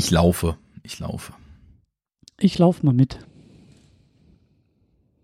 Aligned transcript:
Ich 0.00 0.10
laufe. 0.10 0.56
Ich 0.82 0.98
laufe. 0.98 1.34
Ich 2.38 2.56
laufe 2.56 2.86
mal 2.86 2.94
mit. 2.94 3.18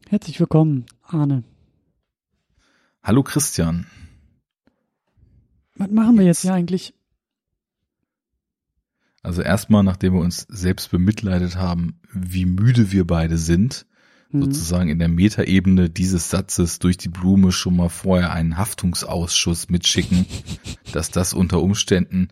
Herzlich 0.06 0.38
willkommen, 0.38 0.84
Arne. 1.00 1.45
Hallo 3.03 3.23
Christian. 3.23 3.87
Was 5.77 5.91
machen 5.91 6.19
wir 6.19 6.27
jetzt 6.27 6.43
hier 6.43 6.53
eigentlich? 6.53 6.93
Also 9.23 9.41
erstmal, 9.41 9.83
nachdem 9.83 10.12
wir 10.12 10.21
uns 10.21 10.47
selbst 10.51 10.90
bemitleidet 10.90 11.56
haben, 11.56 11.99
wie 12.13 12.45
müde 12.45 12.93
wir 12.93 13.06
beide 13.06 13.38
sind, 13.38 13.87
mhm. 14.31 14.43
sozusagen 14.43 14.90
in 14.90 14.99
der 14.99 15.08
Metaebene 15.08 15.88
dieses 15.88 16.29
Satzes 16.29 16.80
durch 16.80 16.98
die 16.98 17.09
Blume 17.09 17.51
schon 17.51 17.77
mal 17.77 17.88
vorher 17.88 18.30
einen 18.30 18.59
Haftungsausschuss 18.59 19.70
mitschicken, 19.70 20.27
dass 20.93 21.11
das 21.11 21.33
unter 21.33 21.62
Umständen 21.62 22.29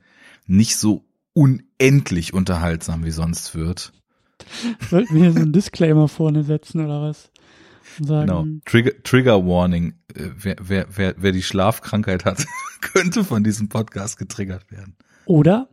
nicht 0.46 0.76
so 0.76 1.06
unendlich 1.34 2.32
unterhaltsam 2.32 3.04
wie 3.04 3.10
sonst 3.10 3.54
wird. 3.54 3.92
Sollten 4.88 5.14
wir 5.14 5.22
hier 5.22 5.32
so 5.32 5.40
einen 5.40 5.52
Disclaimer 5.52 6.08
vorne 6.08 6.44
setzen 6.44 6.84
oder 6.84 7.02
was? 7.02 7.30
Sagen, 8.00 8.26
genau. 8.26 8.46
Trigger, 8.64 9.02
Trigger 9.02 9.46
Warning. 9.46 9.94
Äh, 10.14 10.30
wer, 10.36 10.56
wer, 10.60 10.86
wer, 10.94 11.14
wer 11.18 11.32
die 11.32 11.42
Schlafkrankheit 11.42 12.24
hat, 12.24 12.44
könnte 12.80 13.24
von 13.24 13.44
diesem 13.44 13.68
Podcast 13.68 14.18
getriggert 14.18 14.70
werden. 14.70 14.96
Oder 15.26 15.68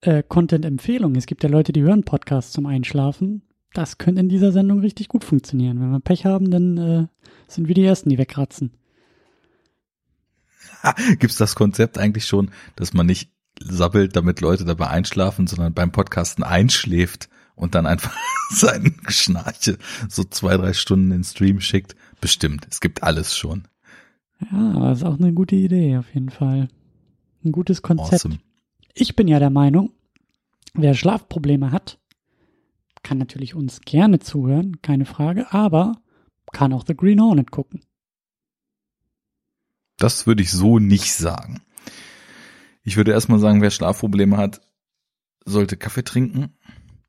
äh, 0.00 0.22
Content-Empfehlung. 0.26 1.16
Es 1.16 1.26
gibt 1.26 1.42
ja 1.42 1.50
Leute, 1.50 1.72
die 1.72 1.82
hören 1.82 2.04
Podcasts 2.04 2.52
zum 2.52 2.66
Einschlafen. 2.66 3.42
Das 3.74 3.98
könnte 3.98 4.20
in 4.20 4.28
dieser 4.28 4.52
Sendung 4.52 4.80
richtig 4.80 5.08
gut 5.08 5.24
funktionieren. 5.24 5.80
Wenn 5.80 5.90
wir 5.90 6.00
Pech 6.00 6.24
haben, 6.24 6.50
dann 6.50 6.76
äh, 6.78 7.06
sind 7.46 7.68
wir 7.68 7.74
die 7.74 7.84
Ersten, 7.84 8.08
die 8.08 8.18
wegratzen. 8.18 8.72
Gibt's 11.18 11.36
das 11.36 11.54
Konzept 11.54 11.98
eigentlich 11.98 12.26
schon, 12.26 12.50
dass 12.76 12.94
man 12.94 13.06
nicht 13.06 13.30
sabbelt, 13.60 14.16
damit 14.16 14.40
Leute 14.40 14.64
dabei 14.64 14.88
einschlafen, 14.88 15.46
sondern 15.46 15.74
beim 15.74 15.92
Podcasten 15.92 16.42
einschläft 16.44 17.28
und 17.54 17.74
dann 17.74 17.86
einfach 17.86 18.16
seinen 18.50 18.96
Schnarche 19.08 19.78
so 20.08 20.24
zwei, 20.24 20.56
drei 20.56 20.72
Stunden 20.72 21.06
in 21.06 21.18
den 21.18 21.24
Stream 21.24 21.60
schickt? 21.60 21.94
Bestimmt. 22.20 22.66
Es 22.70 22.80
gibt 22.80 23.02
alles 23.02 23.36
schon. 23.36 23.68
Ja, 24.50 24.72
aber 24.76 24.92
ist 24.92 25.04
auch 25.04 25.18
eine 25.18 25.32
gute 25.32 25.56
Idee, 25.56 25.98
auf 25.98 26.12
jeden 26.14 26.30
Fall. 26.30 26.68
Ein 27.44 27.52
gutes 27.52 27.82
Konzept. 27.82 28.24
Awesome. 28.24 28.38
Ich 28.94 29.14
bin 29.16 29.28
ja 29.28 29.38
der 29.38 29.50
Meinung, 29.50 29.92
wer 30.74 30.94
Schlafprobleme 30.94 31.70
hat, 31.70 31.98
kann 33.02 33.18
natürlich 33.18 33.54
uns 33.54 33.80
gerne 33.80 34.18
zuhören, 34.18 34.82
keine 34.82 35.06
Frage, 35.06 35.52
aber 35.52 35.96
kann 36.52 36.72
auch 36.72 36.84
The 36.86 36.96
Green 36.96 37.20
Hornet 37.20 37.50
gucken. 37.50 37.82
Das 39.96 40.26
würde 40.26 40.42
ich 40.42 40.50
so 40.50 40.78
nicht 40.78 41.12
sagen. 41.12 41.62
Ich 42.82 42.96
würde 42.96 43.12
erstmal 43.12 43.38
sagen, 43.38 43.62
wer 43.62 43.70
Schlafprobleme 43.70 44.36
hat, 44.36 44.60
sollte 45.44 45.76
Kaffee 45.76 46.04
trinken. 46.04 46.54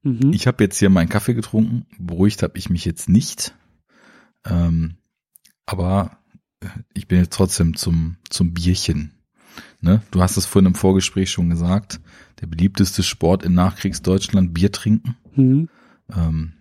Mhm. 0.03 0.33
Ich 0.33 0.47
habe 0.47 0.63
jetzt 0.63 0.77
hier 0.77 0.89
meinen 0.89 1.09
Kaffee 1.09 1.33
getrunken. 1.33 1.85
Beruhigt 1.99 2.43
habe 2.43 2.57
ich 2.57 2.69
mich 2.69 2.85
jetzt 2.85 3.09
nicht. 3.09 3.55
Ähm, 4.45 4.97
aber 5.65 6.17
ich 6.93 7.07
bin 7.07 7.19
jetzt 7.19 7.33
trotzdem 7.33 7.75
zum, 7.75 8.17
zum 8.29 8.53
Bierchen. 8.53 9.13
Ne? 9.79 10.01
Du 10.11 10.21
hast 10.21 10.37
es 10.37 10.45
vorhin 10.45 10.67
im 10.67 10.75
Vorgespräch 10.75 11.31
schon 11.31 11.49
gesagt. 11.49 11.99
Der 12.39 12.47
beliebteste 12.47 13.03
Sport 13.03 13.43
in 13.43 13.53
Nachkriegsdeutschland, 13.53 14.53
Bier 14.53 14.71
trinken. 14.71 15.17
Mhm. 15.35 15.69
Ähm, 16.13 16.53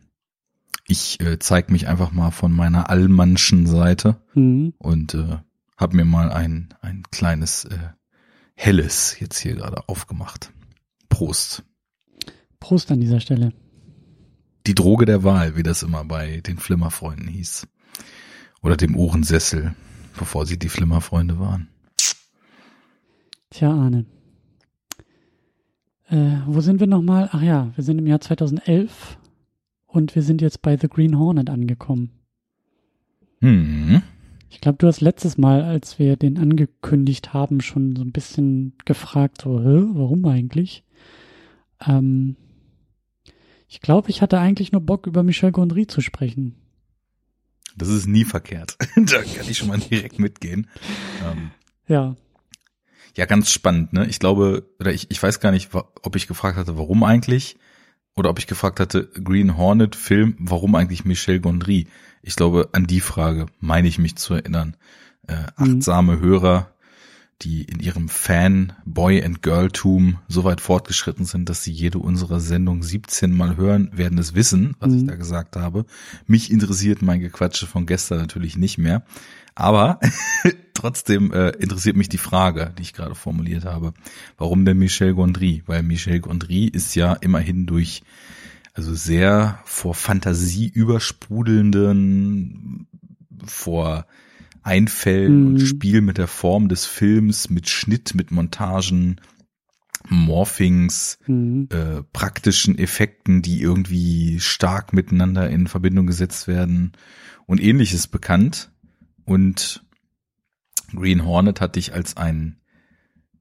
ich 0.87 1.21
äh, 1.21 1.39
zeige 1.39 1.73
mich 1.73 1.89
einfach 1.89 2.13
mal 2.13 2.31
von 2.31 2.53
meiner 2.53 2.91
allmannschen 2.91 3.67
Seite 3.67 4.21
mhm. 4.35 4.75
und 4.79 5.15
äh, 5.15 5.39
habe 5.77 5.97
mir 5.97 6.05
mal 6.05 6.33
ein, 6.33 6.75
ein 6.81 7.05
kleines 7.11 7.65
äh, 7.65 7.79
helles 8.61 9.19
jetzt 9.19 9.39
hier 9.39 9.55
gerade 9.55 9.89
aufgemacht. 9.89 10.53
Prost. 11.09 11.65
Prost 12.61 12.91
an 12.93 13.01
dieser 13.01 13.21
Stelle. 13.21 13.53
Die 14.67 14.75
Droge 14.75 15.07
der 15.07 15.25
Wahl, 15.25 15.57
wie 15.57 15.63
das 15.63 15.83
immer 15.83 16.05
bei 16.05 16.43
den 16.43 16.59
Flimmerfreunden 16.59 17.27
hieß. 17.27 17.67
Oder 18.61 18.77
dem 18.77 18.97
Ohrensessel, 18.97 19.75
bevor 20.19 20.45
sie 20.45 20.59
die 20.59 20.69
Flimmerfreunde 20.69 21.39
waren. 21.39 21.69
Tja, 23.49 23.73
Arne. 23.73 24.05
Äh, 26.09 26.43
wo 26.47 26.61
sind 26.61 26.81
wir 26.81 26.87
nochmal? 26.87 27.31
Ach 27.33 27.41
ja, 27.43 27.73
wir 27.75 27.83
sind 27.83 27.99
im 27.99 28.07
Jahr 28.07 28.21
2011 28.21 29.19
und 29.87 30.15
wir 30.15 30.23
sind 30.23 30.43
jetzt 30.43 30.61
bei 30.61 30.77
The 30.77 30.89
Green 30.89 31.19
Hornet 31.19 31.49
angekommen. 31.49 32.11
Hm. 33.41 34.03
Ich 34.51 34.61
glaube, 34.61 34.79
du 34.79 34.89
hast 34.89 35.01
letztes 35.01 35.39
Mal, 35.39 35.63
als 35.63 35.99
wir 35.99 36.17
den 36.17 36.37
angekündigt 36.37 37.33
haben, 37.33 37.61
schon 37.61 37.95
so 37.95 38.03
ein 38.03 38.13
bisschen 38.13 38.75
gefragt, 38.85 39.43
so, 39.43 39.61
Hä, 39.61 39.85
warum 39.95 40.27
eigentlich? 40.27 40.85
Ähm, 41.87 42.37
ich 43.69 43.81
glaube, 43.81 44.11
ich 44.11 44.21
hatte 44.21 44.41
eigentlich 44.41 44.73
nur 44.73 44.81
Bock, 44.81 45.07
über 45.07 45.23
Michel 45.23 45.53
Gondry 45.53 45.87
zu 45.87 46.01
sprechen. 46.01 46.57
Das 47.77 47.89
ist 47.89 48.09
nie 48.09 48.25
verkehrt. 48.25 48.77
da 48.97 49.23
kann 49.23 49.49
ich 49.49 49.57
schon 49.57 49.69
mal 49.69 49.79
direkt 49.79 50.19
mitgehen. 50.19 50.69
Ähm, 51.25 51.53
ja. 51.87 52.17
Ja, 53.17 53.27
ganz 53.27 53.53
spannend, 53.53 53.93
ne? 53.93 54.07
Ich 54.07 54.19
glaube, 54.19 54.69
oder 54.81 54.93
ich, 54.93 55.11
ich 55.11 55.23
weiß 55.23 55.39
gar 55.39 55.53
nicht, 55.53 55.71
ob 55.73 56.17
ich 56.17 56.27
gefragt 56.27 56.57
hatte, 56.59 56.77
warum 56.77 57.05
eigentlich, 57.05 57.57
oder 58.21 58.31
ob 58.31 58.39
ich 58.39 58.47
gefragt 58.47 58.81
hatte, 58.81 59.09
Green 59.25 59.57
Hornet 59.57 59.97
Film, 59.97 60.37
warum 60.39 60.75
eigentlich 60.75 61.07
Michel 61.07 61.41
Gondry? 61.41 61.89
Ich 62.23 62.37
glaube, 62.37 62.69
an 62.73 62.87
die 62.87 63.01
Frage 63.01 63.47
meine 63.61 63.89
ich 63.89 63.99
mich 63.99 64.17
zu 64.17 64.35
erinnern. 64.35 64.77
Äh, 65.27 65.37
achtsame 65.57 66.17
mhm. 66.17 66.21
Hörer, 66.21 66.71
die 67.41 67.63
in 67.63 67.81
ihrem 67.81 68.11
Fan, 68.11 68.75
Boy 68.85 69.25
and 69.25 69.43
Girl-Tum 69.43 70.19
so 70.29 70.45
weit 70.45 70.61
fortgeschritten 70.61 71.25
sind, 71.25 71.49
dass 71.49 71.65
sie 71.65 71.73
jede 71.73 71.99
unserer 71.99 72.41
Sendung 72.41 72.83
17 72.83 73.35
Mal 73.35 73.57
hören, 73.57 73.91
werden 73.95 74.19
es 74.19 74.35
wissen, 74.35 74.77
was 74.81 74.91
mhm. 74.91 74.99
ich 74.99 75.07
da 75.07 75.15
gesagt 75.15 75.57
habe. 75.57 75.87
Mich 76.27 76.51
interessiert 76.51 77.01
mein 77.01 77.21
Gequatsche 77.21 77.67
von 77.67 77.87
gestern 77.87 78.19
natürlich 78.19 78.59
nicht 78.59 78.77
mehr. 78.77 79.03
Aber 79.61 80.01
trotzdem 80.75 81.33
äh, 81.33 81.51
interessiert 81.51 81.97
mich 81.97 82.09
die 82.09 82.19
Frage, 82.19 82.73
die 82.79 82.83
ich 82.83 82.95
gerade 82.95 83.15
formuliert 83.15 83.65
habe. 83.65 83.93
Warum 84.39 84.65
denn 84.65 84.79
Michel 84.79 85.15
Gondry? 85.15 85.63
Weil 85.67 85.83
Michel 85.83 86.21
Gondry 86.21 86.67
ist 86.67 86.95
ja 86.95 87.15
immerhin 87.15 87.67
durch 87.67 88.03
also 88.75 88.95
sehr 88.95 89.59
vor 89.65 89.95
Fantasie 89.95 90.69
übersprudelnden, 90.69 92.87
vor 93.45 94.07
Einfällen 94.63 95.41
mhm. 95.41 95.47
und 95.49 95.61
Spiel 95.61 96.01
mit 96.01 96.19
der 96.19 96.29
Form 96.29 96.69
des 96.69 96.87
Films, 96.87 97.51
mit 97.51 97.69
Schnitt, 97.69 98.15
mit 98.15 98.31
Montagen, 98.31 99.21
Morphings, 100.09 101.19
mhm. 101.27 101.69
äh, 101.71 102.03
praktischen 102.13 102.79
Effekten, 102.79 103.43
die 103.43 103.61
irgendwie 103.61 104.41
stark 104.41 104.93
miteinander 104.93 105.51
in 105.51 105.67
Verbindung 105.67 106.07
gesetzt 106.07 106.49
werden 106.49 106.93
und 107.47 107.61
ähnliches 107.61 108.07
bekannt. 108.07 108.70
Und 109.31 109.85
Green 110.93 111.25
Hornet 111.25 111.61
hatte 111.61 111.79
ich 111.79 111.95
als 111.95 112.17
ein 112.17 112.57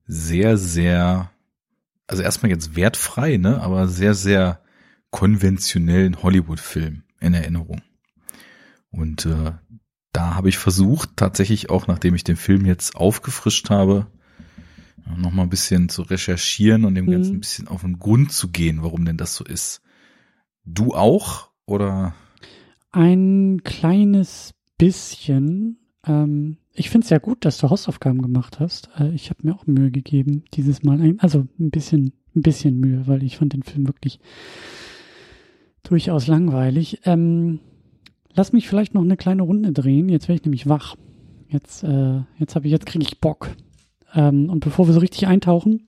sehr, 0.06 0.56
sehr, 0.56 1.32
also 2.06 2.22
erstmal 2.22 2.52
jetzt 2.52 2.76
wertfrei, 2.76 3.38
ne, 3.38 3.60
aber 3.60 3.88
sehr, 3.88 4.14
sehr 4.14 4.62
konventionellen 5.10 6.22
Hollywood-Film 6.22 7.02
in 7.20 7.34
Erinnerung. 7.34 7.82
Und 8.92 9.26
äh, 9.26 9.54
da 10.12 10.36
habe 10.36 10.50
ich 10.50 10.60
versucht, 10.60 11.18
tatsächlich 11.18 11.72
auch, 11.72 11.88
nachdem 11.88 12.14
ich 12.14 12.24
den 12.24 12.38
Film 12.38 12.68
jetzt 12.68 12.96
aufgefrischt 12.96 13.72
habe, 13.72 14.06
noch 15.18 15.32
mal 15.32 15.42
ein 15.42 15.50
bisschen 15.50 15.90
zu 15.90 16.04
recherchieren 16.04 16.86
und 16.86 16.94
dem 16.94 17.06
mhm. 17.06 17.12
Ganzen 17.14 17.34
ein 17.38 17.40
bisschen 17.40 17.68
auf 17.68 17.82
den 17.82 17.98
Grund 17.98 18.32
zu 18.32 18.50
gehen, 18.50 18.84
warum 18.84 19.06
denn 19.06 19.18
das 19.18 19.34
so 19.34 19.44
ist. 19.44 19.82
Du 20.66 20.94
auch 20.94 21.50
oder? 21.66 22.14
Ein 22.92 23.62
kleines 23.64 24.54
bisschen. 24.78 25.79
Ähm, 26.06 26.58
ich 26.74 26.90
finde 26.90 27.06
es 27.06 27.10
ja 27.10 27.18
gut, 27.18 27.46
dass 27.46 27.58
du 27.58 27.70
Hausaufgaben 27.70 28.22
gemacht 28.22 28.60
hast. 28.60 28.90
Äh, 28.98 29.14
ich 29.14 29.30
habe 29.30 29.40
mir 29.44 29.56
auch 29.56 29.68
Mühe 29.68 29.92
gegeben 29.92 30.44
dieses 30.54 30.84
Mal. 30.84 31.02
Ein, 31.02 31.20
also 31.20 31.48
ein 31.60 31.72
bisschen, 31.72 32.14
ein 32.36 32.42
bisschen 32.42 32.80
Mühe, 32.80 33.08
weil 33.08 33.24
ich 33.24 33.38
fand 33.38 33.54
den 33.54 33.64
Film 33.64 33.88
wirklich 33.88 34.20
durchaus 35.84 36.28
langweilig. 36.28 37.02
Ähm, 37.06 37.60
lass 38.34 38.54
mich 38.54 38.68
vielleicht 38.68 38.94
noch 38.94 39.04
eine 39.04 39.18
kleine 39.18 39.42
Runde 39.42 39.72
drehen. 39.72 40.10
Jetzt 40.10 40.28
werde 40.28 40.40
ich 40.40 40.46
nämlich 40.46 40.70
wach. 40.70 40.96
Jetzt, 41.48 41.84
äh, 41.84 42.22
jetzt 42.38 42.56
habe 42.56 42.68
ich, 42.68 42.72
jetzt 42.72 42.86
kriege 42.86 43.04
ich 43.04 43.20
Bock. 43.20 43.50
Ähm, 44.14 44.50
und 44.50 44.62
bevor 44.62 44.88
wir 44.88 44.94
so 44.94 45.00
richtig 45.00 45.28
eintauchen, 45.28 45.88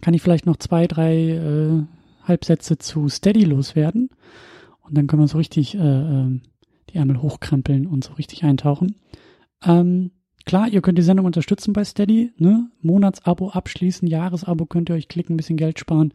kann 0.00 0.14
ich 0.14 0.22
vielleicht 0.22 0.46
noch 0.46 0.56
zwei, 0.56 0.86
drei 0.86 1.30
äh, 1.30 1.82
Halbsätze 2.24 2.78
zu 2.78 3.08
Steady 3.08 3.44
loswerden. 3.44 4.10
Und 4.82 4.96
dann 4.96 5.06
können 5.06 5.22
wir 5.22 5.28
so 5.28 5.38
richtig 5.38 5.74
äh, 5.74 5.78
äh, 5.78 6.40
die 6.90 6.96
Ärmel 6.96 7.22
hochkrempeln 7.22 7.86
und 7.86 8.04
so 8.04 8.12
richtig 8.14 8.44
eintauchen. 8.44 8.96
Ähm, 9.64 10.10
klar, 10.44 10.68
ihr 10.68 10.82
könnt 10.82 10.98
die 10.98 11.02
Sendung 11.02 11.26
unterstützen 11.26 11.72
bei 11.72 11.84
Steady, 11.84 12.32
ne? 12.38 12.70
Monatsabo 12.80 13.50
abschließen, 13.50 14.08
Jahresabo 14.08 14.66
könnt 14.66 14.90
ihr 14.90 14.96
euch 14.96 15.08
klicken, 15.08 15.34
ein 15.34 15.36
bisschen 15.36 15.56
Geld 15.56 15.78
sparen 15.78 16.12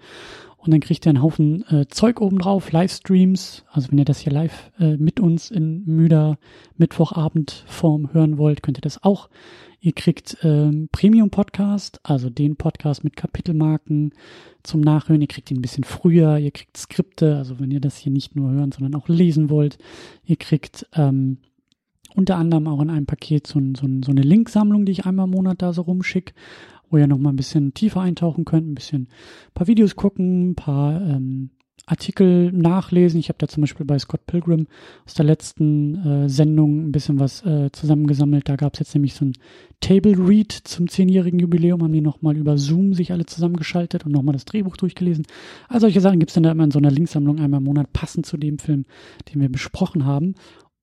und 0.57 0.71
dann 0.71 0.81
kriegt 0.81 1.05
ihr 1.05 1.11
einen 1.11 1.21
Haufen 1.21 1.63
äh, 1.69 1.87
Zeug 1.87 2.19
obendrauf, 2.19 2.71
Livestreams. 2.71 3.63
Also 3.71 3.89
wenn 3.91 3.99
ihr 3.99 4.05
das 4.05 4.19
hier 4.19 4.33
live 4.33 4.71
äh, 4.79 4.97
mit 4.97 5.19
uns 5.19 5.49
in 5.49 5.85
müder 5.85 6.37
Mittwochabendform 6.75 8.13
hören 8.13 8.37
wollt, 8.37 8.63
könnt 8.63 8.77
ihr 8.77 8.81
das 8.81 9.01
auch. 9.01 9.29
Ihr 9.79 9.93
kriegt 9.93 10.37
ähm, 10.41 10.89
Premium-Podcast, 10.91 12.01
also 12.03 12.29
den 12.29 12.57
Podcast 12.57 13.03
mit 13.03 13.15
Kapitelmarken 13.15 14.13
zum 14.63 14.81
Nachhören. 14.81 15.21
Ihr 15.21 15.27
kriegt 15.27 15.51
ihn 15.51 15.59
ein 15.59 15.61
bisschen 15.61 15.85
früher. 15.85 16.37
Ihr 16.37 16.51
kriegt 16.51 16.75
Skripte, 16.75 17.37
also 17.37 17.59
wenn 17.59 17.71
ihr 17.71 17.79
das 17.79 17.95
hier 17.95 18.11
nicht 18.11 18.35
nur 18.35 18.51
hören, 18.51 18.71
sondern 18.73 18.95
auch 18.95 19.07
lesen 19.07 19.49
wollt. 19.49 19.77
Ihr 20.25 20.35
kriegt 20.35 20.87
ähm, 20.95 21.37
unter 22.15 22.37
anderem 22.37 22.67
auch 22.67 22.81
in 22.81 22.89
einem 22.89 23.05
Paket 23.05 23.47
so, 23.47 23.59
so, 23.75 23.87
so 24.03 24.11
eine 24.11 24.21
Linksammlung, 24.21 24.85
die 24.85 24.91
ich 24.91 25.05
einmal 25.05 25.25
im 25.25 25.31
Monat 25.31 25.61
da 25.61 25.73
so 25.73 25.83
rumschicke, 25.83 26.33
wo 26.89 26.97
ihr 26.97 27.07
nochmal 27.07 27.33
ein 27.33 27.37
bisschen 27.37 27.73
tiefer 27.73 28.01
eintauchen 28.01 28.45
könnt, 28.45 28.69
ein 28.69 28.75
bisschen 28.75 29.03
ein 29.03 29.53
paar 29.53 29.67
Videos 29.67 29.95
gucken, 29.95 30.51
ein 30.51 30.55
paar 30.55 31.01
ähm, 31.01 31.51
Artikel 31.87 32.51
nachlesen. 32.51 33.19
Ich 33.19 33.29
habe 33.29 33.37
da 33.39 33.47
zum 33.47 33.61
Beispiel 33.61 33.85
bei 33.85 33.97
Scott 33.97 34.25
Pilgrim 34.25 34.67
aus 35.05 35.13
der 35.13 35.25
letzten 35.25 35.95
äh, 36.25 36.29
Sendung 36.29 36.87
ein 36.87 36.91
bisschen 36.91 37.19
was 37.19 37.45
äh, 37.45 37.71
zusammengesammelt. 37.71 38.49
Da 38.49 38.57
gab 38.57 38.73
es 38.73 38.79
jetzt 38.79 38.93
nämlich 38.93 39.13
so 39.13 39.25
ein 39.25 39.33
Table 39.79 40.17
Read 40.17 40.51
zum 40.51 40.89
zehnjährigen 40.89 41.39
Jubiläum, 41.39 41.81
haben 41.81 41.93
die 41.93 42.01
nochmal 42.01 42.35
über 42.35 42.57
Zoom 42.57 42.93
sich 42.93 43.13
alle 43.13 43.25
zusammengeschaltet 43.25 44.05
und 44.05 44.11
nochmal 44.11 44.33
das 44.33 44.45
Drehbuch 44.45 44.75
durchgelesen. 44.75 45.25
Also 45.69 45.85
solche 45.85 46.01
Sachen 46.01 46.19
gibt 46.19 46.31
es 46.31 46.35
dann 46.35 46.43
da 46.43 46.51
immer 46.51 46.65
in 46.65 46.71
so 46.71 46.79
einer 46.79 46.91
Linksammlung 46.91 47.39
einmal 47.39 47.59
im 47.59 47.65
Monat, 47.65 47.93
passend 47.93 48.25
zu 48.25 48.35
dem 48.35 48.59
Film, 48.59 48.85
den 49.31 49.39
wir 49.39 49.49
besprochen 49.49 50.05
haben. 50.05 50.35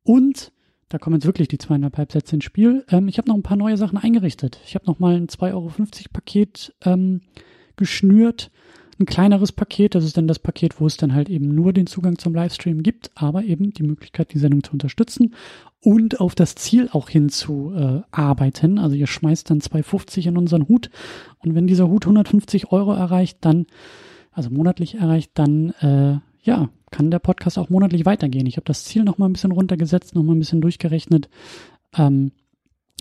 Und 0.05 0.53
da 0.88 0.98
kommen 0.98 1.16
jetzt 1.16 1.26
wirklich 1.26 1.48
die 1.48 1.58
zweieinhalb 1.58 1.96
Halbsätze 1.96 2.36
ins 2.36 2.44
Spiel. 2.44 2.84
Ähm, 2.90 3.08
ich 3.08 3.19
habe 3.19 3.28
noch 3.28 3.36
ein 3.36 3.42
paar 3.42 3.56
neue 3.56 3.76
Sachen 3.76 3.98
eingerichtet. 3.98 4.60
Ich 4.66 4.75
habe 4.75 4.86
nochmal 4.86 5.16
ein 5.16 5.28
2,50 5.28 5.52
Euro 5.52 5.72
Paket 6.12 6.75
ähm, 6.84 7.20
geschnürt 7.76 8.50
ein 8.98 9.06
kleineres 9.06 9.52
Paket. 9.52 9.94
Das 9.94 10.04
ist 10.04 10.16
dann 10.16 10.28
das 10.28 10.38
Paket, 10.38 10.81
wo 10.81 10.86
es 10.86 10.96
dann 10.96 11.14
halt 11.14 11.28
eben 11.28 11.54
nur 11.54 11.72
den 11.72 11.86
Zugang 11.86 12.19
zum 12.19 12.34
Livestream 12.34 12.82
gibt, 12.82 13.10
aber 13.14 13.44
eben 13.44 13.72
die 13.72 13.82
Möglichkeit, 13.82 14.32
die 14.32 14.38
Sendung 14.38 14.62
zu 14.62 14.72
unterstützen 14.72 15.34
und 15.81 16.20
auf 16.20 16.34
das 16.34 16.54
Ziel 16.54 16.88
auch 16.92 17.08
hinzuarbeiten. 17.08 18.76
Äh, 18.76 18.80
also 18.80 18.96
ihr 18.96 19.06
schmeißt 19.06 19.50
dann 19.50 19.60
2,50 19.60 20.28
in 20.28 20.38
unseren 20.38 20.69
Hut 20.69 20.90
und 21.38 21.54
wenn 21.54 21.66
dieser 21.66 21.88
Hut 21.88 22.04
150 22.04 22.72
Euro 22.72 22.92
erreicht, 22.92 23.38
dann, 23.42 23.66
also 24.32 24.50
monatlich 24.50 24.96
erreicht, 24.96 25.32
dann, 25.34 25.70
äh, 25.80 26.19
ja, 26.42 26.69
kann 26.94 27.11
der 27.11 27.19
Podcast 27.19 27.58
auch 27.58 27.70
monatlich 27.70 28.06
weitergehen. 28.06 28.46
Ich 28.46 28.56
habe 28.56 28.67
das 28.67 28.85
Ziel 28.85 29.02
noch 29.02 29.19
mal 29.19 29.29
ein 29.29 29.32
bisschen 29.32 29.50
runtergesetzt, 29.50 30.14
noch 30.14 30.23
mal 30.23 30.32
ein 30.32 30.38
bisschen 30.38 30.61
durchgerechnet, 30.61 31.29
ähm, 31.96 32.31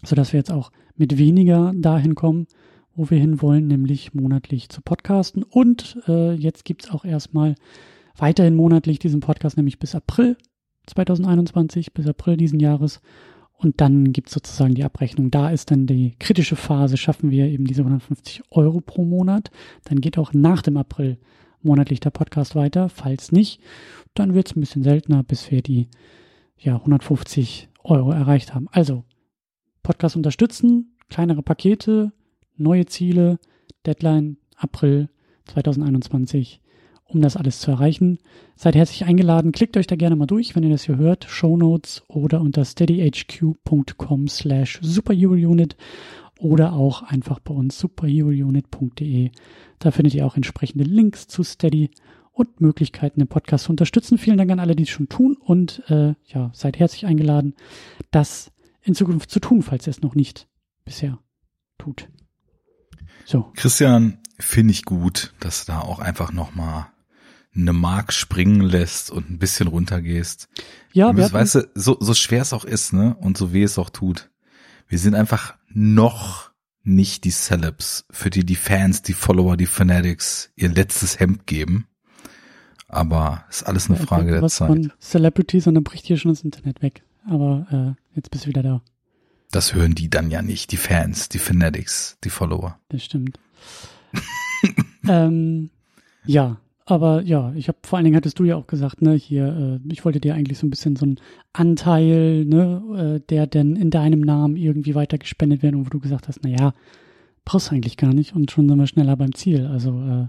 sodass 0.04 0.34
wir 0.34 0.40
jetzt 0.40 0.52
auch 0.52 0.72
mit 0.96 1.20
weniger 1.20 1.72
dahin 1.76 2.16
kommen, 2.16 2.48
wo 2.96 3.12
wir 3.12 3.20
hinwollen, 3.20 3.68
nämlich 3.68 4.16
monatlich 4.16 4.70
zu 4.70 4.82
podcasten. 4.82 5.44
Und 5.44 6.00
äh, 6.08 6.34
jetzt 6.34 6.66
gibt's 6.66 6.90
auch 6.90 7.06
erstmal 7.06 7.54
weiterhin 8.18 8.56
monatlich 8.56 8.98
diesen 8.98 9.20
Podcast, 9.20 9.58
nämlich 9.58 9.78
bis 9.78 9.94
April 9.94 10.38
2021, 10.88 11.94
bis 11.94 12.08
April 12.08 12.36
diesen 12.36 12.60
Jahres. 12.60 13.00
Und 13.54 13.80
dann 13.80 14.12
gibt's 14.12 14.34
sozusagen 14.34 14.74
die 14.74 14.84
Abrechnung. 14.84 15.30
Da 15.30 15.52
ist 15.52 15.70
dann 15.70 15.86
die 15.86 16.16
kritische 16.18 16.56
Phase, 16.56 16.98
schaffen 16.98 17.30
wir 17.30 17.46
eben 17.46 17.66
diese 17.66 17.82
150 17.82 18.42
Euro 18.50 18.82
pro 18.82 19.06
Monat. 19.06 19.52
Dann 19.84 20.02
geht 20.02 20.18
auch 20.18 20.34
nach 20.34 20.64
dem 20.64 20.78
April 20.78 21.20
monatlich 21.64 22.00
der 22.00 22.10
Podcast 22.10 22.56
weiter. 22.56 22.90
Falls 22.90 23.32
nicht, 23.32 23.62
dann 24.14 24.34
wird's 24.34 24.56
ein 24.56 24.60
bisschen 24.60 24.84
seltener, 24.84 25.24
bis 25.24 25.52
wir 25.52 25.62
die 25.62 25.88
ja, 26.58 26.76
150 26.76 27.70
Euro 27.84 28.12
erreicht 28.12 28.54
haben. 28.54 28.68
Also, 28.72 29.04
Podcast 29.82 30.16
unterstützen, 30.16 30.96
kleinere 31.10 31.44
Pakete, 31.44 32.14
neue 32.56 32.86
Ziele, 32.86 33.40
Deadline 33.86 34.38
April 34.56 35.10
2021, 35.46 36.62
um 37.06 37.22
das 37.22 37.36
alles 37.36 37.60
zu 37.60 37.72
erreichen. 37.72 38.20
Seid 38.56 38.76
herzlich 38.76 39.06
eingeladen, 39.06 39.52
klickt 39.52 39.76
euch 39.78 39.88
da 39.88 39.96
gerne 39.96 40.16
mal 40.16 40.26
durch, 40.26 40.56
wenn 40.56 40.64
ihr 40.64 40.70
das 40.70 40.86
hier 40.86 40.98
hört, 40.98 41.26
Show 41.26 41.58
Notes 41.58 42.04
oder 42.08 42.42
unter 42.42 42.64
steadyhq.com 42.64 44.28
slash 44.28 44.80
superherounit 44.82 45.76
oder 46.40 46.74
auch 46.74 47.04
einfach 47.04 47.40
bei 47.40 47.54
uns 47.54 47.80
superherounit.de. 47.80 49.32
Da 49.80 49.92
findet 49.92 50.14
ihr 50.14 50.26
auch 50.26 50.36
entsprechende 50.36 50.84
Links 50.84 51.28
zu 51.28 51.44
Steady 51.44 51.92
und 52.32 52.62
Möglichkeiten, 52.62 53.20
den 53.20 53.28
Podcast 53.28 53.66
zu 53.66 53.72
unterstützen. 53.72 54.18
Vielen 54.18 54.38
Dank 54.38 54.52
an 54.52 54.60
alle, 54.60 54.76
die 54.76 54.84
es 54.84 54.90
schon 54.90 55.10
tun 55.10 55.38
und 55.40 55.84
äh, 55.90 56.16
ja, 56.26 56.52
seid 56.54 56.80
herzlich 56.80 57.06
eingeladen, 57.06 57.56
das 58.12 58.52
in 58.82 58.96
Zukunft 58.96 59.30
zu 59.30 59.40
tun, 59.40 59.62
falls 59.62 59.88
ihr 59.88 59.92
es 59.92 60.02
noch 60.02 60.16
nicht 60.16 60.48
bisher 60.84 61.20
tut. 61.78 62.10
So. 63.26 63.52
Christian, 63.56 64.18
finde 64.40 64.72
ich 64.72 64.84
gut, 64.84 65.34
dass 65.40 65.66
du 65.66 65.72
da 65.72 65.80
auch 65.80 66.00
einfach 66.00 66.34
nochmal 66.34 66.88
eine 67.56 67.74
Mark 67.74 68.14
springen 68.14 68.62
lässt 68.62 69.12
und 69.12 69.30
ein 69.30 69.38
bisschen 69.38 69.68
runtergehst. 69.68 70.50
Ja, 70.92 71.16
wir 71.16 71.32
weißt 71.32 71.56
du, 71.56 71.72
so, 71.76 71.98
so 72.00 72.14
schwer 72.14 72.42
es 72.42 72.52
auch 72.52 72.66
ist, 72.66 72.94
ne, 72.94 73.16
und 73.20 73.38
so 73.38 73.54
weh 73.54 73.64
es 73.64 73.78
auch 73.78 73.90
tut. 73.90 74.32
Wir 74.88 74.98
sind 74.98 75.16
einfach 75.16 75.56
noch 75.74 76.52
nicht 76.84 77.24
die 77.24 77.32
Celebs, 77.32 78.06
für 78.12 78.30
die 78.30 78.46
die 78.46 78.56
Fans, 78.56 79.02
die 79.02 79.14
Follower, 79.14 79.58
die 79.58 79.66
Fanatics 79.66 80.52
ihr 80.56 80.70
letztes 80.70 81.20
Hemd 81.20 81.48
geben. 81.48 81.88
Aber 82.88 83.46
ist 83.50 83.64
alles 83.64 83.90
eine 83.90 83.98
Frage 83.98 84.40
der 84.40 84.48
Zeit. 84.48 84.68
Von 84.68 84.94
Celebrities 85.00 85.66
und 85.68 85.76
dann 85.76 85.84
bricht 85.84 86.06
hier 86.06 86.18
schon 86.18 86.32
das 86.32 86.42
Internet 86.42 86.82
weg. 86.82 87.04
Aber 87.28 87.96
äh, 87.98 88.16
jetzt 88.16 88.30
bist 88.30 88.46
du 88.46 88.50
wieder 88.50 88.64
da. 88.64 88.82
Das 89.52 89.74
hören 89.74 89.96
die 89.96 90.10
dann 90.10 90.30
ja 90.30 90.42
nicht, 90.42 90.72
die 90.72 90.78
Fans, 90.78 91.30
die 91.30 91.40
Fanatics, 91.40 92.18
die 92.24 92.30
Follower. 92.30 92.80
Das 92.90 93.04
stimmt. 93.04 93.40
ähm, 95.08 95.70
ja, 96.26 96.58
aber 96.86 97.22
ja, 97.22 97.54
ich 97.56 97.68
habe 97.70 97.78
vor 97.84 97.98
allen 97.98 98.04
Dingen 98.04 98.18
hattest 98.18 98.40
du 98.40 98.44
ja 98.44 98.56
auch 98.58 98.68
gesagt, 98.68 99.02
ne, 99.02 99.14
hier, 99.14 99.80
äh, 99.84 99.92
ich 99.92 100.04
wollte 100.04 100.20
dir 100.20 100.36
eigentlich 100.36 100.58
so 100.58 100.68
ein 100.68 100.70
bisschen 100.70 100.96
so 100.96 101.06
einen 101.06 101.20
Anteil, 101.54 102.46
ne, 102.46 103.20
äh, 103.22 103.28
der 103.30 103.48
denn 103.48 103.76
in 103.76 103.90
deinem 103.90 104.20
Namen 104.20 104.58
irgendwie 104.58 104.96
weiter 104.96 105.18
gespendet 105.18 105.64
werden, 105.64 105.78
und 105.78 105.86
wo 105.86 105.90
du 105.90 106.00
gesagt 106.00 106.28
hast, 106.28 106.42
na 106.44 106.50
ja, 106.50 106.74
brauchst 107.46 107.70
du 107.72 107.76
eigentlich 107.76 107.98
gar 107.98 108.14
nicht 108.14 108.36
und 108.36 108.52
schon 108.52 108.68
sind 108.68 108.78
wir 108.78 108.88
schneller 108.88 109.16
beim 109.16 109.34
Ziel. 109.34 109.66
Also, 109.66 109.92
äh, 109.92 110.28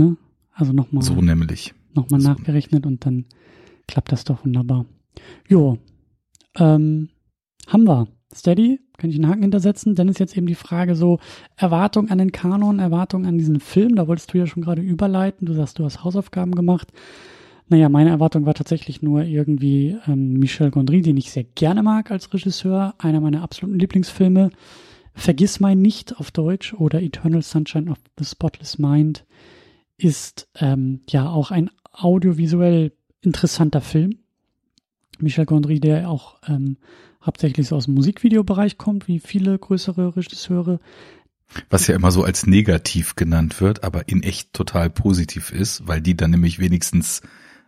ne, 0.00 0.16
also 0.52 0.72
nochmal. 0.72 1.02
So 1.02 1.14
nämlich. 1.14 1.74
Nochmal 1.94 2.20
so 2.20 2.30
nachgerechnet 2.30 2.86
und 2.86 3.04
dann 3.04 3.26
klappt 3.86 4.12
das 4.12 4.24
doch 4.24 4.44
wunderbar. 4.44 4.86
Jo, 5.48 5.78
ähm, 6.56 7.10
haben 7.66 7.86
wir. 7.86 8.08
Steady, 8.34 8.80
kann 9.02 9.10
ich 9.10 9.16
einen 9.16 9.26
Haken 9.26 9.42
hintersetzen. 9.42 9.96
Dann 9.96 10.06
ist 10.06 10.20
jetzt 10.20 10.36
eben 10.36 10.46
die 10.46 10.54
Frage 10.54 10.94
so, 10.94 11.18
Erwartung 11.56 12.08
an 12.08 12.18
den 12.18 12.30
Kanon, 12.30 12.78
Erwartung 12.78 13.26
an 13.26 13.36
diesen 13.36 13.58
Film. 13.58 13.96
Da 13.96 14.06
wolltest 14.06 14.32
du 14.32 14.38
ja 14.38 14.46
schon 14.46 14.62
gerade 14.62 14.80
überleiten. 14.80 15.44
Du 15.44 15.54
sagst, 15.54 15.80
du 15.80 15.84
hast 15.84 16.04
Hausaufgaben 16.04 16.54
gemacht. 16.54 16.92
Naja, 17.66 17.88
meine 17.88 18.10
Erwartung 18.10 18.46
war 18.46 18.54
tatsächlich 18.54 19.02
nur 19.02 19.24
irgendwie 19.24 19.96
ähm, 20.06 20.34
Michel 20.34 20.70
Gondry, 20.70 21.02
den 21.02 21.16
ich 21.16 21.32
sehr 21.32 21.42
gerne 21.42 21.82
mag 21.82 22.12
als 22.12 22.32
Regisseur. 22.32 22.94
Einer 22.98 23.20
meiner 23.20 23.42
absoluten 23.42 23.76
Lieblingsfilme. 23.76 24.52
Vergiss 25.14 25.58
mein 25.58 25.82
nicht 25.82 26.20
auf 26.20 26.30
Deutsch 26.30 26.72
oder 26.72 27.02
Eternal 27.02 27.42
Sunshine 27.42 27.90
of 27.90 27.98
the 28.16 28.24
Spotless 28.24 28.78
Mind 28.78 29.24
ist 29.96 30.48
ähm, 30.60 31.00
ja 31.08 31.28
auch 31.28 31.50
ein 31.50 31.70
audiovisuell 31.90 32.92
interessanter 33.20 33.80
Film. 33.80 34.18
Michel 35.18 35.44
Gondry, 35.44 35.80
der 35.80 36.08
auch 36.08 36.36
ähm, 36.46 36.76
hauptsächlich 37.24 37.68
so 37.68 37.76
aus 37.76 37.86
dem 37.86 37.94
Musikvideobereich 37.94 38.78
kommt, 38.78 39.08
wie 39.08 39.18
viele 39.18 39.58
größere 39.58 40.16
Regisseure. 40.16 40.80
Was 41.70 41.86
ja 41.86 41.94
immer 41.94 42.10
so 42.10 42.24
als 42.24 42.46
negativ 42.46 43.14
genannt 43.14 43.60
wird, 43.60 43.84
aber 43.84 44.08
in 44.08 44.22
echt 44.22 44.52
total 44.52 44.88
positiv 44.90 45.52
ist, 45.52 45.86
weil 45.86 46.00
die 46.00 46.16
dann 46.16 46.30
nämlich 46.30 46.58
wenigstens 46.58 47.20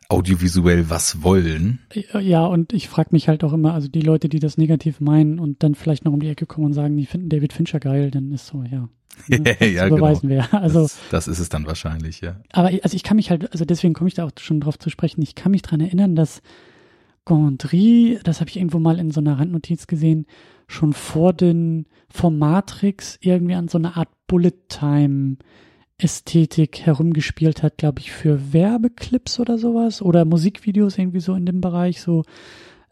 audiovisuell 0.09 0.91
was 0.91 1.23
wollen. 1.23 1.81
Ja, 2.21 2.47
und 2.47 2.73
ich 2.73 2.89
frage 2.89 3.11
mich 3.13 3.29
halt 3.29 3.45
auch 3.45 3.53
immer, 3.53 3.75
also 3.75 3.89
die 3.89 4.01
Leute, 4.01 4.29
die 4.29 4.39
das 4.39 4.59
negativ 4.59 5.01
meinen 5.01 5.39
und 5.39 5.63
dann 5.63 5.75
vielleicht 5.75 6.05
noch 6.05 6.13
um 6.13 6.21
die 6.21 6.29
Ecke 6.29 6.47
kommen 6.47 6.67
und 6.67 6.73
sagen, 6.73 6.97
die 6.97 7.07
finden 7.07 7.29
David 7.29 7.53
Fincher 7.53 7.81
geil, 7.81 8.11
dann 8.11 8.33
ist 8.33 8.47
so, 8.47 8.63
ja. 8.63 8.89
Ne, 9.29 9.57
ja, 9.61 9.85
genau. 9.85 9.97
beweisen 9.97 10.29
genau. 10.29 10.45
wir. 10.51 10.61
Also, 10.61 10.83
das, 10.83 10.99
das, 11.11 11.29
ist 11.29 11.39
es 11.39 11.49
dann 11.49 11.67
wahrscheinlich, 11.67 12.21
ja. 12.21 12.41
Aber 12.53 12.71
also 12.83 12.97
ich 12.97 13.03
kann 13.03 13.17
mich 13.17 13.31
halt, 13.31 13.51
also 13.53 13.65
deswegen 13.65 13.95
komme 13.95 14.09
ich 14.09 14.15
da 14.15 14.25
auch 14.25 14.33
schon 14.39 14.61
drauf 14.61 14.79
zu 14.79 14.91
sprechen, 14.91 15.23
ich 15.23 15.35
kann 15.35 15.53
mich 15.53 15.63
dran 15.63 15.81
erinnern, 15.81 16.17
dass 16.17 16.43
Gondry, 17.25 18.19
das 18.23 18.41
habe 18.41 18.51
ich 18.51 18.57
irgendwo 18.57 18.79
mal 18.79 18.99
in 18.99 19.11
so 19.11 19.21
einer 19.21 19.39
Randnotiz 19.39 19.87
gesehen, 19.87 20.27
schon 20.67 20.93
vor 20.93 21.33
den, 21.33 21.87
vor 22.09 22.31
Matrix 22.31 23.19
irgendwie 23.21 23.55
an 23.55 23.69
so 23.69 23.79
einer 23.79 23.97
Art 23.97 24.09
Bullet 24.27 24.53
Time 24.69 25.37
Ästhetik 25.97 26.81
herumgespielt 26.81 27.63
hat, 27.63 27.79
glaube 27.79 28.01
ich, 28.01 28.11
für 28.11 28.53
Werbeclips 28.53 29.39
oder 29.39 29.59
sowas 29.59 30.03
oder 30.03 30.25
Musikvideos 30.25 30.99
irgendwie 30.99 31.21
so 31.21 31.35
in 31.35 31.47
dem 31.47 31.61
Bereich, 31.61 32.01
so 32.01 32.25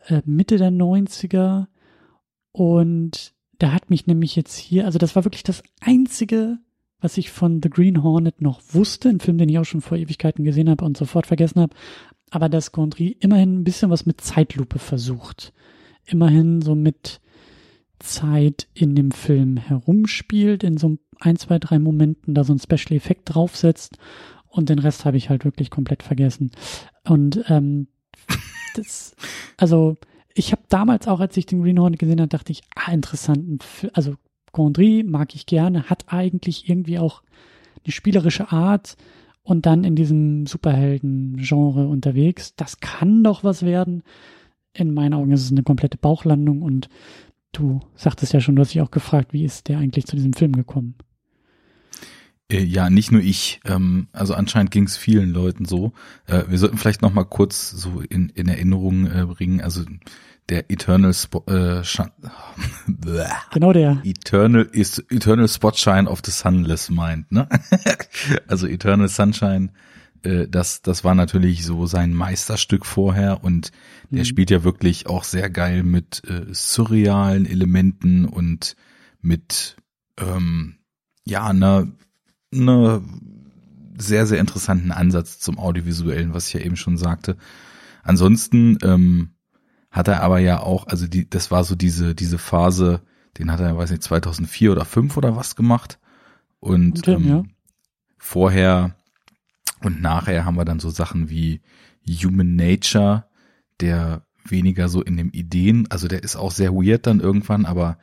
äh, 0.07 0.23
Mitte 0.25 0.57
der 0.57 0.71
90er. 0.71 1.67
Und 2.53 3.35
da 3.59 3.73
hat 3.73 3.91
mich 3.91 4.07
nämlich 4.07 4.37
jetzt 4.37 4.57
hier, 4.57 4.85
also 4.85 4.99
das 4.99 5.17
war 5.17 5.25
wirklich 5.25 5.43
das 5.43 5.62
einzige, 5.81 6.59
was 7.01 7.19
ich 7.19 7.31
von 7.31 7.61
The 7.61 7.71
Green 7.71 8.05
Hornet 8.05 8.41
noch 8.41 8.61
wusste, 8.71 9.09
ein 9.09 9.21
Film, 9.21 9.37
den 9.37 9.49
ich 9.49 9.59
auch 9.59 9.65
schon 9.65 9.81
vor 9.81 9.99
Ewigkeiten 9.99 10.45
gesehen 10.45 10.71
habe 10.71 10.85
und 10.85 10.97
sofort 10.97 11.27
vergessen 11.27 11.61
habe, 11.61 11.75
aber 12.33 12.49
dass 12.49 12.73
Gondry 12.73 13.17
immerhin 13.21 13.59
ein 13.59 13.65
bisschen 13.65 13.91
was 13.91 14.07
mit 14.07 14.23
Zeitlupe 14.23 14.79
versucht. 14.79 15.53
Immerhin 16.07 16.62
so 16.62 16.75
mit 16.75 17.21
Zeit 17.99 18.69
in 18.73 18.97
dem 18.97 19.12
Film 19.12 19.59
herumspielt, 19.59 20.65
in 20.65 20.79
so 20.79 20.97
ein, 21.21 21.37
zwei, 21.37 21.59
drei 21.59 21.79
Momenten 21.79 22.35
da 22.35 22.43
so 22.43 22.55
ein 22.55 22.59
Special 22.59 22.97
Effekt 22.97 23.35
draufsetzt 23.35 23.99
und 24.49 24.71
den 24.71 24.79
Rest 24.79 25.05
habe 25.05 25.19
ich 25.19 25.29
halt 25.29 25.45
wirklich 25.45 25.69
komplett 25.69 26.03
vergessen. 26.03 26.53
Und 27.05 27.45
ähm, 27.49 27.89
das, 28.77 29.15
also 29.59 29.99
ich 30.35 30.53
habe 30.53 30.62
damals 30.71 31.09
auch, 31.09 31.21
als 31.21 31.37
ich 31.37 31.45
den 31.45 31.62
Green 31.62 31.79
Hornet 31.79 32.01
gesehen 32.01 32.21
habe, 32.21 32.29
dachte 32.29 32.51
ich, 32.51 32.62
ah, 32.75 32.93
interessant. 32.93 33.62
Also 33.93 34.15
Gondry 34.53 35.05
mag 35.07 35.35
ich 35.35 35.45
gerne, 35.45 35.91
hat 35.91 36.07
eigentlich 36.09 36.67
irgendwie 36.67 36.99
auch 36.99 37.23
eine 37.85 37.93
spielerische 37.93 38.53
Art 38.53 38.97
und 39.43 39.67
dann 39.67 39.85
in 39.85 39.97
diesem 39.97 40.47
Superhelden-Genre 40.47 41.87
unterwegs. 41.87 42.55
Das 42.57 42.81
kann 42.81 43.25
doch 43.25 43.45
was 43.45 43.65
werden. 43.65 44.03
In 44.75 44.95
meinen 44.95 45.15
Augen 45.15 45.33
ist 45.33 45.43
es 45.45 45.51
eine 45.51 45.63
komplette 45.63 45.99
Bauchlandung 45.99 46.63
und 46.63 46.89
du 47.53 47.81
sagtest 47.95 48.33
ja 48.33 48.41
schon, 48.41 48.57
du 48.57 48.63
hast 48.63 48.73
dich 48.73 48.81
auch 48.81 48.91
gefragt, 48.91 49.33
wie 49.33 49.45
ist 49.45 49.69
der 49.69 49.79
eigentlich 49.79 50.07
zu 50.07 50.17
diesem 50.17 50.33
Film 50.33 50.53
gekommen? 50.53 50.95
Äh, 52.51 52.63
ja, 52.65 52.91
nicht 52.91 53.13
nur 53.13 53.23
ich. 53.23 53.61
Ähm, 53.65 54.09
also 54.13 54.35
anscheinend 54.35 54.71
ging 54.71 54.85
es 54.85 54.97
vielen 54.97 55.31
Leuten 55.31 55.65
so. 55.65 55.93
Äh, 56.27 56.45
wir 56.49 56.59
sollten 56.59 56.79
vielleicht 56.79 57.03
noch 57.03 57.13
mal 57.13 57.25
kurz 57.25 57.71
so 57.71 58.01
in, 58.01 58.29
in 58.31 58.49
Erinnerung 58.49 59.07
äh, 59.07 59.27
bringen. 59.27 59.61
Also 59.61 59.83
der 60.49 60.71
Eternal 60.71 61.15
Spot, 61.15 61.45
äh, 61.47 61.83
genau 63.53 63.73
der 63.73 64.01
Eternal 64.05 64.63
ist 64.63 64.99
Eternal 65.11 65.49
Spotshine 65.49 66.09
of 66.09 66.21
the 66.25 66.31
Sunless 66.31 66.91
Mind, 66.91 67.31
ne? 67.31 67.49
also 68.49 68.67
Eternal 68.67 69.09
Sunshine, 69.09 69.71
äh, 70.23 70.49
das 70.49 70.83
das 70.83 71.05
war 71.05 71.15
natürlich 71.15 71.65
so 71.65 71.87
sein 71.87 72.13
Meisterstück 72.13 72.87
vorher 72.87 73.45
und 73.45 73.71
der 74.11 74.21
mhm. 74.21 74.25
spielt 74.25 74.51
ja 74.51 74.65
wirklich 74.65 75.07
auch 75.07 75.25
sehr 75.25 75.49
geil 75.49 75.83
mit 75.83 76.23
äh, 76.29 76.47
surrealen 76.53 77.47
Elementen 77.47 78.27
und 78.27 78.77
mit 79.21 79.77
ähm, 80.19 80.77
ja 81.25 81.53
ne 81.53 81.93
ne 82.51 83.03
sehr 83.97 84.27
sehr 84.27 84.41
interessanten 84.41 84.91
Ansatz 84.91 85.39
zum 85.39 85.59
audiovisuellen, 85.59 86.35
was 86.35 86.49
ich 86.49 86.55
ja 86.55 86.61
eben 86.61 86.77
schon 86.77 86.99
sagte. 86.99 87.37
Ansonsten 88.03 88.79
ähm, 88.83 89.32
hat 89.93 90.09
er 90.09 90.23
aber 90.23 90.39
ja 90.39 90.61
auch, 90.61 90.87
also 90.89 91.07
die, 91.07 91.29
das 91.29 91.51
war 91.51 91.63
so 91.65 91.77
diese, 91.77 92.15
diese 92.15 92.39
Phase, 92.39 93.03
den 93.39 93.53
hat 93.53 93.61
er, 93.61 93.77
weiß 93.77 93.91
nicht, 93.91 94.03
2004 94.03 94.73
oder 94.73 94.85
5 94.85 95.17
oder 95.17 95.37
was 95.37 95.55
gemacht. 95.55 95.99
Und 96.61 97.01
okay, 97.01 97.13
ähm, 97.13 97.29
ja. 97.29 97.43
vorher 98.17 98.97
und 99.81 100.01
nachher 100.01 100.45
haben 100.45 100.57
wir 100.57 100.65
dann 100.65 100.81
so 100.81 100.91
Sachen 100.91 101.29
wie 101.29 101.61
Human 102.07 102.57
Nature, 102.57 103.27
der 103.81 104.25
weniger 104.45 104.89
so 104.89 105.03
in 105.03 105.17
dem 105.17 105.31
Ideen, 105.31 105.91
also 105.91 106.09
der 106.09 106.23
ist 106.23 106.37
auch 106.37 106.51
sehr 106.51 106.73
weird 106.73 107.07
dann 107.07 107.21
irgendwann, 107.21 107.67
aber 107.67 107.99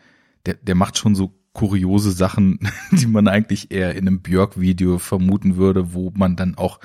der, 0.46 0.56
der 0.56 0.76
macht 0.76 0.98
schon 0.98 1.16
so 1.16 1.36
kuriose 1.54 2.12
Sachen, 2.12 2.60
die 2.92 3.08
man 3.08 3.28
eigentlich 3.28 3.72
eher 3.72 3.96
in 3.96 4.08
einem 4.08 4.22
Björk-Video 4.22 5.00
vermuten 5.00 5.58
würde, 5.58 5.94
wo 5.94 6.12
man 6.12 6.36
dann 6.36 6.56
auch 6.56 6.80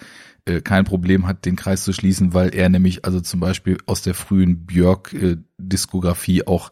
äh, 0.46 0.60
kein 0.60 0.84
Problem 0.84 1.26
hat, 1.26 1.44
den 1.44 1.56
Kreis 1.56 1.84
zu 1.84 1.92
schließen, 1.92 2.34
weil 2.34 2.54
er 2.54 2.68
nämlich 2.68 3.04
also 3.04 3.20
zum 3.20 3.40
Beispiel 3.40 3.78
aus 3.86 4.02
der 4.02 4.14
frühen 4.14 4.66
Björk-Diskografie 4.66 6.40
äh, 6.40 6.46
auch 6.46 6.70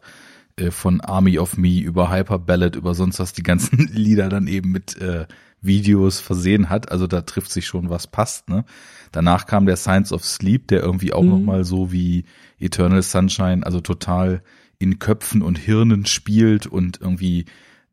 äh, 0.56 0.70
von 0.70 1.00
Army 1.00 1.38
of 1.38 1.56
Me 1.56 1.80
über 1.80 2.10
Hyper 2.10 2.38
Ballad 2.38 2.76
über 2.76 2.94
sonst 2.94 3.18
was 3.18 3.32
die 3.32 3.42
ganzen 3.42 3.78
Lieder 3.92 4.28
dann 4.28 4.46
eben 4.46 4.70
mit 4.70 4.96
äh, 5.00 5.26
Videos 5.62 6.20
versehen 6.20 6.68
hat. 6.68 6.90
Also 6.90 7.06
da 7.06 7.22
trifft 7.22 7.50
sich 7.50 7.66
schon 7.66 7.88
was 7.88 8.06
passt. 8.06 8.48
Ne? 8.48 8.64
Danach 9.12 9.46
kam 9.46 9.64
der 9.66 9.76
Science 9.76 10.12
of 10.12 10.24
Sleep, 10.24 10.68
der 10.68 10.82
irgendwie 10.82 11.12
auch 11.12 11.22
mhm. 11.22 11.30
nochmal 11.30 11.64
so 11.64 11.92
wie 11.92 12.24
Eternal 12.58 13.02
Sunshine, 13.02 13.64
also 13.64 13.80
total 13.80 14.42
in 14.78 14.98
Köpfen 14.98 15.42
und 15.42 15.58
Hirnen 15.58 16.06
spielt 16.06 16.66
und 16.66 17.00
irgendwie 17.00 17.46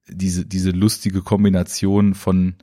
diese, 0.08 0.46
diese 0.46 0.72
lustige 0.72 1.22
Kombination 1.22 2.16
von 2.16 2.56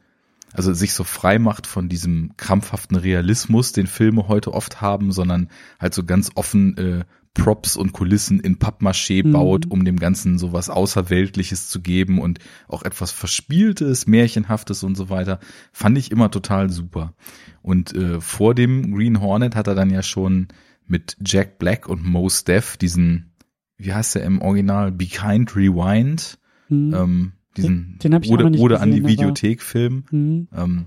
also 0.57 0.73
sich 0.73 0.95
so 0.95 1.05
frei 1.05 1.39
macht 1.39 1.67
von 1.67 1.89
diesem 1.89 2.33
krampfhaften 2.37 2.97
Realismus, 2.97 3.73
den 3.73 3.87
Filme 3.87 4.27
heute 4.29 4.55
oft 4.55 4.81
haben, 4.81 5.13
sondern 5.13 5.49
halt 5.79 5.93
so 5.93 6.05
ganz 6.05 6.31
offen 6.35 6.77
äh, 6.79 7.05
Props 7.35 7.77
und 7.77 7.93
Kulissen 7.93 8.41
in 8.41 8.59
Pappmaché 8.59 9.27
mhm. 9.27 9.33
baut, 9.33 9.71
um 9.71 9.85
dem 9.85 9.99
Ganzen 9.99 10.39
so 10.39 10.55
was 10.55 10.71
Außerweltliches 10.71 11.69
zu 11.69 11.83
geben 11.83 12.19
und 12.19 12.39
auch 12.69 12.83
etwas 12.83 13.13
Verspieltes, 13.13 14.07
Märchenhaftes 14.07 14.83
und 14.83 14.97
so 14.97 15.11
weiter, 15.11 15.39
fand 15.73 15.99
ich 15.99 16.11
immer 16.11 16.31
total 16.31 16.71
super. 16.71 17.13
Und 17.61 17.95
äh, 17.95 18.23
vor 18.23 18.55
dem 18.55 18.95
Green 18.95 19.21
Hornet 19.21 19.55
hat 19.55 19.67
er 19.67 19.75
dann 19.75 19.91
ja 19.91 20.03
schon 20.03 20.49
mit 20.87 21.19
Jack 21.21 21.59
Black 21.59 21.87
und 21.89 22.05
Mos 22.05 22.45
Def 22.45 22.79
diesen, 22.79 23.35
wie 23.77 23.93
heißt 23.93 24.15
der 24.15 24.25
im 24.25 24.41
Original, 24.41 24.91
Be 24.91 25.05
Kind 25.05 25.55
Rewind, 25.55 26.39
mhm. 26.71 26.95
ähm, 26.95 27.33
diesen 27.57 27.99
den, 27.99 28.21
den 28.21 28.31
oder, 28.31 28.51
oder 28.59 28.81
an 28.81 28.93
die 28.93 29.05
Videothek-Film, 29.05 30.05
mhm. 30.11 30.49
ähm, 30.55 30.87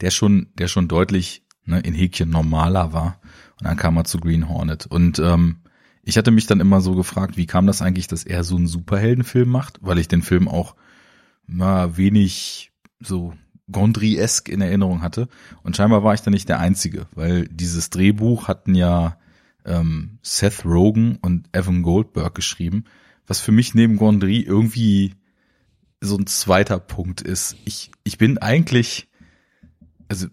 der 0.00 0.10
schon, 0.10 0.48
der 0.58 0.68
schon 0.68 0.88
deutlich 0.88 1.42
ne, 1.64 1.80
in 1.80 1.94
Häkchen 1.94 2.30
normaler 2.30 2.92
war. 2.92 3.20
Und 3.58 3.66
dann 3.66 3.76
kam 3.76 3.96
er 3.96 4.04
zu 4.04 4.18
Green 4.18 4.48
Hornet. 4.48 4.86
Und 4.86 5.18
ähm, 5.18 5.56
ich 6.02 6.16
hatte 6.16 6.30
mich 6.30 6.46
dann 6.46 6.60
immer 6.60 6.80
so 6.80 6.94
gefragt, 6.94 7.36
wie 7.36 7.46
kam 7.46 7.66
das 7.66 7.82
eigentlich, 7.82 8.06
dass 8.06 8.24
er 8.24 8.44
so 8.44 8.56
einen 8.56 8.66
Superheldenfilm 8.66 9.48
macht, 9.48 9.78
weil 9.82 9.98
ich 9.98 10.08
den 10.08 10.22
Film 10.22 10.48
auch 10.48 10.76
mal 11.46 11.96
wenig 11.96 12.72
so 13.00 13.34
Gondry-esque 13.70 14.52
in 14.52 14.60
Erinnerung 14.60 15.02
hatte. 15.02 15.28
Und 15.62 15.76
scheinbar 15.76 16.04
war 16.04 16.14
ich 16.14 16.22
da 16.22 16.30
nicht 16.30 16.48
der 16.48 16.60
Einzige, 16.60 17.06
weil 17.14 17.48
dieses 17.48 17.90
Drehbuch 17.90 18.48
hatten 18.48 18.74
ja 18.74 19.18
ähm, 19.64 20.18
Seth 20.22 20.64
Rogen 20.64 21.18
und 21.20 21.48
Evan 21.52 21.82
Goldberg 21.82 22.34
geschrieben, 22.34 22.84
was 23.26 23.40
für 23.40 23.52
mich 23.52 23.74
neben 23.74 23.96
Gondry 23.96 24.40
irgendwie 24.40 25.14
so 26.00 26.16
ein 26.16 26.26
zweiter 26.26 26.78
Punkt 26.78 27.22
ist, 27.22 27.56
ich, 27.64 27.90
ich 28.04 28.18
bin 28.18 28.36
eigentlich, 28.38 29.08
also 30.08 30.26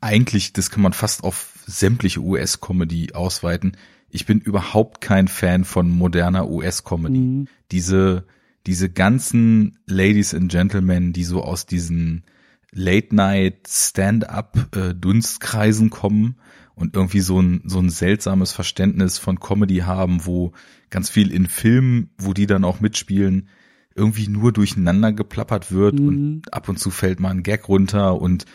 eigentlich, 0.00 0.52
das 0.52 0.70
kann 0.70 0.82
man 0.82 0.92
fast 0.92 1.24
auf 1.24 1.64
sämtliche 1.66 2.20
US-Comedy 2.20 3.12
ausweiten. 3.12 3.76
Ich 4.10 4.26
bin 4.26 4.40
überhaupt 4.40 5.00
kein 5.00 5.26
Fan 5.28 5.64
von 5.64 5.88
moderner 5.90 6.48
US-Comedy. 6.48 7.18
Mhm. 7.18 7.48
Diese, 7.70 8.26
diese 8.66 8.90
ganzen 8.90 9.78
Ladies 9.86 10.34
and 10.34 10.50
Gentlemen, 10.50 11.12
die 11.12 11.24
so 11.24 11.42
aus 11.42 11.66
diesen 11.66 12.24
Late-Night 12.72 13.68
Stand-up-Dunstkreisen 13.68 15.90
kommen 15.90 16.36
und 16.74 16.96
irgendwie 16.96 17.20
so 17.20 17.40
ein, 17.40 17.62
so 17.66 17.78
ein 17.78 17.90
seltsames 17.90 18.52
Verständnis 18.52 19.18
von 19.18 19.38
Comedy 19.40 19.78
haben, 19.78 20.24
wo 20.24 20.52
ganz 20.88 21.10
viel 21.10 21.30
in 21.30 21.46
Filmen, 21.46 22.08
wo 22.18 22.32
die 22.32 22.46
dann 22.46 22.64
auch 22.64 22.80
mitspielen, 22.80 23.48
irgendwie 23.94 24.28
nur 24.28 24.52
durcheinander 24.52 25.12
geplappert 25.12 25.72
wird 25.72 25.98
mhm. 25.98 26.08
und 26.08 26.54
ab 26.54 26.68
und 26.68 26.78
zu 26.78 26.90
fällt 26.90 27.20
mal 27.20 27.30
ein 27.30 27.42
Gag 27.42 27.68
runter 27.68 28.20
und 28.20 28.46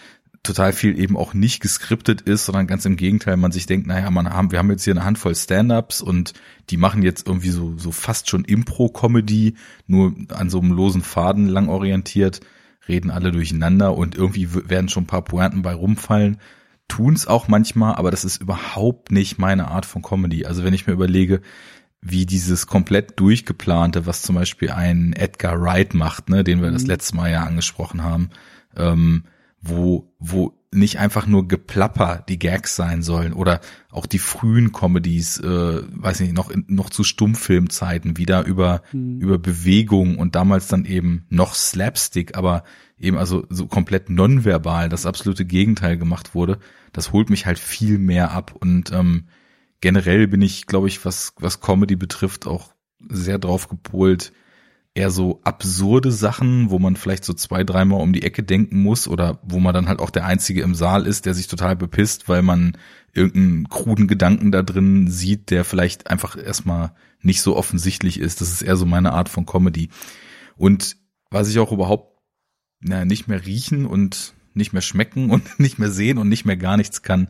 total 0.43 0.73
viel 0.73 0.97
eben 0.99 1.17
auch 1.17 1.33
nicht 1.33 1.61
geskriptet 1.61 2.21
ist, 2.21 2.45
sondern 2.45 2.67
ganz 2.67 2.85
im 2.85 2.95
Gegenteil, 2.95 3.37
man 3.37 3.51
sich 3.51 3.65
denkt, 3.65 3.87
naja, 3.87 4.09
man 4.09 4.29
haben, 4.29 4.51
wir 4.51 4.59
haben 4.59 4.71
jetzt 4.71 4.83
hier 4.83 4.93
eine 4.93 5.03
Handvoll 5.03 5.35
Stand-ups 5.35 6.01
und 6.01 6.33
die 6.69 6.77
machen 6.77 7.03
jetzt 7.03 7.27
irgendwie 7.27 7.49
so, 7.49 7.77
so 7.77 7.91
fast 7.91 8.29
schon 8.29 8.45
Impro-Comedy, 8.45 9.55
nur 9.87 10.15
an 10.29 10.49
so 10.49 10.59
einem 10.59 10.71
losen 10.71 11.01
Faden 11.01 11.47
lang 11.47 11.67
orientiert, 11.67 12.39
reden 12.87 13.11
alle 13.11 13.31
durcheinander 13.31 13.95
und 13.95 14.15
irgendwie 14.15 14.47
werden 14.53 14.89
schon 14.89 15.03
ein 15.03 15.07
paar 15.07 15.23
Pointen 15.23 15.61
bei 15.61 15.73
rumfallen. 15.73 16.37
Tun's 16.87 17.27
auch 17.27 17.49
manchmal, 17.49 17.95
aber 17.95 18.11
das 18.11 18.23
ist 18.23 18.41
überhaupt 18.41 19.11
nicht 19.11 19.37
meine 19.37 19.67
Art 19.67 19.85
von 19.85 20.01
Comedy. 20.01 20.45
Also 20.45 20.63
wenn 20.63 20.73
ich 20.73 20.87
mir 20.87 20.93
überlege, 20.93 21.41
wie 22.01 22.25
dieses 22.25 22.67
komplett 22.67 23.19
durchgeplante, 23.19 24.05
was 24.05 24.21
zum 24.21 24.35
Beispiel 24.35 24.71
ein 24.71 25.13
Edgar 25.13 25.61
Wright 25.61 25.93
macht, 25.93 26.29
ne, 26.29 26.43
den 26.43 26.61
wir 26.61 26.69
mhm. 26.69 26.73
das 26.73 26.85
letzte 26.85 27.15
Mal 27.15 27.31
ja 27.31 27.43
angesprochen 27.43 28.03
haben, 28.03 28.29
ähm, 28.75 29.23
wo, 29.61 30.13
wo 30.19 30.53
nicht 30.71 30.99
einfach 30.99 31.25
nur 31.27 31.47
Geplapper 31.47 32.23
die 32.27 32.39
Gags 32.39 32.75
sein 32.75 33.01
sollen 33.01 33.33
oder 33.33 33.61
auch 33.89 34.05
die 34.05 34.19
frühen 34.19 34.71
Comedies, 34.71 35.39
äh, 35.39 35.81
weiß 35.89 36.19
nicht, 36.19 36.33
noch, 36.33 36.51
noch 36.67 36.89
zu 36.89 37.03
Stummfilmzeiten 37.03 38.17
wieder 38.17 38.45
über, 38.45 38.81
mhm. 38.91 39.19
über 39.19 39.39
Bewegung 39.39 40.17
und 40.17 40.35
damals 40.35 40.67
dann 40.67 40.85
eben 40.85 41.25
noch 41.29 41.55
Slapstick, 41.55 42.37
aber 42.37 42.63
eben 42.99 43.17
also 43.17 43.45
so 43.49 43.67
komplett 43.67 44.09
nonverbal, 44.09 44.89
das 44.89 45.05
absolute 45.05 45.45
Gegenteil 45.45 45.97
gemacht 45.97 46.35
wurde, 46.35 46.59
das 46.93 47.11
holt 47.11 47.29
mich 47.29 47.45
halt 47.45 47.59
viel 47.59 47.97
mehr 47.97 48.31
ab 48.31 48.53
und 48.59 48.91
ähm, 48.91 49.25
generell 49.81 50.27
bin 50.27 50.41
ich, 50.41 50.65
glaube 50.65 50.87
ich, 50.87 51.03
was, 51.05 51.33
was 51.39 51.61
Comedy 51.61 51.95
betrifft, 51.95 52.47
auch 52.47 52.73
sehr 53.09 53.39
drauf 53.39 53.67
gepolt, 53.69 54.31
eher 54.97 55.11
so 55.11 55.39
absurde 55.43 56.11
Sachen, 56.11 56.71
wo 56.71 56.79
man 56.79 56.95
vielleicht 56.95 57.23
so 57.23 57.33
zwei, 57.33 57.63
dreimal 57.63 58.01
um 58.01 58.13
die 58.13 58.23
Ecke 58.23 58.41
denken 58.41 58.81
muss 58.81 59.07
oder 59.07 59.39
wo 59.43 59.59
man 59.59 59.73
dann 59.73 59.87
halt 59.87 59.99
auch 59.99 60.09
der 60.09 60.25
Einzige 60.25 60.63
im 60.63 60.73
Saal 60.73 61.05
ist, 61.05 61.27
der 61.27 61.35
sich 61.35 61.47
total 61.47 61.75
bepisst, 61.75 62.27
weil 62.27 62.41
man 62.41 62.75
irgendeinen 63.13 63.69
kruden 63.69 64.07
Gedanken 64.07 64.51
da 64.51 64.63
drin 64.63 65.07
sieht, 65.07 65.51
der 65.51 65.63
vielleicht 65.65 66.09
einfach 66.09 66.35
erstmal 66.35 66.93
nicht 67.21 67.41
so 67.41 67.55
offensichtlich 67.55 68.19
ist. 68.19 68.41
Das 68.41 68.51
ist 68.51 68.63
eher 68.63 68.75
so 68.75 68.87
meine 68.87 69.13
Art 69.13 69.29
von 69.29 69.45
Comedy. 69.45 69.89
Und 70.55 70.97
was 71.29 71.47
ich 71.47 71.59
auch 71.59 71.71
überhaupt 71.71 72.17
na, 72.79 73.05
nicht 73.05 73.27
mehr 73.27 73.45
riechen 73.45 73.85
und 73.85 74.33
nicht 74.55 74.73
mehr 74.73 74.81
schmecken 74.81 75.29
und 75.29 75.59
nicht 75.59 75.77
mehr 75.77 75.91
sehen 75.91 76.17
und 76.17 76.27
nicht 76.27 76.45
mehr 76.45 76.57
gar 76.57 76.77
nichts 76.77 77.03
kann, 77.03 77.29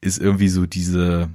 ist 0.00 0.18
irgendwie 0.18 0.48
so 0.48 0.66
diese, 0.66 1.30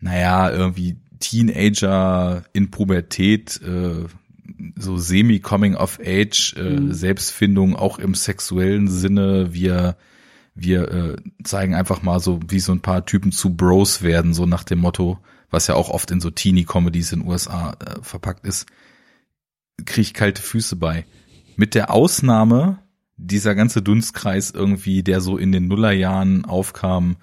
naja, 0.00 0.50
irgendwie 0.50 0.96
Teenager 1.20 2.44
in 2.52 2.70
Pubertät, 2.70 3.60
äh, 3.62 4.06
so 4.76 4.96
semi-coming 4.96 5.76
of 5.76 5.98
age, 6.04 6.54
äh, 6.56 6.80
mhm. 6.80 6.92
Selbstfindung 6.92 7.76
auch 7.76 7.98
im 7.98 8.14
sexuellen 8.14 8.88
Sinne. 8.88 9.52
Wir, 9.52 9.96
wir 10.54 10.90
äh, 10.90 11.16
zeigen 11.44 11.74
einfach 11.74 12.02
mal 12.02 12.20
so, 12.20 12.40
wie 12.48 12.60
so 12.60 12.72
ein 12.72 12.80
paar 12.80 13.06
Typen 13.06 13.32
zu 13.32 13.54
Bros 13.54 14.02
werden, 14.02 14.34
so 14.34 14.46
nach 14.46 14.64
dem 14.64 14.80
Motto, 14.80 15.18
was 15.50 15.66
ja 15.66 15.74
auch 15.74 15.90
oft 15.90 16.10
in 16.10 16.20
so 16.20 16.30
Teenie-Comedies 16.30 17.12
in 17.12 17.20
den 17.20 17.28
USA 17.28 17.72
äh, 17.72 18.02
verpackt 18.02 18.44
ist, 18.46 18.66
kriege 19.84 20.02
ich 20.02 20.14
kalte 20.14 20.42
Füße 20.42 20.76
bei. 20.76 21.04
Mit 21.56 21.74
der 21.74 21.90
Ausnahme 21.90 22.78
dieser 23.16 23.54
ganze 23.54 23.82
Dunstkreis 23.82 24.50
irgendwie, 24.50 25.02
der 25.02 25.20
so 25.20 25.36
in 25.36 25.52
den 25.52 25.68
Nullerjahren 25.68 26.44
aufkam, 26.44 27.16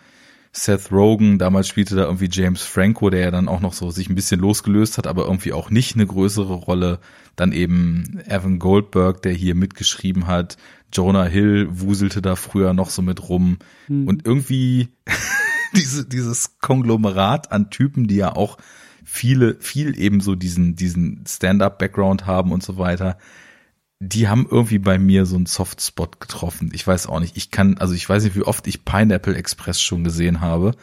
Seth 0.63 0.91
Rogen, 0.91 1.37
damals 1.37 1.67
spielte 1.67 1.95
da 1.95 2.05
irgendwie 2.05 2.29
James 2.31 2.63
Franco, 2.63 3.09
der 3.09 3.21
ja 3.21 3.31
dann 3.31 3.47
auch 3.47 3.59
noch 3.59 3.73
so 3.73 3.91
sich 3.91 4.09
ein 4.09 4.15
bisschen 4.15 4.39
losgelöst 4.39 4.97
hat, 4.97 5.05
aber 5.05 5.25
irgendwie 5.25 5.53
auch 5.53 5.69
nicht 5.69 5.95
eine 5.95 6.07
größere 6.07 6.53
Rolle. 6.53 6.99
Dann 7.35 7.51
eben 7.51 8.19
Evan 8.25 8.57
Goldberg, 8.57 9.21
der 9.21 9.33
hier 9.33 9.53
mitgeschrieben 9.53 10.25
hat. 10.25 10.57
Jonah 10.91 11.25
Hill 11.25 11.67
wuselte 11.69 12.21
da 12.21 12.35
früher 12.35 12.73
noch 12.73 12.89
so 12.89 13.01
mit 13.03 13.29
rum. 13.29 13.59
Hm. 13.85 14.07
Und 14.07 14.25
irgendwie 14.25 14.89
diese, 15.75 16.05
dieses 16.05 16.57
Konglomerat 16.59 17.51
an 17.51 17.69
Typen, 17.69 18.07
die 18.07 18.15
ja 18.15 18.35
auch 18.35 18.57
viele, 19.03 19.57
viel 19.59 19.99
eben 19.99 20.21
so 20.21 20.33
diesen, 20.33 20.75
diesen 20.75 21.23
Stand-up-Background 21.27 22.25
haben 22.25 22.51
und 22.51 22.63
so 22.63 22.77
weiter 22.77 23.17
die 24.00 24.27
haben 24.27 24.48
irgendwie 24.50 24.80
bei 24.80 25.00
mir 25.00 25.25
so 25.25 25.36
einen 25.36 25.48
Softspot 25.48 26.20
getroffen. 26.20 26.70
Ich 26.74 26.86
weiß 26.86 27.08
auch 27.08 27.20
nicht. 27.20 27.36
Ich 27.36 27.50
kann, 27.50 27.77
also 27.77 27.94
ich 27.94 28.08
weiß 28.08 28.24
nicht, 28.24 28.36
wie 28.36 28.44
oft 28.44 28.68
ich 28.68 28.86
Pineapple 28.86 29.36
Express 29.36 29.82
schon 29.82 30.04
gesehen 30.04 30.39
habe. 30.39 30.75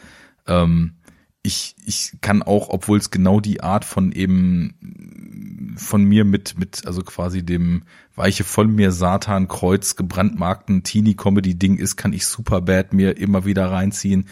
Ähm, 0.46 0.94
ich, 1.42 1.76
ich 1.84 2.12
kann 2.22 2.42
auch, 2.42 2.70
obwohl 2.70 2.98
es 2.98 3.10
genau 3.10 3.38
die 3.38 3.62
Art 3.62 3.84
von 3.84 4.12
eben 4.12 5.74
von 5.76 6.02
mir 6.02 6.24
mit, 6.24 6.58
mit, 6.58 6.86
also 6.86 7.02
quasi 7.02 7.44
dem 7.44 7.82
weiche 8.16 8.44
von 8.44 8.74
mir 8.74 8.92
Satan 8.92 9.46
Kreuz 9.46 9.94
gebrandmarkten 9.94 10.82
Teenie 10.82 11.14
Comedy 11.14 11.54
Ding 11.56 11.76
ist, 11.76 11.96
kann 11.96 12.12
ich 12.12 12.26
super 12.26 12.62
bad 12.62 12.92
mir 12.94 13.18
immer 13.18 13.44
wieder 13.44 13.70
reinziehen. 13.70 14.28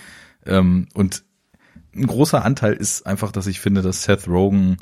Ähm, 0.46 0.88
und 0.94 1.24
ein 1.94 2.06
großer 2.06 2.44
Anteil 2.44 2.72
ist 2.72 3.06
einfach, 3.06 3.30
dass 3.30 3.46
ich 3.46 3.60
finde, 3.60 3.82
dass 3.82 4.04
Seth 4.04 4.26
Rogen 4.26 4.78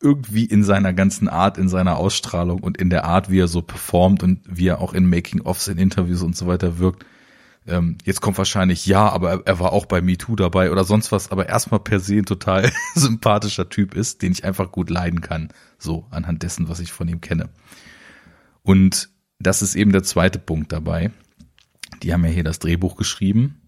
irgendwie 0.00 0.44
in 0.44 0.62
seiner 0.62 0.92
ganzen 0.92 1.28
Art, 1.28 1.58
in 1.58 1.68
seiner 1.68 1.96
Ausstrahlung 1.96 2.62
und 2.62 2.76
in 2.76 2.90
der 2.90 3.04
Art, 3.04 3.30
wie 3.30 3.40
er 3.40 3.48
so 3.48 3.62
performt 3.62 4.22
und 4.22 4.40
wie 4.48 4.68
er 4.68 4.80
auch 4.80 4.94
in 4.94 5.08
Making-ofs, 5.08 5.68
in 5.68 5.78
Interviews 5.78 6.22
und 6.22 6.36
so 6.36 6.46
weiter 6.46 6.78
wirkt. 6.78 7.04
Ähm, 7.66 7.98
jetzt 8.04 8.20
kommt 8.20 8.38
wahrscheinlich 8.38 8.86
ja, 8.86 9.08
aber 9.08 9.30
er, 9.30 9.42
er 9.44 9.60
war 9.60 9.72
auch 9.72 9.86
bei 9.86 10.00
MeToo 10.00 10.36
dabei 10.36 10.70
oder 10.70 10.84
sonst 10.84 11.10
was, 11.10 11.30
aber 11.30 11.48
erstmal 11.48 11.80
per 11.80 12.00
se 12.00 12.14
ein 12.14 12.26
total 12.26 12.70
sympathischer 12.94 13.68
Typ 13.68 13.94
ist, 13.94 14.22
den 14.22 14.32
ich 14.32 14.44
einfach 14.44 14.70
gut 14.70 14.88
leiden 14.88 15.20
kann, 15.20 15.48
so 15.78 16.06
anhand 16.10 16.42
dessen, 16.42 16.68
was 16.68 16.80
ich 16.80 16.92
von 16.92 17.08
ihm 17.08 17.20
kenne. 17.20 17.48
Und 18.62 19.10
das 19.40 19.62
ist 19.62 19.74
eben 19.74 19.92
der 19.92 20.02
zweite 20.02 20.38
Punkt 20.38 20.72
dabei. 20.72 21.10
Die 22.02 22.12
haben 22.12 22.24
ja 22.24 22.30
hier 22.30 22.44
das 22.44 22.58
Drehbuch 22.58 22.96
geschrieben. 22.96 23.60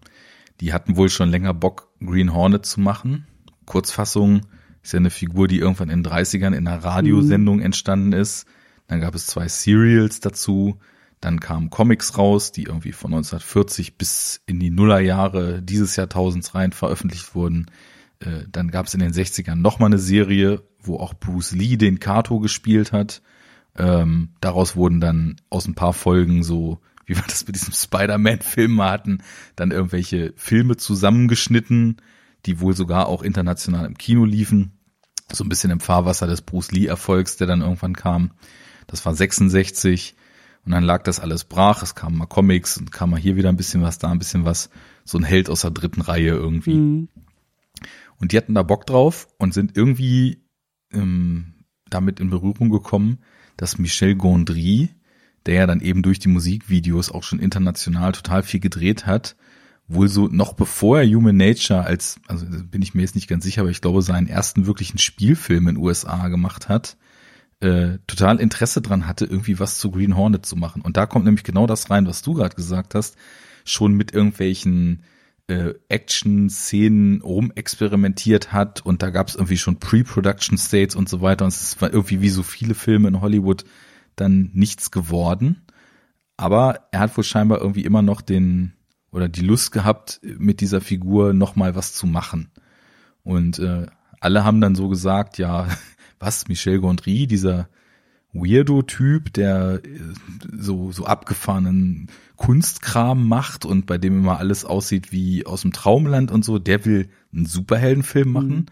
Die 0.61 0.73
hatten 0.73 0.95
wohl 0.95 1.09
schon 1.09 1.29
länger 1.29 1.53
Bock, 1.53 1.89
Green 1.99 2.33
Hornet 2.33 2.65
zu 2.65 2.79
machen. 2.79 3.27
Kurzfassung, 3.65 4.41
ist 4.83 4.93
ja 4.93 4.97
eine 4.97 5.09
Figur, 5.09 5.47
die 5.47 5.59
irgendwann 5.59 5.89
in 5.89 6.03
den 6.03 6.11
30ern 6.11 6.55
in 6.55 6.67
einer 6.67 6.83
Radiosendung 6.83 7.57
mhm. 7.57 7.63
entstanden 7.63 8.13
ist. 8.13 8.45
Dann 8.87 8.99
gab 8.99 9.15
es 9.15 9.27
zwei 9.27 9.47
Serials 9.47 10.19
dazu. 10.19 10.79
Dann 11.19 11.39
kamen 11.39 11.69
Comics 11.69 12.17
raus, 12.17 12.51
die 12.51 12.63
irgendwie 12.63 12.93
von 12.93 13.13
1940 13.13 13.97
bis 13.97 14.41
in 14.47 14.59
die 14.59 14.71
Nullerjahre 14.71 15.61
dieses 15.61 15.95
Jahrtausends 15.95 16.55
rein 16.55 16.71
veröffentlicht 16.71 17.35
wurden. 17.35 17.67
Äh, 18.19 18.45
dann 18.51 18.71
gab 18.71 18.87
es 18.87 18.93
in 18.95 18.99
den 18.99 19.13
60ern 19.13 19.55
nochmal 19.55 19.89
eine 19.89 19.99
Serie, 19.99 20.63
wo 20.79 20.97
auch 20.97 21.13
Bruce 21.13 21.51
Lee 21.51 21.77
den 21.77 21.99
Kato 21.99 22.39
gespielt 22.39 22.91
hat. 22.91 23.21
Ähm, 23.77 24.29
daraus 24.41 24.75
wurden 24.75 24.99
dann 24.99 25.35
aus 25.49 25.67
ein 25.67 25.75
paar 25.75 25.93
Folgen 25.93 26.43
so, 26.43 26.79
wie 27.05 27.15
wir 27.15 27.23
das 27.27 27.45
mit 27.45 27.55
diesem 27.55 27.73
Spider-Man-Film 27.73 28.81
hatten, 28.81 29.19
dann 29.55 29.71
irgendwelche 29.71 30.33
Filme 30.35 30.75
zusammengeschnitten 30.75 31.97
die 32.45 32.59
wohl 32.59 32.75
sogar 32.75 33.07
auch 33.07 33.21
international 33.21 33.85
im 33.85 33.97
Kino 33.97 34.25
liefen. 34.25 34.79
So 35.31 35.43
ein 35.43 35.49
bisschen 35.49 35.71
im 35.71 35.79
Fahrwasser 35.79 36.27
des 36.27 36.41
Bruce 36.41 36.71
Lee 36.71 36.87
Erfolgs, 36.87 37.37
der 37.37 37.47
dann 37.47 37.61
irgendwann 37.61 37.95
kam. 37.95 38.31
Das 38.87 39.05
war 39.05 39.15
66 39.15 40.15
und 40.65 40.73
dann 40.73 40.83
lag 40.83 41.03
das 41.03 41.19
alles 41.19 41.45
brach. 41.45 41.81
Es 41.81 41.95
kamen 41.95 42.17
mal 42.17 42.25
Comics 42.25 42.77
und 42.77 42.91
kam 42.91 43.11
mal 43.11 43.19
hier 43.19 43.35
wieder 43.35 43.49
ein 43.49 43.57
bisschen 43.57 43.81
was, 43.81 43.97
da 43.97 44.09
ein 44.09 44.19
bisschen 44.19 44.45
was. 44.45 44.69
So 45.05 45.17
ein 45.17 45.23
Held 45.23 45.49
aus 45.49 45.61
der 45.61 45.71
dritten 45.71 46.01
Reihe 46.01 46.31
irgendwie. 46.31 46.75
Mhm. 46.75 47.07
Und 48.17 48.31
die 48.31 48.37
hatten 48.37 48.53
da 48.53 48.61
Bock 48.61 48.85
drauf 48.85 49.27
und 49.37 49.53
sind 49.53 49.75
irgendwie 49.75 50.43
ähm, 50.93 51.53
damit 51.89 52.19
in 52.19 52.29
Berührung 52.29 52.69
gekommen, 52.69 53.19
dass 53.57 53.79
Michel 53.79 54.15
Gondry, 54.15 54.89
der 55.45 55.55
ja 55.55 55.67
dann 55.67 55.81
eben 55.81 56.03
durch 56.03 56.19
die 56.19 56.29
Musikvideos 56.29 57.11
auch 57.11 57.23
schon 57.23 57.39
international 57.39 58.11
total 58.11 58.43
viel 58.43 58.59
gedreht 58.59 59.07
hat, 59.07 59.35
wohl 59.93 60.07
so 60.07 60.27
noch 60.27 60.53
bevor 60.53 60.99
er 60.99 61.07
Human 61.07 61.37
Nature 61.37 61.83
als, 61.83 62.19
also 62.27 62.45
bin 62.49 62.81
ich 62.81 62.93
mir 62.93 63.01
jetzt 63.01 63.15
nicht 63.15 63.27
ganz 63.27 63.43
sicher, 63.43 63.61
aber 63.61 63.71
ich 63.71 63.81
glaube, 63.81 64.01
seinen 64.01 64.27
ersten 64.27 64.65
wirklichen 64.65 64.97
Spielfilm 64.97 65.67
in 65.67 65.77
USA 65.77 66.27
gemacht 66.27 66.69
hat, 66.69 66.97
äh, 67.59 67.99
total 68.07 68.39
Interesse 68.39 68.81
dran 68.81 69.07
hatte, 69.07 69.25
irgendwie 69.25 69.59
was 69.59 69.77
zu 69.77 69.91
Green 69.91 70.15
Hornet 70.15 70.45
zu 70.45 70.55
machen. 70.55 70.81
Und 70.81 70.97
da 70.97 71.05
kommt 71.05 71.25
nämlich 71.25 71.43
genau 71.43 71.67
das 71.67 71.89
rein, 71.89 72.07
was 72.07 72.21
du 72.21 72.33
gerade 72.33 72.55
gesagt 72.55 72.95
hast, 72.95 73.15
schon 73.65 73.93
mit 73.93 74.13
irgendwelchen 74.13 75.03
äh, 75.47 75.73
Action-Szenen 75.89 77.21
rumexperimentiert 77.21 78.51
hat 78.51 78.81
und 78.85 79.03
da 79.03 79.09
gab 79.09 79.27
es 79.27 79.35
irgendwie 79.35 79.57
schon 79.57 79.79
Pre-Production 79.79 80.57
States 80.57 80.95
und 80.95 81.09
so 81.09 81.21
weiter 81.21 81.45
und 81.45 81.53
es 81.53 81.79
war 81.81 81.91
irgendwie 81.91 82.21
wie 82.21 82.29
so 82.29 82.43
viele 82.43 82.73
Filme 82.73 83.07
in 83.07 83.21
Hollywood 83.21 83.65
dann 84.15 84.49
nichts 84.53 84.91
geworden. 84.91 85.61
Aber 86.37 86.87
er 86.91 87.01
hat 87.01 87.15
wohl 87.17 87.23
scheinbar 87.23 87.59
irgendwie 87.59 87.85
immer 87.85 88.01
noch 88.01 88.21
den, 88.21 88.73
oder 89.11 89.29
die 89.29 89.41
Lust 89.41 89.71
gehabt, 89.71 90.21
mit 90.23 90.61
dieser 90.61 90.81
Figur 90.81 91.33
nochmal 91.33 91.75
was 91.75 91.93
zu 91.93 92.07
machen. 92.07 92.51
Und 93.23 93.59
äh, 93.59 93.87
alle 94.19 94.43
haben 94.43 94.61
dann 94.61 94.75
so 94.75 94.89
gesagt, 94.89 95.37
ja, 95.37 95.67
was, 96.19 96.47
Michel 96.47 96.79
Gondry, 96.79 97.27
dieser 97.27 97.67
Weirdo-Typ, 98.33 99.33
der 99.33 99.81
äh, 99.83 99.99
so, 100.57 100.91
so 100.91 101.05
abgefahrenen 101.05 102.07
Kunstkram 102.37 103.27
macht 103.27 103.65
und 103.65 103.85
bei 103.85 103.97
dem 103.97 104.19
immer 104.19 104.39
alles 104.39 104.65
aussieht 104.65 105.11
wie 105.11 105.45
aus 105.45 105.61
dem 105.61 105.73
Traumland 105.73 106.31
und 106.31 106.45
so, 106.45 106.57
der 106.57 106.85
will 106.85 107.09
einen 107.33 107.45
Superheldenfilm 107.45 108.31
machen 108.31 108.55
mhm. 108.55 108.65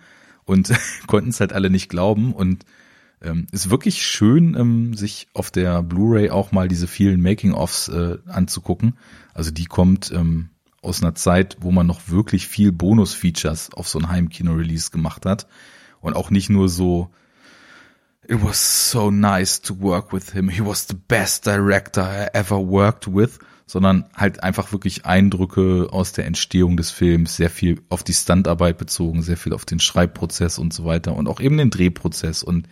und 0.46 0.72
konnten 1.08 1.30
es 1.30 1.40
halt 1.40 1.54
alle 1.54 1.70
nicht 1.70 1.90
glauben 1.90 2.34
und 2.34 2.66
ähm, 3.22 3.48
ist 3.52 3.70
wirklich 3.70 4.06
schön, 4.06 4.56
ähm, 4.56 4.94
sich 4.94 5.28
auf 5.34 5.52
der 5.52 5.84
Blu-ray 5.84 6.30
auch 6.30 6.52
mal 6.52 6.68
diese 6.68 6.88
vielen 6.88 7.22
Making-ofs 7.22 7.90
äh, 7.90 8.18
anzugucken. 8.28 8.98
Also 9.34 9.52
die 9.52 9.66
kommt 9.66 10.12
ähm, 10.12 10.50
aus 10.82 11.02
einer 11.02 11.16
Zeit, 11.16 11.58
wo 11.60 11.72
man 11.72 11.88
noch 11.88 12.10
wirklich 12.10 12.48
viel 12.48 12.72
Bonus-Features 12.72 13.74
auf 13.74 13.90
so 13.90 14.00
ein 14.00 14.10
Heimkino-Release 14.10 14.92
gemacht 14.92 15.26
hat 15.26 15.48
und 16.00 16.16
auch 16.16 16.30
nicht 16.30 16.50
nur 16.50 16.70
so 16.70 17.10
It 18.28 18.44
was 18.44 18.92
so 18.92 19.10
nice 19.10 19.60
to 19.60 19.82
work 19.82 20.14
with 20.14 20.34
him. 20.34 20.50
He 20.50 20.64
was 20.64 20.88
the 20.88 20.96
best 20.96 21.48
director 21.48 22.04
I 22.04 22.28
ever 22.38 22.58
worked 22.58 23.08
with, 23.08 23.40
sondern 23.66 24.06
halt 24.16 24.44
einfach 24.44 24.72
wirklich 24.72 25.08
Eindrücke 25.08 25.88
aus 25.90 26.12
der 26.12 26.28
Entstehung 26.28 26.78
des 26.78 26.92
Films, 26.92 27.38
sehr 27.38 27.50
viel 27.50 27.82
auf 27.90 28.04
die 28.04 28.14
Standarbeit 28.14 28.78
bezogen, 28.78 29.24
sehr 29.24 29.36
viel 29.36 29.52
auf 29.52 29.66
den 29.66 29.80
Schreibprozess 29.80 30.60
und 30.60 30.74
so 30.74 30.86
weiter 30.86 31.16
und 31.16 31.28
auch 31.28 31.40
eben 31.40 31.58
den 31.58 31.72
Drehprozess 31.72 32.44
und 32.44 32.68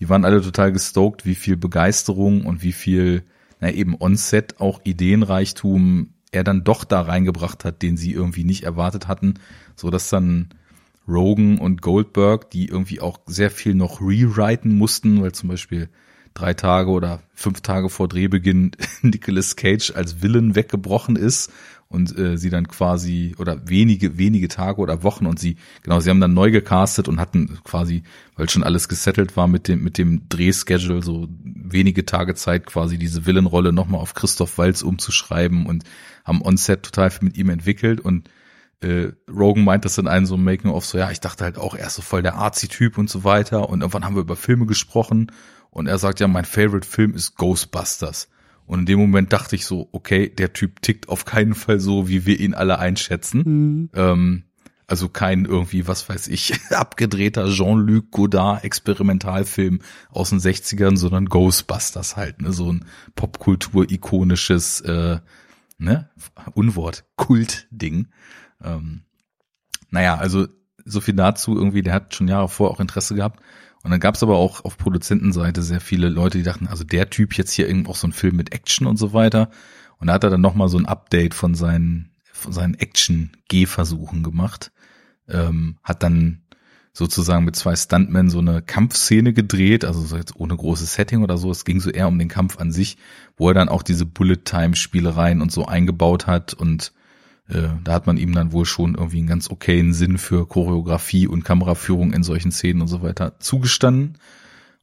die 0.00 0.08
waren 0.08 0.24
alle 0.24 0.40
total 0.40 0.72
gestoked, 0.72 1.26
wie 1.26 1.34
viel 1.34 1.56
Begeisterung 1.56 2.46
und 2.46 2.62
wie 2.62 2.72
viel, 2.72 3.22
na 3.60 3.70
eben 3.70 3.94
on-set 3.94 4.60
auch 4.60 4.80
Ideenreichtum 4.82 6.14
er 6.32 6.44
dann 6.44 6.64
doch 6.64 6.84
da 6.84 7.02
reingebracht 7.02 7.64
hat, 7.64 7.82
den 7.82 7.96
sie 7.96 8.12
irgendwie 8.12 8.44
nicht 8.44 8.62
erwartet 8.62 9.08
hatten, 9.08 9.34
so 9.76 9.90
dass 9.90 10.08
dann 10.10 10.50
Rogan 11.08 11.58
und 11.58 11.82
Goldberg, 11.82 12.50
die 12.50 12.66
irgendwie 12.66 13.00
auch 13.00 13.18
sehr 13.26 13.50
viel 13.50 13.74
noch 13.74 14.00
rewriten 14.00 14.76
mussten, 14.76 15.20
weil 15.20 15.32
zum 15.32 15.48
Beispiel 15.48 15.88
drei 16.34 16.54
Tage 16.54 16.90
oder 16.90 17.22
fünf 17.34 17.60
Tage 17.60 17.88
vor 17.88 18.08
Drehbeginn 18.08 18.72
Nicolas 19.02 19.56
Cage 19.56 19.92
als 19.94 20.22
Villain 20.22 20.54
weggebrochen 20.54 21.16
ist 21.16 21.52
und 21.88 22.16
äh, 22.16 22.38
sie 22.38 22.50
dann 22.50 22.68
quasi 22.68 23.34
oder 23.38 23.68
wenige 23.68 24.16
wenige 24.16 24.46
Tage 24.46 24.80
oder 24.80 25.02
Wochen 25.02 25.26
und 25.26 25.40
sie 25.40 25.56
genau 25.82 25.98
sie 25.98 26.08
haben 26.08 26.20
dann 26.20 26.34
neu 26.34 26.52
gecastet 26.52 27.08
und 27.08 27.18
hatten 27.18 27.58
quasi 27.64 28.04
weil 28.36 28.48
schon 28.48 28.62
alles 28.62 28.88
gesettelt 28.88 29.36
war 29.36 29.48
mit 29.48 29.66
dem 29.66 29.82
mit 29.82 29.98
dem 29.98 30.28
Drehschedule 30.28 31.02
so 31.02 31.28
wenige 31.42 32.06
Tage 32.06 32.36
Zeit 32.36 32.64
quasi 32.66 32.96
diese 32.96 33.26
Villain-Rolle 33.26 33.72
nochmal 33.72 34.00
auf 34.00 34.14
Christoph 34.14 34.56
Walz 34.56 34.82
umzuschreiben 34.82 35.66
und 35.66 35.82
haben 36.24 36.42
on-set 36.42 36.84
total 36.84 37.10
viel 37.10 37.24
mit 37.24 37.36
ihm 37.36 37.50
entwickelt 37.50 38.00
und 38.00 38.30
äh, 38.82 39.12
Rogan 39.28 39.64
meint 39.64 39.84
das 39.84 39.98
in 39.98 40.08
einem 40.08 40.26
so 40.26 40.36
Making-of 40.36 40.86
so, 40.86 40.96
ja, 40.96 41.10
ich 41.10 41.20
dachte 41.20 41.44
halt 41.44 41.58
auch, 41.58 41.74
er 41.74 41.88
ist 41.88 41.96
so 41.96 42.02
voll 42.02 42.22
der 42.22 42.36
Arzi-Typ 42.36 42.98
und 42.98 43.10
so 43.10 43.24
weiter 43.24 43.68
und 43.68 43.80
irgendwann 43.80 44.04
haben 44.04 44.14
wir 44.14 44.22
über 44.22 44.36
Filme 44.36 44.66
gesprochen 44.66 45.32
und 45.70 45.86
er 45.86 45.98
sagt 45.98 46.20
ja, 46.20 46.28
mein 46.28 46.44
Favorite 46.44 46.86
Film 46.86 47.14
ist 47.14 47.36
Ghostbusters. 47.36 48.28
Und 48.66 48.80
in 48.80 48.86
dem 48.86 48.98
Moment 49.00 49.32
dachte 49.32 49.56
ich 49.56 49.66
so, 49.66 49.88
okay, 49.92 50.28
der 50.28 50.52
Typ 50.52 50.80
tickt 50.82 51.08
auf 51.08 51.24
keinen 51.24 51.54
Fall 51.54 51.80
so, 51.80 52.08
wie 52.08 52.26
wir 52.26 52.38
ihn 52.38 52.54
alle 52.54 52.78
einschätzen. 52.78 53.42
Mhm. 53.44 53.90
Ähm, 53.94 54.44
Also 54.86 55.08
kein 55.08 55.44
irgendwie, 55.44 55.86
was 55.86 56.08
weiß 56.08 56.26
ich, 56.28 56.52
abgedrehter 56.72 57.48
Jean-Luc 57.48 58.10
Godard 58.10 58.64
Experimentalfilm 58.64 59.80
aus 60.10 60.30
den 60.30 60.40
60ern, 60.40 60.96
sondern 60.96 61.26
Ghostbusters 61.26 62.16
halt, 62.16 62.42
ne? 62.42 62.52
So 62.52 62.72
ein 62.72 62.84
Popkultur-ikonisches, 63.14 64.80
äh, 64.80 65.20
ne? 65.78 66.10
Unwort, 66.54 67.04
Kult-Ding. 67.16 68.08
Ähm, 68.62 69.02
naja, 69.90 70.16
also 70.16 70.46
so 70.84 71.00
viel 71.00 71.14
dazu 71.14 71.56
irgendwie, 71.56 71.82
der 71.82 71.94
hat 71.94 72.14
schon 72.14 72.28
Jahre 72.28 72.48
vor 72.48 72.70
auch 72.70 72.80
Interesse 72.80 73.14
gehabt. 73.14 73.40
Und 73.82 73.90
dann 73.90 74.00
gab 74.00 74.14
es 74.14 74.22
aber 74.22 74.36
auch 74.36 74.64
auf 74.64 74.76
Produzentenseite 74.76 75.62
sehr 75.62 75.80
viele 75.80 76.08
Leute, 76.08 76.38
die 76.38 76.44
dachten, 76.44 76.66
also 76.66 76.84
der 76.84 77.08
Typ 77.08 77.36
jetzt 77.36 77.52
hier 77.52 77.68
irgendwie 77.68 77.90
auch 77.90 77.96
so 77.96 78.06
ein 78.06 78.12
Film 78.12 78.36
mit 78.36 78.52
Action 78.52 78.86
und 78.86 78.98
so 78.98 79.12
weiter. 79.12 79.50
Und 79.98 80.08
da 80.08 80.14
hat 80.14 80.24
er 80.24 80.30
dann 80.30 80.40
nochmal 80.40 80.68
so 80.68 80.78
ein 80.78 80.86
Update 80.86 81.34
von 81.34 81.54
seinen, 81.54 82.10
von 82.32 82.52
seinen 82.52 82.74
Action-Gehversuchen 82.74 84.22
gemacht. 84.22 84.72
Ähm, 85.28 85.78
hat 85.82 86.02
dann 86.02 86.42
sozusagen 86.92 87.44
mit 87.44 87.56
zwei 87.56 87.76
Stuntmen 87.76 88.30
so 88.30 88.40
eine 88.40 88.62
Kampfszene 88.62 89.32
gedreht, 89.32 89.84
also 89.84 90.00
so 90.00 90.16
jetzt 90.16 90.36
ohne 90.36 90.56
großes 90.56 90.94
Setting 90.94 91.22
oder 91.22 91.38
so. 91.38 91.50
Es 91.50 91.64
ging 91.64 91.80
so 91.80 91.90
eher 91.90 92.08
um 92.08 92.18
den 92.18 92.28
Kampf 92.28 92.58
an 92.58 92.72
sich, 92.72 92.98
wo 93.36 93.48
er 93.48 93.54
dann 93.54 93.68
auch 93.68 93.82
diese 93.82 94.06
Bullet-Time-Spielereien 94.06 95.40
und 95.40 95.52
so 95.52 95.66
eingebaut 95.66 96.26
hat 96.26 96.52
und 96.52 96.92
äh, 97.50 97.68
da 97.84 97.92
hat 97.92 98.06
man 98.06 98.16
ihm 98.16 98.32
dann 98.32 98.52
wohl 98.52 98.64
schon 98.64 98.94
irgendwie 98.94 99.18
einen 99.18 99.26
ganz 99.26 99.50
okayen 99.50 99.92
Sinn 99.92 100.18
für 100.18 100.46
Choreografie 100.46 101.26
und 101.26 101.44
Kameraführung 101.44 102.12
in 102.12 102.22
solchen 102.22 102.52
Szenen 102.52 102.82
und 102.82 102.88
so 102.88 103.02
weiter 103.02 103.38
zugestanden. 103.40 104.18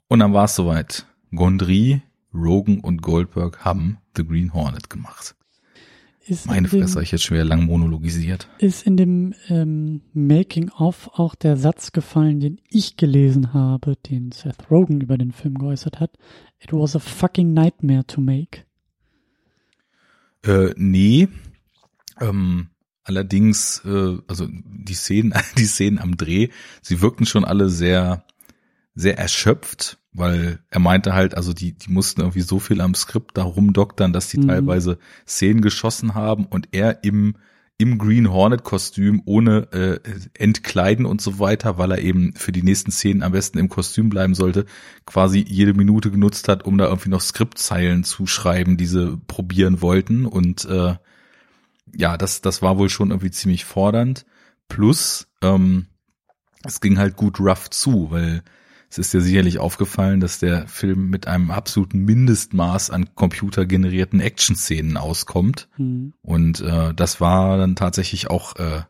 Und 0.08 0.19
dann 0.19 0.34
war 0.34 0.45
es 0.45 0.56
soweit. 0.56 1.06
Gondry, 1.34 2.01
Rogan 2.34 2.80
und 2.80 3.01
Goldberg 3.01 3.65
haben 3.65 3.97
The 4.15 4.25
Green 4.25 4.53
Hornet 4.53 4.89
gemacht. 4.89 5.36
Ist 6.25 6.45
Meine 6.45 6.67
Fresse, 6.67 6.95
habe 6.95 7.03
ich 7.03 7.12
jetzt 7.13 7.23
schwer 7.23 7.45
lang 7.45 7.65
monologisiert. 7.65 8.49
Ist 8.58 8.86
in 8.86 8.97
dem 8.97 9.34
ähm, 9.47 10.01
Making-of 10.13 11.10
auch 11.13 11.36
der 11.36 11.56
Satz 11.56 11.93
gefallen, 11.93 12.41
den 12.41 12.60
ich 12.69 12.97
gelesen 12.97 13.53
habe, 13.53 13.95
den 13.95 14.34
Seth 14.34 14.69
Rogen 14.69 14.99
über 14.99 15.17
den 15.17 15.32
Film 15.32 15.58
geäußert 15.58 16.01
hat. 16.01 16.12
It 16.60 16.73
was 16.73 16.97
a 16.97 16.99
fucking 16.99 17.53
nightmare 17.53 18.06
to 18.06 18.19
make. 18.19 18.65
Äh, 20.43 20.73
nee, 20.75 21.30
ähm, 22.19 22.69
allerdings, 23.03 23.82
äh, 23.86 24.17
also 24.27 24.47
die 24.49 24.93
Szenen, 24.93 25.34
die 25.58 25.65
Szenen 25.65 25.99
am 25.99 26.17
Dreh, 26.17 26.49
sie 26.82 27.01
wirkten 27.01 27.25
schon 27.25 27.45
alle 27.45 27.69
sehr, 27.69 28.25
sehr 28.95 29.17
erschöpft, 29.17 29.99
weil 30.12 30.60
er 30.69 30.80
meinte 30.80 31.13
halt, 31.13 31.36
also 31.36 31.53
die, 31.53 31.73
die 31.73 31.91
mussten 31.91 32.21
irgendwie 32.21 32.41
so 32.41 32.60
viel 32.60 32.82
am 32.82 32.95
Skript 32.95 33.38
da 33.38 33.43
rumdoktern, 33.43 34.13
dass 34.13 34.30
die 34.30 34.39
mhm. 34.39 34.47
teilweise 34.47 34.97
Szenen 35.27 35.62
geschossen 35.62 36.15
haben 36.15 36.45
und 36.45 36.69
er 36.71 37.03
im 37.03 37.36
im 37.80 37.99
Green 37.99 38.32
Hornet 38.32 38.63
Kostüm 38.63 39.21
ohne 39.25 39.71
äh, 39.71 39.99
Entkleiden 40.34 41.06
und 41.06 41.21
so 41.21 41.38
weiter, 41.38 41.77
weil 41.77 41.91
er 41.91 41.99
eben 41.99 42.34
für 42.36 42.51
die 42.51 42.63
nächsten 42.63 42.91
Szenen 42.91 43.21
am 43.21 43.34
besten 43.34 43.60
im 43.60 43.69
Kostüm 43.69 44.10
bleiben 44.10 44.34
sollte, 44.34 44.65
quasi 45.06 45.45
jede 45.47 45.75
Minute 45.75 46.10
genutzt 46.10 46.47
hat, 46.47 46.65
um 46.65 46.80
da 46.80 46.86
irgendwie 46.86 47.10
noch 47.10 47.21
Skriptzeilen 47.21 48.03
zu 48.03 48.25
schreiben, 48.25 48.77
die 48.77 48.88
sie 48.88 49.17
probieren 49.27 49.82
wollten 49.82 50.25
und 50.25 50.65
äh, 50.65 50.95
ja, 51.95 52.17
das, 52.17 52.41
das 52.41 52.62
war 52.62 52.78
wohl 52.78 52.89
schon 52.89 53.12
irgendwie 53.12 53.32
ziemlich 53.32 53.65
fordernd. 53.65 54.26
Plus, 54.67 55.28
ähm, 55.41 55.88
es 56.63 56.82
ging 56.82 56.97
halt 56.97 57.15
gut 57.15 57.39
rough 57.39 57.69
zu, 57.69 58.12
weil 58.12 58.43
es 58.89 58.97
ist 58.97 59.13
dir 59.13 59.21
sicherlich 59.21 59.60
aufgefallen, 59.60 60.19
dass 60.19 60.39
der 60.39 60.67
Film 60.67 61.10
mit 61.10 61.28
einem 61.28 61.52
absoluten 61.52 62.00
Mindestmaß 62.06 62.89
an 62.89 63.13
computergenerierten 63.15 64.19
Action-Szenen 64.19 64.97
auskommt. 64.97 65.67
Mhm. 65.78 66.13
Und 66.21 66.62
äh, 66.62 66.93
das 66.93 67.19
war 67.19 67.58
dann 67.58 67.76
tatsächlich 67.76 68.30
auch 68.30 68.56
äh, 68.56 68.84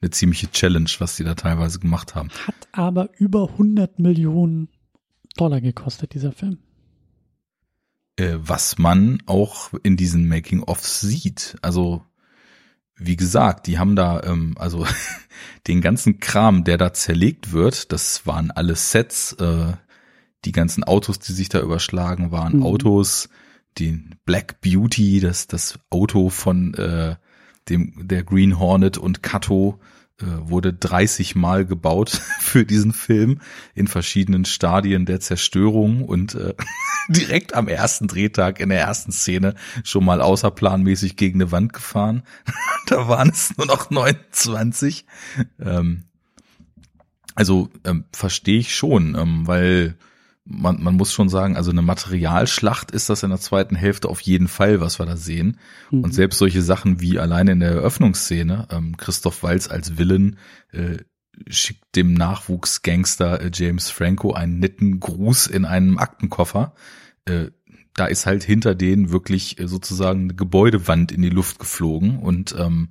eine 0.00 0.10
ziemliche 0.10 0.50
Challenge, 0.50 0.90
was 0.98 1.16
die 1.16 1.24
da 1.24 1.34
teilweise 1.34 1.80
gemacht 1.80 2.14
haben. 2.14 2.28
Hat 2.46 2.68
aber 2.72 3.10
über 3.18 3.50
100 3.50 3.98
Millionen 3.98 4.68
Dollar 5.36 5.60
gekostet, 5.60 6.14
dieser 6.14 6.32
Film. 6.32 6.58
Äh, 8.16 8.36
was 8.36 8.78
man 8.78 9.22
auch 9.26 9.72
in 9.82 9.96
diesen 9.96 10.28
Making-ofs 10.28 11.00
sieht. 11.00 11.56
Also 11.62 12.04
wie 12.96 13.16
gesagt, 13.16 13.66
die 13.66 13.78
haben 13.78 13.96
da, 13.96 14.22
ähm, 14.22 14.54
also 14.58 14.86
den 15.66 15.80
ganzen 15.80 16.20
Kram, 16.20 16.64
der 16.64 16.78
da 16.78 16.92
zerlegt 16.92 17.52
wird, 17.52 17.92
das 17.92 18.26
waren 18.26 18.50
alles 18.50 18.90
Sets, 18.90 19.32
äh, 19.34 19.72
die 20.44 20.52
ganzen 20.52 20.84
Autos, 20.84 21.18
die 21.18 21.32
sich 21.32 21.48
da 21.48 21.60
überschlagen, 21.60 22.32
waren 22.32 22.58
mhm. 22.58 22.62
Autos, 22.64 23.28
den 23.78 24.16
Black 24.24 24.60
Beauty, 24.60 25.20
das, 25.20 25.46
das 25.46 25.78
Auto 25.90 26.28
von 26.28 26.74
äh, 26.74 27.16
dem 27.68 27.94
der 27.96 28.24
Green 28.24 28.58
Hornet 28.58 28.98
und 28.98 29.22
Kato 29.22 29.78
wurde 30.22 30.72
30 30.72 31.34
Mal 31.34 31.64
gebaut 31.64 32.10
für 32.40 32.64
diesen 32.64 32.92
Film 32.92 33.40
in 33.74 33.88
verschiedenen 33.88 34.44
Stadien 34.44 35.06
der 35.06 35.20
Zerstörung 35.20 36.04
und 36.04 36.34
äh, 36.34 36.54
direkt 37.08 37.54
am 37.54 37.68
ersten 37.68 38.08
Drehtag 38.08 38.60
in 38.60 38.68
der 38.68 38.80
ersten 38.80 39.12
Szene 39.12 39.54
schon 39.84 40.04
mal 40.04 40.20
außerplanmäßig 40.20 41.16
gegen 41.16 41.40
eine 41.40 41.52
Wand 41.52 41.72
gefahren. 41.72 42.22
da 42.86 43.08
waren 43.08 43.30
es 43.30 43.56
nur 43.56 43.66
noch 43.66 43.90
29. 43.90 45.06
Ähm, 45.60 46.04
also 47.34 47.70
ähm, 47.84 48.04
verstehe 48.12 48.58
ich 48.58 48.74
schon, 48.74 49.14
ähm, 49.14 49.46
weil 49.46 49.96
man, 50.44 50.82
man 50.82 50.96
muss 50.96 51.12
schon 51.12 51.28
sagen, 51.28 51.56
also 51.56 51.70
eine 51.70 51.82
Materialschlacht 51.82 52.90
ist 52.90 53.08
das 53.08 53.22
in 53.22 53.30
der 53.30 53.40
zweiten 53.40 53.76
Hälfte 53.76 54.08
auf 54.08 54.20
jeden 54.20 54.48
Fall, 54.48 54.80
was 54.80 54.98
wir 54.98 55.06
da 55.06 55.16
sehen. 55.16 55.58
Mhm. 55.90 56.04
Und 56.04 56.14
selbst 56.14 56.38
solche 56.38 56.62
Sachen 56.62 57.00
wie 57.00 57.18
alleine 57.18 57.52
in 57.52 57.60
der 57.60 57.72
Eröffnungsszene, 57.72 58.68
ähm, 58.70 58.96
Christoph 58.96 59.42
Walz 59.42 59.68
als 59.68 59.98
Villain 59.98 60.36
äh, 60.72 60.98
schickt 61.48 61.96
dem 61.96 62.14
Nachwuchsgangster 62.14 63.40
äh, 63.40 63.50
James 63.52 63.90
Franco 63.90 64.32
einen 64.32 64.58
netten 64.58 65.00
Gruß 65.00 65.46
in 65.46 65.64
einem 65.64 65.98
Aktenkoffer. 65.98 66.74
Äh, 67.24 67.50
da 67.94 68.06
ist 68.06 68.26
halt 68.26 68.42
hinter 68.42 68.74
denen 68.74 69.12
wirklich 69.12 69.58
äh, 69.60 69.68
sozusagen 69.68 70.22
eine 70.22 70.34
Gebäudewand 70.34 71.12
in 71.12 71.22
die 71.22 71.30
Luft 71.30 71.58
geflogen 71.58 72.18
und 72.18 72.54
ähm, 72.58 72.90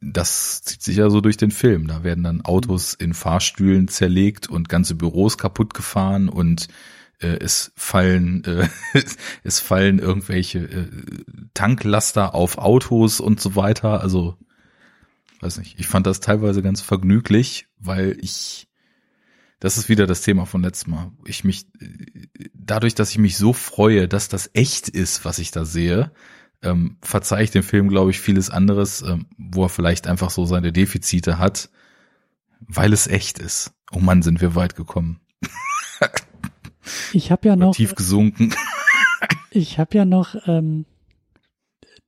das 0.00 0.62
zieht 0.62 0.82
sich 0.82 0.96
ja 0.96 1.10
so 1.10 1.20
durch 1.20 1.36
den 1.36 1.50
Film. 1.50 1.86
Da 1.86 2.02
werden 2.02 2.24
dann 2.24 2.40
Autos 2.40 2.94
in 2.94 3.14
Fahrstühlen 3.14 3.88
zerlegt 3.88 4.48
und 4.48 4.68
ganze 4.68 4.94
Büros 4.94 5.36
kaputt 5.36 5.74
gefahren 5.74 6.28
und 6.28 6.68
äh, 7.18 7.36
es 7.40 7.72
fallen 7.76 8.44
äh, 8.44 8.68
es 9.44 9.60
fallen 9.60 9.98
irgendwelche 9.98 10.60
äh, 10.60 10.88
Tanklaster 11.52 12.34
auf 12.34 12.58
Autos 12.58 13.20
und 13.20 13.40
so 13.40 13.56
weiter. 13.56 14.00
Also 14.00 14.36
weiß 15.40 15.58
nicht. 15.58 15.78
Ich 15.78 15.86
fand 15.86 16.06
das 16.06 16.20
teilweise 16.20 16.62
ganz 16.62 16.80
vergnüglich, 16.80 17.66
weil 17.78 18.16
ich 18.20 18.68
das 19.58 19.76
ist 19.76 19.90
wieder 19.90 20.06
das 20.06 20.22
Thema 20.22 20.46
von 20.46 20.62
letztem 20.62 20.94
Mal. 20.94 21.12
Ich 21.26 21.44
mich 21.44 21.66
dadurch, 22.54 22.94
dass 22.94 23.10
ich 23.10 23.18
mich 23.18 23.36
so 23.36 23.52
freue, 23.52 24.08
dass 24.08 24.30
das 24.30 24.48
echt 24.54 24.88
ist, 24.88 25.26
was 25.26 25.38
ich 25.38 25.50
da 25.50 25.66
sehe, 25.66 26.12
ähm, 26.62 26.96
verzeihe 27.02 27.44
ich 27.44 27.50
dem 27.50 27.62
Film, 27.62 27.88
glaube 27.88 28.10
ich, 28.10 28.20
vieles 28.20 28.50
anderes, 28.50 29.02
ähm, 29.02 29.26
wo 29.38 29.64
er 29.64 29.68
vielleicht 29.68 30.06
einfach 30.06 30.30
so 30.30 30.44
seine 30.44 30.72
Defizite 30.72 31.38
hat, 31.38 31.70
weil 32.60 32.92
es 32.92 33.06
echt 33.06 33.38
ist. 33.38 33.72
Oh 33.92 34.00
Mann, 34.00 34.22
sind 34.22 34.40
wir 34.40 34.54
weit 34.54 34.76
gekommen. 34.76 35.20
Ich 37.12 37.30
habe 37.30 37.48
ja 37.48 37.56
noch 37.56 37.74
tief 37.74 37.94
gesunken. 37.94 38.54
Ich 39.50 39.78
habe 39.78 39.96
ja 39.96 40.04
noch 40.04 40.34
ähm, 40.46 40.86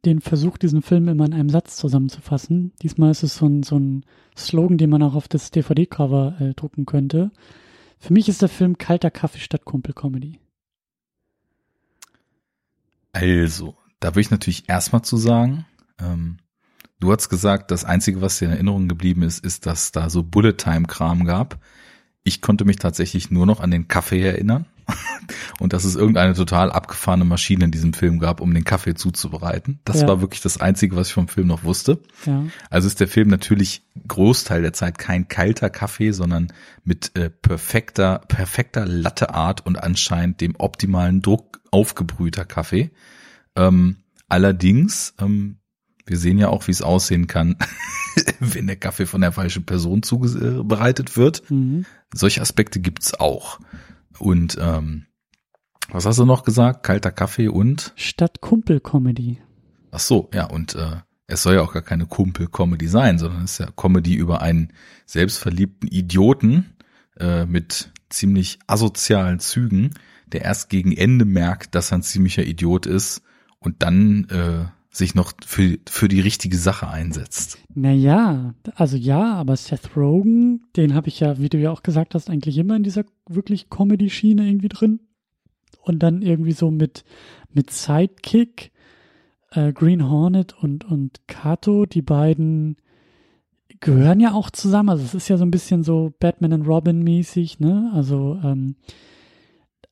den 0.05 0.21
Versuch, 0.21 0.59
diesen 0.59 0.83
Film 0.83 1.09
immer 1.09 1.25
in 1.25 1.35
einem 1.35 1.49
Satz 1.49 1.77
zusammenzufassen. 1.77 2.73
Diesmal 2.83 3.11
ist 3.11 3.23
es 3.23 3.37
so 3.37 3.47
ein, 3.47 3.63
so 3.63 3.79
ein 3.79 4.05
Slogan, 4.37 4.79
den 4.79 4.91
man 4.91 5.03
auch 5.03 5.15
auf 5.15 5.29
das 5.29 5.51
DVD-Cover 5.51 6.37
äh, 6.41 6.55
drucken 6.55 6.87
könnte. 6.87 7.31
Für 7.99 8.13
mich 8.13 8.29
ist 8.29 8.43
der 8.43 8.49
Film 8.49 8.79
kalter 8.79 9.11
Kaffee 9.11 9.39
statt 9.39 9.65
Kumpel-Comedy. 9.65 10.39
Also, 13.13 13.77
da 14.03 14.15
will 14.15 14.21
ich 14.21 14.31
natürlich 14.31 14.69
erstmal 14.69 15.03
zu 15.03 15.17
sagen, 15.17 15.65
ähm, 16.01 16.39
du 16.99 17.13
hast 17.13 17.29
gesagt, 17.29 17.71
das 17.71 17.85
Einzige, 17.85 18.21
was 18.21 18.39
dir 18.39 18.47
in 18.47 18.53
Erinnerung 18.53 18.89
geblieben 18.89 19.23
ist, 19.23 19.45
ist, 19.45 19.67
dass 19.67 19.93
da 19.93 20.11
so 20.11 20.23
Bullet-Time-Kram 20.23 21.25
gab. 21.25 21.59
Ich 22.25 22.41
konnte 22.41 22.65
mich 22.65 22.77
tatsächlich 22.77 23.31
nur 23.31 23.47
noch 23.47 23.61
an 23.61 23.71
den 23.71 23.89
Kaffee 23.89 24.23
erinnern 24.23 24.67
und 25.61 25.73
dass 25.73 25.85
es 25.85 25.95
irgendeine 25.95 26.35
total 26.35 26.73
abgefahrene 26.73 27.25
Maschine 27.25 27.65
in 27.65 27.71
diesem 27.71 27.93
Film 27.93 28.19
gab, 28.19 28.41
um 28.41 28.53
den 28.53 28.65
Kaffee 28.65 28.95
zuzubereiten. 28.95 29.79
Das 29.85 30.01
ja. 30.01 30.09
war 30.09 30.21
wirklich 30.21 30.41
das 30.41 30.61
Einzige, 30.61 30.97
was 30.97 31.09
ich 31.09 31.15
vom 31.15 31.29
Film 31.29 31.47
noch 31.47 31.63
wusste. 31.63 32.01
Ja. 32.27 32.45
Also 32.71 32.89
ist 32.89 32.99
der 32.99 33.09
Film 33.09 33.29
natürlich 33.29 33.85
Großteil 34.09 34.63
der 34.63 34.73
Zeit 34.73 34.99
kein 34.99 35.29
kalter 35.29 35.71
Kaffee, 35.71 36.11
sondern 36.11 36.53
mit 36.85 37.17
äh, 37.17 37.31
perfekter, 37.31 38.21
perfekter 38.27 38.85
Latteart 38.85 39.65
und 39.65 39.81
anscheinend 39.81 40.41
dem 40.41 40.57
optimalen 40.59 41.23
Druck 41.23 41.61
aufgebrühter 41.71 42.45
Kaffee. 42.45 42.91
Ähm, 43.57 43.97
allerdings, 44.29 45.15
ähm, 45.19 45.59
wir 46.07 46.17
sehen 46.17 46.39
ja 46.39 46.49
auch, 46.49 46.67
wie 46.67 46.73
es 46.73 46.83
aussehen 46.83 47.27
kann, 47.27 47.57
wenn 48.41 48.67
der 48.67 48.77
Kaffee 48.77 49.07
von 49.07 49.21
der 49.21 49.33
falschen 49.33 49.65
Person 49.65 50.03
zubereitet 50.03 51.17
wird. 51.17 51.49
Mhm. 51.51 51.85
Solche 52.13 52.41
Aspekte 52.41 52.81
gibt's 52.81 53.15
auch. 53.15 53.61
Und 54.19 54.59
ähm, 54.61 55.07
was 55.91 56.07
hast 56.07 56.19
du 56.19 56.25
noch 56.25 56.45
gesagt? 56.45 56.83
Kalter 56.83 57.13
Kaffee 57.13 57.49
und? 57.49 57.93
Statt 57.97 58.41
Kumpel-Comedy. 58.41 59.39
Ach 59.91 60.01
so, 60.01 60.31
ja, 60.33 60.47
und 60.47 60.75
äh, 60.75 60.97
es 61.27 61.43
soll 61.43 61.55
ja 61.55 61.63
auch 61.63 61.73
gar 61.73 61.83
keine 61.83 62.07
Kumpel-Comedy 62.07 62.89
sein, 62.89 63.19
sondern 63.19 63.45
es 63.45 63.53
ist 63.53 63.59
ja 63.59 63.69
Comedy 63.77 64.15
über 64.15 64.43
einen 64.43 64.73
selbstverliebten 65.07 65.89
Idioten 65.89 66.77
äh, 67.19 67.47
mit 67.47 67.91
ziemlich 68.11 68.59
asozialen 68.67 69.39
Zügen, 69.39 69.91
der 70.27 70.43
erst 70.43 70.69
gegen 70.69 70.93
Ende 70.93 71.25
merkt, 71.25 71.75
dass 71.75 71.93
er 71.93 71.99
ein 71.99 72.03
ziemlicher 72.03 72.45
Idiot 72.45 72.87
ist 72.87 73.23
und 73.65 73.83
dann 73.83 74.27
äh, 74.31 74.67
sich 74.95 75.15
noch 75.15 75.33
für, 75.45 75.79
für 75.89 76.09
die 76.09 76.21
richtige 76.21 76.57
Sache 76.57 76.89
einsetzt. 76.89 77.59
Naja, 77.75 78.55
also 78.75 78.97
ja, 78.97 79.35
aber 79.35 79.57
Seth 79.57 79.97
Rogen, 79.97 80.65
den 80.77 80.95
habe 80.95 81.09
ich 81.09 81.21
ja, 81.21 81.39
wie 81.39 81.49
du 81.49 81.59
ja 81.59 81.71
auch 81.71 81.83
gesagt 81.83 82.15
hast, 82.15 82.29
eigentlich 82.29 82.59
immer 82.59 82.77
in 82.77 82.83
dieser 82.83 83.05
wirklich 83.27 83.71
Comedy-Schiene 83.71 84.47
irgendwie 84.47 84.69
drin. 84.69 85.01
Und 85.81 86.03
dann 86.03 86.23
irgendwie 86.23 86.53
so 86.53 86.71
mit, 86.71 87.05
mit 87.53 87.71
Sidekick, 87.71 88.71
äh, 89.51 89.73
Green 89.73 90.09
Hornet 90.09 90.55
und, 90.63 90.85
und 90.85 91.27
Kato, 91.27 91.87
die 91.87 92.03
beiden 92.03 92.77
gehören 93.81 94.21
ja 94.21 94.33
auch 94.33 94.51
zusammen. 94.51 94.91
Also 94.91 95.05
es 95.05 95.15
ist 95.15 95.29
ja 95.29 95.39
so 95.39 95.45
ein 95.45 95.51
bisschen 95.51 95.83
so 95.83 96.13
Batman 96.21 96.53
und 96.53 96.67
Robin 96.67 97.03
mäßig, 97.03 97.59
ne? 97.61 97.91
Also 97.95 98.39
ähm, 98.45 98.77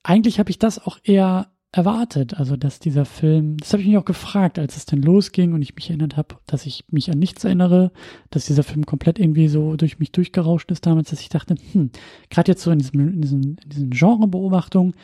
eigentlich 0.02 0.38
habe 0.38 0.50
ich 0.50 0.58
das 0.58 0.78
auch 0.78 0.98
eher 1.02 1.50
erwartet. 1.72 2.34
Also, 2.38 2.56
dass 2.56 2.80
dieser 2.80 3.04
Film, 3.04 3.56
das 3.58 3.72
habe 3.72 3.82
ich 3.82 3.88
mich 3.88 3.96
auch 3.96 4.04
gefragt, 4.04 4.58
als 4.58 4.76
es 4.76 4.86
dann 4.86 5.02
losging 5.02 5.52
und 5.52 5.62
ich 5.62 5.74
mich 5.74 5.88
erinnert 5.88 6.16
habe, 6.16 6.36
dass 6.46 6.66
ich 6.66 6.84
mich 6.90 7.10
an 7.10 7.18
nichts 7.18 7.44
erinnere, 7.44 7.92
dass 8.30 8.46
dieser 8.46 8.62
Film 8.62 8.86
komplett 8.86 9.18
irgendwie 9.18 9.48
so 9.48 9.76
durch 9.76 9.98
mich 9.98 10.12
durchgerauscht 10.12 10.70
ist 10.70 10.86
damals, 10.86 11.10
dass 11.10 11.20
ich 11.20 11.28
dachte, 11.28 11.54
hm, 11.72 11.90
gerade 12.28 12.50
jetzt 12.50 12.62
so 12.62 12.70
in 12.70 12.80
diesem, 12.80 13.00
in 13.00 13.20
diesen, 13.20 13.42
in 13.42 13.68
diesen 13.68 13.90
Genrebeobachtung, 13.90 14.94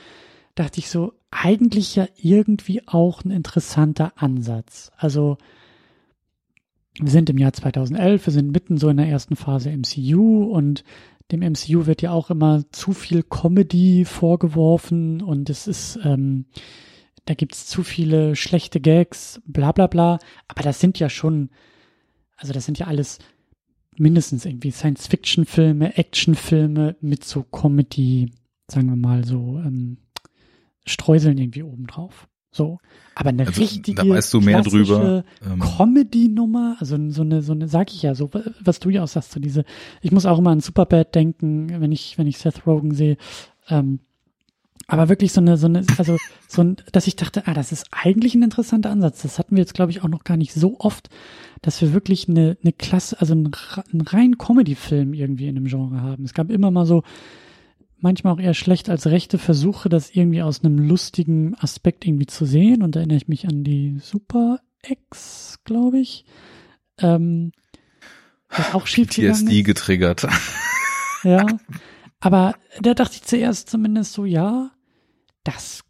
dachte 0.55 0.81
ich 0.81 0.88
so, 0.88 1.12
eigentlich 1.31 1.96
ja 1.96 2.07
irgendwie 2.16 2.87
auch 2.87 3.24
ein 3.24 3.31
interessanter 3.31 4.12
Ansatz. 4.16 4.90
Also, 4.96 5.37
wir 6.98 7.11
sind 7.11 7.29
im 7.29 7.38
Jahr 7.38 7.52
2011, 7.52 8.26
wir 8.26 8.33
sind 8.33 8.52
mitten 8.52 8.79
so 8.79 8.88
in 8.88 8.96
der 8.96 9.07
ersten 9.07 9.37
Phase 9.37 9.70
MCU 9.70 10.44
und 10.44 10.83
dem 11.32 11.40
MCU 11.40 11.86
wird 11.86 12.02
ja 12.02 12.12
auch 12.12 12.30
immer 12.30 12.64
zu 12.70 12.92
viel 12.92 13.22
Comedy 13.22 14.04
vorgeworfen 14.04 15.22
und 15.22 15.50
es 15.50 15.66
ist, 15.66 15.98
ähm, 16.04 16.46
da 17.24 17.34
gibt's 17.34 17.66
zu 17.66 17.82
viele 17.82 18.36
schlechte 18.36 18.80
Gags, 18.80 19.40
bla 19.44 19.72
bla 19.72 19.88
bla. 19.88 20.18
Aber 20.46 20.62
das 20.62 20.80
sind 20.80 20.98
ja 20.98 21.08
schon, 21.10 21.50
also 22.36 22.52
das 22.52 22.64
sind 22.64 22.78
ja 22.78 22.86
alles 22.86 23.18
mindestens 23.96 24.44
irgendwie 24.44 24.70
Science-Fiction-Filme, 24.70 25.96
Action-Filme 25.96 26.96
mit 27.00 27.24
so 27.24 27.42
Comedy, 27.42 28.30
sagen 28.68 28.88
wir 28.88 28.96
mal 28.96 29.24
so, 29.24 29.58
ähm, 29.58 29.98
Streuseln 30.86 31.38
irgendwie 31.38 31.62
obendrauf. 31.62 32.28
So. 32.57 32.79
Aber 33.14 33.31
eine 33.31 33.47
also, 33.47 33.61
richtige 33.61 34.03
da 34.03 34.09
weißt 34.09 34.33
du 34.33 34.40
mehr 34.40 34.62
drüber. 34.62 35.25
Ähm. 35.45 35.61
Comedy-Nummer, 35.61 36.77
also 36.81 36.97
so 37.11 37.23
eine, 37.23 37.42
so 37.42 37.53
eine, 37.53 37.69
sag 37.69 37.92
ich 37.92 38.03
ja, 38.03 38.14
so, 38.14 38.31
was 38.62 38.81
du 38.81 38.90
ja 38.90 39.03
auch 39.03 39.09
sagst, 39.09 39.33
so 39.33 39.40
diese, 39.40 39.64
ich 40.01 40.11
muss 40.11 40.27
auch 40.27 40.38
immer 40.38 40.51
an 40.51 40.61
Superbad 40.61 41.14
denken, 41.14 41.81
wenn 41.81 41.92
ich, 41.92 42.19
wenn 42.19 42.27
ich 42.27 42.38
Seth 42.38 42.66
Rogen 42.66 42.95
sehe. 42.95 43.16
Ähm, 43.69 44.01
aber 44.88 45.09
wirklich 45.09 45.33
so 45.33 45.40
eine, 45.40 45.57
so 45.57 45.66
eine, 45.66 45.85
also 45.99 46.16
so 46.49 46.62
ein, 46.62 46.77
dass 46.92 47.07
ich 47.07 47.16
dachte, 47.16 47.47
ah, 47.47 47.55
das 47.55 47.73
ist 47.73 47.87
eigentlich 47.90 48.35
ein 48.35 48.42
interessanter 48.42 48.90
Ansatz. 48.90 49.23
Das 49.23 49.38
hatten 49.38 49.57
wir 49.57 49.62
jetzt, 49.62 49.75
glaube 49.75 49.90
ich, 49.90 50.03
auch 50.03 50.09
noch 50.09 50.25
gar 50.25 50.37
nicht 50.37 50.53
so 50.53 50.77
oft, 50.79 51.09
dass 51.61 51.81
wir 51.83 51.92
wirklich 51.92 52.29
eine, 52.29 52.57
eine 52.62 52.73
Klasse, 52.73 53.21
also 53.21 53.33
einen, 53.33 53.51
einen 53.92 54.01
rein 54.03 54.38
Comedy-Film 54.38 55.12
irgendwie 55.12 55.49
in 55.49 55.57
einem 55.57 55.66
Genre 55.66 56.01
haben. 56.01 56.25
Es 56.25 56.35
gab 56.35 56.51
immer 56.51 56.71
mal 56.71 56.87
so, 56.87 57.03
manchmal 57.98 58.35
auch 58.35 58.40
eher 58.40 58.54
schlecht 58.54 58.88
als 58.88 59.06
rechte 59.06 59.38
Versuche, 59.38 59.88
das 59.88 60.11
irgendwie 60.11 60.42
aus 60.42 60.62
einem 60.62 60.78
lustigen 60.78 61.54
Aspekt 61.56 62.06
irgendwie 62.06 62.26
zu 62.26 62.44
sehen. 62.44 62.82
Und 62.82 62.94
da 62.94 63.00
erinnere 63.00 63.18
ich 63.18 63.28
mich 63.28 63.46
an 63.46 63.64
die 63.64 63.98
Super 64.00 64.61
X, 64.87 65.59
glaube 65.64 65.98
ich. 65.98 66.24
Ähm, 66.98 67.52
was 68.48 68.74
auch 68.74 68.87
schief 68.87 69.11
PTSD 69.11 69.62
getriggert. 69.62 70.26
Ja. 71.24 71.44
Aber 72.20 72.54
da 72.80 72.94
dachte 72.94 73.14
ich 73.16 73.22
zuerst 73.22 73.68
zumindest 73.68 74.12
so, 74.12 74.24
ja, 74.24 74.70
das 75.42 75.82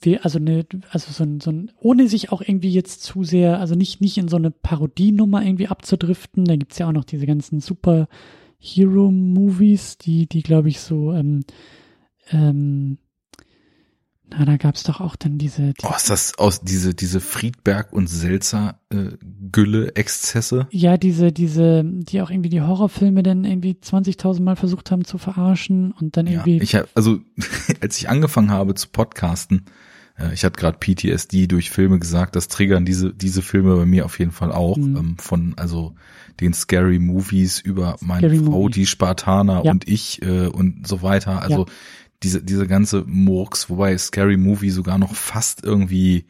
wir, 0.00 0.24
also 0.24 0.38
eine, 0.38 0.64
also 0.90 1.10
so 1.10 1.24
ein, 1.24 1.40
so 1.40 1.50
ein, 1.50 1.72
ohne 1.80 2.08
sich 2.08 2.30
auch 2.30 2.40
irgendwie 2.40 2.70
jetzt 2.70 3.02
zu 3.02 3.24
sehr, 3.24 3.58
also 3.58 3.74
nicht, 3.74 4.00
nicht 4.00 4.18
in 4.18 4.28
so 4.28 4.36
eine 4.36 4.50
Parodienummer 4.50 5.42
irgendwie 5.42 5.68
abzudriften. 5.68 6.44
Da 6.44 6.54
gibt's 6.56 6.78
ja 6.78 6.86
auch 6.86 6.92
noch 6.92 7.04
diese 7.04 7.26
ganzen 7.26 7.60
super 7.60 8.08
Hero-Movies, 8.58 9.98
die, 9.98 10.26
die 10.26 10.42
glaube 10.42 10.68
ich 10.68 10.80
so, 10.80 11.12
ähm, 11.12 11.44
ähm, 12.30 12.98
na, 14.30 14.44
da 14.44 14.56
gab's 14.58 14.82
doch 14.82 15.00
auch 15.00 15.16
dann 15.16 15.38
diese. 15.38 15.72
Die, 15.72 15.86
oh, 15.86 15.94
ist 15.96 16.10
das 16.10 16.38
aus 16.38 16.60
diese 16.60 16.94
diese 16.94 17.20
Friedberg 17.20 17.92
und 17.92 18.08
Selzer 18.08 18.78
äh, 18.90 19.12
Gülle 19.50 19.96
Exzesse? 19.96 20.66
Ja, 20.70 20.98
diese 20.98 21.32
diese, 21.32 21.82
die 21.84 22.20
auch 22.20 22.30
irgendwie 22.30 22.50
die 22.50 22.60
Horrorfilme 22.60 23.22
dann 23.22 23.44
irgendwie 23.44 23.78
20.000 23.82 24.42
Mal 24.42 24.56
versucht 24.56 24.90
haben 24.90 25.04
zu 25.04 25.16
verarschen 25.16 25.92
und 25.92 26.16
dann 26.16 26.26
irgendwie. 26.26 26.58
Ja, 26.58 26.62
ich 26.62 26.74
hab, 26.74 26.88
also 26.94 27.20
als 27.80 27.96
ich 27.98 28.10
angefangen 28.10 28.50
habe 28.50 28.74
zu 28.74 28.88
podcasten, 28.88 29.64
äh, 30.18 30.34
ich 30.34 30.44
hatte 30.44 30.60
gerade 30.60 30.78
PTSD 30.78 31.46
durch 31.46 31.70
Filme 31.70 31.98
gesagt, 31.98 32.36
das 32.36 32.48
triggern 32.48 32.84
diese 32.84 33.14
diese 33.14 33.40
Filme 33.40 33.76
bei 33.76 33.86
mir 33.86 34.04
auf 34.04 34.18
jeden 34.18 34.32
Fall 34.32 34.52
auch 34.52 34.76
mhm. 34.76 34.96
ähm, 34.96 35.16
von 35.18 35.54
also 35.56 35.94
den 36.40 36.54
Scary 36.54 36.98
Movies 36.98 37.60
über 37.60 37.96
meine 38.00 38.28
Scary 38.28 38.44
Frau, 38.44 38.50
Movie. 38.62 38.72
die 38.72 38.86
Spartaner 38.86 39.64
ja. 39.64 39.70
und 39.72 39.88
ich 39.88 40.22
äh, 40.22 40.46
und 40.46 40.86
so 40.86 41.02
weiter. 41.02 41.42
Also 41.42 41.66
ja. 41.66 41.72
diese, 42.22 42.42
diese 42.42 42.66
ganze 42.66 43.04
Murks, 43.06 43.68
wobei 43.70 43.96
Scary 43.98 44.36
Movie 44.36 44.70
sogar 44.70 44.98
noch 44.98 45.14
fast 45.14 45.64
irgendwie, 45.64 46.26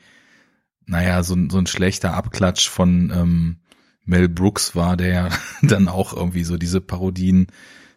naja, 0.86 1.22
so, 1.22 1.36
so 1.50 1.58
ein 1.58 1.66
schlechter 1.66 2.14
Abklatsch 2.14 2.68
von 2.68 3.12
ähm, 3.14 3.56
Mel 4.04 4.28
Brooks 4.28 4.74
war, 4.74 4.96
der 4.96 5.30
dann 5.62 5.88
auch 5.88 6.14
irgendwie 6.14 6.44
so 6.44 6.56
diese 6.56 6.80
Parodien 6.80 7.48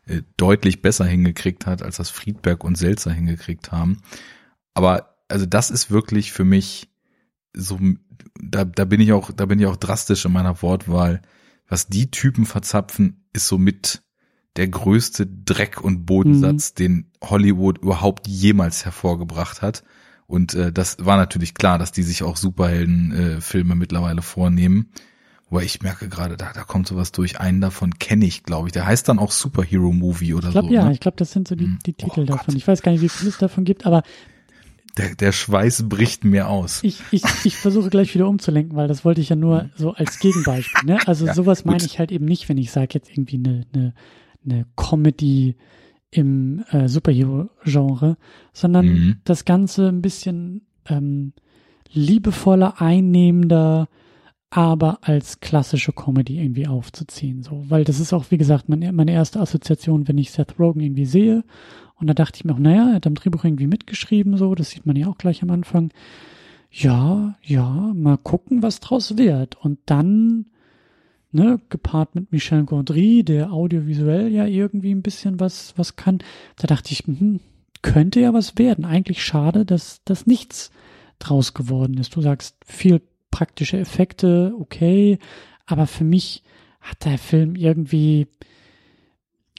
äh, 0.06 0.22
deutlich 0.36 0.82
besser 0.82 1.06
hingekriegt 1.06 1.66
hat, 1.66 1.82
als 1.82 1.98
das 1.98 2.10
Friedberg 2.10 2.64
und 2.64 2.78
Selzer 2.78 3.12
hingekriegt 3.12 3.72
haben. 3.72 4.02
Aber 4.74 5.16
also 5.30 5.46
das 5.46 5.72
ist 5.72 5.90
wirklich 5.92 6.34
für 6.34 6.44
mich 6.44 6.90
so, 7.54 7.80
da, 8.42 8.66
da 8.66 8.86
bin 8.86 9.00
ich 9.00 9.14
auch, 9.14 9.32
da 9.32 9.46
bin 9.46 9.60
ich 9.60 9.66
auch 9.66 9.78
drastisch 9.78 10.26
in 10.26 10.34
meiner 10.34 10.62
Wortwahl 10.62 11.22
was 11.72 11.88
die 11.88 12.12
Typen 12.12 12.46
verzapfen, 12.46 13.24
ist 13.32 13.48
somit 13.48 14.04
der 14.58 14.68
größte 14.68 15.26
Dreck 15.26 15.80
und 15.82 16.06
Bodensatz, 16.06 16.72
mhm. 16.72 16.76
den 16.76 17.12
Hollywood 17.24 17.78
überhaupt 17.78 18.28
jemals 18.28 18.84
hervorgebracht 18.84 19.62
hat. 19.62 19.84
Und 20.28 20.54
äh, 20.54 20.74
das 20.74 20.98
war 21.00 21.16
natürlich 21.16 21.54
klar, 21.54 21.80
dass 21.80 21.94
die 21.94 22.04
sich 22.04 22.24
auch 22.24 22.36
Superheldenfilme 22.36 23.74
äh, 23.74 23.78
mittlerweile 23.78 24.22
vornehmen. 24.22 24.92
Wobei 25.50 25.64
ich 25.64 25.82
merke 25.82 26.10
gerade, 26.10 26.36
da, 26.36 26.52
da 26.54 26.64
kommt 26.64 26.88
sowas 26.88 27.14
durch. 27.14 27.40
Einen 27.40 27.62
davon 27.62 28.00
kenne 28.00 28.26
ich, 28.26 28.44
glaube 28.44 28.68
ich. 28.68 28.74
Der 28.74 28.86
heißt 28.86 29.08
dann 29.08 29.20
auch 29.20 29.32
Superhero 29.32 29.94
Movie 29.94 30.34
oder 30.34 30.50
ich 30.50 30.54
glaub, 30.54 30.66
so. 30.66 30.74
Ja, 30.74 30.86
ne? 30.86 30.92
ich 30.92 31.00
glaube, 31.00 31.18
das 31.18 31.32
sind 31.32 31.48
so 31.48 31.56
die, 31.56 31.78
die 31.86 31.94
oh 31.94 32.06
Titel 32.06 32.22
oh 32.22 32.26
davon. 32.26 32.56
Ich 32.58 32.68
weiß 32.68 32.82
gar 32.82 32.92
nicht, 32.92 33.02
wie 33.02 33.10
viel 33.10 33.30
es 33.30 33.38
davon 33.38 33.64
gibt, 33.64 33.86
aber 33.86 34.04
der, 34.98 35.16
der 35.16 35.32
Schweiß 35.32 35.88
bricht 35.88 36.24
mir 36.24 36.50
aus. 36.50 36.84
Ich, 36.84 37.02
ich, 37.12 37.24
ich 37.44 37.56
versuche 37.56 37.90
gleich 37.90 38.14
wieder 38.14 38.28
umzulenken, 38.28 38.76
weil 38.76 38.88
das 38.88 39.06
wollte 39.06 39.22
ich 39.22 39.30
ja 39.30 39.36
nur 39.36 39.70
so 39.76 39.92
als 39.94 40.20
Gegenbeispiel. 40.20 40.86
Ne? 40.86 41.00
Also 41.08 41.26
ja, 41.28 41.34
sowas 41.34 41.66
meine 41.66 41.86
ich 41.86 42.00
halt 42.00 42.12
eben 42.12 42.26
nicht, 42.26 42.50
wenn 42.50 42.58
ich 42.58 42.72
sage 42.72 42.90
jetzt 42.94 43.10
irgendwie 43.10 43.38
eine, 43.38 43.66
eine, 43.74 43.94
eine 44.46 44.66
Comedy 44.76 45.56
im 46.10 46.64
äh, 46.72 46.88
Superhero-Genre, 46.88 48.18
sondern 48.54 48.86
mhm. 48.86 49.16
das 49.24 49.46
Ganze 49.46 49.88
ein 49.88 50.02
bisschen 50.02 50.62
ähm, 50.88 51.34
liebevoller, 51.92 52.82
einnehmender, 52.82 53.88
aber 54.50 55.00
als 55.02 55.40
klassische 55.40 55.94
Comedy 55.94 56.42
irgendwie 56.42 56.68
aufzuziehen. 56.68 57.42
So, 57.42 57.64
weil 57.70 57.86
das 57.86 58.02
ist 58.02 58.12
auch, 58.12 58.26
wie 58.30 58.38
gesagt, 58.38 58.68
meine, 58.68 58.92
meine 58.92 59.14
erste 59.14 59.40
Assoziation, 59.40 60.10
wenn 60.10 60.18
ich 60.18 60.32
Seth 60.32 60.60
Rogen 60.60 60.82
irgendwie 60.82 61.06
sehe 61.06 61.46
und 62.02 62.08
da 62.08 62.14
dachte 62.16 62.38
ich 62.38 62.46
mir 62.46 62.54
auch, 62.54 62.60
naja, 62.60 62.90
er 62.90 62.96
hat 62.96 63.08
am 63.08 63.16
Drehbuch 63.16 63.46
irgendwie 63.46 63.68
mitgeschrieben, 63.68 64.36
so, 64.36 64.56
das 64.56 64.72
sieht 64.72 64.88
man 64.88 64.96
ja 64.96 65.08
auch 65.08 65.18
gleich 65.18 65.44
am 65.44 65.52
Anfang. 65.52 65.92
Ja, 66.72 67.36
ja, 67.44 67.92
mal 67.94 68.18
gucken, 68.18 68.64
was 68.64 68.80
draus 68.80 69.18
wird. 69.18 69.56
Und 69.56 69.78
dann, 69.86 70.48
ne, 71.32 71.60
gepaart 71.70 72.16
mit 72.16 72.32
Michel 72.32 72.64
Gondry, 72.64 73.24
der 73.24 73.54
audiovisuell 73.54 74.30
ja 74.30 74.46
irgendwie 74.46 74.92
ein 74.92 75.04
bisschen 75.04 75.40
was, 75.40 75.74
was 75.78 75.96
kann, 75.96 76.20
da 76.56 76.68
dachte 76.68 76.92
ich, 76.92 77.00
hm, 77.06 77.40
könnte 77.84 78.20
ja 78.20 78.34
was 78.34 78.58
werden. 78.58 78.84
Eigentlich 78.84 79.24
schade, 79.24 79.64
dass, 79.64 80.04
dass 80.04 80.26
nichts 80.26 80.72
draus 81.20 81.54
geworden 81.54 81.98
ist. 81.98 82.16
Du 82.16 82.22
sagst 82.22 82.56
viel 82.66 83.02
praktische 83.30 83.78
Effekte, 83.78 84.56
okay, 84.60 85.20
aber 85.68 85.86
für 85.86 86.04
mich 86.04 86.44
hat 86.80 87.06
der 87.06 87.20
Film 87.20 87.56
irgendwie, 87.56 88.28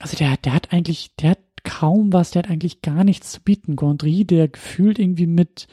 also 0.01 0.17
der, 0.17 0.37
der 0.39 0.55
hat 0.55 0.73
eigentlich, 0.73 1.15
der 1.17 1.31
hat 1.31 1.39
kaum 1.65 2.13
was, 2.13 2.31
der 2.31 2.43
hat 2.43 2.51
eigentlich 2.51 2.83
gar 2.83 3.05
nichts 3.05 3.33
zu 3.33 3.41
bieten. 3.41 3.77
Gondry, 3.77 4.25
der 4.25 4.49
gefühlt 4.49 4.99
irgendwie 4.99 5.27
mit 5.27 5.67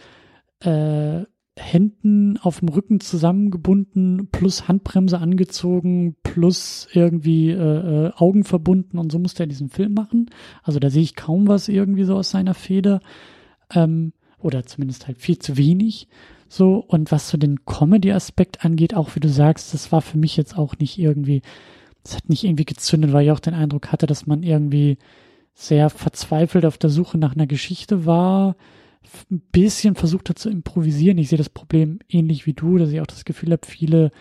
äh, 0.61 1.23
Händen 1.57 2.37
auf 2.37 2.59
dem 2.59 2.69
Rücken 2.69 2.99
zusammengebunden, 2.99 4.29
plus 4.31 4.67
Handbremse 4.67 5.19
angezogen, 5.19 6.15
plus 6.23 6.87
irgendwie 6.93 7.51
äh, 7.51 8.07
äh, 8.07 8.11
Augen 8.15 8.43
verbunden 8.43 8.97
und 8.97 9.11
so 9.11 9.19
musste 9.19 9.43
er 9.43 9.47
diesen 9.47 9.69
Film 9.69 9.93
machen. 9.93 10.29
Also 10.63 10.79
da 10.79 10.89
sehe 10.89 11.03
ich 11.03 11.15
kaum 11.15 11.47
was 11.47 11.67
irgendwie 11.67 12.05
so 12.05 12.15
aus 12.15 12.29
seiner 12.29 12.53
Feder. 12.53 13.01
Ähm, 13.73 14.13
oder 14.41 14.65
zumindest 14.65 15.07
halt 15.07 15.17
viel 15.17 15.37
zu 15.37 15.57
wenig. 15.57 16.07
So, 16.47 16.77
und 16.77 17.11
was 17.11 17.29
so 17.29 17.37
den 17.37 17.65
Comedy-Aspekt 17.65 18.65
angeht, 18.65 18.95
auch 18.95 19.15
wie 19.15 19.19
du 19.19 19.29
sagst, 19.29 19.73
das 19.73 19.91
war 19.91 20.01
für 20.01 20.17
mich 20.17 20.35
jetzt 20.37 20.57
auch 20.57 20.77
nicht 20.79 20.97
irgendwie, 20.97 21.41
es 22.03 22.15
hat 22.15 22.29
nicht 22.29 22.43
irgendwie 22.43 22.65
gezündet, 22.65 23.13
weil 23.13 23.25
ich 23.25 23.31
auch 23.31 23.39
den 23.39 23.53
Eindruck 23.53 23.91
hatte, 23.91 24.07
dass 24.07 24.25
man 24.25 24.41
irgendwie 24.41 24.97
sehr 25.53 25.89
verzweifelt 25.89 26.65
auf 26.65 26.77
der 26.77 26.89
Suche 26.89 27.17
nach 27.17 27.35
einer 27.35 27.47
Geschichte 27.47 28.05
war, 28.05 28.55
ein 29.31 29.41
bisschen 29.51 29.95
versucht 29.95 30.29
hat 30.29 30.39
zu 30.39 30.49
improvisieren. 30.49 31.17
Ich 31.17 31.29
sehe 31.29 31.37
das 31.37 31.49
Problem 31.49 31.99
ähnlich 32.09 32.45
wie 32.45 32.53
du, 32.53 32.77
dass 32.77 32.91
ich 32.91 33.01
auch 33.01 33.07
das 33.07 33.25
Gefühl 33.25 33.51
habe, 33.51 33.65
viele 33.65 34.11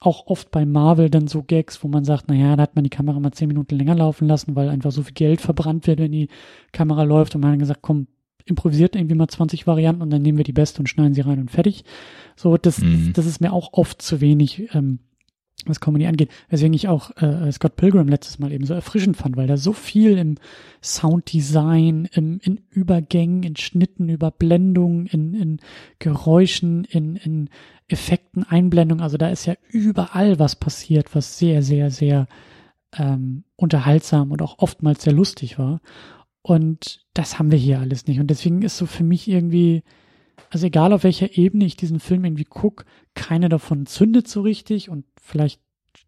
auch 0.00 0.26
oft 0.26 0.50
bei 0.50 0.64
Marvel 0.64 1.10
dann 1.10 1.26
so 1.26 1.42
Gags, 1.42 1.82
wo 1.82 1.88
man 1.88 2.04
sagt, 2.04 2.28
naja, 2.28 2.54
da 2.54 2.62
hat 2.62 2.76
man 2.76 2.84
die 2.84 2.90
Kamera 2.90 3.18
mal 3.18 3.32
zehn 3.32 3.48
Minuten 3.48 3.74
länger 3.74 3.96
laufen 3.96 4.28
lassen, 4.28 4.54
weil 4.54 4.68
einfach 4.68 4.92
so 4.92 5.02
viel 5.02 5.14
Geld 5.14 5.40
verbrannt 5.40 5.86
wird, 5.86 5.98
wenn 5.98 6.12
die 6.12 6.28
Kamera 6.72 7.02
läuft 7.02 7.34
und 7.34 7.40
man 7.40 7.52
hat 7.52 7.58
gesagt, 7.58 7.82
komm, 7.82 8.06
improvisiert 8.44 8.96
irgendwie 8.96 9.16
mal 9.16 9.28
20 9.28 9.66
Varianten 9.66 10.02
und 10.02 10.10
dann 10.10 10.22
nehmen 10.22 10.38
wir 10.38 10.44
die 10.44 10.52
beste 10.52 10.80
und 10.80 10.86
schneiden 10.86 11.14
sie 11.14 11.20
rein 11.20 11.40
und 11.40 11.50
fertig. 11.50 11.84
So, 12.36 12.56
das, 12.56 12.80
mhm. 12.80 13.12
das 13.12 13.26
ist 13.26 13.40
mir 13.40 13.52
auch 13.52 13.72
oft 13.72 14.00
zu 14.00 14.20
wenig. 14.20 14.74
Ähm, 14.74 15.00
was 15.66 15.80
Comedy 15.80 16.06
angeht, 16.06 16.30
weswegen 16.48 16.74
ich 16.74 16.88
auch 16.88 17.10
äh, 17.16 17.50
Scott 17.52 17.76
Pilgrim 17.76 18.08
letztes 18.08 18.38
Mal 18.38 18.52
eben 18.52 18.64
so 18.64 18.74
erfrischend 18.74 19.16
fand, 19.16 19.36
weil 19.36 19.46
da 19.46 19.56
so 19.56 19.72
viel 19.72 20.16
im 20.16 20.36
Sounddesign, 20.82 22.08
im, 22.12 22.40
in 22.42 22.60
Übergängen, 22.70 23.42
in 23.42 23.56
Schnitten, 23.56 24.08
Überblendungen, 24.08 25.06
in, 25.06 25.34
in 25.34 25.60
Geräuschen, 25.98 26.84
in, 26.84 27.16
in 27.16 27.50
Effekten, 27.88 28.44
Einblendungen, 28.44 29.02
also 29.02 29.16
da 29.16 29.28
ist 29.28 29.46
ja 29.46 29.54
überall 29.70 30.38
was 30.38 30.56
passiert, 30.56 31.14
was 31.14 31.38
sehr, 31.38 31.62
sehr, 31.62 31.90
sehr 31.90 32.28
ähm, 32.96 33.44
unterhaltsam 33.56 34.30
und 34.30 34.42
auch 34.42 34.58
oftmals 34.58 35.02
sehr 35.02 35.12
lustig 35.12 35.58
war. 35.58 35.80
Und 36.42 37.04
das 37.14 37.38
haben 37.38 37.50
wir 37.50 37.58
hier 37.58 37.80
alles 37.80 38.06
nicht. 38.06 38.20
Und 38.20 38.28
deswegen 38.28 38.62
ist 38.62 38.78
so 38.78 38.86
für 38.86 39.04
mich 39.04 39.28
irgendwie 39.28 39.82
also 40.50 40.66
egal 40.66 40.92
auf 40.92 41.04
welcher 41.04 41.36
Ebene 41.36 41.64
ich 41.64 41.76
diesen 41.76 42.00
Film 42.00 42.24
irgendwie 42.24 42.44
gucke, 42.44 42.84
keine 43.18 43.48
davon 43.48 43.86
zündet 43.86 44.28
so 44.28 44.40
richtig 44.42 44.88
und 44.88 45.04
vielleicht 45.20 45.60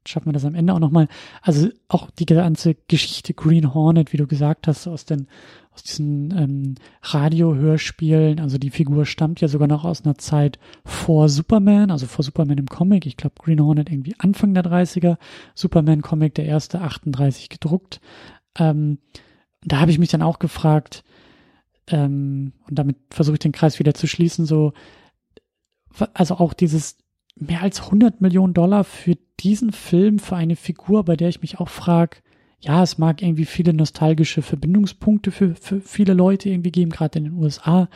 schaffen 0.06 0.26
wir 0.26 0.32
das 0.32 0.44
am 0.44 0.54
Ende 0.54 0.72
auch 0.72 0.78
nochmal. 0.78 1.08
Also 1.42 1.68
auch 1.88 2.10
die 2.10 2.24
ganze 2.24 2.76
Geschichte 2.88 3.34
Green 3.34 3.74
Hornet, 3.74 4.12
wie 4.12 4.16
du 4.16 4.26
gesagt 4.26 4.66
hast, 4.66 4.86
aus 4.86 5.04
den 5.04 5.26
aus 5.72 5.84
diesen 5.84 6.36
ähm, 6.36 6.74
Radiohörspielen, 7.02 8.40
also 8.40 8.58
die 8.58 8.70
Figur 8.70 9.06
stammt 9.06 9.40
ja 9.40 9.46
sogar 9.46 9.68
noch 9.68 9.84
aus 9.84 10.04
einer 10.04 10.18
Zeit 10.18 10.58
vor 10.84 11.28
Superman, 11.28 11.92
also 11.92 12.06
vor 12.06 12.24
Superman 12.24 12.58
im 12.58 12.66
Comic. 12.66 13.06
Ich 13.06 13.16
glaube 13.16 13.36
Green 13.38 13.60
Hornet 13.60 13.90
irgendwie 13.90 14.14
Anfang 14.18 14.52
der 14.52 14.64
30er, 14.64 15.16
Superman 15.54 16.02
Comic 16.02 16.34
der 16.34 16.46
erste 16.46 16.80
38 16.80 17.50
gedruckt. 17.50 18.00
Ähm, 18.58 18.98
da 19.62 19.78
habe 19.78 19.92
ich 19.92 19.98
mich 19.98 20.10
dann 20.10 20.22
auch 20.22 20.40
gefragt, 20.40 21.04
ähm, 21.86 22.52
und 22.68 22.78
damit 22.78 22.96
versuche 23.10 23.34
ich 23.34 23.40
den 23.40 23.52
Kreis 23.52 23.78
wieder 23.78 23.94
zu 23.94 24.08
schließen, 24.08 24.46
so, 24.46 24.72
also 26.14 26.36
auch 26.36 26.52
dieses 26.52 26.98
mehr 27.40 27.62
als 27.62 27.82
100 27.82 28.20
Millionen 28.20 28.54
Dollar 28.54 28.84
für 28.84 29.16
diesen 29.40 29.72
Film, 29.72 30.18
für 30.18 30.36
eine 30.36 30.56
Figur, 30.56 31.04
bei 31.04 31.16
der 31.16 31.28
ich 31.28 31.40
mich 31.40 31.58
auch 31.58 31.68
frage, 31.68 32.18
ja, 32.60 32.82
es 32.82 32.98
mag 32.98 33.22
irgendwie 33.22 33.46
viele 33.46 33.72
nostalgische 33.72 34.42
Verbindungspunkte 34.42 35.30
für, 35.30 35.54
für 35.54 35.80
viele 35.80 36.12
Leute 36.12 36.50
irgendwie 36.50 36.70
geben, 36.70 36.90
gerade 36.90 37.18
in 37.18 37.24
den 37.24 37.34
USA. 37.34 37.88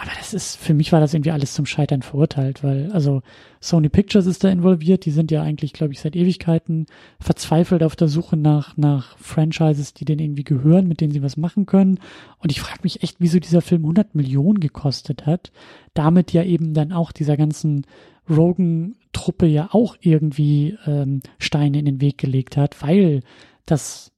Aber 0.00 0.12
das 0.18 0.32
ist, 0.32 0.56
für 0.56 0.72
mich 0.72 0.92
war 0.92 1.00
das 1.00 1.12
irgendwie 1.12 1.30
alles 1.30 1.52
zum 1.52 1.66
Scheitern 1.66 2.00
verurteilt, 2.00 2.64
weil, 2.64 2.90
also 2.92 3.20
Sony 3.60 3.90
Pictures 3.90 4.24
ist 4.24 4.42
da 4.42 4.48
involviert, 4.48 5.04
die 5.04 5.10
sind 5.10 5.30
ja 5.30 5.42
eigentlich, 5.42 5.74
glaube 5.74 5.92
ich, 5.92 6.00
seit 6.00 6.16
Ewigkeiten 6.16 6.86
verzweifelt 7.20 7.82
auf 7.82 7.96
der 7.96 8.08
Suche 8.08 8.38
nach, 8.38 8.78
nach 8.78 9.18
Franchises, 9.18 9.92
die 9.92 10.06
denen 10.06 10.20
irgendwie 10.20 10.44
gehören, 10.44 10.88
mit 10.88 11.02
denen 11.02 11.12
sie 11.12 11.22
was 11.22 11.36
machen 11.36 11.66
können. 11.66 12.00
Und 12.38 12.50
ich 12.50 12.62
frage 12.62 12.80
mich 12.82 13.02
echt, 13.02 13.16
wieso 13.18 13.40
dieser 13.40 13.60
Film 13.60 13.82
100 13.82 14.14
Millionen 14.14 14.60
gekostet 14.60 15.26
hat. 15.26 15.52
Damit 15.92 16.32
ja 16.32 16.44
eben 16.44 16.72
dann 16.72 16.92
auch 16.92 17.12
dieser 17.12 17.36
ganzen 17.36 17.86
Rogan-Truppe 18.30 19.44
ja 19.44 19.68
auch 19.72 19.96
irgendwie 20.00 20.78
ähm, 20.86 21.20
Steine 21.38 21.78
in 21.78 21.84
den 21.84 22.00
Weg 22.00 22.16
gelegt 22.16 22.56
hat, 22.56 22.80
weil 22.80 23.20
das, 23.66 24.12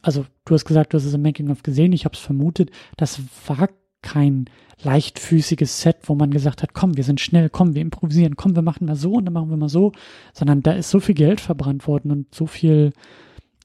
also 0.00 0.26
du 0.44 0.54
hast 0.54 0.64
gesagt, 0.64 0.92
du 0.92 0.96
hast 0.96 1.06
es 1.06 1.14
im 1.14 1.22
Making-of 1.22 1.64
gesehen, 1.64 1.92
ich 1.92 2.04
habe 2.04 2.14
es 2.14 2.20
vermutet, 2.20 2.70
das 2.96 3.20
war 3.48 3.68
kein 4.04 4.44
leichtfüßiges 4.82 5.80
Set, 5.80 5.96
wo 6.04 6.14
man 6.14 6.30
gesagt 6.30 6.62
hat, 6.62 6.74
komm, 6.74 6.96
wir 6.96 7.04
sind 7.04 7.20
schnell, 7.20 7.48
komm, 7.48 7.74
wir 7.74 7.82
improvisieren, 7.82 8.36
komm, 8.36 8.54
wir 8.54 8.62
machen 8.62 8.86
mal 8.86 8.96
so 8.96 9.14
und 9.14 9.24
dann 9.24 9.34
machen 9.34 9.50
wir 9.50 9.56
mal 9.56 9.68
so, 9.68 9.92
sondern 10.32 10.62
da 10.62 10.72
ist 10.72 10.90
so 10.90 11.00
viel 11.00 11.14
Geld 11.14 11.40
verbrannt 11.40 11.86
worden 11.88 12.10
und 12.10 12.34
so 12.34 12.46
viel 12.46 12.92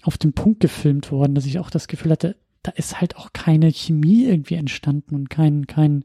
auf 0.03 0.17
den 0.17 0.33
Punkt 0.33 0.61
gefilmt 0.61 1.11
worden, 1.11 1.35
dass 1.35 1.45
ich 1.45 1.59
auch 1.59 1.69
das 1.69 1.87
Gefühl 1.87 2.11
hatte, 2.11 2.35
da 2.63 2.71
ist 2.71 3.01
halt 3.01 3.17
auch 3.17 3.33
keine 3.33 3.71
Chemie 3.71 4.25
irgendwie 4.25 4.55
entstanden 4.55 5.15
und 5.15 5.29
kein, 5.29 5.67
kein, 5.67 6.03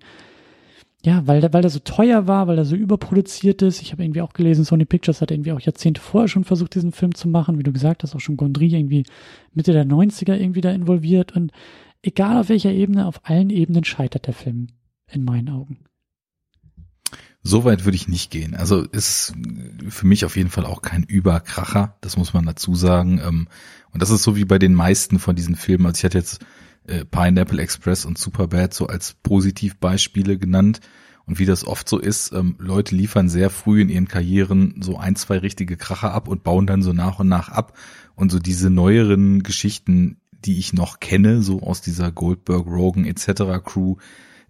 ja, 1.04 1.26
weil, 1.26 1.42
weil 1.52 1.62
der 1.62 1.70
so 1.70 1.80
teuer 1.80 2.26
war, 2.26 2.46
weil 2.46 2.58
er 2.58 2.64
so 2.64 2.76
überproduziert 2.76 3.62
ist. 3.62 3.82
Ich 3.82 3.92
habe 3.92 4.02
irgendwie 4.02 4.22
auch 4.22 4.32
gelesen, 4.32 4.64
Sony 4.64 4.84
Pictures 4.84 5.20
hat 5.20 5.30
irgendwie 5.30 5.52
auch 5.52 5.60
Jahrzehnte 5.60 6.00
vorher 6.00 6.28
schon 6.28 6.44
versucht, 6.44 6.74
diesen 6.74 6.92
Film 6.92 7.14
zu 7.14 7.28
machen. 7.28 7.58
Wie 7.58 7.62
du 7.62 7.72
gesagt 7.72 8.02
hast, 8.02 8.14
auch 8.14 8.20
schon 8.20 8.36
Gondry 8.36 8.68
irgendwie 8.74 9.04
Mitte 9.52 9.72
der 9.72 9.84
90er 9.84 10.34
irgendwie 10.34 10.60
da 10.60 10.70
involviert 10.72 11.36
und 11.36 11.52
egal 12.06 12.38
auf 12.38 12.48
welcher 12.48 12.72
Ebene, 12.72 13.06
auf 13.06 13.20
allen 13.24 13.50
Ebenen 13.50 13.84
scheitert 13.84 14.26
der 14.26 14.34
Film 14.34 14.68
in 15.10 15.24
meinen 15.24 15.48
Augen. 15.50 15.84
So 17.46 17.64
weit 17.64 17.84
würde 17.84 17.96
ich 17.96 18.08
nicht 18.08 18.30
gehen. 18.30 18.54
Also 18.54 18.80
ist 18.80 19.34
für 19.88 20.06
mich 20.06 20.24
auf 20.24 20.36
jeden 20.36 20.48
Fall 20.48 20.64
auch 20.64 20.80
kein 20.80 21.02
Überkracher, 21.02 21.98
das 22.00 22.16
muss 22.16 22.32
man 22.32 22.46
dazu 22.46 22.74
sagen. 22.74 23.20
Ähm, 23.22 23.48
und 23.92 24.00
das 24.02 24.10
ist 24.10 24.22
so 24.22 24.34
wie 24.34 24.46
bei 24.46 24.58
den 24.58 24.74
meisten 24.74 25.18
von 25.18 25.36
diesen 25.36 25.54
Filmen. 25.54 25.84
Also 25.84 25.98
ich 25.98 26.04
hatte 26.04 26.18
jetzt 26.18 26.44
äh, 26.86 27.04
Pineapple 27.04 27.60
Express 27.60 28.06
und 28.06 28.16
Superbad 28.16 28.72
so 28.72 28.86
als 28.86 29.14
Positivbeispiele 29.22 30.38
genannt. 30.38 30.80
Und 31.26 31.38
wie 31.38 31.46
das 31.46 31.66
oft 31.66 31.88
so 31.88 31.98
ist, 31.98 32.32
ähm, 32.32 32.56
Leute 32.58 32.94
liefern 32.94 33.28
sehr 33.28 33.50
früh 33.50 33.80
in 33.80 33.88
ihren 33.88 34.08
Karrieren 34.08 34.76
so 34.80 34.96
ein, 34.96 35.16
zwei 35.16 35.38
richtige 35.38 35.76
Kracher 35.76 36.12
ab 36.12 36.28
und 36.28 36.44
bauen 36.44 36.66
dann 36.66 36.82
so 36.82 36.92
nach 36.92 37.18
und 37.18 37.28
nach 37.28 37.50
ab. 37.50 37.76
Und 38.14 38.30
so 38.30 38.38
diese 38.38 38.70
neueren 38.70 39.42
Geschichten, 39.42 40.18
die 40.44 40.58
ich 40.58 40.72
noch 40.72 41.00
kenne, 41.00 41.42
so 41.42 41.62
aus 41.62 41.80
dieser 41.80 42.12
Goldberg, 42.12 42.66
Rogan 42.66 43.04
etc. 43.04 43.64
Crew, 43.64 43.96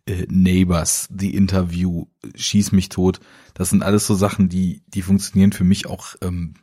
äh, 0.07 0.27
Neighbors, 0.29 1.09
The 1.17 1.35
Interview, 1.35 2.07
Schieß 2.35 2.73
mich 2.73 2.89
tot, 2.89 3.21
das 3.55 3.71
sind 3.71 3.83
alles 3.83 4.07
so 4.07 4.15
Sachen, 4.15 4.49
die, 4.49 4.83
die 4.89 5.03
funktionieren 5.03 5.53
für 5.53 5.65
mich 5.65 5.87
auch 5.87 6.17
ähm, 6.21 6.55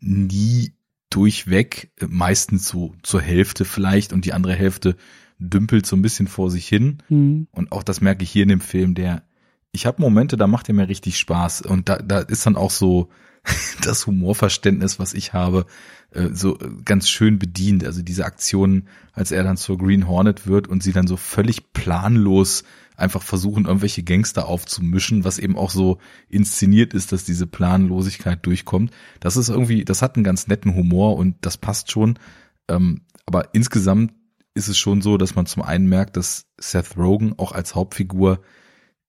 nie 0.00 0.72
durchweg, 1.10 1.92
äh, 2.00 2.06
meistens 2.06 2.68
so 2.68 2.94
zur 3.02 3.20
Hälfte 3.20 3.64
vielleicht 3.64 4.12
und 4.12 4.24
die 4.24 4.32
andere 4.32 4.54
Hälfte 4.54 4.96
dümpelt 5.38 5.86
so 5.86 5.96
ein 5.96 6.02
bisschen 6.02 6.28
vor 6.28 6.50
sich 6.50 6.66
hin. 6.66 6.98
Mhm. 7.08 7.48
Und 7.52 7.72
auch 7.72 7.82
das 7.82 8.00
merke 8.00 8.24
ich 8.24 8.30
hier 8.30 8.42
in 8.42 8.48
dem 8.48 8.60
Film, 8.60 8.94
der, 8.94 9.22
ich 9.72 9.86
habe 9.86 10.02
Momente, 10.02 10.36
da 10.36 10.46
macht 10.46 10.68
er 10.68 10.74
mir 10.74 10.88
richtig 10.88 11.18
Spaß 11.18 11.62
und 11.62 11.88
da, 11.88 11.98
da 11.98 12.20
ist 12.20 12.46
dann 12.46 12.56
auch 12.56 12.70
so 12.70 13.08
das 13.82 14.06
Humorverständnis, 14.06 14.98
was 14.98 15.14
ich 15.14 15.32
habe, 15.32 15.66
äh, 16.10 16.28
so 16.32 16.58
ganz 16.84 17.08
schön 17.08 17.38
bedient. 17.38 17.84
Also 17.84 18.02
diese 18.02 18.24
Aktionen, 18.24 18.88
als 19.12 19.30
er 19.30 19.42
dann 19.42 19.56
zur 19.56 19.78
Green 19.78 20.08
Hornet 20.08 20.46
wird 20.46 20.68
und 20.68 20.82
sie 20.82 20.92
dann 20.92 21.06
so 21.06 21.16
völlig 21.16 21.72
planlos 21.72 22.64
einfach 22.96 23.22
versuchen, 23.22 23.66
irgendwelche 23.66 24.02
Gangster 24.02 24.48
aufzumischen, 24.48 25.24
was 25.24 25.38
eben 25.38 25.56
auch 25.56 25.70
so 25.70 25.98
inszeniert 26.28 26.94
ist, 26.94 27.12
dass 27.12 27.24
diese 27.24 27.46
Planlosigkeit 27.46 28.44
durchkommt. 28.44 28.90
Das 29.20 29.36
ist 29.36 29.48
irgendwie, 29.48 29.84
das 29.84 30.02
hat 30.02 30.16
einen 30.16 30.24
ganz 30.24 30.48
netten 30.48 30.74
Humor 30.74 31.16
und 31.16 31.36
das 31.42 31.56
passt 31.56 31.92
schon. 31.92 32.18
Ähm, 32.68 33.02
aber 33.24 33.54
insgesamt 33.54 34.12
ist 34.54 34.68
es 34.68 34.76
schon 34.76 35.00
so, 35.00 35.16
dass 35.16 35.36
man 35.36 35.46
zum 35.46 35.62
einen 35.62 35.88
merkt, 35.88 36.16
dass 36.16 36.46
Seth 36.58 36.96
Rogen 36.96 37.34
auch 37.38 37.52
als 37.52 37.76
Hauptfigur 37.76 38.40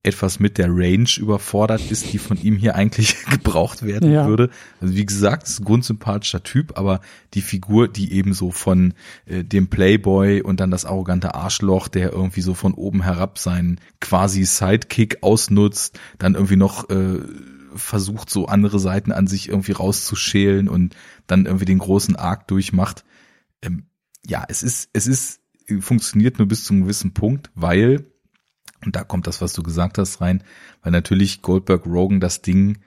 etwas 0.01 0.39
mit 0.39 0.57
der 0.57 0.69
Range 0.69 1.09
überfordert 1.17 1.91
ist, 1.91 2.13
die 2.13 2.19
von 2.19 2.41
ihm 2.41 2.55
hier 2.55 2.75
eigentlich 2.75 3.17
gebraucht 3.29 3.83
werden 3.83 4.11
ja. 4.11 4.27
würde. 4.27 4.49
Also 4.79 4.95
wie 4.95 5.05
gesagt, 5.05 5.47
ist 5.47 5.59
ein 5.59 5.65
grundsympathischer 5.65 6.41
Typ, 6.41 6.77
aber 6.77 7.01
die 7.33 7.41
Figur, 7.41 7.89
die 7.89 8.13
eben 8.13 8.33
so 8.33 8.51
von 8.51 8.93
äh, 9.25 9.43
dem 9.43 9.67
Playboy 9.67 10.41
und 10.41 10.61
dann 10.61 10.71
das 10.71 10.85
arrogante 10.85 11.35
Arschloch, 11.35 11.89
der 11.89 12.13
irgendwie 12.13 12.41
so 12.41 12.53
von 12.53 12.73
oben 12.73 13.03
herab 13.03 13.37
seinen 13.37 13.81
quasi 13.99 14.45
Sidekick 14.45 15.21
ausnutzt, 15.21 15.99
dann 16.17 16.35
irgendwie 16.35 16.55
noch 16.55 16.89
äh, 16.89 17.19
versucht, 17.75 18.29
so 18.29 18.45
andere 18.45 18.79
Seiten 18.79 19.11
an 19.11 19.27
sich 19.27 19.49
irgendwie 19.49 19.73
rauszuschälen 19.73 20.69
und 20.69 20.95
dann 21.27 21.45
irgendwie 21.45 21.65
den 21.65 21.79
großen 21.79 22.15
Arc 22.15 22.47
durchmacht. 22.47 23.03
Ähm, 23.61 23.87
ja, 24.25 24.45
es 24.47 24.63
ist, 24.63 24.89
es 24.93 25.07
ist, 25.07 25.41
funktioniert 25.81 26.39
nur 26.39 26.47
bis 26.47 26.63
zu 26.63 26.73
einem 26.73 26.83
gewissen 26.83 27.13
Punkt, 27.13 27.51
weil 27.53 28.05
und 28.85 28.95
da 28.95 29.03
kommt 29.03 29.27
das, 29.27 29.41
was 29.41 29.53
du 29.53 29.63
gesagt 29.63 29.97
hast, 29.97 30.21
rein, 30.21 30.43
weil 30.81 30.91
natürlich 30.91 31.41
Goldberg 31.41 31.85
Rogan 31.85 32.19
das 32.19 32.41
Ding, 32.41 32.79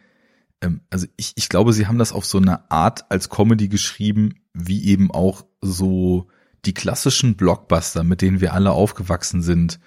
ähm, 0.61 0.81
also 0.91 1.07
ich, 1.17 1.33
ich 1.37 1.49
glaube, 1.49 1.73
sie 1.73 1.87
haben 1.87 1.99
das 1.99 2.13
auf 2.13 2.25
so 2.25 2.39
eine 2.39 2.71
Art 2.71 3.11
als 3.11 3.29
Comedy 3.29 3.69
geschrieben, 3.69 4.35
wie 4.55 4.85
eben 4.87 5.11
auch 5.11 5.45
so 5.61 6.29
die 6.65 6.75
klassischen 6.75 7.37
Blockbuster, 7.37 8.05
mit 8.05 8.23
denen 8.23 8.41
wir 8.41 8.55
alle 8.55 8.71
aufgewachsen 8.71 9.43
sind, 9.43 9.81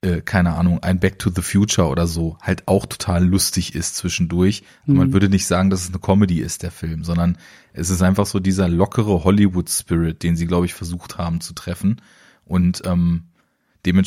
äh, 0.00 0.20
keine 0.20 0.54
Ahnung, 0.54 0.82
ein 0.82 0.98
Back 0.98 1.18
to 1.18 1.30
the 1.30 1.42
Future 1.42 1.88
oder 1.88 2.06
so, 2.06 2.36
halt 2.40 2.66
auch 2.66 2.86
total 2.86 3.24
lustig 3.24 3.74
ist 3.74 3.96
zwischendurch. 3.96 4.64
Mhm. 4.86 4.96
Man 4.96 5.12
würde 5.12 5.28
nicht 5.28 5.46
sagen, 5.46 5.70
dass 5.70 5.82
es 5.82 5.90
eine 5.90 6.00
Comedy 6.00 6.40
ist, 6.40 6.62
der 6.62 6.70
Film, 6.70 7.04
sondern 7.04 7.38
es 7.72 7.90
ist 7.90 8.02
einfach 8.02 8.26
so 8.26 8.40
dieser 8.40 8.68
lockere 8.68 9.24
Hollywood-Spirit, 9.24 10.22
den 10.22 10.36
sie, 10.36 10.46
glaube 10.46 10.66
ich, 10.66 10.74
versucht 10.74 11.18
haben 11.18 11.40
zu 11.40 11.52
treffen. 11.54 12.00
Und 12.44 12.82
ähm, 12.84 13.24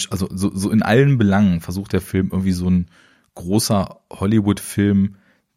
also 0.09 0.29
so, 0.31 0.55
so 0.55 0.71
in 0.71 0.81
allen 0.81 1.17
Belangen 1.17 1.61
versucht 1.61 1.93
der 1.93 2.01
Film 2.01 2.29
irgendwie 2.31 2.51
so 2.51 2.69
ein 2.69 2.87
großer 3.35 3.99
Hollywood-Film, 4.11 5.15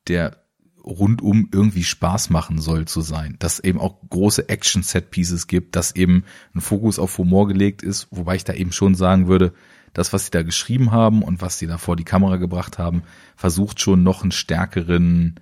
der 0.09 0.37
rundum 0.85 1.49
irgendwie 1.53 1.85
Spaß 1.85 2.31
machen 2.31 2.59
soll 2.59 2.87
zu 2.87 3.01
sein. 3.01 3.37
Dass 3.39 3.61
eben 3.61 3.79
auch 3.79 3.97
große 4.09 4.49
Action-Set-Pieces 4.49 5.47
gibt, 5.47 5.77
dass 5.77 5.95
eben 5.95 6.25
ein 6.55 6.61
Fokus 6.61 6.99
auf 6.99 7.16
Humor 7.19 7.47
gelegt 7.47 7.83
ist, 7.83 8.09
wobei 8.11 8.37
ich 8.37 8.45
da 8.45 8.55
eben 8.55 8.73
schon 8.73 8.95
sagen 8.95 9.29
würde, 9.29 9.53
das, 9.93 10.12
was 10.12 10.27
sie 10.27 10.31
da 10.31 10.43
geschrieben 10.43 10.93
haben 10.93 11.23
und 11.23 11.41
was 11.41 11.59
sie 11.59 11.66
da 11.66 11.79
vor 11.79 11.97
die 11.97 12.05
Kamera 12.05 12.37
gebracht 12.37 12.79
haben, 12.79 13.03
versucht 13.37 13.81
schon 13.81 14.03
noch 14.03 14.23
einen 14.23 14.33
stärkeren 14.33 15.41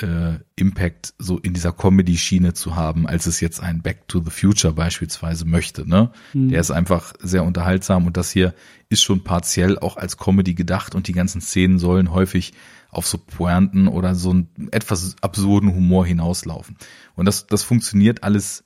äh, 0.00 0.38
Impact 0.56 1.14
so 1.18 1.38
in 1.38 1.54
dieser 1.54 1.72
Comedy-Schiene 1.72 2.52
zu 2.52 2.76
haben, 2.76 3.06
als 3.06 3.26
es 3.26 3.40
jetzt 3.40 3.60
ein 3.60 3.82
Back 3.82 4.08
to 4.08 4.22
the 4.22 4.30
Future 4.30 4.74
beispielsweise 4.74 5.46
möchte. 5.46 5.88
Ne? 5.88 6.10
Mhm. 6.34 6.50
Der 6.50 6.60
ist 6.60 6.70
einfach 6.70 7.14
sehr 7.20 7.44
unterhaltsam 7.44 8.06
und 8.06 8.16
das 8.16 8.30
hier 8.30 8.54
ist 8.88 9.02
schon 9.02 9.24
partiell 9.24 9.78
auch 9.78 9.96
als 9.96 10.18
Comedy 10.18 10.54
gedacht 10.54 10.94
und 10.94 11.08
die 11.08 11.12
ganzen 11.12 11.40
Szenen 11.40 11.78
sollen 11.78 12.12
häufig 12.12 12.52
auf 12.90 13.06
so 13.06 13.18
Pointen 13.18 13.88
oder 13.88 14.14
so 14.14 14.30
einen 14.30 14.48
etwas 14.70 15.16
absurden 15.20 15.74
Humor 15.74 16.06
hinauslaufen. 16.06 16.76
Und 17.14 17.26
das, 17.26 17.46
das 17.46 17.62
funktioniert 17.62 18.22
alles 18.22 18.64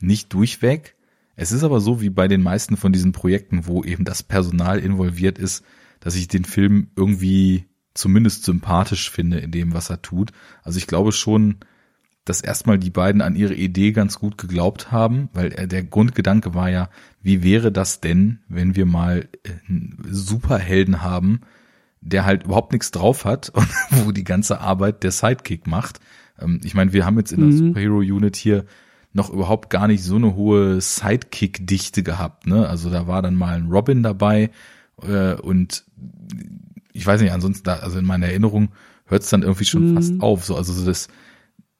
nicht 0.00 0.32
durchweg. 0.32 0.94
Es 1.36 1.52
ist 1.52 1.64
aber 1.64 1.80
so 1.80 2.00
wie 2.00 2.10
bei 2.10 2.28
den 2.28 2.42
meisten 2.42 2.76
von 2.76 2.92
diesen 2.92 3.12
Projekten, 3.12 3.66
wo 3.66 3.84
eben 3.84 4.04
das 4.04 4.22
Personal 4.22 4.78
involviert 4.78 5.38
ist, 5.38 5.64
dass 6.00 6.14
ich 6.14 6.28
den 6.28 6.44
Film 6.44 6.88
irgendwie 6.96 7.66
zumindest 7.98 8.44
sympathisch 8.44 9.10
finde 9.10 9.38
in 9.38 9.50
dem, 9.50 9.74
was 9.74 9.90
er 9.90 10.02
tut. 10.02 10.32
Also 10.62 10.78
ich 10.78 10.86
glaube 10.86 11.12
schon, 11.12 11.56
dass 12.24 12.40
erstmal 12.40 12.78
die 12.78 12.90
beiden 12.90 13.22
an 13.22 13.34
ihre 13.34 13.54
Idee 13.54 13.92
ganz 13.92 14.18
gut 14.18 14.38
geglaubt 14.38 14.92
haben, 14.92 15.28
weil 15.32 15.50
der 15.50 15.82
Grundgedanke 15.82 16.54
war 16.54 16.70
ja, 16.70 16.90
wie 17.22 17.42
wäre 17.42 17.72
das 17.72 18.00
denn, 18.00 18.40
wenn 18.48 18.76
wir 18.76 18.86
mal 18.86 19.28
einen 19.68 19.98
Superhelden 20.10 21.02
haben, 21.02 21.40
der 22.00 22.24
halt 22.24 22.44
überhaupt 22.44 22.72
nichts 22.72 22.90
drauf 22.90 23.24
hat 23.24 23.48
und 23.54 23.68
wo 23.90 24.12
die 24.12 24.24
ganze 24.24 24.60
Arbeit 24.60 25.02
der 25.02 25.10
Sidekick 25.10 25.66
macht. 25.66 26.00
Ähm, 26.38 26.60
ich 26.62 26.74
meine, 26.74 26.92
wir 26.92 27.04
haben 27.04 27.18
jetzt 27.18 27.32
in 27.32 27.40
der 27.40 27.48
mhm. 27.48 27.56
Superhero 27.56 27.98
Unit 27.98 28.36
hier 28.36 28.64
noch 29.12 29.30
überhaupt 29.30 29.70
gar 29.70 29.88
nicht 29.88 30.04
so 30.04 30.16
eine 30.16 30.36
hohe 30.36 30.80
Sidekick-Dichte 30.80 32.02
gehabt. 32.02 32.46
Ne? 32.46 32.68
Also 32.68 32.90
da 32.90 33.06
war 33.06 33.22
dann 33.22 33.34
mal 33.34 33.54
ein 33.54 33.68
Robin 33.68 34.02
dabei 34.02 34.50
äh, 35.02 35.34
und 35.34 35.84
ich 36.98 37.06
weiß 37.06 37.20
nicht, 37.20 37.32
ansonsten, 37.32 37.62
da, 37.64 37.76
also 37.76 37.98
in 37.98 38.04
meiner 38.04 38.26
Erinnerung 38.26 38.70
hört 39.06 39.22
es 39.22 39.30
dann 39.30 39.42
irgendwie 39.42 39.64
schon 39.64 39.92
mhm. 39.92 39.94
fast 39.94 40.20
auf. 40.20 40.44
So, 40.44 40.56
also 40.56 40.72
so 40.72 40.84
das, 40.84 41.06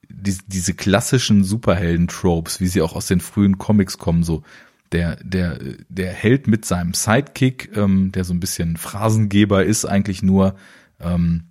die, 0.08 0.38
diese 0.46 0.74
klassischen 0.74 1.42
Superhelden-Tropes, 1.42 2.60
wie 2.60 2.68
sie 2.68 2.82
auch 2.82 2.94
aus 2.94 3.06
den 3.06 3.20
frühen 3.20 3.58
Comics 3.58 3.98
kommen, 3.98 4.22
so 4.22 4.44
der, 4.92 5.16
der, 5.16 5.58
der 5.88 6.12
Held 6.12 6.46
mit 6.46 6.64
seinem 6.64 6.94
Sidekick, 6.94 7.76
ähm, 7.76 8.12
der 8.12 8.22
so 8.22 8.32
ein 8.32 8.38
bisschen 8.38 8.76
Phrasengeber 8.76 9.64
ist, 9.64 9.84
eigentlich 9.84 10.22
nur, 10.22 10.54
ähm, 11.00 11.48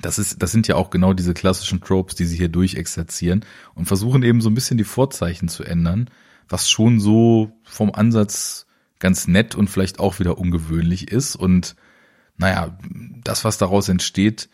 das 0.00 0.20
ist, 0.20 0.40
das 0.40 0.52
sind 0.52 0.68
ja 0.68 0.76
auch 0.76 0.90
genau 0.90 1.12
diese 1.12 1.34
klassischen 1.34 1.80
Tropes, 1.80 2.14
die 2.14 2.24
sie 2.24 2.36
hier 2.36 2.48
durchexerzieren 2.48 3.44
und 3.74 3.86
versuchen 3.86 4.22
eben 4.22 4.40
so 4.40 4.48
ein 4.48 4.54
bisschen 4.54 4.78
die 4.78 4.84
Vorzeichen 4.84 5.48
zu 5.48 5.64
ändern, 5.64 6.08
was 6.48 6.70
schon 6.70 7.00
so 7.00 7.50
vom 7.64 7.92
Ansatz 7.92 8.66
ganz 9.00 9.26
nett 9.26 9.56
und 9.56 9.68
vielleicht 9.68 9.98
auch 9.98 10.20
wieder 10.20 10.38
ungewöhnlich 10.38 11.10
ist 11.10 11.34
und 11.34 11.74
naja, 12.42 12.76
das, 13.22 13.44
was 13.44 13.56
daraus 13.56 13.88
entsteht, 13.88 14.48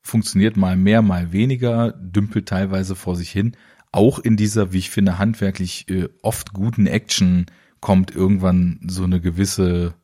funktioniert 0.00 0.56
mal 0.56 0.76
mehr, 0.76 1.02
mal 1.02 1.32
weniger, 1.32 1.90
dümpelt 1.92 2.48
teilweise 2.48 2.94
vor 2.94 3.16
sich 3.16 3.30
hin. 3.30 3.56
Auch 3.90 4.20
in 4.20 4.36
dieser, 4.36 4.72
wie 4.72 4.78
ich 4.78 4.90
finde, 4.90 5.18
handwerklich 5.18 5.88
äh, 5.90 6.08
oft 6.22 6.52
guten 6.52 6.86
Action 6.86 7.46
kommt 7.80 8.14
irgendwann 8.14 8.78
so 8.86 9.02
eine 9.02 9.20
gewisse 9.20 9.94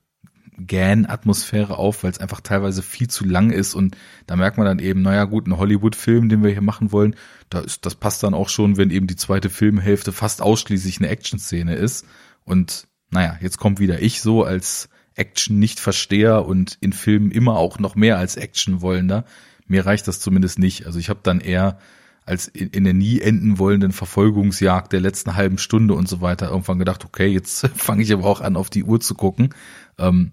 Gan-Atmosphäre 0.67 1.79
auf, 1.79 2.03
weil 2.03 2.11
es 2.11 2.19
einfach 2.19 2.41
teilweise 2.41 2.83
viel 2.83 3.09
zu 3.09 3.25
lang 3.25 3.51
ist 3.51 3.75
und 3.75 3.97
da 4.27 4.35
merkt 4.35 4.59
man 4.59 4.67
dann 4.67 4.81
eben, 4.81 5.03
naja 5.03 5.25
gut, 5.25 5.47
ein 5.47 5.57
Hollywood-Film, 5.57 6.29
den 6.29 6.43
wir 6.43 6.51
hier 6.51 6.61
machen 6.61 6.91
wollen, 6.91 7.15
da 7.51 7.61
ist, 7.61 7.87
das 7.87 7.95
passt 7.95 8.25
dann 8.25 8.35
auch 8.35 8.49
schon, 8.49 8.77
wenn 8.77 8.91
eben 8.91 9.07
die 9.07 9.15
zweite 9.15 9.49
Filmhälfte 9.49 10.11
fast 10.11 10.43
ausschließlich 10.43 10.99
eine 10.99 11.09
Action-Szene 11.09 11.77
ist 11.77 12.05
und 12.45 12.89
naja, 13.11 13.39
jetzt 13.41 13.59
kommt 13.59 13.79
wieder 13.79 14.03
ich 14.03 14.21
so 14.21 14.43
als 14.43 14.89
Action-Nicht-Versteher 15.19 16.47
und 16.47 16.79
in 16.81 16.93
Filmen 16.93 17.31
immer 17.31 17.57
auch 17.57 17.79
noch 17.79 17.95
mehr 17.95 18.19
als 18.19 18.37
Action 18.37 18.81
wollender. 18.81 19.25
Mir 19.67 19.85
reicht 19.85 20.09
das 20.09 20.21
zumindest 20.21 20.59
nicht. 20.59 20.87
Also 20.87 20.99
ich 20.99 21.11
habe 21.11 21.21
dann 21.23 21.41
eher 21.41 21.79
als 22.25 22.47
in, 22.47 22.69
in 22.71 22.85
der 22.85 22.95
nie 22.95 23.21
enden 23.21 23.59
wollenden 23.59 23.93
Verfolgungsjagd 23.93 24.93
der 24.93 25.01
letzten 25.01 25.35
halben 25.35 25.59
Stunde 25.59 25.95
und 25.95 26.09
so 26.09 26.21
weiter 26.21 26.51
irgendwann 26.51 26.79
gedacht, 26.79 27.05
okay, 27.05 27.27
jetzt 27.27 27.67
fange 27.77 28.03
ich 28.03 28.13
aber 28.13 28.25
auch 28.25 28.41
an, 28.41 28.57
auf 28.57 28.71
die 28.71 28.85
Uhr 28.85 29.01
zu 29.01 29.15
gucken. 29.15 29.55
Ähm, 29.99 30.33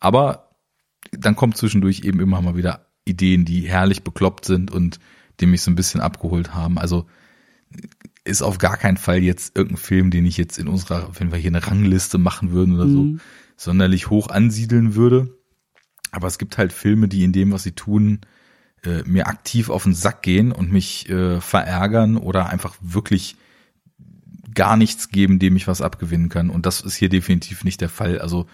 aber 0.00 0.50
dann 1.12 1.36
kommt 1.36 1.56
zwischendurch 1.56 2.00
eben 2.00 2.20
immer 2.20 2.42
mal 2.42 2.56
wieder 2.56 2.86
Ideen, 3.04 3.44
die 3.44 3.62
herrlich 3.62 4.02
bekloppt 4.02 4.44
sind 4.44 4.70
und 4.70 4.98
die 5.40 5.46
mich 5.46 5.62
so 5.62 5.70
ein 5.70 5.76
bisschen 5.76 6.00
abgeholt 6.00 6.54
haben. 6.54 6.78
Also 6.78 7.06
ist 8.24 8.42
auf 8.42 8.58
gar 8.58 8.76
keinen 8.76 8.96
Fall 8.96 9.22
jetzt 9.22 9.56
irgendein 9.56 9.78
Film, 9.78 10.10
den 10.10 10.26
ich 10.26 10.36
jetzt 10.36 10.58
in 10.58 10.68
unserer, 10.68 11.10
wenn 11.18 11.30
wir 11.30 11.38
hier 11.38 11.50
eine 11.50 11.64
Rangliste 11.64 12.18
machen 12.18 12.50
würden 12.50 12.74
oder 12.74 12.86
mhm. 12.86 13.20
So, 13.56 13.70
sonderlich 13.70 14.10
hoch 14.10 14.28
ansiedeln 14.28 14.94
würde. 14.94 15.36
Aber 16.10 16.28
es 16.28 16.38
gibt 16.38 16.58
halt 16.58 16.72
Filme, 16.72 17.08
die 17.08 17.24
in 17.24 17.32
dem, 17.32 17.52
was 17.52 17.62
sie 17.62 17.72
tun, 17.72 18.20
äh, 18.84 19.02
mir 19.04 19.26
aktiv 19.26 19.68
auf 19.70 19.82
den 19.82 19.94
Sack 19.94 20.22
gehen 20.22 20.52
und 20.52 20.72
mich 20.72 21.08
äh, 21.08 21.40
verärgern 21.40 22.16
oder 22.16 22.48
einfach 22.48 22.76
wirklich 22.80 23.36
gar 24.54 24.76
nichts 24.76 25.10
geben, 25.10 25.38
dem 25.38 25.56
ich 25.56 25.68
was 25.68 25.82
abgewinnen 25.82 26.28
kann. 26.28 26.50
Und 26.50 26.66
das 26.66 26.80
ist 26.80 26.96
hier 26.96 27.08
definitiv 27.08 27.64
nicht 27.64 27.80
der 27.80 27.88
Fall. 27.88 28.18
Also 28.20 28.46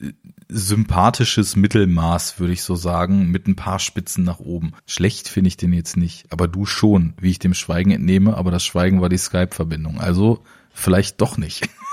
äh, 0.00 0.12
sympathisches 0.48 1.56
Mittelmaß, 1.56 2.38
würde 2.38 2.52
ich 2.52 2.62
so 2.62 2.74
sagen, 2.74 3.30
mit 3.30 3.46
ein 3.46 3.56
paar 3.56 3.78
Spitzen 3.78 4.24
nach 4.24 4.38
oben. 4.38 4.72
Schlecht 4.86 5.28
finde 5.28 5.48
ich 5.48 5.56
den 5.56 5.72
jetzt 5.72 5.96
nicht, 5.96 6.32
aber 6.32 6.48
du 6.48 6.66
schon, 6.66 7.14
wie 7.20 7.30
ich 7.30 7.38
dem 7.38 7.54
Schweigen 7.54 7.90
entnehme, 7.90 8.36
aber 8.36 8.50
das 8.50 8.64
Schweigen 8.64 9.00
war 9.00 9.08
die 9.08 9.18
Skype-Verbindung. 9.18 10.00
Also 10.00 10.44
vielleicht 10.72 11.20
doch 11.20 11.36
nicht. 11.36 11.68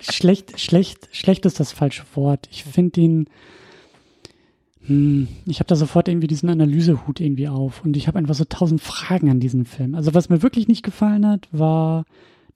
schlecht, 0.00 0.60
schlecht, 0.60 1.08
schlecht 1.12 1.46
ist 1.46 1.60
das 1.60 1.72
falsche 1.72 2.04
Wort. 2.14 2.48
Ich 2.50 2.64
finde 2.64 3.00
ihn 3.00 3.28
hm, 4.86 5.26
ich 5.46 5.58
habe 5.58 5.66
da 5.66 5.74
sofort 5.74 6.08
irgendwie 6.08 6.28
diesen 6.28 6.48
Analysehut 6.48 7.20
irgendwie 7.20 7.48
auf 7.48 7.84
und 7.84 7.96
ich 7.96 8.06
habe 8.06 8.18
einfach 8.18 8.34
so 8.34 8.44
tausend 8.44 8.80
Fragen 8.80 9.30
an 9.30 9.40
diesen 9.40 9.64
Film. 9.64 9.94
Also 9.94 10.14
was 10.14 10.28
mir 10.28 10.42
wirklich 10.42 10.68
nicht 10.68 10.84
gefallen 10.84 11.26
hat, 11.26 11.48
war 11.50 12.04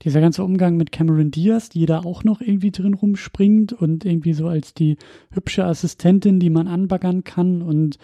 dieser 0.03 0.21
ganze 0.21 0.43
Umgang 0.43 0.77
mit 0.77 0.91
Cameron 0.91 1.29
Diaz, 1.29 1.69
die 1.69 1.85
da 1.85 1.99
auch 1.99 2.23
noch 2.23 2.41
irgendwie 2.41 2.71
drin 2.71 2.93
rumspringt 2.93 3.73
und 3.73 4.05
irgendwie 4.05 4.33
so 4.33 4.47
als 4.47 4.73
die 4.73 4.97
hübsche 5.31 5.65
Assistentin, 5.65 6.39
die 6.39 6.49
man 6.49 6.67
anbaggern 6.67 7.23
kann 7.23 7.61
und 7.61 7.97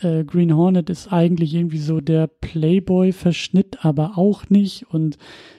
äh, 0.00 0.24
Green 0.24 0.54
Hornet 0.54 0.90
ist 0.90 1.12
eigentlich 1.12 1.54
irgendwie 1.54 1.78
so 1.78 2.00
der 2.00 2.26
Playboy-Verschnitt, 2.26 3.84
aber 3.84 4.18
auch 4.18 4.50
nicht 4.50 4.86
und 4.92 5.18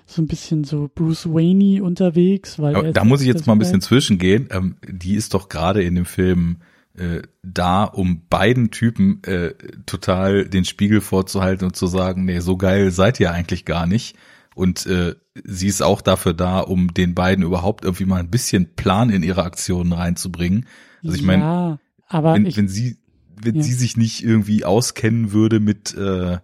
so 0.10 0.22
ein 0.22 0.28
bisschen 0.28 0.64
so 0.64 0.90
Bruce 0.94 1.28
Wayne 1.28 1.84
unterwegs. 1.84 2.58
Weil 2.58 2.94
da 2.94 3.04
muss 3.04 3.22
ich 3.22 3.28
jetzt 3.28 3.46
mal 3.46 3.54
ein 3.54 3.60
bisschen 3.60 3.82
zwischengehen. 3.82 4.50
Ähm, 4.52 4.76
die 4.88 5.14
ist 5.14 5.34
doch 5.34 5.50
gerade 5.50 5.84
in 5.84 5.96
dem 5.96 6.06
Film 6.06 6.58
äh, 6.98 7.22
da, 7.44 7.84
um 7.84 8.24
beiden 8.28 8.72
Typen 8.72 9.22
äh, 9.24 9.54
total 9.86 10.46
den 10.46 10.66
Spiegel 10.66 11.02
vorzuhalten 11.02 11.66
und 11.66 11.76
zu 11.76 11.86
sagen, 11.86 12.26
nee, 12.26 12.40
so 12.40 12.58
geil 12.58 12.92
seid 12.92 13.20
ihr 13.20 13.32
eigentlich 13.32 13.66
gar 13.66 13.86
nicht. 13.86 14.16
Und 14.56 14.88
äh, 14.88 15.16
sie 15.44 15.68
ist 15.68 15.82
auch 15.82 16.02
dafür 16.02 16.34
da, 16.34 16.60
um 16.60 16.94
den 16.94 17.14
beiden 17.14 17.46
überhaupt 17.46 17.86
irgendwie 17.86 18.06
mal 18.06 18.20
ein 18.20 18.32
bisschen 18.32 18.76
Plan 18.76 19.12
in 19.12 19.22
ihre 19.22 19.44
Aktionen 19.44 19.94
reinzubringen. 19.94 20.66
Also 21.04 21.16
ich 21.16 21.24
meine, 21.24 21.80
ja, 22.12 22.24
wenn, 22.34 22.56
wenn 22.56 22.68
sie, 22.68 22.98
wenn 23.42 23.56
ja. 23.56 23.64
sie 23.64 23.74
sich 23.74 23.96
nicht 23.96 24.24
irgendwie 24.24 24.66
auskennen 24.66 25.32
würde 25.32 25.60
mit 25.60 25.96
äh, 25.96 26.40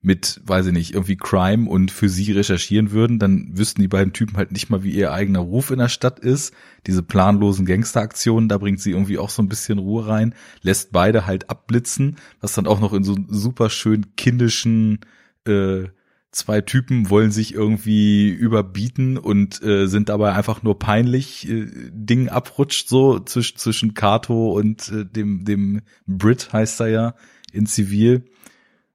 mit, 0.00 0.40
weiß 0.44 0.66
ich 0.66 0.72
nicht, 0.72 0.94
irgendwie 0.94 1.16
Crime 1.16 1.68
und 1.68 1.90
für 1.90 2.08
sie 2.08 2.30
recherchieren 2.30 2.92
würden, 2.92 3.18
dann 3.18 3.50
wüssten 3.58 3.82
die 3.82 3.88
beiden 3.88 4.12
Typen 4.12 4.36
halt 4.36 4.52
nicht 4.52 4.70
mal, 4.70 4.84
wie 4.84 4.92
ihr 4.92 5.12
eigener 5.12 5.40
Ruf 5.40 5.70
in 5.70 5.78
der 5.78 5.88
Stadt 5.88 6.20
ist. 6.20 6.54
Diese 6.86 7.02
planlosen 7.02 7.66
Gangsteraktionen, 7.66 8.48
da 8.48 8.58
bringt 8.58 8.80
sie 8.80 8.92
irgendwie 8.92 9.18
auch 9.18 9.30
so 9.30 9.42
ein 9.42 9.48
bisschen 9.48 9.78
Ruhe 9.78 10.06
rein, 10.06 10.34
lässt 10.62 10.92
beide 10.92 11.26
halt 11.26 11.50
abblitzen, 11.50 12.16
was 12.40 12.54
dann 12.54 12.68
auch 12.68 12.80
noch 12.80 12.92
in 12.92 13.02
so 13.02 13.16
super 13.28 13.70
schön 13.70 14.14
kindischen 14.16 15.00
äh, 15.46 15.88
zwei 16.30 16.60
Typen 16.60 17.10
wollen 17.10 17.32
sich 17.32 17.54
irgendwie 17.54 18.28
überbieten 18.28 19.16
und 19.18 19.62
äh, 19.62 19.86
sind 19.86 20.08
dabei 20.08 20.32
einfach 20.32 20.62
nur 20.62 20.78
peinlich. 20.78 21.48
Äh, 21.48 21.66
Ding 21.90 22.28
abrutscht 22.28 22.88
so 22.88 23.18
zwischen 23.18 23.58
zwischen 23.58 23.94
Kato 23.94 24.52
und 24.52 24.90
äh, 24.90 25.04
dem 25.04 25.44
dem 25.44 25.80
Brit 26.06 26.52
heißt 26.52 26.80
er 26.80 26.88
ja 26.88 27.14
in 27.52 27.66
Zivil 27.66 28.24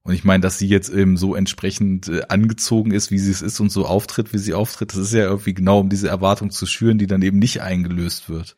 und 0.05 0.13
ich 0.13 0.25
meine, 0.25 0.41
dass 0.41 0.57
sie 0.57 0.67
jetzt 0.67 0.89
eben 0.89 1.15
so 1.15 1.33
entsprechend 1.33 2.09
äh, 2.09 2.23
angezogen 2.27 2.91
ist, 2.91 3.09
wie 3.09 3.19
sie 3.19 3.31
es 3.31 3.41
ist 3.41 3.59
und 3.61 3.71
so 3.71 3.85
auftritt, 3.85 4.33
wie 4.33 4.37
sie 4.37 4.53
auftritt, 4.53 4.91
das 4.91 4.99
ist 4.99 5.13
ja 5.13 5.23
irgendwie 5.23 5.53
genau, 5.53 5.79
um 5.79 5.89
diese 5.89 6.09
Erwartung 6.09 6.51
zu 6.51 6.65
schüren, 6.65 6.97
die 6.97 7.07
dann 7.07 7.21
eben 7.21 7.39
nicht 7.39 7.61
eingelöst 7.61 8.29
wird. 8.29 8.57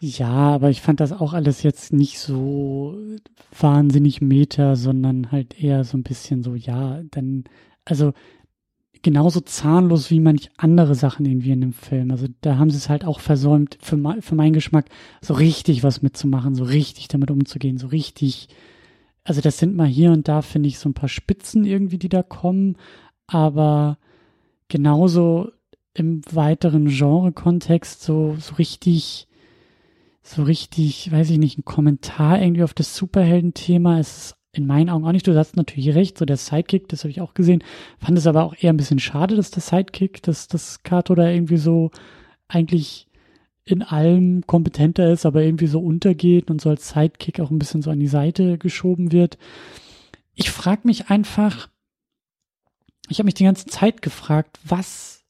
Ja, 0.00 0.28
aber 0.28 0.70
ich 0.70 0.80
fand 0.80 1.00
das 1.00 1.12
auch 1.12 1.32
alles 1.34 1.62
jetzt 1.62 1.92
nicht 1.92 2.20
so 2.20 2.96
wahnsinnig 3.58 4.20
meta, 4.20 4.76
sondern 4.76 5.32
halt 5.32 5.60
eher 5.60 5.84
so 5.84 5.98
ein 5.98 6.04
bisschen 6.04 6.42
so, 6.42 6.54
ja, 6.54 7.02
dann, 7.10 7.44
also 7.84 8.12
genauso 9.02 9.40
zahnlos 9.40 10.10
wie 10.10 10.20
manch 10.20 10.50
andere 10.56 10.94
Sachen 10.94 11.26
irgendwie 11.26 11.50
in 11.50 11.60
dem 11.60 11.72
Film. 11.72 12.10
Also 12.12 12.26
da 12.40 12.58
haben 12.58 12.70
sie 12.70 12.78
es 12.78 12.88
halt 12.88 13.04
auch 13.04 13.20
versäumt, 13.20 13.76
für, 13.80 13.98
für 14.20 14.34
meinen 14.34 14.52
Geschmack 14.52 14.86
so 15.20 15.34
richtig 15.34 15.82
was 15.82 16.00
mitzumachen, 16.00 16.54
so 16.54 16.64
richtig 16.64 17.08
damit 17.08 17.30
umzugehen, 17.30 17.76
so 17.76 17.88
richtig 17.88 18.48
also 19.28 19.42
das 19.42 19.58
sind 19.58 19.76
mal 19.76 19.86
hier 19.86 20.10
und 20.10 20.26
da, 20.26 20.40
finde 20.40 20.70
ich, 20.70 20.78
so 20.78 20.88
ein 20.88 20.94
paar 20.94 21.10
Spitzen 21.10 21.66
irgendwie, 21.66 21.98
die 21.98 22.08
da 22.08 22.22
kommen, 22.22 22.78
aber 23.26 23.98
genauso 24.68 25.52
im 25.92 26.22
weiteren 26.32 26.88
Genre-Kontext 26.88 28.02
so, 28.02 28.36
so 28.40 28.54
richtig, 28.54 29.28
so 30.22 30.44
richtig, 30.44 31.12
weiß 31.12 31.28
ich 31.28 31.36
nicht, 31.36 31.58
ein 31.58 31.66
Kommentar 31.66 32.40
irgendwie 32.40 32.62
auf 32.62 32.72
das 32.72 32.96
Superhelden-Thema 32.96 34.00
ist 34.00 34.34
in 34.52 34.66
meinen 34.66 34.88
Augen 34.88 35.04
auch 35.04 35.12
nicht. 35.12 35.26
Du 35.26 35.36
hast 35.36 35.56
natürlich 35.56 35.94
recht, 35.94 36.16
so 36.16 36.24
der 36.24 36.38
Sidekick, 36.38 36.88
das 36.88 37.00
habe 37.00 37.10
ich 37.10 37.20
auch 37.20 37.34
gesehen. 37.34 37.62
Fand 37.98 38.16
es 38.16 38.26
aber 38.26 38.44
auch 38.44 38.54
eher 38.58 38.72
ein 38.72 38.78
bisschen 38.78 38.98
schade, 38.98 39.36
dass 39.36 39.50
der 39.50 39.60
Sidekick, 39.60 40.22
dass 40.22 40.48
das 40.48 40.82
Kato 40.84 41.14
da 41.14 41.28
irgendwie 41.28 41.58
so 41.58 41.90
eigentlich 42.48 43.07
in 43.68 43.82
allem 43.82 44.46
kompetenter 44.46 45.12
ist, 45.12 45.26
aber 45.26 45.42
irgendwie 45.42 45.66
so 45.66 45.80
untergeht 45.80 46.50
und 46.50 46.60
so 46.60 46.70
als 46.70 46.88
Sidekick 46.88 47.38
auch 47.40 47.50
ein 47.50 47.58
bisschen 47.58 47.82
so 47.82 47.90
an 47.90 48.00
die 48.00 48.08
Seite 48.08 48.56
geschoben 48.56 49.12
wird. 49.12 49.36
Ich 50.34 50.50
frage 50.50 50.82
mich 50.84 51.10
einfach, 51.10 51.68
ich 53.10 53.18
habe 53.18 53.26
mich 53.26 53.34
die 53.34 53.44
ganze 53.44 53.66
Zeit 53.66 54.00
gefragt, 54.00 54.58
was, 54.64 55.24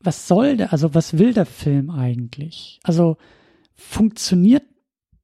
was 0.00 0.28
soll 0.28 0.58
der, 0.58 0.72
also 0.72 0.94
was 0.94 1.18
will 1.18 1.32
der 1.32 1.46
Film 1.46 1.88
eigentlich? 1.90 2.78
Also 2.82 3.16
funktioniert 3.74 4.64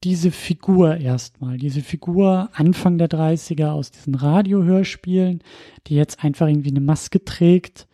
diese 0.03 0.31
Figur 0.31 0.97
erstmal, 0.97 1.59
diese 1.59 1.83
Figur 1.83 2.49
Anfang 2.55 2.97
der 2.97 3.11
30er 3.11 3.73
aus 3.73 3.91
diesen 3.91 4.15
Radiohörspielen, 4.15 5.43
die 5.87 5.97
jetzt 5.97 6.25
einfach 6.25 6.49
irgendwie 6.49 6.71
eine 6.71 6.81
Maske 6.81 7.23
trägt 7.23 7.87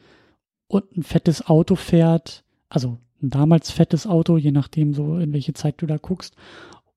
und 0.69 0.97
ein 0.97 1.03
fettes 1.03 1.45
Auto 1.45 1.75
fährt, 1.75 2.45
also 2.69 2.99
ein 3.27 3.31
damals 3.31 3.71
fettes 3.71 4.07
Auto, 4.07 4.37
je 4.37 4.53
nachdem 4.53 4.95
so, 4.95 5.19
in 5.19 5.33
welche 5.33 5.55
Zeit 5.55 5.77
du 5.79 5.87
da 5.87 5.97
guckst, 5.97 6.35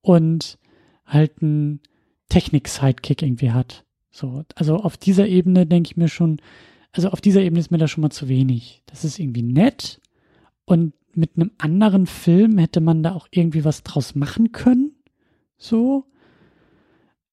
und 0.00 0.58
halt 1.04 1.42
ein 1.42 1.80
Technik-Sidekick 2.28 3.22
irgendwie 3.22 3.52
hat. 3.52 3.84
So, 4.10 4.44
also 4.54 4.76
auf 4.76 4.96
dieser 4.96 5.26
Ebene 5.26 5.66
denke 5.66 5.88
ich 5.88 5.96
mir 5.96 6.08
schon, 6.08 6.40
also 6.92 7.10
auf 7.10 7.20
dieser 7.20 7.42
Ebene 7.42 7.60
ist 7.60 7.70
mir 7.70 7.78
das 7.78 7.90
schon 7.90 8.02
mal 8.02 8.10
zu 8.10 8.28
wenig. 8.28 8.82
Das 8.86 9.04
ist 9.04 9.18
irgendwie 9.18 9.42
nett 9.42 10.00
und 10.64 10.94
mit 11.14 11.32
einem 11.36 11.50
anderen 11.58 12.06
Film 12.06 12.58
hätte 12.58 12.80
man 12.80 13.02
da 13.02 13.12
auch 13.14 13.28
irgendwie 13.30 13.64
was 13.64 13.82
draus 13.82 14.14
machen 14.14 14.52
können. 14.52 14.92
So. 15.58 16.04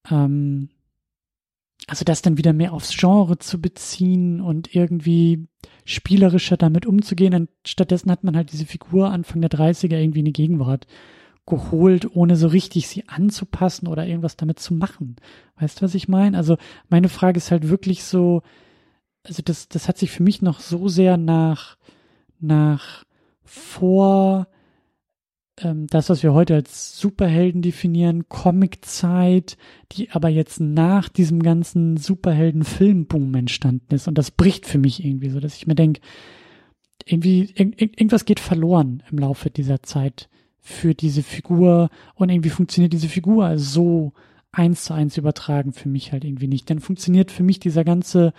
Ähm, 0.10 0.70
also 1.88 2.04
das 2.04 2.22
dann 2.22 2.38
wieder 2.38 2.52
mehr 2.52 2.74
aufs 2.74 2.96
Genre 2.96 3.40
zu 3.40 3.62
beziehen 3.62 4.42
und 4.42 4.76
irgendwie 4.76 5.48
spielerischer 5.86 6.58
damit 6.58 6.86
umzugehen. 6.86 7.34
Und 7.34 7.50
stattdessen 7.66 8.12
hat 8.12 8.26
man 8.26 8.36
halt 8.36 8.52
diese 8.52 8.66
Figur 8.66 9.10
Anfang 9.10 9.42
der 9.42 9.50
30er 9.50 9.96
irgendwie 9.96 10.20
in 10.20 10.26
die 10.26 10.34
Gegenwart 10.34 10.86
geholt, 11.46 12.14
ohne 12.14 12.36
so 12.36 12.48
richtig 12.48 12.90
sie 12.90 13.08
anzupassen 13.08 13.88
oder 13.88 14.06
irgendwas 14.06 14.36
damit 14.36 14.60
zu 14.60 14.74
machen. 14.74 15.16
Weißt 15.60 15.80
du, 15.80 15.86
was 15.86 15.96
ich 15.96 16.10
meine? 16.10 16.36
Also 16.36 16.58
meine 16.90 17.08
Frage 17.08 17.38
ist 17.38 17.52
halt 17.52 17.70
wirklich 17.70 18.04
so, 18.04 18.42
also 19.24 19.42
das, 19.42 19.70
das 19.70 19.88
hat 19.88 19.98
sich 19.98 20.12
für 20.12 20.24
mich 20.24 20.42
noch 20.42 20.60
so 20.60 20.90
sehr 20.90 21.16
nach, 21.16 21.78
nach 22.42 23.06
vor 23.46 24.48
ähm, 25.62 25.88
das, 25.88 26.10
was 26.10 26.24
wir 26.24 26.34
heute 26.34 26.56
als 26.56 27.00
Superhelden 27.00 27.62
definieren, 27.62 28.30
Comiczeit, 28.30 29.58
die 29.92 30.12
aber 30.12 30.30
jetzt 30.30 30.60
nach 30.60 31.10
diesem 31.10 31.42
ganzen 31.42 31.98
Superhelden-Filmboom 31.98 33.34
entstanden 33.36 33.94
ist. 33.94 34.08
Und 34.08 34.18
das 34.18 34.32
bricht 34.32 34.66
für 34.66 34.78
mich 34.78 35.04
irgendwie 35.04 35.30
so, 35.30 35.40
dass 35.40 35.56
ich 35.56 35.68
mir 35.68 35.76
denke, 35.76 36.02
irgendwie, 37.06 37.54
irg 37.56 37.80
irgendwas 37.80 38.26
geht 38.26 38.40
verloren 38.40 39.04
im 39.12 39.20
Laufe 39.20 39.50
dieser 39.50 39.82
Zeit 39.84 40.30
für 40.60 40.94
diese 40.94 41.24
Figur 41.24 41.90
und 42.16 42.30
irgendwie 42.30 42.50
funktioniert 42.50 42.92
diese 42.92 43.08
Figur 43.08 43.58
so 43.58 44.14
eins 44.52 44.84
zu 44.84 44.94
eins 44.94 45.18
übertragen 45.18 45.72
für 45.72 45.88
mich 45.88 46.12
halt 46.12 46.26
irgendwie 46.26 46.48
nicht. 46.48 46.70
Dann 46.70 46.80
funktioniert 46.80 47.32
für 47.32 47.44
mich 47.44 47.60
dieser 47.60 47.84
ganze 47.84 48.34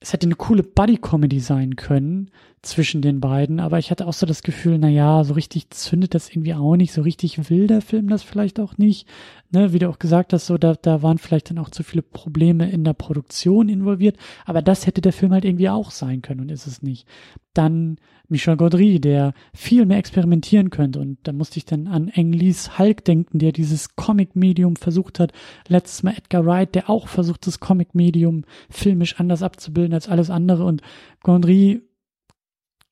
es 0.00 0.14
hätte 0.14 0.26
eine 0.26 0.34
coole 0.34 0.62
Buddy-Comedy 0.62 1.40
sein 1.40 1.76
können 1.76 2.30
zwischen 2.62 3.02
den 3.02 3.20
beiden, 3.20 3.60
aber 3.60 3.78
ich 3.78 3.90
hatte 3.90 4.06
auch 4.06 4.14
so 4.14 4.26
das 4.26 4.42
Gefühl, 4.42 4.78
na 4.78 4.88
ja, 4.88 5.24
so 5.24 5.34
richtig 5.34 5.70
zündet 5.70 6.14
das 6.14 6.30
irgendwie 6.30 6.54
auch 6.54 6.76
nicht, 6.76 6.92
so 6.92 7.02
richtig 7.02 7.50
will 7.50 7.66
der 7.66 7.82
Film 7.82 8.08
das 8.08 8.22
vielleicht 8.22 8.60
auch 8.60 8.78
nicht. 8.78 9.06
Ne, 9.52 9.72
wie 9.72 9.80
du 9.80 9.88
auch 9.88 9.98
gesagt 9.98 10.32
hast, 10.32 10.46
so 10.46 10.58
da, 10.58 10.74
da 10.74 11.02
waren 11.02 11.18
vielleicht 11.18 11.50
dann 11.50 11.58
auch 11.58 11.70
zu 11.70 11.82
viele 11.82 12.02
Probleme 12.02 12.70
in 12.70 12.84
der 12.84 12.92
Produktion 12.92 13.68
involviert, 13.68 14.16
aber 14.46 14.62
das 14.62 14.86
hätte 14.86 15.00
der 15.00 15.12
Film 15.12 15.32
halt 15.32 15.44
irgendwie 15.44 15.68
auch 15.68 15.90
sein 15.90 16.22
können 16.22 16.40
und 16.40 16.52
ist 16.52 16.68
es 16.68 16.82
nicht. 16.82 17.08
Dann 17.52 17.96
Michel 18.30 18.56
Gaudry, 18.56 19.00
der 19.00 19.34
viel 19.52 19.86
mehr 19.86 19.98
experimentieren 19.98 20.70
könnte. 20.70 21.00
Und 21.00 21.18
da 21.24 21.32
musste 21.32 21.58
ich 21.58 21.64
dann 21.64 21.88
an 21.88 22.08
Englis 22.08 22.78
Hulk 22.78 23.04
denken, 23.04 23.40
der 23.40 23.50
dieses 23.50 23.96
Comic-Medium 23.96 24.76
versucht 24.76 25.18
hat. 25.18 25.32
Letztes 25.66 26.04
Mal 26.04 26.14
Edgar 26.16 26.46
Wright, 26.46 26.74
der 26.76 26.88
auch 26.88 27.08
versucht, 27.08 27.46
das 27.48 27.58
Comic-Medium 27.58 28.44
filmisch 28.70 29.18
anders 29.18 29.42
abzubilden 29.42 29.94
als 29.94 30.08
alles 30.08 30.30
andere. 30.30 30.64
Und 30.64 30.80
Gaudry 31.24 31.82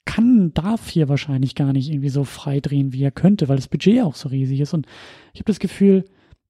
kann, 0.04 0.52
darf 0.54 0.88
hier 0.88 1.08
wahrscheinlich 1.08 1.54
gar 1.54 1.72
nicht 1.72 1.88
irgendwie 1.88 2.08
so 2.08 2.24
frei 2.24 2.58
drehen, 2.58 2.92
wie 2.92 3.04
er 3.04 3.12
könnte, 3.12 3.48
weil 3.48 3.56
das 3.56 3.68
Budget 3.68 4.02
auch 4.02 4.16
so 4.16 4.28
riesig 4.28 4.58
ist. 4.58 4.74
Und 4.74 4.86
ich 5.34 5.40
habe 5.40 5.46
das 5.52 5.60
Gefühl, 5.60 6.04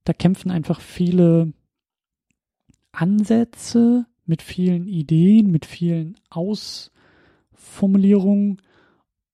da 0.08 0.14
kämpfen 0.14 0.50
einfach 0.50 0.80
viele 0.80 1.52
Ansätze 2.92 4.06
mit 4.24 4.40
vielen 4.40 4.88
Ideen, 4.88 5.50
mit 5.50 5.66
vielen 5.66 6.16
Ausformulierungen 6.30 8.62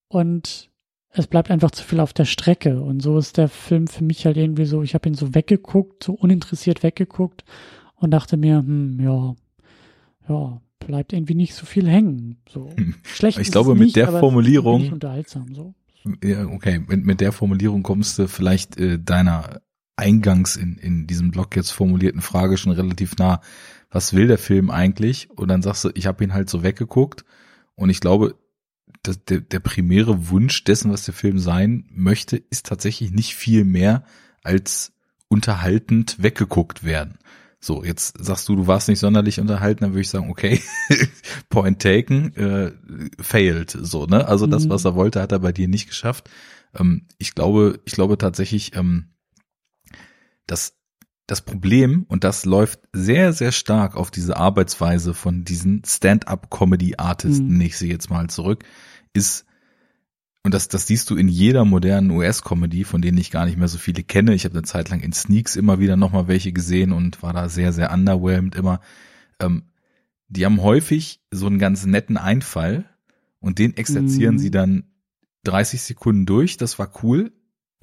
und 0.09 0.72
es 1.11 1.29
bleibt 1.29 1.53
einfach 1.53 1.70
zu 1.70 1.85
viel 1.85 2.01
auf 2.01 2.12
der 2.12 2.25
Strecke. 2.25 2.83
Und 2.83 3.01
so 3.01 3.16
ist 3.18 3.37
der 3.37 3.49
Film 3.49 3.87
für 3.87 4.03
mich 4.03 4.27
halt 4.27 4.37
irgendwie 4.37 4.64
so, 4.64 4.83
ich 4.83 4.95
habe 4.95 5.09
ihn 5.09 5.14
so 5.14 5.33
weggeguckt, 5.33 6.03
so 6.03 6.14
uninteressiert 6.14 6.83
weggeguckt 6.83 7.45
und 7.95 8.11
dachte 8.11 8.37
mir, 8.37 8.59
hm, 8.59 8.99
ja, 9.01 9.37
ja, 10.29 10.61
bleibt 10.81 11.12
irgendwie 11.12 11.37
nicht 11.37 11.55
so 11.55 11.66
viel 11.66 11.89
hängen. 11.89 12.39
So 12.49 12.75
hm. 12.77 12.97
schlecht. 13.05 13.39
Ich 13.39 13.53
glaube, 13.53 13.75
mit 13.75 13.85
nicht, 13.85 13.97
der 13.97 14.11
Formulierung. 14.11 14.91
Unterhaltsam, 14.91 15.55
so. 15.55 15.72
Ja, 16.22 16.47
okay. 16.47 16.81
Mit, 16.81 17.07
mit 17.07 17.20
der 17.20 17.31
Formulierung 17.31 17.85
kommst 17.85 18.18
du 18.18 18.27
vielleicht 18.27 18.77
äh, 18.77 18.99
deiner 18.99 19.61
eingangs 19.97 20.57
in, 20.57 20.77
in 20.77 21.07
diesem 21.07 21.31
Blog 21.31 21.55
jetzt 21.57 21.71
formulierten 21.71 22.21
Frage 22.21 22.57
schon 22.57 22.73
relativ 22.73 23.17
nah. 23.17 23.41
Was 23.91 24.13
will 24.13 24.27
der 24.27 24.39
Film 24.39 24.71
eigentlich? 24.71 25.31
Und 25.31 25.49
dann 25.49 25.63
sagst 25.63 25.85
du, 25.85 25.91
ich 25.95 26.07
habe 26.07 26.25
ihn 26.25 26.35
halt 26.35 26.51
so 26.51 26.63
weggeguckt. 26.63 27.25
Und 27.77 27.91
ich 27.91 28.01
glaube, 28.01 28.35
das, 29.03 29.25
der, 29.25 29.41
der 29.41 29.61
primäre 29.61 30.31
Wunsch 30.31 30.65
dessen, 30.65 30.91
was 30.91 31.05
der 31.05 31.15
Film 31.15 31.39
sein 31.39 31.85
möchte, 31.91 32.37
ist 32.37 32.67
tatsächlich 32.67 33.13
nicht 33.13 33.35
viel 33.35 33.65
mehr 33.65 34.05
als 34.43 34.93
unterhaltend 35.29 36.23
weggeguckt 36.23 36.85
werden. 36.85 37.19
So, 37.61 37.83
jetzt 37.83 38.23
sagst 38.23 38.49
du, 38.49 38.57
du 38.57 38.67
warst 38.67 38.89
nicht 38.89 38.99
sonderlich 38.99 39.41
unterhalten, 39.41 39.85
dann 39.85 39.93
würde 39.93 40.03
ich 40.03 40.11
sagen, 40.11 40.31
okay, 40.31 40.61
point 41.49 41.81
taken, 41.81 42.37
äh, 42.37 42.73
failed, 43.21 43.71
so, 43.71 44.05
ne? 44.05 44.29
Also 44.29 44.47
mhm. 44.47 44.51
das, 44.51 44.69
was 44.69 44.85
er 44.85 44.95
wollte, 44.97 45.23
hat 45.23 45.33
er 45.33 45.39
bei 45.39 45.53
dir 45.53 45.67
nicht 45.67 45.89
geschafft. 45.89 46.29
Ähm, 46.75 47.07
ich 47.17 47.35
glaube, 47.35 47.81
ich 47.87 47.95
glaube 47.95 48.19
tatsächlich, 48.19 48.77
ähm, 48.77 49.14
dass 50.47 50.77
das 51.27 51.41
Problem, 51.41 52.05
und 52.09 52.23
das 52.23 52.45
läuft 52.45 52.81
sehr, 52.93 53.33
sehr 53.33 53.53
stark 53.53 53.97
auf 53.97 54.11
diese 54.11 54.37
Arbeitsweise 54.37 55.15
von 55.15 55.45
diesen 55.45 55.83
Stand-up-Comedy-Artisten, 55.85 57.55
mhm. 57.55 57.61
ich 57.63 57.79
sie 57.79 57.89
jetzt 57.89 58.11
mal 58.11 58.29
zurück, 58.29 58.65
ist, 59.15 59.47
und 60.43 60.53
das, 60.53 60.69
das 60.69 60.87
siehst 60.87 61.09
du 61.09 61.17
in 61.17 61.29
jeder 61.29 61.65
modernen 61.65 62.11
US-Comedy, 62.11 62.85
von 62.85 63.01
denen 63.01 63.17
ich 63.17 63.31
gar 63.31 63.47
nicht 63.47 63.57
mehr 63.57 63.69
so 63.69 63.79
viele 63.79 64.03
kenne. 64.03 64.35
Ich 64.35 64.45
habe 64.45 64.55
eine 64.55 64.65
Zeit 64.65 64.91
lang 64.91 65.01
in 65.01 65.13
Sneaks 65.13 65.57
immer 65.57 65.79
wieder 65.79 65.97
nochmal 65.97 66.29
welche 66.29 66.53
gesehen 66.53 66.93
und 66.93 67.23
war 67.23 67.33
da 67.33 67.49
sehr, 67.49 67.73
sehr 67.73 67.91
underwhelmed 67.91 68.55
immer. 68.55 68.81
Ähm, 69.41 69.71
die 70.29 70.45
haben 70.45 70.61
häufig 70.61 71.23
so 71.31 71.47
einen 71.47 71.59
ganz 71.59 71.87
netten 71.87 72.19
Einfall 72.19 72.85
und 73.41 73.59
den 73.59 73.77
exerzieren 73.77 74.35
mhm. 74.35 74.39
sie 74.39 74.51
dann 74.51 74.85
30 75.45 75.83
Sekunden 75.83 76.27
durch. 76.27 76.59
Das 76.59 76.79
war 76.79 76.93
cool. 77.03 77.33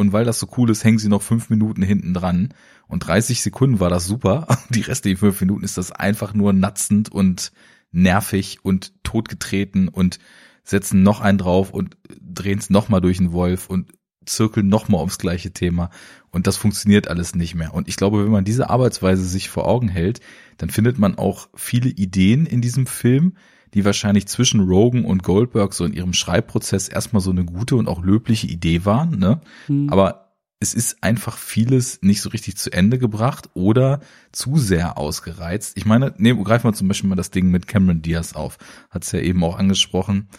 Und 0.02 0.14
weil 0.14 0.26
das 0.26 0.40
so 0.40 0.48
cool 0.58 0.70
ist, 0.72 0.84
hängen 0.84 0.98
sie 0.98 1.10
noch 1.10 1.22
fünf 1.22 1.50
Minuten 1.50 1.84
hinten 1.84 2.14
dran. 2.14 2.54
Und 2.88 3.08
30 3.08 3.42
Sekunden 3.44 3.80
war 3.80 3.90
das 3.92 4.06
super. 4.06 4.48
Die 4.70 4.82
restlichen 4.82 5.20
fünf 5.20 5.40
Minuten 5.40 5.64
ist 5.64 5.78
das 5.78 5.92
einfach 5.92 6.34
nur 6.34 6.54
natzend 6.54 7.12
und 7.12 7.52
nervig 7.92 8.58
und 8.64 8.94
totgetreten 9.04 9.88
und 9.88 10.18
setzen 10.64 11.04
noch 11.04 11.22
einen 11.22 11.38
drauf 11.38 11.72
und 11.72 11.98
drehen 12.20 12.58
es 12.58 12.70
nochmal 12.70 13.00
durch 13.00 13.18
den 13.18 13.32
Wolf 13.32 13.70
und 13.70 13.94
zirkeln 14.26 14.70
nochmal 14.70 15.02
ums 15.02 15.20
gleiche 15.20 15.52
Thema. 15.52 15.92
Und 16.32 16.48
das 16.48 16.58
funktioniert 16.58 17.08
alles 17.08 17.36
nicht 17.36 17.54
mehr. 17.54 17.74
Und 17.74 17.88
ich 17.88 17.96
glaube, 17.96 18.24
wenn 18.24 18.32
man 18.32 18.46
diese 18.46 18.70
Arbeitsweise 18.70 19.24
sich 19.24 19.50
vor 19.50 19.68
Augen 19.68 19.88
hält, 19.88 20.20
dann 20.58 20.72
findet 20.72 20.98
man 20.98 21.16
auch 21.16 21.48
viele 21.54 21.90
Ideen 21.90 22.48
in 22.48 22.62
diesem 22.62 22.88
Film, 22.88 23.36
die 23.74 23.86
wahrscheinlich 23.86 24.28
zwischen 24.28 24.62
Rogan 24.62 25.06
und 25.06 25.24
Goldberg 25.24 25.74
so 25.74 25.86
in 25.86 25.94
ihrem 25.94 26.14
Schreibprozess 26.14 26.88
erstmal 26.88 27.22
so 27.22 27.32
eine 27.32 27.46
gute 27.46 27.76
und 27.76 27.88
auch 27.88 28.04
löbliche 28.04 28.48
Idee 28.48 28.86
waren. 28.86 29.18
Ne? 29.18 29.42
Mhm. 29.68 29.90
Aber 29.90 30.32
es 30.60 30.76
ist 30.76 31.04
einfach 31.04 31.38
vieles 31.38 32.02
nicht 32.04 32.22
so 32.22 32.30
richtig 32.30 32.56
zu 32.56 32.72
Ende 32.72 33.00
gebracht 33.00 33.50
oder 33.56 34.00
zu 34.32 34.58
sehr 34.58 34.98
ausgereizt. 34.98 35.76
Ich 35.76 35.86
meine, 35.86 36.14
nehmen, 36.18 36.44
greifen 36.44 36.66
wir 36.66 36.74
zum 36.74 36.88
Beispiel 36.88 37.10
mal 37.10 37.16
das 37.16 37.32
Ding 37.32 37.50
mit 37.50 37.68
Cameron 37.68 38.04
Diaz 38.04 38.34
auf. 38.34 38.60
Hat 38.92 39.04
es 39.04 39.12
ja 39.12 39.20
eben 39.20 39.44
auch 39.44 39.58
angesprochen. 39.58 40.30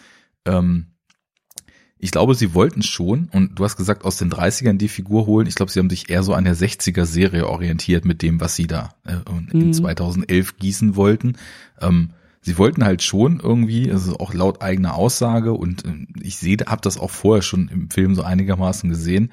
Ähm, 0.45 0.87
ich 2.03 2.11
glaube, 2.11 2.35
sie 2.35 2.53
wollten 2.53 2.83
schon, 2.83 3.29
und 3.31 3.57
du 3.59 3.63
hast 3.63 3.77
gesagt, 3.77 4.05
aus 4.05 4.17
den 4.17 4.29
30ern 4.29 4.77
die 4.77 4.89
Figur 4.89 5.25
holen. 5.25 5.47
Ich 5.47 5.55
glaube, 5.55 5.71
sie 5.71 5.79
haben 5.79 5.89
sich 5.89 6.09
eher 6.09 6.23
so 6.23 6.33
an 6.33 6.43
der 6.43 6.55
60er 6.55 7.05
Serie 7.05 7.47
orientiert 7.47 8.05
mit 8.05 8.21
dem, 8.21 8.39
was 8.39 8.55
sie 8.55 8.67
da 8.67 8.93
äh, 9.05 9.15
in 9.51 9.67
mhm. 9.67 9.73
2011 9.73 10.57
gießen 10.57 10.95
wollten. 10.95 11.37
Ähm, 11.81 12.11
sie 12.43 12.57
wollten 12.57 12.85
halt 12.85 13.01
schon 13.01 13.39
irgendwie, 13.39 13.91
also 13.91 14.17
auch 14.17 14.33
laut 14.33 14.61
eigener 14.61 14.93
Aussage, 14.93 15.53
und 15.53 15.85
äh, 15.85 16.05
ich 16.21 16.37
sehe, 16.37 16.57
habe 16.67 16.81
das 16.81 16.99
auch 16.99 17.09
vorher 17.09 17.41
schon 17.41 17.69
im 17.69 17.89
Film 17.89 18.13
so 18.13 18.21
einigermaßen 18.21 18.89
gesehen, 18.89 19.31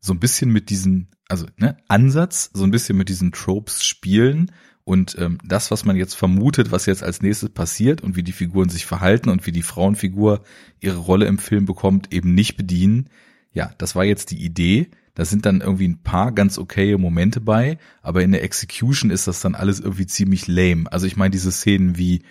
so 0.00 0.12
ein 0.12 0.20
bisschen 0.20 0.52
mit 0.52 0.70
diesen, 0.70 1.08
also 1.28 1.46
ne, 1.56 1.76
Ansatz, 1.88 2.50
so 2.54 2.64
ein 2.64 2.70
bisschen 2.70 2.96
mit 2.96 3.08
diesen 3.08 3.32
Tropes 3.32 3.84
spielen 3.84 4.52
und 4.84 5.16
ähm, 5.18 5.38
das, 5.42 5.70
was 5.70 5.86
man 5.86 5.96
jetzt 5.96 6.14
vermutet, 6.14 6.70
was 6.70 6.84
jetzt 6.84 7.02
als 7.02 7.22
nächstes 7.22 7.48
passiert 7.48 8.02
und 8.02 8.16
wie 8.16 8.22
die 8.22 8.32
Figuren 8.32 8.68
sich 8.68 8.84
verhalten 8.84 9.30
und 9.30 9.46
wie 9.46 9.52
die 9.52 9.62
Frauenfigur 9.62 10.42
ihre 10.80 10.98
Rolle 10.98 11.26
im 11.26 11.38
Film 11.38 11.64
bekommt, 11.64 12.12
eben 12.12 12.34
nicht 12.34 12.56
bedienen. 12.56 13.08
Ja, 13.54 13.72
das 13.78 13.96
war 13.96 14.04
jetzt 14.04 14.30
die 14.30 14.44
Idee. 14.44 14.90
Da 15.14 15.24
sind 15.24 15.46
dann 15.46 15.60
irgendwie 15.60 15.88
ein 15.88 16.02
paar 16.02 16.32
ganz 16.32 16.58
okaye 16.58 16.98
Momente 16.98 17.40
bei, 17.40 17.78
aber 18.02 18.22
in 18.22 18.32
der 18.32 18.42
Execution 18.42 19.10
ist 19.10 19.28
das 19.28 19.40
dann 19.40 19.54
alles 19.54 19.80
irgendwie 19.80 20.06
ziemlich 20.06 20.48
lame. 20.48 20.90
Also 20.90 21.06
ich 21.06 21.16
meine, 21.16 21.30
diese 21.30 21.52
Szenen 21.52 21.96
wie 21.96 22.22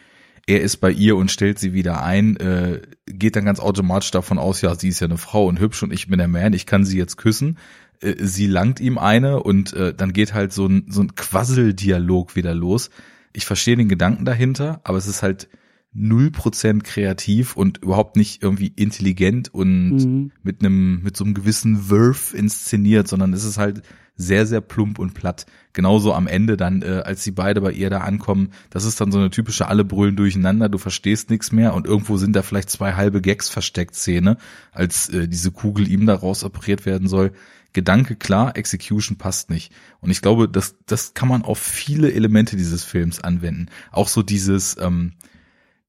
er 0.45 0.61
ist 0.61 0.77
bei 0.77 0.91
ihr 0.91 1.15
und 1.15 1.31
stellt 1.31 1.57
sie 1.57 1.73
wieder 1.73 2.03
ein, 2.03 2.35
äh, 2.37 2.81
geht 3.07 3.35
dann 3.35 3.45
ganz 3.45 3.59
automatisch 3.59 4.11
davon 4.11 4.37
aus, 4.37 4.61
ja, 4.61 4.75
sie 4.75 4.89
ist 4.89 4.99
ja 4.99 5.07
eine 5.07 5.17
Frau 5.17 5.47
und 5.47 5.59
hübsch 5.59 5.83
und 5.83 5.93
ich 5.93 6.07
bin 6.07 6.17
der 6.17 6.27
Man, 6.27 6.51
ich 6.51 6.65
kann 6.65 6.83
sie 6.83 6.97
jetzt 6.97 7.17
küssen. 7.17 7.57
Äh, 8.01 8.15
sie 8.19 8.47
langt 8.47 8.81
ihm 8.81 8.97
eine 8.97 9.41
und 9.41 9.71
äh, 9.73 9.93
dann 9.93 10.11
geht 10.11 10.33
halt 10.33 10.51
so 10.51 10.67
ein, 10.67 10.85
so 10.89 11.01
ein 11.01 11.15
Quasseldialog 11.15 12.35
wieder 12.35 12.53
los. 12.53 12.89
Ich 13.31 13.45
verstehe 13.45 13.77
den 13.77 13.87
Gedanken 13.87 14.25
dahinter, 14.25 14.81
aber 14.83 14.97
es 14.97 15.07
ist 15.07 15.23
halt 15.23 15.47
null 15.93 16.31
Prozent 16.31 16.83
kreativ 16.83 17.55
und 17.55 17.79
überhaupt 17.79 18.15
nicht 18.15 18.41
irgendwie 18.41 18.73
intelligent 18.75 19.53
und 19.53 19.97
mhm. 19.97 20.31
mit 20.41 20.61
einem, 20.61 21.01
mit 21.03 21.15
so 21.15 21.23
einem 21.23 21.33
gewissen 21.33 21.89
Wurf 21.89 22.33
inszeniert, 22.33 23.07
sondern 23.07 23.33
es 23.33 23.43
ist 23.43 23.57
halt 23.57 23.83
sehr, 24.15 24.45
sehr 24.45 24.61
plump 24.61 24.99
und 24.99 25.13
platt. 25.13 25.45
Genauso 25.73 26.13
am 26.13 26.27
Ende 26.27 26.55
dann, 26.55 26.81
äh, 26.81 27.01
als 27.03 27.23
sie 27.23 27.31
beide 27.31 27.61
bei 27.61 27.71
ihr 27.71 27.89
da 27.89 27.99
ankommen, 27.99 28.51
das 28.69 28.85
ist 28.85 29.01
dann 29.01 29.11
so 29.11 29.17
eine 29.17 29.31
typische 29.31 29.67
alle 29.67 29.83
brüllen 29.83 30.15
durcheinander, 30.15 30.69
du 30.69 30.77
verstehst 30.77 31.29
nichts 31.29 31.51
mehr 31.51 31.73
und 31.73 31.87
irgendwo 31.87 32.17
sind 32.17 32.35
da 32.35 32.43
vielleicht 32.43 32.69
zwei 32.69 32.93
halbe 32.93 33.21
Gags 33.21 33.49
versteckt 33.49 33.95
Szene, 33.95 34.37
als 34.71 35.09
äh, 35.09 35.27
diese 35.27 35.51
Kugel 35.51 35.87
ihm 35.87 36.05
daraus 36.05 36.43
operiert 36.43 36.85
werden 36.85 37.07
soll. 37.07 37.31
Gedanke 37.73 38.15
klar, 38.15 38.55
Execution 38.55 39.17
passt 39.17 39.49
nicht. 39.49 39.73
Und 39.99 40.11
ich 40.11 40.21
glaube, 40.21 40.47
das, 40.47 40.75
das 40.85 41.15
kann 41.15 41.27
man 41.27 41.41
auf 41.41 41.57
viele 41.57 42.13
Elemente 42.13 42.55
dieses 42.55 42.83
Films 42.83 43.19
anwenden. 43.19 43.69
Auch 43.91 44.09
so 44.09 44.21
dieses, 44.21 44.77
ähm, 44.79 45.13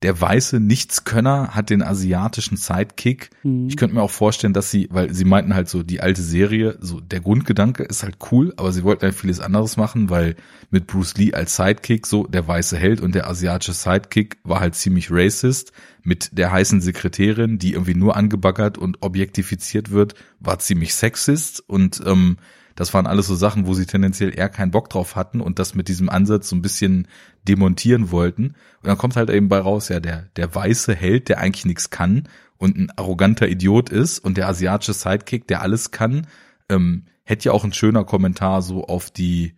der 0.05 0.21
weiße 0.21 0.61
Nichtskönner 0.61 1.55
hat 1.55 1.71
den 1.71 1.83
asiatischen 1.83 2.59
Sidekick. 2.59 3.31
Mhm. 3.43 3.69
Ich 3.69 3.79
könnte 3.79 3.95
mir 3.95 4.03
auch 4.03 4.11
vorstellen, 4.11 4.53
dass 4.53 4.71
sie, 4.71 4.87
weil 4.91 5.15
sie 5.15 5.25
meinten 5.25 5.55
halt 5.55 5.71
so, 5.71 5.83
die 5.83 6.03
alte 6.03 6.21
Serie, 6.21 6.77
so 6.79 7.01
der 7.01 7.21
Grundgedanke 7.21 7.85
ist 7.85 8.03
halt 8.03 8.19
cool, 8.31 8.53
aber 8.59 8.71
sie 8.71 8.85
wollten 8.85 9.01
halt 9.01 9.15
vieles 9.15 9.41
anderes 9.41 9.79
machen, 9.79 10.11
weil 10.11 10.37
mit 10.71 10.89
Bruce 10.89 11.17
Lee 11.17 11.33
als 11.33 11.57
Sidekick 11.57 12.07
so 12.07 12.27
der 12.27 12.47
weiße 12.47 12.77
Held 12.77 13.01
und 13.01 13.15
der 13.15 13.27
asiatische 13.27 13.73
Sidekick 13.73 14.37
war 14.45 14.61
halt 14.61 14.75
ziemlich 14.75 15.11
racist. 15.11 15.73
Mit 16.03 16.37
der 16.37 16.53
heißen 16.53 16.83
Sekretärin, 16.83 17.57
die 17.59 17.73
irgendwie 17.73 17.95
nur 17.95 18.15
angebaggert 18.15 18.77
und 18.77 18.99
objektifiziert 19.01 19.91
wird, 19.91 20.15
war 20.39 20.59
ziemlich 20.59 20.95
sexist 20.95 21.67
und 21.67 22.03
ähm, 22.05 22.37
das 22.75 22.93
waren 22.93 23.07
alles 23.07 23.27
so 23.27 23.37
Sachen, 23.37 23.67
wo 23.67 23.75
sie 23.75 23.87
tendenziell 23.87 24.37
eher 24.37 24.49
keinen 24.49 24.73
Bock 24.73 24.91
drauf 24.91 25.17
hatten 25.17 25.41
und 25.41 25.59
das 25.59 25.75
mit 25.75 25.89
diesem 25.89 26.09
Ansatz 26.09 26.49
so 26.49 26.57
ein 26.57 26.63
bisschen 26.63 27.07
demontieren 27.45 28.11
wollten. 28.11 28.55
Und 28.83 28.89
dann 28.89 28.99
kommt 28.99 29.17
halt 29.17 29.31
eben 29.31 29.49
bei 29.49 29.59
raus, 29.59 29.89
ja, 29.89 30.01
der, 30.01 30.29
der 30.37 30.55
weiße 30.55 30.95
Held, 30.95 31.29
der 31.29 31.39
eigentlich 31.39 31.65
nichts 31.65 31.91
kann 31.91 32.29
und 32.57 32.77
ein 32.77 32.91
arroganter 32.97 33.49
Idiot 33.49 33.91
ist 33.91 34.19
und 34.19 34.37
der 34.37 34.49
asiatische 34.49 34.95
Sidekick, 34.95 35.47
der 35.49 35.63
alles 35.63 35.91
kann, 35.91 36.27
ähm, 36.69 37.05
hätte 37.25 37.47
ja 37.47 37.53
auch 37.53 37.65
ein 37.65 37.73
schöner 37.73 38.05
Kommentar 38.05 38.63
so 38.63 38.85
auf 38.85 39.11
die 39.11 39.55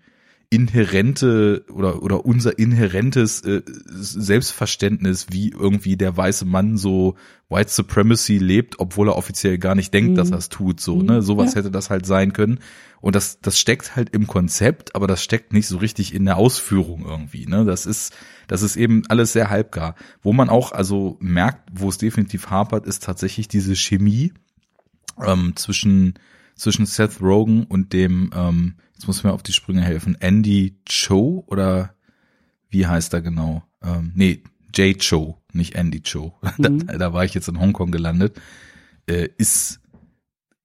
inhärente 0.51 1.65
oder 1.73 2.03
oder 2.03 2.25
unser 2.25 2.59
inhärentes 2.59 3.41
äh, 3.43 3.63
Selbstverständnis, 3.67 5.27
wie 5.31 5.51
irgendwie 5.51 5.97
der 5.97 6.17
weiße 6.17 6.45
Mann 6.45 6.77
so 6.77 7.17
White 7.49 7.71
Supremacy 7.71 8.39
lebt, 8.39 8.81
obwohl 8.81 9.09
er 9.09 9.17
offiziell 9.17 9.59
gar 9.59 9.75
nicht 9.75 9.95
denkt, 9.95 10.13
mhm. 10.13 10.15
dass 10.17 10.31
er 10.31 10.39
es 10.39 10.49
tut, 10.49 10.81
so, 10.81 11.03
ne? 11.03 11.15
Mhm. 11.15 11.23
Sowas 11.23 11.55
ja. 11.55 11.59
hätte 11.59 11.71
das 11.71 11.91
halt 11.91 12.07
sein 12.07 12.33
können. 12.33 12.59
Und 13.01 13.15
das, 13.15 13.41
das 13.41 13.59
steckt 13.59 13.95
halt 13.95 14.11
im 14.11 14.27
Konzept, 14.27 14.97
aber 14.97 15.07
das 15.07 15.23
steckt 15.23 15.53
nicht 15.53 15.69
so 15.69 15.77
richtig 15.77 16.13
in 16.13 16.25
der 16.25 16.37
Ausführung 16.39 17.05
irgendwie, 17.07 17.47
ne? 17.47 17.65
Das 17.65 17.87
ist, 17.87 18.15
das 18.49 18.63
ist 18.63 18.77
eben 18.77 19.05
alles 19.09 19.33
sehr 19.33 19.49
halbgar. 19.51 19.95
Wo 20.23 20.33
man 20.33 20.49
auch 20.49 20.73
also 20.73 21.17
merkt, 21.21 21.71
wo 21.73 21.89
es 21.89 21.99
definitiv 21.99 22.51
hapert, 22.51 22.87
ist 22.87 23.05
tatsächlich 23.05 23.47
diese 23.47 23.77
Chemie 23.77 24.33
ähm, 25.25 25.55
zwischen, 25.55 26.15
zwischen 26.57 26.87
Seth 26.87 27.21
Rogen 27.21 27.65
und 27.65 27.93
dem, 27.93 28.31
ähm, 28.35 28.75
jetzt 28.95 29.07
muss 29.07 29.23
mir 29.23 29.33
auf 29.33 29.43
die 29.43 29.53
Sprünge 29.53 29.83
helfen, 29.83 30.17
Andy 30.21 30.77
Cho 30.87 31.45
oder 31.47 31.95
wie 32.69 32.87
heißt 32.87 33.13
er 33.15 33.23
genau? 33.23 33.63
Ähm, 33.83 34.13
nee, 34.15 34.43
Jay 34.75 34.95
Cho, 34.95 35.41
nicht 35.53 35.75
Andy 35.75 36.01
Cho. 36.01 36.35
Mhm. 36.59 36.87
Da, 36.87 36.99
da, 36.99 37.13
war 37.13 37.25
ich 37.25 37.35
jetzt 37.35 37.49
in 37.49 37.61
Hongkong 37.61 37.91
gelandet. 37.91 38.41
Äh, 39.07 39.29
ist 39.37 39.81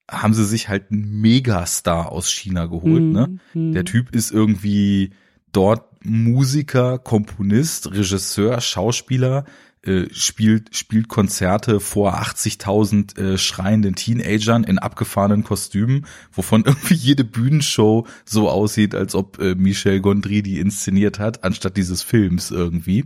haben 0.09 0.33
sie 0.33 0.45
sich 0.45 0.67
halt 0.67 0.91
einen 0.91 1.21
Megastar 1.21 2.11
aus 2.11 2.29
China 2.29 2.65
geholt. 2.65 3.01
Mhm. 3.01 3.11
Ne? 3.11 3.39
Mhm. 3.53 3.71
Der 3.71 3.85
Typ 3.85 4.13
ist 4.13 4.31
irgendwie 4.31 5.11
dort 5.53 6.05
Musiker, 6.05 6.99
Komponist, 6.99 7.91
Regisseur, 7.91 8.59
Schauspieler, 8.59 9.45
äh, 9.83 10.13
spielt, 10.13 10.75
spielt 10.75 11.07
Konzerte 11.07 11.79
vor 11.79 12.21
80.000 12.21 13.17
äh, 13.17 13.37
schreienden 13.39 13.95
Teenagern 13.95 14.63
in 14.63 14.77
abgefahrenen 14.77 15.43
Kostümen, 15.43 16.05
wovon 16.31 16.63
irgendwie 16.65 16.93
jede 16.93 17.23
Bühnenshow 17.23 18.05
so 18.23 18.47
aussieht, 18.47 18.93
als 18.93 19.15
ob 19.15 19.39
äh, 19.39 19.55
Michel 19.55 19.99
Gondry 19.99 20.43
die 20.43 20.59
inszeniert 20.59 21.17
hat, 21.17 21.43
anstatt 21.43 21.77
dieses 21.77 22.03
Films 22.03 22.51
irgendwie. 22.51 23.05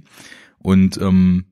Und 0.58 0.98
ähm, 0.98 1.46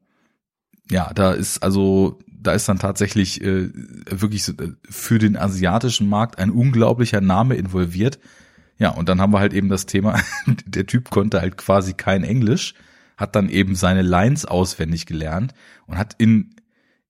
ja, 0.92 1.14
da 1.14 1.32
ist 1.32 1.64
also, 1.64 2.20
da 2.28 2.52
ist 2.52 2.68
dann 2.68 2.80
tatsächlich 2.80 3.42
äh, 3.42 3.70
wirklich 4.10 4.50
äh, 4.50 4.74
für 4.90 5.20
den 5.20 5.38
asiatischen 5.38 6.10
Markt 6.10 6.38
ein 6.38 6.52
unglaublicher 6.52 7.22
Name 7.22 7.56
involviert. 7.56 8.20
Ja, 8.78 8.90
und 8.90 9.08
dann 9.08 9.22
haben 9.22 9.32
wir 9.32 9.40
halt 9.40 9.54
eben 9.54 9.70
das 9.70 9.86
Thema, 9.86 10.20
der 10.66 10.86
Typ 10.86 11.10
konnte 11.12 11.40
halt 11.40 11.56
quasi 11.56 11.94
kein 11.94 12.26
Englisch 12.26 12.74
hat 13.18 13.36
dann 13.36 13.50
eben 13.50 13.76
seine 13.76 14.02
Lines 14.02 14.46
auswendig 14.46 15.06
gelernt 15.06 15.54
und 15.88 15.98
hat 15.98 16.16
in, 16.18 16.56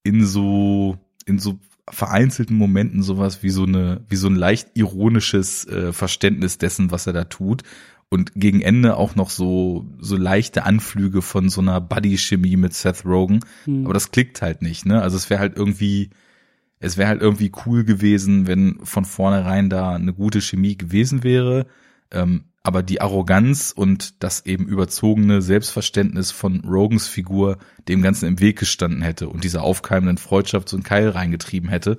in 0.04 0.26
so, 0.26 0.98
in 1.26 1.40
so 1.40 1.60
vereinzelten 1.90 2.58
Momenten 2.58 3.04
sowas 3.04 3.44
wie 3.44 3.50
so 3.50 3.64
eine, 3.64 4.02
wie 4.10 4.16
so 4.16 4.28
ein 4.28 4.36
leicht 4.36 4.70
ironisches 4.76 5.68
äh, 5.68 5.92
Verständnis 5.92 6.58
dessen, 6.58 6.92
was 6.92 7.08
er 7.08 7.14
da 7.14 7.26
tut. 7.26 7.64
Und 8.10 8.34
gegen 8.36 8.62
Ende 8.62 8.96
auch 8.96 9.16
noch 9.16 9.32
so, 9.32 9.88
so 10.00 10.16
leichte 10.16 10.66
Anflüge 10.66 11.24
von 11.24 11.50
so 11.50 11.62
einer 11.62 11.82
Buddy-Chemie 11.82 12.58
mit 12.58 12.74
Seth 12.74 13.06
Rogen. 13.06 13.40
Mhm. 13.66 13.86
Aber 13.86 13.94
das 13.96 14.12
klickt 14.12 14.42
halt 14.42 14.62
nicht, 14.62 14.86
ne? 14.86 15.02
Also 15.02 15.18
es 15.18 15.32
wäre 15.32 15.40
halt 15.40 15.58
irgendwie, 15.58 16.12
es 16.80 16.98
wäre 16.98 17.08
halt 17.08 17.22
irgendwie 17.22 17.52
cool 17.66 17.84
gewesen, 17.84 18.46
wenn 18.46 18.78
von 18.84 19.06
vornherein 19.06 19.70
da 19.70 19.96
eine 19.96 20.14
gute 20.14 20.42
Chemie 20.42 20.78
gewesen 20.78 21.24
wäre. 21.24 21.66
Ähm, 22.14 22.46
aber 22.64 22.82
die 22.82 23.02
Arroganz 23.02 23.74
und 23.76 24.24
das 24.24 24.46
eben 24.46 24.66
überzogene 24.66 25.42
Selbstverständnis 25.42 26.32
von 26.32 26.62
Rogans 26.62 27.08
Figur 27.08 27.58
dem 27.90 28.02
Ganzen 28.02 28.26
im 28.26 28.40
Weg 28.40 28.58
gestanden 28.58 29.02
hätte 29.02 29.28
und 29.28 29.44
diese 29.44 29.62
aufkeimenden 29.62 30.18
Freundschaft 30.18 30.70
so 30.70 30.78
einen 30.78 30.84
Keil 30.84 31.10
reingetrieben 31.10 31.70
hätte, 31.70 31.98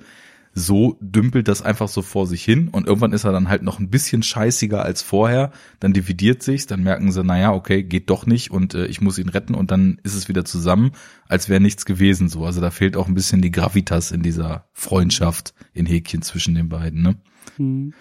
so 0.57 0.97
dümpelt 1.01 1.49
das 1.49 1.61
einfach 1.61 1.89
so 1.89 2.01
vor 2.01 2.25
sich 2.25 2.43
hin 2.43 2.69
und 2.69 2.87
irgendwann 2.87 3.11
ist 3.11 3.25
er 3.25 3.33
dann 3.33 3.49
halt 3.49 3.61
noch 3.61 3.77
ein 3.77 3.89
bisschen 3.89 4.23
scheißiger 4.23 4.83
als 4.83 5.01
vorher, 5.01 5.51
dann 5.81 5.91
dividiert 5.91 6.41
sich's, 6.41 6.65
dann 6.65 6.81
merken 6.81 7.11
sie, 7.11 7.23
naja, 7.23 7.53
okay, 7.53 7.83
geht 7.83 8.09
doch 8.09 8.25
nicht 8.25 8.51
und 8.51 8.73
äh, 8.73 8.85
ich 8.87 9.01
muss 9.01 9.19
ihn 9.19 9.29
retten 9.29 9.53
und 9.53 9.69
dann 9.69 9.99
ist 10.03 10.15
es 10.15 10.29
wieder 10.29 10.45
zusammen, 10.45 10.93
als 11.27 11.49
wäre 11.49 11.59
nichts 11.59 11.85
gewesen 11.85 12.29
so. 12.29 12.45
Also 12.45 12.61
da 12.61 12.71
fehlt 12.71 12.95
auch 12.95 13.07
ein 13.07 13.13
bisschen 13.13 13.41
die 13.41 13.51
Gravitas 13.51 14.11
in 14.11 14.23
dieser 14.23 14.69
Freundschaft 14.71 15.53
in 15.73 15.85
Häkchen 15.85 16.21
zwischen 16.21 16.55
den 16.55 16.69
beiden, 16.69 17.01
ne? 17.01 17.15
Mhm. 17.57 17.93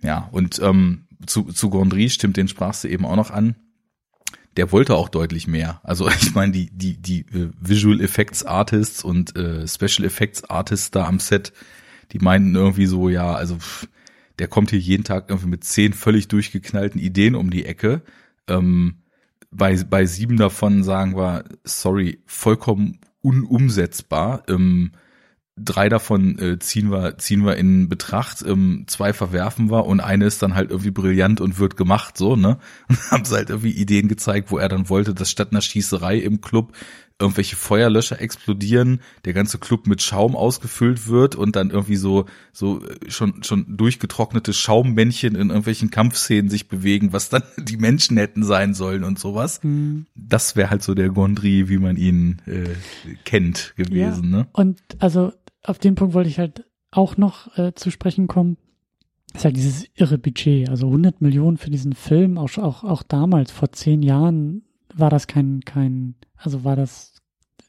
Ja, 0.00 0.28
und 0.30 0.60
ähm, 0.62 1.07
zu, 1.26 1.44
zu 1.44 1.70
Gondry 1.70 2.10
stimmt, 2.10 2.36
den 2.36 2.48
sprachst 2.48 2.84
du 2.84 2.88
eben 2.88 3.04
auch 3.04 3.16
noch 3.16 3.30
an. 3.30 3.56
Der 4.56 4.72
wollte 4.72 4.94
auch 4.94 5.08
deutlich 5.08 5.46
mehr. 5.46 5.80
Also 5.82 6.08
ich 6.20 6.34
meine, 6.34 6.52
die, 6.52 6.70
die, 6.70 6.96
die 7.00 7.20
äh, 7.20 7.50
Visual 7.60 8.00
Effects 8.00 8.44
Artists 8.44 9.04
und 9.04 9.36
äh, 9.36 9.66
Special 9.66 10.04
Effects 10.06 10.44
Artists 10.44 10.90
da 10.90 11.06
am 11.06 11.20
Set, 11.20 11.52
die 12.12 12.18
meinten 12.18 12.54
irgendwie 12.54 12.86
so, 12.86 13.08
ja, 13.08 13.34
also 13.34 13.56
pff, 13.56 13.88
der 14.38 14.48
kommt 14.48 14.70
hier 14.70 14.78
jeden 14.78 15.04
Tag 15.04 15.26
irgendwie 15.28 15.48
mit 15.48 15.64
zehn 15.64 15.92
völlig 15.92 16.28
durchgeknallten 16.28 17.00
Ideen 17.00 17.34
um 17.34 17.50
die 17.50 17.64
Ecke. 17.64 18.02
Ähm, 18.46 18.98
bei, 19.50 19.76
bei 19.84 20.06
sieben 20.06 20.36
davon 20.36 20.84
sagen 20.84 21.16
wir, 21.16 21.44
sorry, 21.64 22.22
vollkommen 22.26 23.00
unumsetzbar. 23.20 24.44
Ähm, 24.48 24.92
drei 25.62 25.88
davon 25.88 26.38
äh, 26.38 26.58
ziehen 26.58 26.90
wir 26.90 27.18
ziehen 27.18 27.44
wir 27.44 27.56
in 27.56 27.88
Betracht, 27.88 28.42
ähm, 28.46 28.84
zwei 28.86 29.12
verwerfen 29.12 29.70
wir 29.70 29.86
und 29.86 30.00
eine 30.00 30.26
ist 30.26 30.42
dann 30.42 30.54
halt 30.54 30.70
irgendwie 30.70 30.90
brillant 30.90 31.40
und 31.40 31.58
wird 31.58 31.76
gemacht 31.76 32.16
so 32.16 32.36
ne 32.36 32.58
und 32.88 33.10
haben 33.10 33.24
sie 33.24 33.34
halt 33.34 33.50
irgendwie 33.50 33.72
Ideen 33.72 34.08
gezeigt, 34.08 34.50
wo 34.50 34.58
er 34.58 34.68
dann 34.68 34.88
wollte, 34.88 35.14
dass 35.14 35.30
statt 35.30 35.48
einer 35.50 35.60
Schießerei 35.60 36.18
im 36.18 36.40
Club 36.40 36.72
irgendwelche 37.20 37.56
Feuerlöscher 37.56 38.20
explodieren, 38.20 39.00
der 39.24 39.32
ganze 39.32 39.58
Club 39.58 39.86
mit 39.86 40.02
Schaum 40.02 40.36
ausgefüllt 40.36 41.08
wird 41.08 41.34
und 41.34 41.56
dann 41.56 41.70
irgendwie 41.70 41.96
so 41.96 42.26
so 42.52 42.84
äh, 42.84 43.10
schon 43.10 43.42
schon 43.42 43.76
durchgetrocknete 43.76 44.52
Schaummännchen 44.52 45.34
in 45.34 45.48
irgendwelchen 45.48 45.90
Kampfszenen 45.90 46.48
sich 46.48 46.68
bewegen, 46.68 47.12
was 47.12 47.28
dann 47.28 47.42
die 47.58 47.76
Menschen 47.76 48.16
hätten 48.16 48.44
sein 48.44 48.74
sollen 48.74 49.02
und 49.02 49.18
sowas. 49.18 49.60
Mhm. 49.62 50.06
Das 50.14 50.54
wäre 50.54 50.70
halt 50.70 50.82
so 50.82 50.94
der 50.94 51.08
Gondry, 51.08 51.68
wie 51.68 51.78
man 51.78 51.96
ihn 51.96 52.40
äh, 52.46 52.68
kennt 53.24 53.74
gewesen. 53.76 54.30
Ja. 54.30 54.38
Ne? 54.38 54.46
Und 54.52 54.80
also 55.00 55.32
auf 55.68 55.78
den 55.78 55.94
Punkt 55.94 56.14
wollte 56.14 56.30
ich 56.30 56.38
halt 56.38 56.64
auch 56.90 57.16
noch 57.16 57.56
äh, 57.58 57.74
zu 57.74 57.90
sprechen 57.90 58.26
kommen. 58.26 58.56
ist 59.34 59.44
halt 59.44 59.56
dieses 59.56 59.86
irre 59.94 60.18
Budget, 60.18 60.68
also 60.68 60.86
100 60.86 61.20
Millionen 61.20 61.58
für 61.58 61.70
diesen 61.70 61.92
Film, 61.92 62.38
auch, 62.38 62.56
auch, 62.58 62.84
auch 62.84 63.02
damals, 63.02 63.50
vor 63.50 63.72
zehn 63.72 64.02
Jahren, 64.02 64.62
war 64.94 65.10
das 65.10 65.26
kein, 65.26 65.60
kein, 65.64 66.14
also 66.36 66.64
war 66.64 66.76
das, 66.76 67.20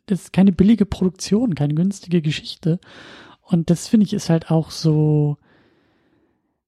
das 0.06 0.22
ist 0.24 0.34
keine 0.34 0.52
billige 0.52 0.86
Produktion, 0.86 1.56
keine 1.56 1.76
günstige 1.76 2.22
Geschichte. 2.22 2.80
Und 3.42 3.70
das 3.70 3.88
finde 3.88 4.06
ich 4.06 4.14
ist 4.14 4.30
halt 4.30 4.52
auch 4.52 4.72
so, 4.72 5.38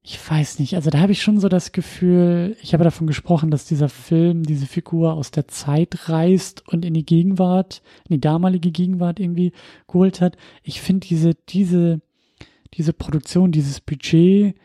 ich 0.04 0.20
weiß 0.30 0.58
nicht, 0.58 0.76
also 0.76 0.90
da 0.90 1.00
habe 1.00 1.12
ich 1.12 1.22
schon 1.22 1.40
so 1.40 1.48
das 1.48 1.74
Gefühl, 1.74 2.58
ich 2.62 2.74
habe 2.74 2.84
davon 2.84 3.06
gesprochen, 3.06 3.52
dass 3.52 3.66
dieser 3.66 3.88
Film 3.88 4.44
diese 4.44 4.66
Figur 4.66 5.14
aus 5.14 5.30
der 5.30 5.48
Zeit 5.48 6.10
reißt 6.10 6.68
und 6.68 6.86
in 6.86 6.96
die 6.96 7.06
Gegenwart, 7.06 7.84
in 8.10 8.16
die 8.16 8.22
damalige 8.22 8.72
Gegenwart 8.72 9.20
irgendwie 9.20 9.52
geholt 9.88 10.20
hat. 10.20 10.38
Ich 10.64 10.82
finde 10.82 11.06
diese, 11.08 11.36
diese, 11.50 12.02
diese 12.74 12.94
Produktion, 12.94 13.52
dieses 13.52 13.80
Budget 13.80 14.56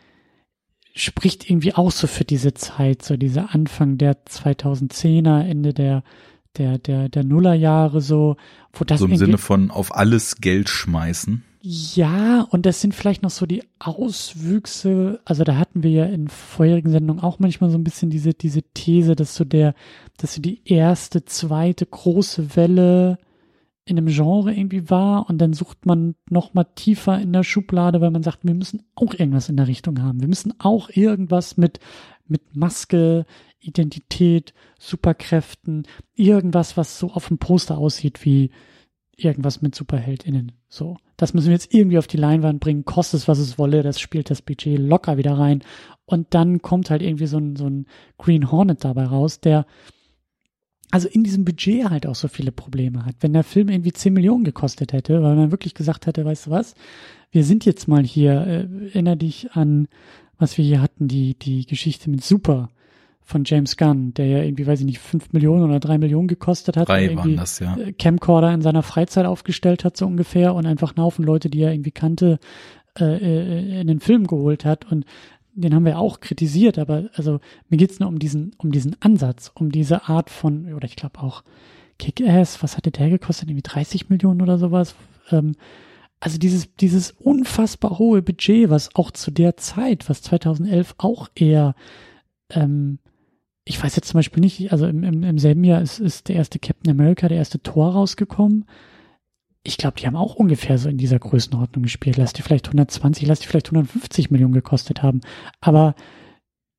spricht 0.95 1.47
irgendwie 1.47 1.75
auch 1.75 1.91
so 1.91 2.07
für 2.07 2.25
diese 2.25 2.55
Zeit, 2.55 3.03
so 3.03 3.15
dieser 3.15 3.53
Anfang 3.53 3.99
der 3.99 4.25
2010er, 4.25 5.41
Ende 5.41 5.73
der 5.73 6.03
der 6.57 6.79
der 6.79 7.09
der 7.09 7.23
Nullerjahre 7.23 8.01
so, 8.01 8.35
wo 8.73 8.83
das 8.83 9.01
so 9.01 9.05
im 9.05 9.15
Sinne 9.15 9.37
von 9.37 9.69
auf 9.69 9.95
alles 9.95 10.37
Geld 10.37 10.69
schmeißen. 10.69 11.43
Ja, 11.59 12.41
und 12.51 12.65
das 12.65 12.81
sind 12.81 12.93
vielleicht 12.93 13.23
noch 13.23 13.31
so 13.31 13.45
die 13.45 13.63
Auswüchse. 13.79 15.19
Also 15.25 15.43
da 15.43 15.57
hatten 15.57 15.81
wir 15.83 15.89
ja 15.91 16.05
in 16.05 16.27
vorherigen 16.27 16.91
Sendungen 16.91 17.23
auch 17.23 17.39
manchmal 17.39 17.71
so 17.71 17.77
ein 17.77 17.83
bisschen 17.83 18.09
diese 18.09 18.33
diese 18.33 18.61
These, 18.61 19.15
dass 19.15 19.35
so 19.35 19.43
der, 19.43 19.73
dass 20.17 20.35
so 20.35 20.41
die 20.41 20.61
erste, 20.65 21.25
zweite 21.25 21.85
große 21.85 22.55
Welle 22.55 23.17
in 23.85 23.97
einem 23.97 24.07
Genre 24.07 24.53
irgendwie 24.53 24.89
war 24.89 25.29
und 25.29 25.39
dann 25.39 25.53
sucht 25.53 25.85
man 25.85 26.15
noch 26.29 26.53
mal 26.53 26.65
tiefer 26.65 27.19
in 27.19 27.33
der 27.33 27.43
Schublade, 27.43 28.01
weil 28.01 28.11
man 28.11 28.23
sagt, 28.23 28.39
wir 28.43 28.53
müssen 28.53 28.83
auch 28.95 29.13
irgendwas 29.13 29.49
in 29.49 29.57
der 29.57 29.67
Richtung 29.67 30.01
haben. 30.01 30.19
Wir 30.21 30.27
müssen 30.27 30.53
auch 30.59 30.89
irgendwas 30.89 31.57
mit 31.57 31.79
mit 32.27 32.55
Maske, 32.55 33.25
Identität, 33.59 34.53
Superkräften, 34.79 35.87
irgendwas, 36.15 36.77
was 36.77 36.99
so 36.99 37.11
auf 37.11 37.29
dem 37.29 37.37
Poster 37.39 37.77
aussieht 37.77 38.25
wie 38.25 38.51
irgendwas 39.17 39.61
mit 39.61 39.75
SuperheldInnen. 39.75 40.53
So. 40.69 40.97
Das 41.17 41.33
müssen 41.33 41.47
wir 41.47 41.53
jetzt 41.53 41.73
irgendwie 41.73 41.97
auf 41.97 42.07
die 42.07 42.17
Leinwand 42.17 42.59
bringen, 42.59 42.85
kostet 42.85 43.21
es, 43.21 43.27
was 43.27 43.39
es 43.39 43.57
wolle, 43.57 43.81
das 43.81 43.99
spielt 43.99 44.29
das 44.29 44.41
Budget 44.41 44.79
locker 44.79 45.17
wieder 45.17 45.37
rein. 45.37 45.63
Und 46.05 46.27
dann 46.33 46.61
kommt 46.61 46.89
halt 46.89 47.01
irgendwie 47.01 47.25
so 47.25 47.37
ein, 47.37 47.55
so 47.55 47.67
ein 47.67 47.87
Green 48.17 48.51
Hornet 48.51 48.83
dabei 48.83 49.05
raus, 49.05 49.41
der 49.41 49.65
also 50.89 51.09
in 51.09 51.23
diesem 51.23 51.43
Budget 51.43 51.89
halt 51.89 52.07
auch 52.07 52.15
so 52.15 52.27
viele 52.27 52.51
Probleme 52.51 53.05
hat. 53.05 53.15
Wenn 53.19 53.33
der 53.33 53.43
Film 53.43 53.67
irgendwie 53.67 53.91
10 53.91 54.13
Millionen 54.13 54.45
gekostet 54.45 54.93
hätte, 54.93 55.21
weil 55.21 55.35
man 55.35 55.51
wirklich 55.51 55.73
gesagt 55.73 56.05
hätte, 56.05 56.23
weißt 56.23 56.47
du 56.47 56.51
was, 56.51 56.75
wir 57.31 57.43
sind 57.43 57.65
jetzt 57.65 57.87
mal 57.87 58.03
hier, 58.03 58.47
äh, 58.47 58.85
erinnere 58.85 59.17
dich 59.17 59.51
an, 59.51 59.87
was 60.37 60.57
wir 60.57 60.63
hier 60.63 60.81
hatten, 60.81 61.07
die, 61.07 61.33
die 61.37 61.65
Geschichte 61.65 62.09
mit 62.09 62.23
Super 62.23 62.69
von 63.27 63.43
James 63.45 63.75
Gunn, 63.75 64.13
der 64.13 64.25
ja 64.25 64.41
irgendwie, 64.41 64.65
weiß 64.65 64.79
ich 64.79 64.85
nicht, 64.85 64.99
5 64.99 65.33
Millionen 65.33 65.63
oder 65.65 65.81
3 65.81 65.97
Millionen 65.97 66.29
gekostet 66.29 66.77
hat. 66.77 66.87
Drei 66.87 67.13
waren 67.13 67.35
das, 67.35 67.59
ja. 67.59 67.77
Äh, 67.77 67.91
Camcorder 67.91 68.53
in 68.53 68.61
seiner 68.61 68.83
Freizeit 68.83 69.25
aufgestellt 69.25 69.83
hat, 69.83 69.97
so 69.97 70.07
ungefähr, 70.07 70.55
und 70.55 70.65
einfach 70.65 70.95
einen 70.95 71.03
Haufen 71.03 71.25
Leute, 71.25 71.49
die 71.49 71.61
er 71.61 71.73
irgendwie 71.73 71.91
kannte, 71.91 72.39
äh, 72.97 73.03
äh 73.03 73.81
in 73.81 73.87
den 73.87 73.99
Film 73.99 74.27
geholt 74.27 74.63
hat. 74.63 74.89
Und 74.89 75.05
den 75.53 75.75
haben 75.75 75.83
wir 75.83 75.99
auch 75.99 76.21
kritisiert, 76.21 76.79
aber 76.79 77.09
also 77.15 77.41
mir 77.67 77.75
geht's 77.75 77.99
nur 77.99 78.07
um 78.07 78.17
diesen, 78.17 78.55
um 78.59 78.71
diesen 78.71 78.95
Ansatz, 79.01 79.51
um 79.53 79.73
diese 79.73 80.07
Art 80.07 80.29
von, 80.29 80.73
oder 80.73 80.85
ich 80.85 80.95
glaube 80.95 81.19
auch 81.19 81.43
Kick-Ass, 81.99 82.63
was 82.63 82.77
hatte 82.77 82.91
der 82.91 83.09
gekostet? 83.09 83.49
Irgendwie 83.49 83.63
30 83.63 84.09
Millionen 84.09 84.41
oder 84.41 84.57
sowas. 84.57 84.95
Ähm, 85.31 85.55
also 86.21 86.37
dieses, 86.37 86.73
dieses 86.75 87.11
unfassbar 87.11 87.99
hohe 87.99 88.21
Budget, 88.21 88.69
was 88.69 88.95
auch 88.95 89.11
zu 89.11 89.31
der 89.31 89.57
Zeit, 89.57 90.07
was 90.09 90.21
2011 90.21 90.95
auch 90.97 91.27
eher, 91.35 91.75
ähm, 92.51 92.99
ich 93.67 93.83
weiß 93.83 93.95
jetzt 93.95 94.09
zum 94.09 94.17
Beispiel 94.17 94.41
nicht, 94.41 94.71
also 94.71 94.87
im, 94.87 95.03
im, 95.03 95.23
im 95.23 95.37
selben 95.37 95.63
Jahr 95.63 95.81
ist, 95.81 95.99
ist 95.99 96.27
der 96.29 96.35
erste 96.35 96.59
Captain 96.59 96.91
America, 96.91 97.27
der 97.27 97.37
erste 97.37 97.61
Tor 97.61 97.91
rausgekommen 97.91 98.65
ich 99.67 99.77
glaube, 99.77 99.99
die 99.99 100.07
haben 100.07 100.15
auch 100.15 100.35
ungefähr 100.35 100.77
so 100.77 100.87
in 100.87 100.97
dieser 100.97 101.19
Größenordnung 101.19 101.83
gespielt. 101.83 102.15
Lass 102.15 102.31
die 102.31 102.41
vielleicht 102.41 102.67
120, 102.67 103.27
lass 103.27 103.41
die 103.41 103.47
vielleicht 103.47 103.67
150 103.67 104.31
Millionen 104.31 104.53
gekostet 104.53 105.03
haben. 105.03 105.19
Aber 105.59 105.93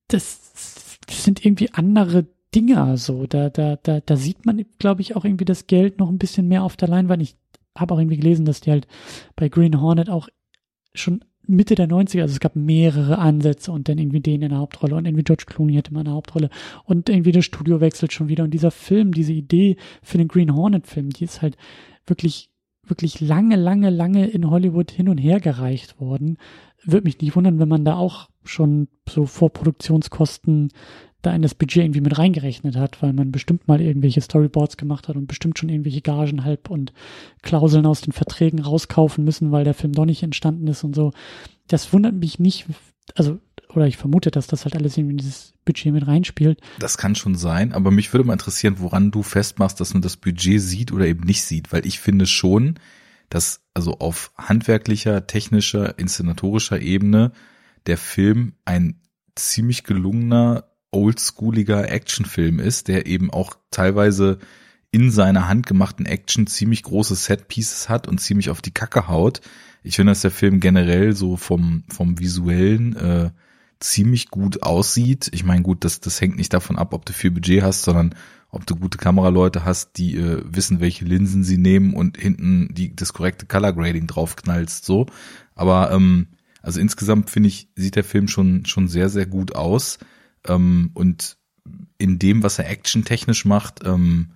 das, 0.08 0.98
das 1.06 1.22
sind 1.22 1.44
irgendwie 1.44 1.70
andere 1.74 2.26
Dinger 2.54 2.96
so. 2.96 3.26
Da, 3.26 3.50
da, 3.50 3.76
da, 3.76 4.00
da 4.00 4.16
sieht 4.16 4.46
man, 4.46 4.64
glaube 4.78 5.02
ich, 5.02 5.16
auch 5.16 5.26
irgendwie 5.26 5.44
das 5.44 5.66
Geld 5.66 5.98
noch 5.98 6.08
ein 6.08 6.16
bisschen 6.16 6.48
mehr 6.48 6.62
auf 6.62 6.78
der 6.78 6.88
Leinwand. 6.88 7.22
Ich 7.22 7.36
habe 7.76 7.92
auch 7.92 7.98
irgendwie 7.98 8.16
gelesen, 8.16 8.46
dass 8.46 8.62
die 8.62 8.70
halt 8.70 8.88
bei 9.36 9.50
Green 9.50 9.82
Hornet 9.82 10.08
auch 10.08 10.28
schon 10.94 11.22
Mitte 11.48 11.74
der 11.74 11.88
90er, 11.88 12.22
also 12.22 12.32
es 12.32 12.40
gab 12.40 12.56
mehrere 12.56 13.18
Ansätze 13.18 13.72
und 13.72 13.88
dann 13.88 13.98
irgendwie 13.98 14.20
den 14.20 14.42
in 14.42 14.50
der 14.50 14.58
Hauptrolle 14.58 14.94
und 14.94 15.06
irgendwie 15.06 15.24
George 15.24 15.44
Clooney 15.46 15.74
hätte 15.74 15.94
mal 15.94 16.00
eine 16.00 16.12
Hauptrolle 16.12 16.50
und 16.84 17.08
irgendwie 17.08 17.32
das 17.32 17.44
Studio 17.44 17.80
wechselt 17.80 18.12
schon 18.12 18.28
wieder 18.28 18.44
und 18.44 18.52
dieser 18.52 18.70
Film, 18.70 19.12
diese 19.12 19.32
Idee 19.32 19.76
für 20.02 20.18
den 20.18 20.28
Green 20.28 20.54
Hornet 20.54 20.86
Film, 20.86 21.10
die 21.10 21.24
ist 21.24 21.42
halt 21.42 21.56
wirklich 22.06 22.50
wirklich 22.90 23.20
lange, 23.20 23.56
lange, 23.56 23.90
lange 23.90 24.26
in 24.26 24.48
Hollywood 24.48 24.90
hin 24.90 25.08
und 25.08 25.18
her 25.18 25.40
gereicht 25.40 26.00
worden. 26.00 26.38
Würde 26.82 27.04
mich 27.04 27.20
nicht 27.20 27.36
wundern, 27.36 27.58
wenn 27.58 27.68
man 27.68 27.84
da 27.84 27.96
auch 27.96 28.28
schon 28.48 28.88
so 29.08 29.26
Vorproduktionskosten 29.26 30.70
da 31.22 31.34
in 31.34 31.42
das 31.42 31.54
Budget 31.54 31.84
irgendwie 31.84 32.00
mit 32.00 32.16
reingerechnet 32.16 32.76
hat, 32.76 33.02
weil 33.02 33.12
man 33.12 33.32
bestimmt 33.32 33.66
mal 33.66 33.80
irgendwelche 33.80 34.20
Storyboards 34.20 34.76
gemacht 34.76 35.08
hat 35.08 35.16
und 35.16 35.26
bestimmt 35.26 35.58
schon 35.58 35.68
irgendwelche 35.68 36.00
Gagen 36.00 36.44
halb 36.44 36.70
und 36.70 36.92
Klauseln 37.42 37.86
aus 37.86 38.02
den 38.02 38.12
Verträgen 38.12 38.60
rauskaufen 38.60 39.24
müssen, 39.24 39.50
weil 39.50 39.64
der 39.64 39.74
Film 39.74 39.92
doch 39.92 40.04
nicht 40.04 40.22
entstanden 40.22 40.68
ist 40.68 40.84
und 40.84 40.94
so. 40.94 41.12
Das 41.66 41.92
wundert 41.92 42.14
mich 42.14 42.38
nicht, 42.38 42.66
also 43.16 43.40
oder 43.74 43.86
ich 43.86 43.96
vermute, 43.96 44.30
dass 44.30 44.46
das 44.46 44.64
halt 44.64 44.76
alles 44.76 44.96
in 44.96 45.16
dieses 45.16 45.52
Budget 45.64 45.92
mit 45.92 46.06
reinspielt. 46.06 46.60
Das 46.78 46.96
kann 46.96 47.14
schon 47.14 47.34
sein, 47.34 47.72
aber 47.72 47.90
mich 47.90 48.12
würde 48.12 48.26
mal 48.26 48.32
interessieren, 48.32 48.76
woran 48.78 49.10
du 49.10 49.22
festmachst, 49.22 49.80
dass 49.80 49.92
man 49.92 50.02
das 50.02 50.16
Budget 50.16 50.60
sieht 50.60 50.92
oder 50.92 51.06
eben 51.06 51.24
nicht 51.24 51.42
sieht, 51.42 51.72
weil 51.72 51.86
ich 51.86 52.00
finde 52.00 52.26
schon, 52.26 52.78
dass 53.28 53.60
also 53.74 53.98
auf 53.98 54.32
handwerklicher, 54.38 55.26
technischer, 55.26 55.98
inszenatorischer 55.98 56.80
Ebene 56.80 57.32
der 57.86 57.98
Film 57.98 58.54
ein 58.64 59.00
ziemlich 59.34 59.84
gelungener, 59.84 60.64
oldschooliger 60.90 61.90
Actionfilm 61.90 62.60
ist, 62.60 62.88
der 62.88 63.06
eben 63.06 63.30
auch 63.30 63.54
teilweise 63.70 64.38
in 64.90 65.10
seiner 65.10 65.48
handgemachten 65.48 66.06
Action 66.06 66.46
ziemlich 66.46 66.82
große 66.82 67.14
Setpieces 67.14 67.88
hat 67.88 68.08
und 68.08 68.20
ziemlich 68.20 68.50
auf 68.50 68.62
die 68.62 68.72
Kacke 68.72 69.08
haut. 69.08 69.40
Ich 69.82 69.96
finde, 69.96 70.12
dass 70.12 70.22
der 70.22 70.30
Film 70.30 70.60
generell 70.60 71.14
so 71.14 71.36
vom, 71.36 71.84
vom 71.88 72.18
visuellen 72.18 72.96
äh, 72.96 73.30
ziemlich 73.80 74.28
gut 74.30 74.62
aussieht. 74.62 75.28
Ich 75.32 75.44
meine, 75.44 75.62
gut, 75.62 75.84
das, 75.84 76.00
das 76.00 76.20
hängt 76.20 76.36
nicht 76.36 76.52
davon 76.52 76.76
ab, 76.76 76.94
ob 76.94 77.04
du 77.04 77.12
viel 77.12 77.30
Budget 77.30 77.62
hast, 77.62 77.82
sondern 77.82 78.14
ob 78.50 78.66
du 78.66 78.76
gute 78.76 78.98
Kameraleute 78.98 79.64
hast, 79.64 79.98
die 79.98 80.16
äh, 80.16 80.42
wissen, 80.44 80.80
welche 80.80 81.04
Linsen 81.04 81.44
sie 81.44 81.58
nehmen 81.58 81.94
und 81.94 82.16
hinten 82.16 82.72
die, 82.72 82.96
das 82.96 83.12
korrekte 83.12 83.46
Color 83.46 83.74
Grading 83.74 84.06
draufknallst, 84.06 84.84
so. 84.86 85.06
Aber 85.54 85.92
ähm, 85.92 86.28
also 86.62 86.80
insgesamt 86.80 87.30
finde 87.30 87.48
ich, 87.48 87.68
sieht 87.76 87.96
der 87.96 88.04
Film 88.04 88.28
schon, 88.28 88.64
schon 88.66 88.88
sehr, 88.88 89.08
sehr 89.08 89.26
gut 89.26 89.54
aus. 89.54 89.98
Ähm, 90.46 90.90
und 90.94 91.36
in 91.98 92.18
dem, 92.18 92.42
was 92.42 92.58
er 92.58 92.70
actiontechnisch 92.70 93.44
macht, 93.44 93.84
ähm, 93.84 94.32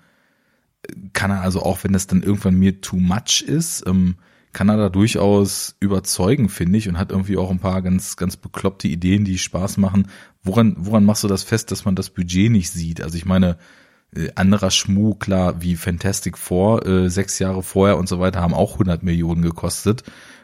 kann 1.13 1.31
er 1.31 1.43
also 1.43 1.63
auch, 1.63 1.85
wenn 1.85 1.93
das 1.93 2.07
dann 2.07 2.23
irgendwann 2.23 2.55
mir 2.55 2.81
too 2.81 2.99
much 2.99 3.43
ist, 3.47 3.87
ähm, 3.87 4.17
kann 4.53 4.69
er 4.69 4.77
da 4.77 4.89
durchaus 4.89 5.77
überzeugen, 5.81 6.49
finde 6.49 6.79
ich, 6.79 6.89
und 6.89 6.99
hat 6.99 7.11
irgendwie 7.11 7.39
auch 7.39 7.51
ein 7.51 7.61
paar 7.61 7.81
ganz, 7.81 8.17
ganz 8.17 8.37
bekloppte 8.37 8.89
Ideen, 8.89 9.25
die 9.25 9.39
Spaß 9.39 9.79
machen. 9.79 10.09
Woran, 10.43 10.77
woran 10.79 11.05
machst 11.05 11.25
du 11.25 11.29
das 11.29 11.43
fest, 11.43 11.71
dass 11.71 11.85
man 11.85 11.95
das 11.95 12.11
Budget 12.11 12.51
nicht 12.51 12.71
sieht? 12.71 13.01
Also 13.01 13.17
ich 13.17 13.25
meine, 13.25 13.57
äh, 14.15 14.31
anderer 14.35 14.71
Schmuh, 14.71 15.15
klar, 15.15 15.63
wie 15.63 15.77
Fantastic 15.77 16.37
Four, 16.37 16.87
äh, 16.87 17.09
sechs 17.09 17.39
Jahre 17.39 17.63
vorher 17.63 17.97
und 17.97 18.09
so 18.09 18.21
weiter, 18.21 18.41
haben 18.41 18.53
auch 18.53 18.75
100 18.75 19.03
Millionen 19.03 19.41
gekostet. 19.41 20.03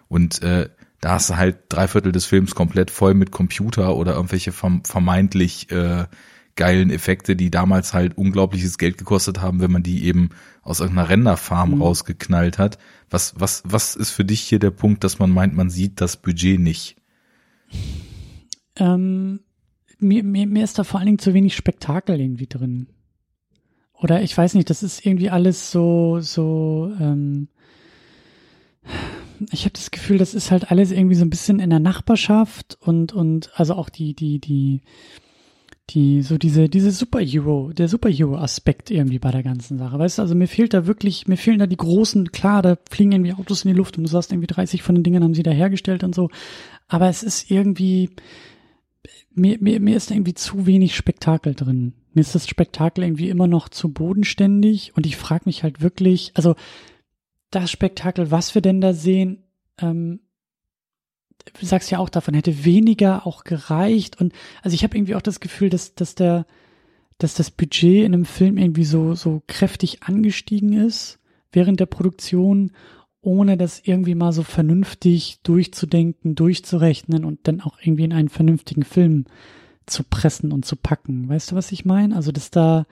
Und 0.09 0.43
äh, 0.43 0.71
da 1.01 1.13
hast 1.13 1.31
du 1.31 1.37
halt 1.37 1.59
drei 1.69 1.87
Viertel 1.87 2.13
des 2.13 2.27
Films 2.27 2.55
komplett 2.55 2.91
voll 2.91 3.15
mit 3.15 3.31
Computer 3.31 3.97
oder 3.97 4.15
irgendwelche 4.15 4.53
vermeintlich 4.53 5.71
äh, 5.71 6.07
geilen 6.57 6.91
Effekte, 6.91 7.37
die 7.37 7.51
damals 7.51 7.95
halt 7.95 8.19
unglaubliches 8.19 8.79
Geld 8.79 8.99
gekostet 8.99 9.41
haben, 9.41 9.61
wenn 9.61 9.71
man 9.71 9.85
die 9.85 10.05
eben 10.05 10.31
aus 10.63 10.81
irgendeiner 10.81 11.09
Renderfarm 11.09 11.77
mhm. 11.77 11.83
rausgeknallt 11.83 12.59
hat. 12.59 12.79
Was, 13.09 13.35
was, 13.39 13.63
was 13.65 13.95
ist 13.95 14.11
für 14.11 14.25
dich 14.25 14.41
hier 14.41 14.59
der 14.59 14.73
Punkt, 14.73 15.05
dass 15.05 15.21
man 15.21 15.31
meint, 15.31 15.55
man 15.55 15.71
sieht 15.71 16.01
das 16.01 16.17
Budget 16.17 16.59
nicht? 16.59 16.97
Ähm, 18.75 19.41
mir, 19.99 20.25
mir, 20.25 20.47
mir 20.49 20.65
ist 20.65 20.79
da 20.79 20.85
vor 20.85 20.99
allen 20.99 21.07
Dingen 21.07 21.19
zu 21.21 21.33
wenig 21.33 21.55
Spektakel 21.55 22.21
irgendwie 22.21 22.49
drin. 22.49 22.89
oder 23.95 24.23
ich 24.23 24.37
weiß 24.37 24.55
nicht, 24.55 24.69
das 24.69 24.83
ist 24.83 25.07
irgendwie 25.07 25.31
alles 25.31 25.71
so, 25.71 26.19
so, 26.21 26.93
ähm, 27.01 27.49
ich 29.51 29.65
habe 29.65 29.73
das 29.73 29.91
Gefühl, 29.91 30.19
das 30.19 30.35
ist 30.35 30.51
halt 30.51 30.71
alles 30.71 30.91
irgendwie 30.91 31.15
so 31.15 31.25
ein 31.25 31.31
bisschen 31.31 31.61
in 31.61 31.71
der 31.71 31.81
Nachbarschaft 31.81 32.79
und, 32.81 33.13
und 33.13 33.51
also 33.55 33.75
auch 33.75 33.89
die, 33.89 34.15
die, 34.15 34.39
die, 34.39 34.83
die, 35.91 36.23
so 36.23 36.37
diese, 36.37 36.69
diese 36.69 36.91
Superhero, 36.91 37.73
der 37.73 37.89
Superhero-Aspekt 37.89 38.91
irgendwie 38.91 39.19
bei 39.19 39.31
der 39.31 39.43
ganzen 39.43 39.79
Sache. 39.79 39.99
Weißt 39.99 40.19
du, 40.19 40.23
also 40.23 40.35
mir 40.35 40.49
fehlt 40.49 40.75
da 40.75 40.87
wirklich, 40.87 41.27
mir 41.27 41.37
fehlen 41.37 41.59
da 41.59 41.67
die 41.67 41.77
großen, 41.77 42.31
klar, 42.33 42.63
da 42.63 42.77
fliegen 42.91 43.13
irgendwie 43.13 43.33
Autos 43.33 43.65
in 43.65 43.71
die 43.71 43.77
Luft 43.77 43.97
und 43.97 44.05
du 44.05 44.11
sagst 44.11 44.33
irgendwie 44.33 44.47
30 44.47 44.83
von 44.83 44.95
den 44.95 45.05
Dingen 45.05 45.25
haben 45.25 45.35
sie 45.35 45.43
da 45.43 45.51
hergestellt 45.51 46.05
und 46.05 46.15
so. 46.15 46.29
Aber 46.89 47.09
es 47.09 47.23
ist 47.23 47.51
irgendwie, 47.51 48.11
mir, 49.35 49.59
mir, 49.61 49.81
mir 49.81 49.97
ist 49.97 50.11
da 50.11 50.15
irgendwie 50.15 50.35
zu 50.35 50.67
wenig 50.67 50.95
Spektakel 50.95 51.55
drin. 51.55 51.95
Mir 52.13 52.21
ist 52.21 52.35
das 52.35 52.49
Spektakel 52.49 53.05
irgendwie 53.05 53.29
immer 53.29 53.47
noch 53.47 53.69
zu 53.69 53.91
bodenständig 53.91 54.93
und 54.97 55.07
ich 55.07 55.17
frage 55.17 55.45
mich 55.47 55.63
halt 55.63 55.81
wirklich, 55.81 56.33
also 56.35 56.55
das 57.51 57.71
Spektakel, 57.71 58.31
was 58.31 58.55
wir 58.55 58.63
denn 58.63 58.81
da 58.81 58.93
sehen, 58.93 59.45
ähm, 59.81 60.21
du 61.59 61.67
sagst 61.67 61.91
ja 61.91 61.99
auch, 61.99 62.09
davon 62.09 62.35
hätte 62.35 62.65
weniger 62.65 63.27
auch 63.27 63.45
gereicht. 63.45 64.21
Und 64.21 64.33
also 64.63 64.75
ich 64.75 64.85
habe 64.85 64.97
irgendwie 64.97 65.15
auch 65.15 65.23
das 65.23 65.41
Gefühl, 65.41 65.71
dass, 65.71 65.95
dass 65.95 66.15
der, 66.15 66.47
dass 67.19 67.35
das 67.35 67.51
Budget 67.51 68.05
in 68.05 68.15
einem 68.15 68.25
Film 68.25 68.59
irgendwie 68.59 68.85
so, 68.85 69.15
so 69.15 69.43
kräftig 69.47 70.03
angestiegen 70.03 70.73
ist 70.73 71.19
während 71.53 71.81
der 71.81 71.87
Produktion, 71.87 72.73
ohne 73.21 73.57
das 73.57 73.81
irgendwie 73.83 74.15
mal 74.15 74.33
so 74.33 74.43
vernünftig 74.43 75.41
durchzudenken, 75.43 76.35
durchzurechnen 76.35 77.25
und 77.25 77.41
dann 77.49 77.61
auch 77.61 77.79
irgendwie 77.81 78.05
in 78.05 78.13
einen 78.13 78.29
vernünftigen 78.29 78.85
Film 78.85 79.25
zu 79.87 80.05
pressen 80.05 80.53
und 80.53 80.65
zu 80.65 80.77
packen. 80.77 81.29
Weißt 81.29 81.51
du, 81.51 81.57
was 81.57 81.73
ich 81.73 81.85
meine? 81.85 82.15
Also, 82.15 82.31
dass 82.31 82.51
da, 82.51 82.87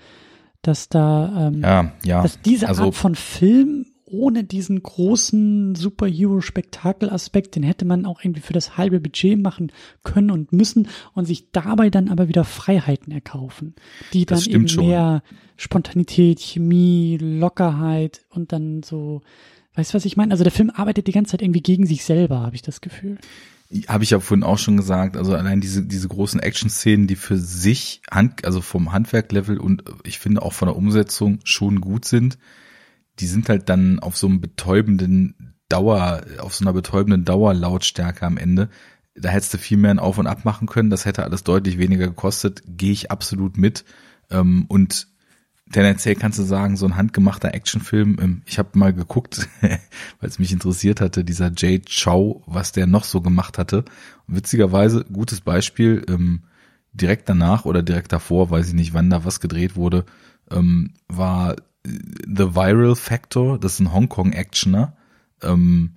dass 0.63 0.89
da, 0.89 1.49
ähm, 1.49 1.63
ja, 1.63 1.93
ja. 2.05 2.23
dass 2.23 2.41
diese 2.41 2.69
also, 2.69 2.85
Art 2.85 2.95
von 2.95 3.15
Film 3.15 3.87
ohne 4.07 4.45
diesen 4.45 4.83
großen 4.83 5.75
Superhero-Spektakel-Aspekt, 5.75 7.57
den 7.57 7.65
hätte 7.65 7.85
man 7.85 8.07
auch 8.07 8.21
irgendwie 8.23 8.41
für 8.41 8.53
das 8.53 8.77
halbe 8.77 9.01
Budget 9.01 9.41
machen 9.41 9.73
können 10.05 10.31
und 10.31 10.53
müssen 10.53 10.89
und 11.15 11.27
sich 11.27 11.51
dabei 11.51 11.91
dann 11.91 12.09
aber 12.09 12.29
wieder 12.29 12.45
Freiheiten 12.45 13.13
erkaufen, 13.13 13.75
die 14.13 14.25
dann 14.25 14.43
eben 14.45 14.69
schon. 14.69 14.87
mehr 14.87 15.23
Spontanität, 15.57 16.39
Chemie, 16.41 17.19
Lockerheit 17.21 18.25
und 18.31 18.53
dann 18.53 18.85
so, 18.85 19.23
weißt 19.75 19.93
du, 19.93 19.97
was 19.97 20.05
ich 20.05 20.17
meine? 20.17 20.31
Also 20.33 20.45
der 20.45 20.53
Film 20.53 20.71
arbeitet 20.73 21.09
die 21.09 21.13
ganze 21.13 21.33
Zeit 21.33 21.43
irgendwie 21.43 21.63
gegen 21.63 21.87
sich 21.87 22.05
selber, 22.05 22.41
habe 22.41 22.55
ich 22.55 22.63
das 22.63 22.81
Gefühl. 22.81 23.19
Habe 23.89 24.05
ich 24.05 24.11
ja 24.11 24.21
vorhin 24.21 24.45
auch 24.45 24.59
schon 24.59 24.77
gesagt, 24.77 25.17
also 25.17 25.35
allein 25.35 25.61
diese, 25.61 25.83
diese 25.83 26.07
großen 26.07 26.39
Action-Szenen, 26.39 27.09
die 27.09 27.17
für 27.17 27.37
sich, 27.37 28.03
Hand, 28.09 28.45
also 28.45 28.61
vom 28.61 28.93
Handwerklevel 28.93 29.59
und 29.59 29.83
ich 30.05 30.21
finde 30.21 30.43
auch 30.43 30.53
von 30.53 30.69
der 30.69 30.77
Umsetzung 30.77 31.41
schon 31.43 31.81
gut 31.81 32.05
sind, 32.05 32.39
die 33.19 33.27
sind 33.27 33.49
halt 33.49 33.69
dann 33.69 33.99
auf 33.99 34.17
so 34.17 34.27
einem 34.27 34.41
betäubenden 34.41 35.55
Dauer, 35.69 36.23
auf 36.39 36.55
so 36.55 36.65
einer 36.65 36.73
betäubenden 36.73 37.25
Dauerlautstärke 37.25 38.25
am 38.25 38.37
Ende. 38.37 38.69
Da 39.15 39.31
hättest 39.31 39.55
du 39.55 39.59
viel 39.59 39.79
mehr 39.79 39.91
ein 39.91 39.99
Auf 39.99 40.19
und 40.19 40.27
Ab 40.27 40.45
machen 40.45 40.69
können. 40.69 40.91
Das 40.91 41.07
hätte 41.07 41.25
alles 41.25 41.43
deutlich 41.43 41.79
weniger 41.79 42.07
gekostet. 42.07 42.63
Gehe 42.67 42.93
ich 42.93 43.11
absolut 43.11 43.57
mit. 43.57 43.85
Ähm, 44.31 44.67
und 44.69 45.09
tendenziell 45.73 46.15
kannst 46.15 46.39
du 46.39 46.43
sagen, 46.43 46.77
so 46.77 46.87
ein 46.87 46.97
handgemachter 46.97 47.55
Actionfilm, 47.55 48.19
ähm, 48.21 48.43
ich 48.47 48.59
habe 48.59 48.79
mal 48.79 48.93
geguckt, 48.93 49.49
weil 49.61 50.29
es 50.29 50.39
mich 50.39 50.53
interessiert 50.53 51.01
hatte, 51.01 51.25
dieser 51.25 51.51
Jay 51.57 51.81
Chow, 51.81 52.43
was 52.47 52.73
der 52.73 52.87
noch 52.87 53.05
so 53.05 53.23
gemacht 53.23 53.59
hatte. 53.59 53.85
Witzigerweise, 54.27 55.05
gutes 55.11 55.41
Beispiel, 55.41 56.05
ähm, 56.09 56.43
direkt 56.93 57.29
danach 57.29 57.65
oder 57.65 57.83
direkt 57.83 58.13
davor, 58.13 58.51
weiß 58.51 58.69
ich 58.69 58.75
nicht, 58.75 58.95
wann 58.95 59.11
da 59.11 59.25
was 59.25 59.41
gedreht 59.41 59.77
wurde, 59.77 60.07
war 61.09 61.57
The 61.87 62.55
Viral 62.55 62.97
Factor, 62.97 63.59
das 63.59 63.75
ist 63.75 63.81
ein 63.81 63.93
Hongkong-Actioner, 63.93 64.97
ähm, 65.43 65.93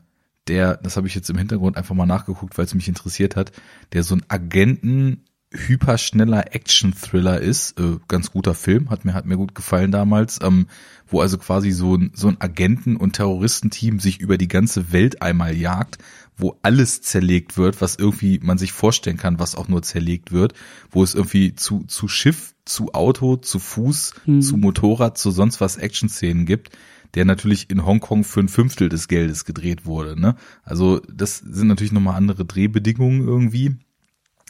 der, 0.47 0.77
das 0.77 0.97
habe 0.97 1.07
ich 1.07 1.15
jetzt 1.15 1.29
im 1.29 1.37
Hintergrund 1.37 1.77
einfach 1.77 1.95
mal 1.95 2.05
nachgeguckt, 2.05 2.57
weil 2.57 2.65
es 2.65 2.73
mich 2.73 2.87
interessiert 2.87 3.35
hat, 3.35 3.51
der 3.93 4.03
so 4.03 4.15
ein 4.15 4.25
Agenten 4.27 5.23
hyperschneller 5.51 6.53
Action-Thriller 6.53 7.39
ist, 7.39 7.79
äh, 7.79 7.97
ganz 8.07 8.31
guter 8.31 8.53
Film, 8.53 8.91
hat 8.91 9.03
mir 9.03 9.13
hat 9.13 9.25
mir 9.25 9.37
gut 9.37 9.55
gefallen 9.55 9.91
damals, 9.91 10.39
ähm, 10.43 10.67
wo 11.07 11.21
also 11.21 11.39
quasi 11.39 11.71
so 11.71 11.95
ein 11.95 12.11
so 12.13 12.27
ein 12.27 12.39
Agenten- 12.39 12.97
und 12.97 13.13
Terroristenteam 13.13 13.99
sich 13.99 14.19
über 14.19 14.37
die 14.37 14.47
ganze 14.47 14.91
Welt 14.91 15.23
einmal 15.23 15.55
jagt, 15.55 15.97
wo 16.39 16.57
alles 16.61 17.01
zerlegt 17.01 17.57
wird, 17.57 17.81
was 17.81 17.95
irgendwie 17.95 18.39
man 18.41 18.57
sich 18.57 18.71
vorstellen 18.71 19.17
kann, 19.17 19.39
was 19.39 19.55
auch 19.55 19.67
nur 19.67 19.81
zerlegt 19.81 20.31
wird, 20.31 20.53
wo 20.89 21.03
es 21.03 21.15
irgendwie 21.15 21.55
zu 21.55 21.83
zu 21.85 22.07
Schiff 22.07 22.55
zu 22.65 22.93
Auto, 22.93 23.35
zu 23.35 23.59
Fuß, 23.59 24.13
mhm. 24.25 24.41
zu 24.41 24.57
Motorrad, 24.57 25.17
zu 25.17 25.31
sonst 25.31 25.59
was 25.59 25.77
Action-Szenen 25.77 26.45
gibt, 26.45 26.69
der 27.15 27.25
natürlich 27.25 27.69
in 27.69 27.85
Hongkong 27.85 28.23
für 28.23 28.39
ein 28.39 28.49
Fünftel 28.49 28.89
des 28.89 29.07
Geldes 29.07 29.45
gedreht 29.45 29.85
wurde. 29.85 30.19
Ne? 30.19 30.35
Also 30.63 30.99
das 31.11 31.39
sind 31.39 31.67
natürlich 31.67 31.91
nochmal 31.91 32.15
andere 32.15 32.45
Drehbedingungen 32.45 33.27
irgendwie. 33.27 33.77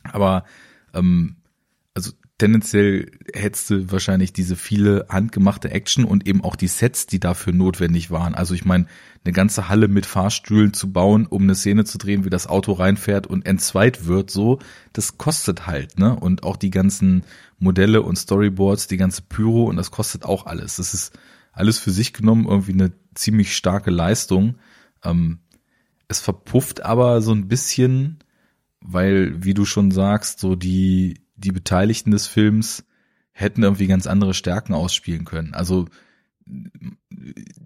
Aber 0.03 0.43
ähm, 0.93 1.37
also 1.93 2.11
tendenziell 2.37 3.11
hättest 3.33 3.69
du 3.69 3.91
wahrscheinlich 3.91 4.33
diese 4.33 4.55
viele 4.55 5.05
handgemachte 5.09 5.71
Action 5.71 6.05
und 6.05 6.27
eben 6.27 6.43
auch 6.43 6.55
die 6.55 6.67
Sets, 6.67 7.05
die 7.05 7.19
dafür 7.19 7.53
notwendig 7.53 8.11
waren. 8.11 8.35
Also 8.35 8.53
ich 8.53 8.65
meine, 8.65 8.85
eine 9.23 9.33
ganze 9.33 9.67
Halle 9.69 9.87
mit 9.87 10.05
Fahrstühlen 10.05 10.73
zu 10.73 10.91
bauen, 10.91 11.25
um 11.25 11.43
eine 11.43 11.55
Szene 11.55 11.83
zu 11.83 11.97
drehen, 11.97 12.25
wie 12.25 12.29
das 12.29 12.47
Auto 12.47 12.71
reinfährt 12.73 13.27
und 13.27 13.45
entzweit 13.45 14.05
wird, 14.05 14.31
so, 14.31 14.59
das 14.93 15.17
kostet 15.17 15.67
halt, 15.67 15.99
ne? 15.99 16.15
Und 16.15 16.43
auch 16.43 16.55
die 16.55 16.69
ganzen 16.69 17.23
Modelle 17.57 18.01
und 18.01 18.17
Storyboards, 18.17 18.87
die 18.87 18.97
ganze 18.97 19.21
Pyro 19.23 19.65
und 19.65 19.75
das 19.75 19.91
kostet 19.91 20.23
auch 20.23 20.45
alles. 20.45 20.77
Das 20.77 20.93
ist 20.93 21.17
alles 21.51 21.79
für 21.79 21.91
sich 21.91 22.13
genommen 22.13 22.47
irgendwie 22.47 22.73
eine 22.73 22.93
ziemlich 23.13 23.55
starke 23.55 23.91
Leistung. 23.91 24.55
Ähm, 25.03 25.39
es 26.07 26.19
verpufft 26.19 26.81
aber 26.83 27.21
so 27.21 27.33
ein 27.33 27.47
bisschen, 27.47 28.19
weil, 28.79 29.43
wie 29.43 29.53
du 29.53 29.65
schon 29.65 29.91
sagst, 29.91 30.39
so 30.39 30.55
die, 30.55 31.21
die 31.35 31.51
Beteiligten 31.51 32.11
des 32.11 32.27
Films 32.27 32.85
hätten 33.31 33.63
irgendwie 33.63 33.87
ganz 33.87 34.07
andere 34.07 34.33
Stärken 34.33 34.73
ausspielen 34.73 35.25
können. 35.25 35.53
Also 35.53 35.85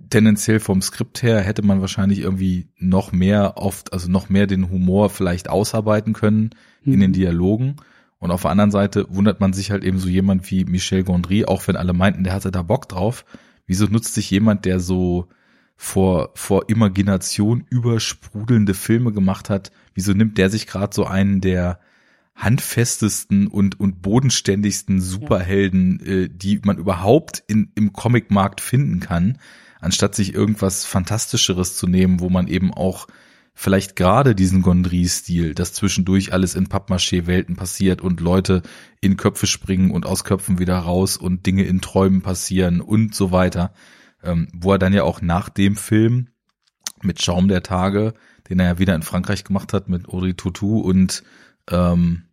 tendenziell 0.10 0.60
vom 0.60 0.82
Skript 0.82 1.24
her 1.24 1.42
hätte 1.42 1.64
man 1.64 1.82
wahrscheinlich 1.82 2.20
irgendwie 2.20 2.68
noch 2.78 3.12
mehr 3.12 3.58
oft, 3.58 3.94
also 3.94 4.10
noch 4.10 4.30
mehr 4.30 4.48
den 4.48 4.70
Humor 4.70 5.10
vielleicht 5.10 5.50
ausarbeiten 5.50 6.14
können 6.14 6.52
mhm. 6.84 6.94
in 6.94 7.00
den 7.00 7.10
mhm. 7.12 7.16
Dialogen. 7.16 7.76
Und 8.20 8.32
auf 8.32 8.44
der 8.44 8.52
anderen 8.52 8.72
Seite 8.72 9.06
wundert 9.10 9.42
man 9.42 9.54
sich 9.54 9.72
halt 9.72 9.84
eben 9.84 10.00
so 10.00 10.08
jemand 10.08 10.50
wie 10.50 10.66
Michel 10.66 11.04
Gondry, 11.04 11.46
auch 11.46 11.68
wenn 11.68 11.76
alle 11.76 11.94
meinten, 11.94 12.24
der 12.24 12.34
hatte 12.34 12.52
da 12.52 12.62
Bock 12.62 12.88
drauf. 12.88 13.26
Wieso 13.66 13.86
nutzt 13.86 14.14
sich 14.14 14.30
jemand, 14.32 14.66
der 14.66 14.80
so 14.80 15.28
vor, 15.76 16.32
vor 16.36 16.70
Imagination 16.70 17.66
übersprudelnde 17.70 18.74
Filme 18.74 19.12
gemacht 19.12 19.50
hat, 19.50 19.72
wieso 19.94 20.14
nimmt 20.14 20.38
der 20.38 20.50
sich 20.50 20.68
gerade 20.68 20.96
so 20.96 21.06
einen 21.06 21.42
der 21.42 21.80
handfestesten 22.36 23.48
und, 23.48 23.80
und 23.80 24.02
bodenständigsten 24.02 25.02
Superhelden, 25.02 26.02
ja. 26.04 26.12
äh, 26.12 26.30
die 26.30 26.60
man 26.64 26.78
überhaupt 26.78 27.44
in, 27.48 27.72
im 27.76 27.94
Comicmarkt 27.94 28.62
finden 28.62 29.00
kann, 29.00 29.38
anstatt 29.80 30.16
sich 30.16 30.34
irgendwas 30.34 30.86
Fantastischeres 30.86 31.76
zu 31.76 31.88
nehmen, 31.88 32.20
wo 32.20 32.30
man 32.30 32.48
eben 32.48 32.74
auch 32.74 33.08
vielleicht 33.54 33.96
gerade 33.96 34.34
diesen 34.34 34.62
Gondry-Stil, 34.62 35.54
dass 35.54 35.74
zwischendurch 35.74 36.34
alles 36.34 36.56
in 36.56 36.68
Pappmaché-Welten 36.68 37.56
passiert 37.56 38.02
und 38.02 38.20
Leute 38.20 38.64
in 39.00 39.16
Köpfe 39.16 39.46
springen 39.46 39.92
und 39.92 40.06
aus 40.06 40.24
Köpfen 40.24 40.58
wieder 40.58 40.78
raus 40.78 41.18
und 41.18 41.46
Dinge 41.46 41.64
in 41.64 41.82
Träumen 41.82 42.22
passieren 42.22 42.82
und 42.82 43.14
so 43.14 43.32
weiter, 43.32 43.74
ähm, 44.24 44.48
wo 44.54 44.72
er 44.72 44.80
dann 44.80 44.94
ja 44.94 45.04
auch 45.04 45.22
nach 45.22 45.50
dem 45.50 45.76
Film 45.76 46.30
mit 47.04 47.22
Schaum 47.22 47.48
der 47.48 47.62
Tage, 47.62 48.16
den 48.50 48.60
er 48.60 48.66
ja 48.66 48.80
wieder 48.80 48.96
in 48.96 49.04
Frankreich 49.04 49.44
gemacht 49.44 49.74
hat 49.74 49.88
mit 49.88 50.10
Audrey 50.10 50.34
Tautou 50.34 50.80
und 50.80 51.24
ähm, 51.70 52.24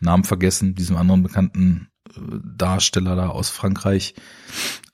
Namen 0.00 0.24
vergessen, 0.24 0.74
diesem 0.74 0.96
anderen 0.96 1.22
bekannten 1.22 1.88
äh, 2.08 2.20
Darsteller 2.56 3.16
da 3.16 3.28
aus 3.28 3.50
Frankreich, 3.50 4.14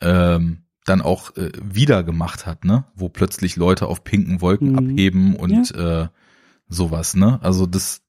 ähm, 0.01 0.65
dann 0.85 1.03
auch 1.03 1.37
äh, 1.37 1.51
wieder 1.63 2.05
gemacht 2.05 2.47
hat, 2.47 2.65
ne? 2.65 2.85
Wo 2.95 3.09
plötzlich 3.09 3.57
Leute 3.57 3.87
auf 3.87 4.05
pinken 4.05 4.41
Wolken 4.41 4.73
mhm. 4.73 4.79
abheben 4.79 5.37
und 5.37 5.71
ja. 5.71 6.03
äh, 6.03 6.09
sowas, 6.69 7.15
ne? 7.15 7.41
Also 7.43 7.67
das 7.67 8.03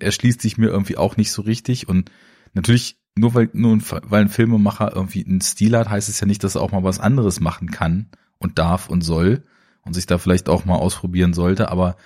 erschließt 0.00 0.40
sich 0.40 0.58
mir 0.58 0.68
irgendwie 0.68 0.96
auch 0.96 1.16
nicht 1.16 1.32
so 1.32 1.42
richtig 1.42 1.88
und 1.88 2.10
natürlich 2.54 2.98
nur 3.14 3.34
weil 3.34 3.50
nur 3.52 3.78
weil 3.90 4.22
ein 4.22 4.28
Filmemacher 4.28 4.94
irgendwie 4.94 5.24
einen 5.24 5.40
Stil 5.40 5.76
hat, 5.76 5.90
heißt 5.90 6.08
es 6.08 6.20
ja 6.20 6.26
nicht, 6.26 6.44
dass 6.44 6.54
er 6.54 6.62
auch 6.62 6.72
mal 6.72 6.84
was 6.84 7.00
anderes 7.00 7.40
machen 7.40 7.70
kann 7.70 8.08
und 8.38 8.58
darf 8.58 8.88
und 8.88 9.02
soll 9.02 9.44
und 9.82 9.94
sich 9.94 10.06
da 10.06 10.18
vielleicht 10.18 10.48
auch 10.48 10.64
mal 10.64 10.76
ausprobieren 10.76 11.34
sollte, 11.34 11.70
aber 11.70 11.96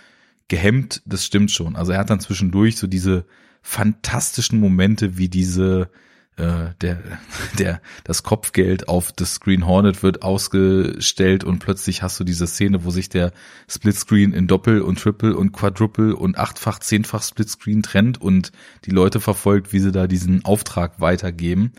gehemmt, 0.49 1.03
das 1.07 1.25
stimmt 1.25 1.51
schon. 1.51 1.77
Also 1.77 1.93
er 1.93 1.99
hat 1.99 2.11
dann 2.11 2.21
zwischendurch 2.21 2.77
so 2.77 2.87
diese 2.87 3.27
fantastischen 3.63 4.61
Momente 4.61 5.19
wie 5.19 5.29
diese 5.29 5.91
äh, 6.37 6.69
der 6.81 7.03
der 7.59 7.81
das 8.05 8.23
Kopfgeld 8.23 8.89
auf 8.89 9.13
das 9.13 9.41
Green 9.41 9.67
Hornet 9.67 10.03
wird 10.03 10.23
ausgestellt 10.23 11.45
und 11.45 11.59
plötzlich 11.59 12.03
hast 12.03 12.21
du 12.21 12.25
diese 12.25 12.47
Szene, 12.47 12.85
wo 12.85 12.91
sich 12.91 13.09
der 13.09 13.33
Splitscreen 13.69 14.33
in 14.33 14.47
Doppel 14.47 14.83
und 14.83 15.01
Triple 15.01 15.37
und 15.37 15.53
Quadruple 15.53 16.15
und 16.15 16.39
achtfach, 16.39 16.79
zehnfach 16.79 17.23
Splitscreen 17.23 17.83
trennt 17.83 18.21
und 18.21 18.53
die 18.85 18.91
Leute 18.91 19.21
verfolgt, 19.21 19.73
wie 19.73 19.81
sie 19.81 19.93
da 19.93 20.07
diesen 20.07 20.45
Auftrag 20.45 21.01
weitergeben, 21.01 21.73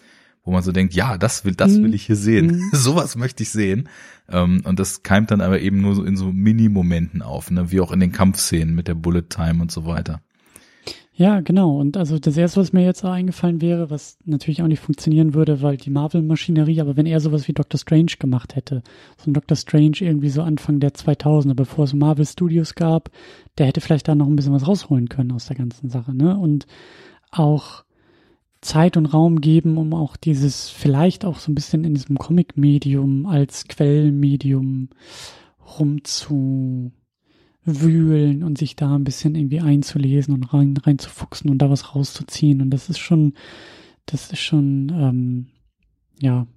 wo 0.48 0.52
man 0.52 0.64
so 0.64 0.72
denkt, 0.72 0.94
ja, 0.94 1.18
das 1.18 1.44
will, 1.44 1.56
das 1.56 1.76
will 1.76 1.90
mhm. 1.90 1.94
ich 1.94 2.06
hier 2.06 2.16
sehen. 2.16 2.48
Mhm. 2.48 2.70
Sowas 2.72 3.18
möchte 3.18 3.44
ich 3.44 3.50
sehen. 3.50 3.90
Ähm, 4.30 4.62
und 4.64 4.80
das 4.80 5.04
keimt 5.04 5.30
dann 5.30 5.42
aber 5.42 5.60
eben 5.60 5.82
nur 5.82 5.94
so 5.94 6.06
in 6.06 6.16
so 6.16 6.32
Mini-Momenten 6.32 7.22
auf, 7.22 7.52
ne? 7.52 7.70
wie 7.70 7.82
auch 7.82 7.92
in 7.92 8.00
den 8.00 8.14
Kampfszenen 8.14 8.74
mit 8.74 8.88
der 8.88 8.96
Bullet 8.96 9.24
Time 9.30 9.62
und 9.62 9.72
so 9.72 9.86
weiter. 9.86 10.22
Ja, 11.14 11.42
genau. 11.42 11.78
Und 11.78 11.98
also 11.98 12.18
das 12.18 12.38
erste, 12.38 12.62
was 12.62 12.72
mir 12.72 12.86
jetzt 12.86 13.04
auch 13.04 13.12
eingefallen 13.12 13.60
wäre, 13.60 13.90
was 13.90 14.18
natürlich 14.24 14.62
auch 14.62 14.68
nicht 14.68 14.80
funktionieren 14.80 15.34
würde, 15.34 15.62
weil 15.62 15.76
die 15.76 15.90
Marvel-Maschinerie, 15.90 16.80
aber 16.80 16.96
wenn 16.96 17.08
er 17.08 17.20
sowas 17.20 17.48
wie 17.50 17.54
Doctor 17.54 17.80
Strange 17.80 18.14
gemacht 18.18 18.56
hätte, 18.56 18.84
so 19.18 19.30
ein 19.30 19.34
Doctor 19.34 19.58
Strange 19.58 19.98
irgendwie 20.00 20.30
so 20.30 20.44
Anfang 20.44 20.80
der 20.80 20.94
2000er, 20.94 21.56
bevor 21.56 21.86
es 21.86 21.94
Marvel 21.94 22.26
Studios 22.26 22.76
gab, 22.76 23.10
der 23.58 23.66
hätte 23.66 23.82
vielleicht 23.82 24.08
da 24.08 24.16
noch 24.16 24.28
ein 24.28 24.36
bisschen 24.38 24.54
was 24.54 24.68
rausholen 24.68 25.10
können 25.10 25.34
aus 25.34 25.48
der 25.48 25.58
ganzen 25.58 25.90
Sache, 25.90 26.16
ne? 26.16 26.38
Und 26.38 26.68
auch 27.32 27.84
Zeit 28.62 28.98
und 28.98 29.06
Raum 29.06 29.42
geben, 29.42 29.78
um 29.78 29.94
auch 29.94 30.16
dieses 30.18 30.70
vielleicht 30.70 31.26
auch 31.26 31.40
so 31.40 31.52
ein 31.52 31.56
bisschen 31.56 31.84
in 31.84 31.94
diesem 31.94 32.18
Comic-Medium 32.18 33.26
als 33.26 33.68
Quellmedium 33.68 34.90
rumzu 35.80 36.92
wühlen 37.64 38.44
und 38.44 38.58
sich 38.58 38.76
da 38.76 38.96
ein 38.96 39.04
bisschen 39.04 39.36
irgendwie 39.36 39.60
einzulesen 39.60 40.34
und 40.34 40.54
rein 40.54 40.76
reinzufuchsen 40.78 41.50
und 41.50 41.58
da 41.60 41.70
was 41.70 41.94
rauszuziehen. 41.96 42.62
Und 42.62 42.70
das 42.70 42.90
ist 42.90 43.00
schon, 43.00 43.34
das 44.06 44.32
ist 44.32 44.40
schon, 44.40 44.90
ähm, 44.94 45.48
ja, 46.22 46.48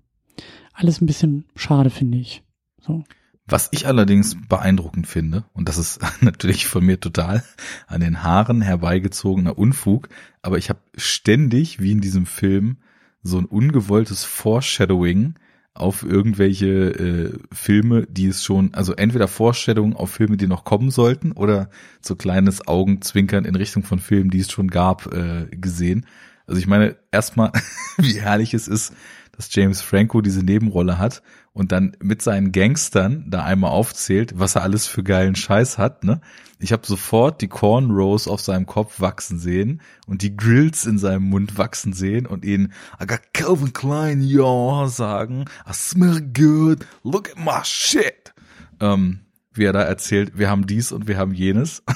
alles 0.73 1.01
ein 1.01 1.07
bisschen 1.07 1.45
schade, 1.57 1.91
finde 1.91 2.19
ich. 2.19 2.43
So. 2.81 3.03
Was 3.51 3.69
ich 3.73 3.89
allerdings 3.89 4.37
beeindruckend 4.49 5.09
finde, 5.09 5.45
und 5.53 5.69
das 5.69 5.77
ist 5.77 6.01
natürlich 6.21 6.67
von 6.67 6.87
mir 6.87 7.01
total 7.01 7.43
an 7.89 8.01
den 8.01 8.23
Haaren 8.23 8.63
herbeigezogener 8.63 9.59
Unfug, 9.59 10.09
aber 10.41 10.57
ich 10.57 10.71
habe 10.71 10.81
ständig, 10.97 11.81
wie 11.81 11.93
in 11.93 12.01
diesem 12.01 12.27
Film, 12.27 12.79
so 13.23 13.39
ein 13.39 13.45
ungewolltes 13.45 14.25
Foreshadowing 14.25 15.35
auf 15.75 16.05
irgendwelche 16.05 16.69
äh, 16.69 17.39
Filme, 17.53 18.07
die 18.07 18.29
es 18.29 18.45
schon, 18.45 18.73
also 18.75 18.95
entweder 18.95 19.29
Vorstellungen 19.29 19.95
auf 19.95 20.11
Filme, 20.11 20.37
die 20.37 20.47
noch 20.47 20.65
kommen 20.65 20.91
sollten, 20.91 21.33
oder 21.33 21.71
so 22.01 22.15
kleines 22.15 22.67
Augenzwinkern 22.69 23.45
in 23.45 23.57
Richtung 23.57 23.83
von 23.83 23.99
Filmen, 23.99 24.31
die 24.31 24.41
es 24.41 24.51
schon 24.51 24.69
gab, 24.69 25.13
äh, 25.13 25.47
gesehen. 25.51 26.07
Also 26.47 26.61
ich 26.61 26.67
meine, 26.67 26.97
erstmal, 27.11 27.53
wie 27.99 28.21
herrlich 28.21 28.55
es 28.55 28.69
ist, 28.69 28.95
dass 29.33 29.55
James 29.55 29.81
Franco 29.81 30.21
diese 30.21 30.43
Nebenrolle 30.43 30.99
hat 30.99 31.23
und 31.53 31.73
dann 31.73 31.97
mit 32.01 32.23
seinen 32.23 32.53
Gangstern 32.53 33.27
da 33.29 33.45
einmal 33.45 33.71
aufzählt, 33.71 34.39
was 34.39 34.55
er 34.55 34.63
alles 34.63 34.87
für 34.87 35.03
geilen 35.03 35.35
Scheiß 35.35 35.79
hat, 35.79 36.05
ne? 36.05 36.21
Ich 36.63 36.73
habe 36.73 36.87
sofort 36.87 37.41
die 37.41 37.49
Cornrows 37.49 38.29
auf 38.29 38.41
seinem 38.41 38.67
Kopf 38.67 39.01
wachsen 39.01 39.39
sehen 39.39 39.81
und 40.07 40.21
die 40.21 40.37
Grills 40.37 40.85
in 40.85 40.99
seinem 40.99 41.25
Mund 41.25 41.57
wachsen 41.57 41.95
sehen 41.95 42.27
und 42.27 42.45
ihn 42.45 42.73
I 43.03 43.07
got 43.07 43.33
Calvin 43.33 43.73
Klein, 43.73 44.21
ja, 44.21 44.87
sagen, 44.87 45.47
I 45.67 45.73
smell 45.73 46.21
good, 46.21 46.87
look 47.03 47.31
at 47.31 47.39
my 47.39 47.65
shit. 47.65 48.35
Ähm, 48.79 49.21
wie 49.53 49.65
er 49.65 49.73
da 49.73 49.83
erzählt, 49.83 50.39
wir 50.39 50.51
haben 50.51 50.67
dies 50.67 50.93
und 50.93 51.09
wir 51.09 51.17
haben 51.17 51.33
jenes. 51.33 51.83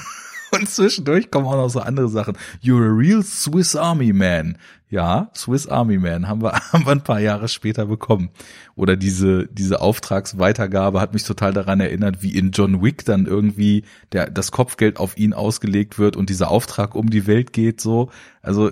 Und 0.55 0.69
zwischendurch 0.69 1.31
kommen 1.31 1.45
auch 1.47 1.55
noch 1.55 1.69
so 1.69 1.79
andere 1.79 2.09
Sachen. 2.09 2.37
You're 2.63 2.85
a 2.85 2.95
real 2.95 3.23
Swiss 3.23 3.75
Army 3.75 4.13
Man. 4.13 4.57
Ja, 4.89 5.29
Swiss 5.35 5.67
Army 5.67 5.97
Man 5.97 6.27
haben 6.27 6.41
wir, 6.41 6.53
haben 6.71 6.85
wir 6.85 6.91
ein 6.91 7.03
paar 7.03 7.19
Jahre 7.19 7.47
später 7.47 7.85
bekommen. 7.85 8.29
Oder 8.75 8.95
diese, 8.95 9.47
diese 9.47 9.81
Auftragsweitergabe 9.81 11.01
hat 11.01 11.13
mich 11.13 11.23
total 11.23 11.53
daran 11.53 11.79
erinnert, 11.79 12.21
wie 12.21 12.35
in 12.35 12.51
John 12.51 12.81
Wick 12.81 13.03
dann 13.05 13.25
irgendwie 13.25 13.83
der, 14.11 14.29
das 14.29 14.51
Kopfgeld 14.51 14.97
auf 14.97 15.17
ihn 15.17 15.33
ausgelegt 15.33 15.99
wird 15.99 16.15
und 16.15 16.29
dieser 16.29 16.49
Auftrag 16.49 16.95
um 16.95 17.09
die 17.09 17.27
Welt 17.27 17.51
geht, 17.53 17.81
so. 17.81 18.09
Also, 18.41 18.71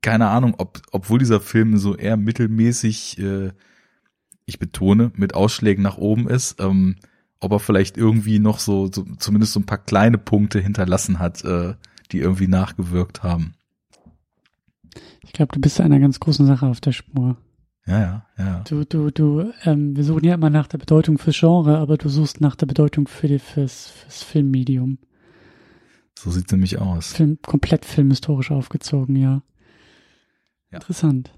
keine 0.00 0.28
Ahnung, 0.28 0.54
ob, 0.58 0.80
obwohl 0.92 1.18
dieser 1.18 1.40
Film 1.40 1.76
so 1.76 1.96
eher 1.96 2.16
mittelmäßig, 2.16 3.18
äh, 3.18 3.50
ich 4.46 4.58
betone, 4.58 5.12
mit 5.16 5.34
Ausschlägen 5.34 5.82
nach 5.82 5.98
oben 5.98 6.28
ist, 6.28 6.60
ähm, 6.60 6.96
ob 7.42 7.52
er 7.52 7.58
vielleicht 7.58 7.96
irgendwie 7.96 8.38
noch 8.38 8.58
so, 8.58 8.88
so 8.92 9.04
zumindest 9.18 9.52
so 9.52 9.60
ein 9.60 9.66
paar 9.66 9.78
kleine 9.78 10.18
Punkte 10.18 10.60
hinterlassen 10.60 11.18
hat, 11.18 11.44
äh, 11.44 11.74
die 12.12 12.18
irgendwie 12.18 12.46
nachgewirkt 12.46 13.22
haben. 13.22 13.54
Ich 15.22 15.32
glaube, 15.32 15.52
du 15.54 15.60
bist 15.60 15.80
einer 15.80 15.98
ganz 15.98 16.20
großen 16.20 16.46
Sache 16.46 16.66
auf 16.66 16.80
der 16.80 16.92
Spur. 16.92 17.36
Ja, 17.86 18.00
ja, 18.00 18.26
ja. 18.38 18.60
Du, 18.68 18.84
du, 18.84 19.10
du, 19.10 19.52
ähm, 19.64 19.96
wir 19.96 20.04
suchen 20.04 20.24
ja 20.24 20.34
immer 20.34 20.50
nach 20.50 20.68
der 20.68 20.78
Bedeutung 20.78 21.18
fürs 21.18 21.40
Genre, 21.40 21.78
aber 21.78 21.96
du 21.96 22.08
suchst 22.08 22.40
nach 22.40 22.54
der 22.54 22.66
Bedeutung 22.66 23.08
für 23.08 23.26
die, 23.26 23.40
fürs, 23.40 23.88
fürs 23.88 24.22
Filmmedium. 24.22 24.98
So 26.16 26.30
sieht's 26.30 26.52
nämlich 26.52 26.78
aus. 26.78 27.12
Film, 27.12 27.38
komplett 27.42 27.84
filmhistorisch 27.84 28.52
aufgezogen, 28.52 29.16
ja. 29.16 29.42
ja. 30.70 30.78
Interessant. 30.78 31.32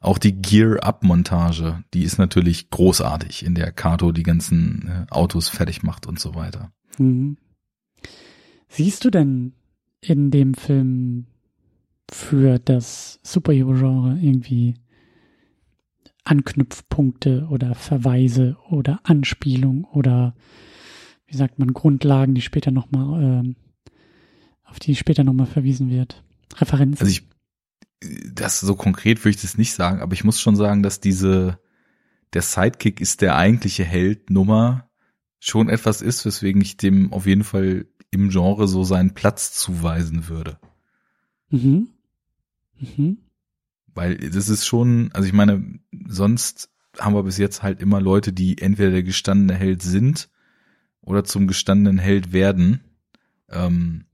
Auch 0.00 0.18
die 0.18 0.40
Gear-Up-Montage, 0.40 1.82
die 1.92 2.04
ist 2.04 2.18
natürlich 2.18 2.70
großartig, 2.70 3.44
in 3.44 3.54
der 3.54 3.72
Kato 3.72 4.12
die 4.12 4.22
ganzen 4.22 4.88
äh, 4.88 5.12
Autos 5.12 5.48
fertig 5.48 5.82
macht 5.82 6.06
und 6.06 6.20
so 6.20 6.34
weiter. 6.34 6.70
Mhm. 6.98 7.36
Siehst 8.68 9.04
du 9.04 9.10
denn 9.10 9.54
in 10.00 10.30
dem 10.30 10.54
Film 10.54 11.26
für 12.10 12.58
das 12.58 13.18
Superhero-Genre 13.22 14.18
irgendwie 14.20 14.74
Anknüpfpunkte 16.24 17.48
oder 17.50 17.74
Verweise 17.74 18.56
oder 18.70 19.00
Anspielung 19.02 19.84
oder 19.84 20.34
wie 21.26 21.36
sagt 21.36 21.58
man 21.58 21.72
Grundlagen, 21.72 22.34
die 22.34 22.40
später 22.40 22.70
nochmal 22.70 23.44
äh, 23.44 23.54
auf 24.64 24.78
die 24.78 24.94
später 24.94 25.24
nochmal 25.24 25.46
verwiesen 25.46 25.90
wird. 25.90 26.22
Referenzen. 26.56 27.00
Also 27.00 27.10
ich 27.10 27.26
das 28.00 28.60
so 28.60 28.76
konkret 28.76 29.20
würde 29.20 29.30
ich 29.30 29.42
das 29.42 29.58
nicht 29.58 29.72
sagen, 29.72 30.00
aber 30.00 30.12
ich 30.12 30.24
muss 30.24 30.40
schon 30.40 30.56
sagen, 30.56 30.82
dass 30.82 31.00
diese, 31.00 31.58
der 32.32 32.42
Sidekick 32.42 33.00
ist 33.00 33.20
der 33.20 33.36
eigentliche 33.36 33.84
Held 33.84 34.30
Nummer 34.30 34.88
schon 35.40 35.68
etwas 35.68 36.02
ist, 36.02 36.24
weswegen 36.24 36.60
ich 36.62 36.76
dem 36.76 37.12
auf 37.12 37.26
jeden 37.26 37.44
Fall 37.44 37.86
im 38.10 38.30
Genre 38.30 38.68
so 38.68 38.84
seinen 38.84 39.14
Platz 39.14 39.52
zuweisen 39.52 40.28
würde. 40.28 40.58
Mhm. 41.50 41.88
Mhm. 42.78 43.18
Weil 43.94 44.16
das 44.16 44.48
ist 44.48 44.66
schon, 44.66 45.10
also 45.12 45.26
ich 45.26 45.32
meine, 45.32 45.80
sonst 46.06 46.70
haben 46.98 47.14
wir 47.14 47.22
bis 47.22 47.38
jetzt 47.38 47.62
halt 47.62 47.80
immer 47.80 48.00
Leute, 48.00 48.32
die 48.32 48.58
entweder 48.58 48.90
der 48.90 49.02
gestandene 49.02 49.54
Held 49.58 49.82
sind 49.82 50.28
oder 51.00 51.24
zum 51.24 51.46
gestandenen 51.46 51.98
Held 51.98 52.32
werden. 52.32 52.80
Ähm, 53.48 54.04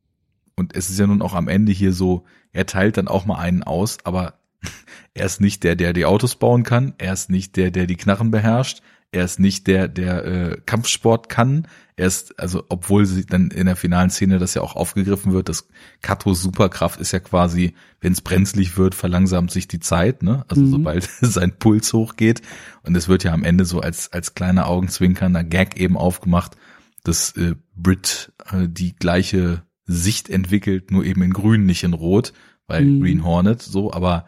und 0.56 0.76
es 0.76 0.90
ist 0.90 0.98
ja 0.98 1.06
nun 1.06 1.22
auch 1.22 1.34
am 1.34 1.48
Ende 1.48 1.72
hier 1.72 1.92
so, 1.92 2.24
er 2.52 2.66
teilt 2.66 2.96
dann 2.96 3.08
auch 3.08 3.26
mal 3.26 3.38
einen 3.38 3.62
aus, 3.62 3.98
aber 4.04 4.34
er 5.14 5.26
ist 5.26 5.40
nicht 5.40 5.64
der, 5.64 5.76
der 5.76 5.92
die 5.92 6.06
Autos 6.06 6.36
bauen 6.36 6.62
kann, 6.62 6.94
er 6.98 7.12
ist 7.12 7.30
nicht 7.30 7.56
der, 7.56 7.70
der 7.70 7.86
die 7.86 7.96
Knarren 7.96 8.30
beherrscht, 8.30 8.82
er 9.14 9.24
ist 9.24 9.38
nicht 9.38 9.68
der, 9.68 9.86
der 9.86 10.24
äh, 10.24 10.60
Kampfsport 10.66 11.28
kann. 11.28 11.68
Er 11.94 12.08
ist, 12.08 12.36
also 12.40 12.64
obwohl 12.68 13.06
sie 13.06 13.24
dann 13.24 13.52
in 13.52 13.66
der 13.66 13.76
finalen 13.76 14.10
Szene 14.10 14.40
das 14.40 14.54
ja 14.54 14.62
auch 14.62 14.74
aufgegriffen 14.74 15.32
wird, 15.32 15.48
dass 15.48 15.68
Katos 16.02 16.42
Superkraft 16.42 17.00
ist 17.00 17.12
ja 17.12 17.20
quasi, 17.20 17.74
wenn 18.00 18.12
es 18.12 18.20
brenzlig 18.20 18.76
wird, 18.76 18.96
verlangsamt 18.96 19.52
sich 19.52 19.68
die 19.68 19.78
Zeit, 19.78 20.24
ne? 20.24 20.44
Also 20.48 20.62
mhm. 20.62 20.70
sobald 20.70 21.04
sein 21.20 21.56
Puls 21.56 21.92
hochgeht. 21.92 22.42
Und 22.82 22.96
es 22.96 23.06
wird 23.06 23.22
ja 23.22 23.32
am 23.32 23.44
Ende 23.44 23.64
so 23.64 23.80
als, 23.80 24.12
als 24.12 24.34
kleiner 24.34 24.66
Augenzwinkernder 24.66 25.44
Gag 25.44 25.78
eben 25.78 25.96
aufgemacht, 25.96 26.56
dass 27.04 27.36
äh, 27.36 27.54
Brit 27.76 28.32
äh, 28.50 28.66
die 28.68 28.96
gleiche 28.96 29.62
Sicht 29.86 30.30
entwickelt, 30.30 30.90
nur 30.90 31.04
eben 31.04 31.22
in 31.22 31.32
grün, 31.32 31.66
nicht 31.66 31.84
in 31.84 31.92
rot, 31.92 32.32
weil 32.66 32.84
mhm. 32.84 33.00
Green 33.00 33.24
Hornet 33.24 33.62
so, 33.62 33.92
aber 33.92 34.26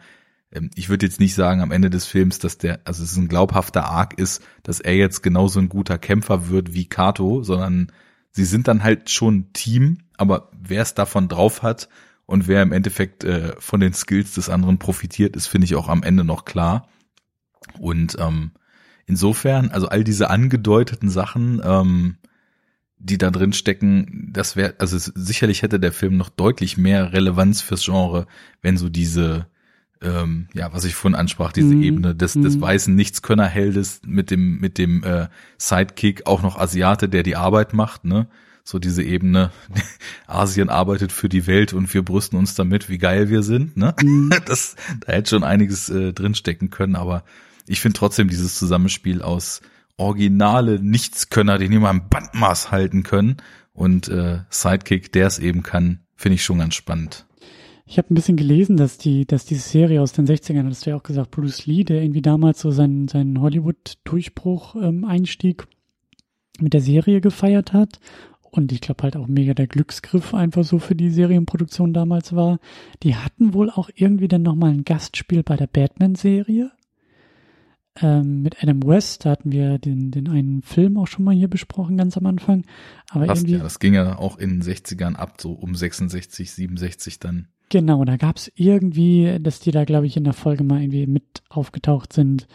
ähm, 0.51 0.69
ich 0.75 0.89
würde 0.89 1.05
jetzt 1.05 1.19
nicht 1.19 1.33
sagen 1.33 1.61
am 1.61 1.71
Ende 1.71 1.89
des 1.89 2.05
Films, 2.05 2.39
dass 2.39 2.57
der, 2.57 2.81
also 2.85 3.03
es 3.03 3.11
ist 3.11 3.17
ein 3.17 3.27
glaubhafter 3.27 3.85
Arc 3.85 4.17
ist, 4.19 4.43
dass 4.63 4.79
er 4.79 4.95
jetzt 4.95 5.23
genauso 5.23 5.59
ein 5.59 5.69
guter 5.69 5.97
Kämpfer 5.97 6.49
wird 6.49 6.73
wie 6.73 6.85
Kato, 6.85 7.43
sondern 7.43 7.91
sie 8.31 8.45
sind 8.45 8.67
dann 8.67 8.83
halt 8.83 9.09
schon 9.09 9.51
Team, 9.53 9.99
aber 10.17 10.51
wer 10.59 10.81
es 10.81 10.93
davon 10.93 11.27
drauf 11.27 11.63
hat 11.63 11.89
und 12.25 12.47
wer 12.47 12.61
im 12.61 12.71
Endeffekt 12.71 13.23
äh, 13.23 13.53
von 13.59 13.79
den 13.79 13.93
Skills 13.93 14.33
des 14.33 14.49
anderen 14.49 14.79
profitiert, 14.79 15.35
ist, 15.35 15.47
finde 15.47 15.65
ich 15.65 15.75
auch 15.75 15.87
am 15.87 16.03
Ende 16.03 16.23
noch 16.23 16.45
klar. 16.45 16.87
Und 17.79 18.17
ähm, 18.19 18.51
insofern, 19.05 19.69
also 19.69 19.87
all 19.87 20.03
diese 20.03 20.29
angedeuteten 20.29 21.09
Sachen, 21.09 21.61
ähm, 21.63 22.17
die 22.99 23.17
da 23.17 23.29
drin 23.29 23.53
stecken, 23.53 24.29
das 24.31 24.55
wäre, 24.55 24.75
also 24.79 24.97
sicherlich 24.97 25.61
hätte 25.61 25.79
der 25.79 25.91
Film 25.91 26.17
noch 26.17 26.29
deutlich 26.29 26.77
mehr 26.77 27.13
Relevanz 27.13 27.61
fürs 27.61 27.85
Genre, 27.85 28.27
wenn 28.61 28.77
so 28.77 28.89
diese, 28.89 29.47
ähm, 30.01 30.47
ja, 30.53 30.73
was 30.73 30.83
ich 30.83 30.95
vorhin 30.95 31.15
ansprach, 31.17 31.51
diese 31.51 31.75
mm. 31.75 31.83
Ebene 31.83 32.15
des, 32.15 32.33
des 32.33 32.57
mm. 32.57 32.61
weißen 32.61 32.95
Nichtskönnerheldes 32.95 34.01
mit 34.05 34.31
dem, 34.31 34.59
mit 34.59 34.77
dem 34.77 35.03
äh, 35.03 35.27
Sidekick, 35.57 36.25
auch 36.25 36.41
noch 36.41 36.57
Asiate, 36.57 37.07
der 37.07 37.23
die 37.23 37.35
Arbeit 37.35 37.73
macht, 37.73 38.05
ne? 38.05 38.27
So 38.63 38.79
diese 38.79 39.01
Ebene, 39.01 39.51
Asien 40.27 40.69
arbeitet 40.69 41.13
für 41.13 41.29
die 41.29 41.47
Welt 41.47 41.73
und 41.73 41.93
wir 41.93 42.03
brüsten 42.03 42.37
uns 42.37 42.53
damit, 42.53 42.89
wie 42.89 42.97
geil 42.97 43.29
wir 43.29 43.43
sind, 43.43 43.77
ne? 43.77 43.95
Mm. 44.01 44.31
Das, 44.45 44.75
da 45.01 45.13
hätte 45.13 45.29
schon 45.29 45.43
einiges 45.43 45.89
äh, 45.89 46.13
drinstecken 46.13 46.69
können, 46.69 46.95
aber 46.95 47.23
ich 47.67 47.79
finde 47.79 47.97
trotzdem 47.97 48.27
dieses 48.27 48.55
Zusammenspiel 48.55 49.21
aus 49.21 49.61
originale 49.97 50.79
Nichtskönner, 50.79 51.57
die 51.57 51.69
niemand 51.69 52.09
Bandmaß 52.09 52.71
halten 52.71 53.03
können. 53.03 53.37
Und 53.73 54.07
äh, 54.07 54.39
Sidekick, 54.49 55.11
der 55.11 55.27
es 55.27 55.39
eben 55.39 55.63
kann, 55.63 55.99
finde 56.15 56.35
ich 56.35 56.43
schon 56.43 56.59
ganz 56.59 56.75
spannend. 56.75 57.25
Ich 57.85 57.97
habe 57.97 58.13
ein 58.13 58.15
bisschen 58.15 58.35
gelesen, 58.35 58.75
dass 58.75 58.97
die, 58.97 59.25
dass 59.25 59.45
diese 59.45 59.67
Serie 59.67 60.01
aus 60.01 60.11
den 60.11 60.27
60ern, 60.27 60.67
hast 60.67 60.85
du 60.85 60.89
ja 60.89 60.97
auch 60.97 61.03
gesagt, 61.03 61.31
Bruce 61.31 61.65
Lee, 61.67 61.83
der 61.83 62.01
irgendwie 62.01 62.21
damals 62.21 62.59
so 62.59 62.69
seinen, 62.69 63.07
seinen 63.07 63.39
Hollywood-Durchbruch 63.39 64.75
ähm, 64.75 65.05
Einstieg 65.05 65.67
mit 66.59 66.73
der 66.73 66.81
Serie 66.81 67.21
gefeiert 67.21 67.71
hat. 67.71 67.99
Und 68.41 68.71
ich 68.71 68.81
glaube 68.81 69.03
halt 69.03 69.15
auch 69.15 69.27
mega 69.27 69.53
der 69.53 69.67
Glücksgriff 69.67 70.33
einfach 70.33 70.63
so 70.63 70.79
für 70.79 70.95
die 70.95 71.11
Serienproduktion 71.11 71.93
damals 71.93 72.35
war. 72.35 72.59
Die 73.03 73.15
hatten 73.15 73.53
wohl 73.53 73.69
auch 73.69 73.89
irgendwie 73.93 74.27
dann 74.27 74.41
nochmal 74.41 74.71
ein 74.71 74.83
Gastspiel 74.83 75.43
bei 75.43 75.55
der 75.55 75.67
Batman-Serie. 75.67 76.71
Ähm, 77.99 78.43
mit 78.43 78.61
Adam 78.61 78.83
West, 78.83 79.25
da 79.25 79.31
hatten 79.31 79.51
wir 79.51 79.79
den, 79.79 80.11
den 80.11 80.29
einen 80.29 80.61
Film 80.61 80.97
auch 80.97 81.07
schon 81.07 81.25
mal 81.25 81.33
hier 81.33 81.47
besprochen, 81.47 81.97
ganz 81.97 82.15
am 82.17 82.25
Anfang. 82.27 82.63
Aber 83.09 83.25
Passt, 83.25 83.41
irgendwie. 83.41 83.57
Ja, 83.57 83.63
das 83.63 83.79
ging 83.79 83.93
ja 83.93 84.17
auch 84.19 84.37
in 84.37 84.59
den 84.59 84.61
60ern 84.61 85.15
ab, 85.15 85.41
so 85.41 85.51
um 85.51 85.73
66, 85.73 86.51
67 86.51 87.19
dann. 87.19 87.47
Genau, 87.69 88.05
da 88.05 88.17
gab 88.17 88.37
es 88.37 88.51
irgendwie, 88.55 89.39
dass 89.41 89.59
die 89.59 89.71
da, 89.71 89.83
glaube 89.83 90.05
ich, 90.05 90.15
in 90.15 90.23
der 90.23 90.33
Folge 90.33 90.63
mal 90.63 90.81
irgendwie 90.81 91.07
mit 91.07 91.41
aufgetaucht 91.49 92.13
sind. 92.13 92.47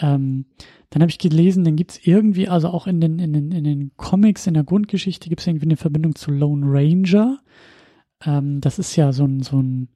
Ähm, 0.00 0.46
dann 0.90 1.02
habe 1.02 1.10
ich 1.10 1.18
gelesen, 1.18 1.64
dann 1.64 1.76
gibt's 1.76 2.00
irgendwie, 2.02 2.48
also 2.48 2.68
auch 2.68 2.86
in 2.86 3.00
den, 3.00 3.18
in 3.18 3.32
den, 3.32 3.52
in 3.52 3.64
den 3.64 3.92
Comics, 3.96 4.46
in 4.46 4.54
der 4.54 4.64
Grundgeschichte 4.64 5.28
gibt's 5.28 5.46
irgendwie 5.46 5.66
eine 5.66 5.76
Verbindung 5.76 6.14
zu 6.14 6.30
Lone 6.30 6.64
Ranger. 6.66 7.38
Ähm, 8.24 8.60
das 8.60 8.78
ist 8.78 8.96
ja 8.96 9.12
so 9.12 9.24
ein, 9.24 9.42
so 9.42 9.60
ein, 9.60 9.88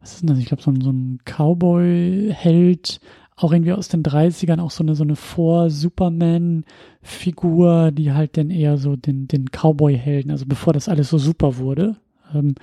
was 0.00 0.12
ist 0.12 0.20
denn 0.20 0.28
das? 0.28 0.38
Ich 0.38 0.46
glaube, 0.46 0.62
so 0.62 0.70
ein, 0.70 0.80
so 0.80 0.90
ein 0.90 1.18
Cowboy-Held, 1.24 3.00
auch 3.36 3.52
irgendwie 3.52 3.72
aus 3.72 3.88
den 3.88 4.04
30ern, 4.04 4.60
auch 4.60 4.70
so 4.70 4.84
eine, 4.84 4.94
so 4.94 5.02
eine 5.02 5.16
Vor-Superman-Figur, 5.16 7.90
die 7.90 8.12
halt 8.12 8.36
dann 8.36 8.50
eher 8.50 8.76
so 8.76 8.94
den, 8.96 9.26
den 9.26 9.46
Cowboy-Helden, 9.50 10.30
also 10.30 10.46
bevor 10.46 10.72
das 10.72 10.88
alles 10.88 11.10
so 11.10 11.18
super 11.18 11.56
wurde, 11.56 11.96
ähm, 12.32 12.54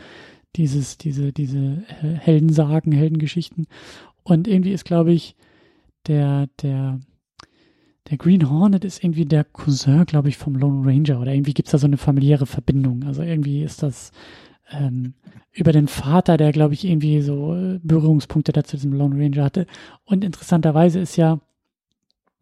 dieses, 0.55 0.97
diese, 0.97 1.33
diese 1.33 1.83
äh, 2.01 2.15
Heldensagen, 2.15 2.93
Heldengeschichten. 2.93 3.67
Und 4.23 4.47
irgendwie 4.47 4.71
ist, 4.71 4.85
glaube 4.85 5.11
ich, 5.11 5.35
der, 6.07 6.47
der, 6.61 7.01
der 8.09 8.17
Green 8.17 8.49
Hornet 8.49 8.85
ist 8.85 9.03
irgendwie 9.03 9.25
der 9.25 9.43
Cousin, 9.43 10.05
glaube 10.05 10.29
ich, 10.29 10.37
vom 10.37 10.55
Lone 10.55 10.87
Ranger 10.87 11.19
oder 11.19 11.33
irgendwie 11.33 11.53
gibt's 11.53 11.71
da 11.71 11.77
so 11.77 11.87
eine 11.87 11.97
familiäre 11.97 12.45
Verbindung. 12.45 13.03
Also 13.03 13.23
irgendwie 13.23 13.61
ist 13.61 13.83
das 13.83 14.13
ähm, 14.71 15.13
über 15.51 15.71
den 15.71 15.87
Vater, 15.87 16.37
der, 16.37 16.51
glaube 16.51 16.73
ich, 16.73 16.85
irgendwie 16.85 17.21
so 17.21 17.55
äh, 17.55 17.79
Berührungspunkte 17.83 18.51
dazu 18.51 18.77
diesem 18.77 18.93
Lone 18.93 19.15
Ranger 19.15 19.43
hatte. 19.43 19.67
Und 20.05 20.23
interessanterweise 20.23 20.99
ist 20.99 21.17
ja, 21.17 21.39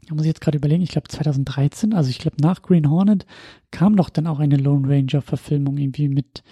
da 0.08 0.16
muss 0.16 0.24
ich 0.24 0.30
jetzt 0.30 0.42
gerade 0.42 0.58
überlegen, 0.58 0.84
ich 0.84 0.92
glaube 0.92 1.08
2013, 1.08 1.94
also 1.94 2.10
ich 2.10 2.20
glaube 2.20 2.38
nach 2.42 2.62
Green 2.62 2.90
Hornet 2.90 3.26
kam 3.72 3.96
doch 3.96 4.10
dann 4.10 4.28
auch 4.28 4.40
eine 4.40 4.58
Lone 4.58 4.88
Ranger 4.88 5.22
Verfilmung 5.22 5.78
irgendwie 5.78 6.10
mit 6.10 6.44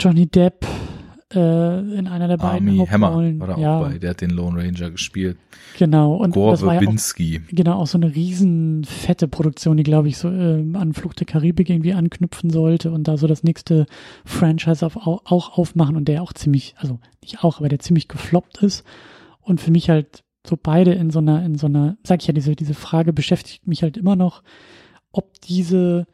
Johnny 0.00 0.26
Depp, 0.26 0.66
äh, 1.34 1.78
in 1.98 2.06
einer 2.08 2.28
der 2.28 2.36
beiden 2.36 2.68
Army 2.68 2.86
Hammer 2.86 3.06
Hauptrollen. 3.08 3.40
war 3.40 3.46
da 3.48 3.56
ja, 3.58 3.78
auch 3.78 3.88
bei, 3.88 3.98
der 3.98 4.10
hat 4.10 4.20
den 4.20 4.30
Lone 4.30 4.62
Ranger 4.62 4.90
gespielt. 4.90 5.36
Genau, 5.78 6.14
und 6.14 6.32
Gore 6.32 6.52
das 6.52 6.62
war 6.62 6.74
ja 6.74 6.80
auch, 6.80 6.84
genau 7.50 7.74
auch 7.80 7.86
so 7.86 7.98
eine 7.98 8.14
riesen 8.14 8.84
fette 8.84 9.26
Produktion, 9.28 9.76
die 9.76 9.82
glaube 9.82 10.08
ich 10.08 10.18
so 10.18 10.28
äh, 10.28 10.64
an 10.74 10.92
Flucht 10.92 11.18
der 11.20 11.26
Karibik 11.26 11.68
irgendwie 11.68 11.94
anknüpfen 11.94 12.50
sollte 12.50 12.92
und 12.92 13.08
da 13.08 13.16
so 13.16 13.26
das 13.26 13.42
nächste 13.42 13.86
Franchise 14.24 14.84
auf, 14.86 14.96
au- 14.96 15.20
auch 15.24 15.58
aufmachen 15.58 15.96
und 15.96 16.06
der 16.06 16.22
auch 16.22 16.32
ziemlich, 16.32 16.74
also 16.78 16.98
nicht 17.22 17.42
auch, 17.42 17.58
aber 17.58 17.68
der 17.68 17.80
ziemlich 17.80 18.08
gefloppt 18.08 18.62
ist 18.62 18.84
und 19.40 19.60
für 19.60 19.70
mich 19.70 19.90
halt 19.90 20.22
so 20.46 20.58
beide 20.62 20.92
in 20.92 21.10
so 21.10 21.18
einer, 21.20 21.44
in 21.44 21.56
so 21.56 21.66
einer, 21.66 21.96
sag 22.04 22.20
ich 22.20 22.26
ja, 22.28 22.34
diese, 22.34 22.54
diese 22.54 22.74
Frage 22.74 23.12
beschäftigt 23.12 23.66
mich 23.66 23.82
halt 23.82 23.96
immer 23.96 24.14
noch, 24.14 24.42
ob 25.10 25.40
diese 25.40 26.06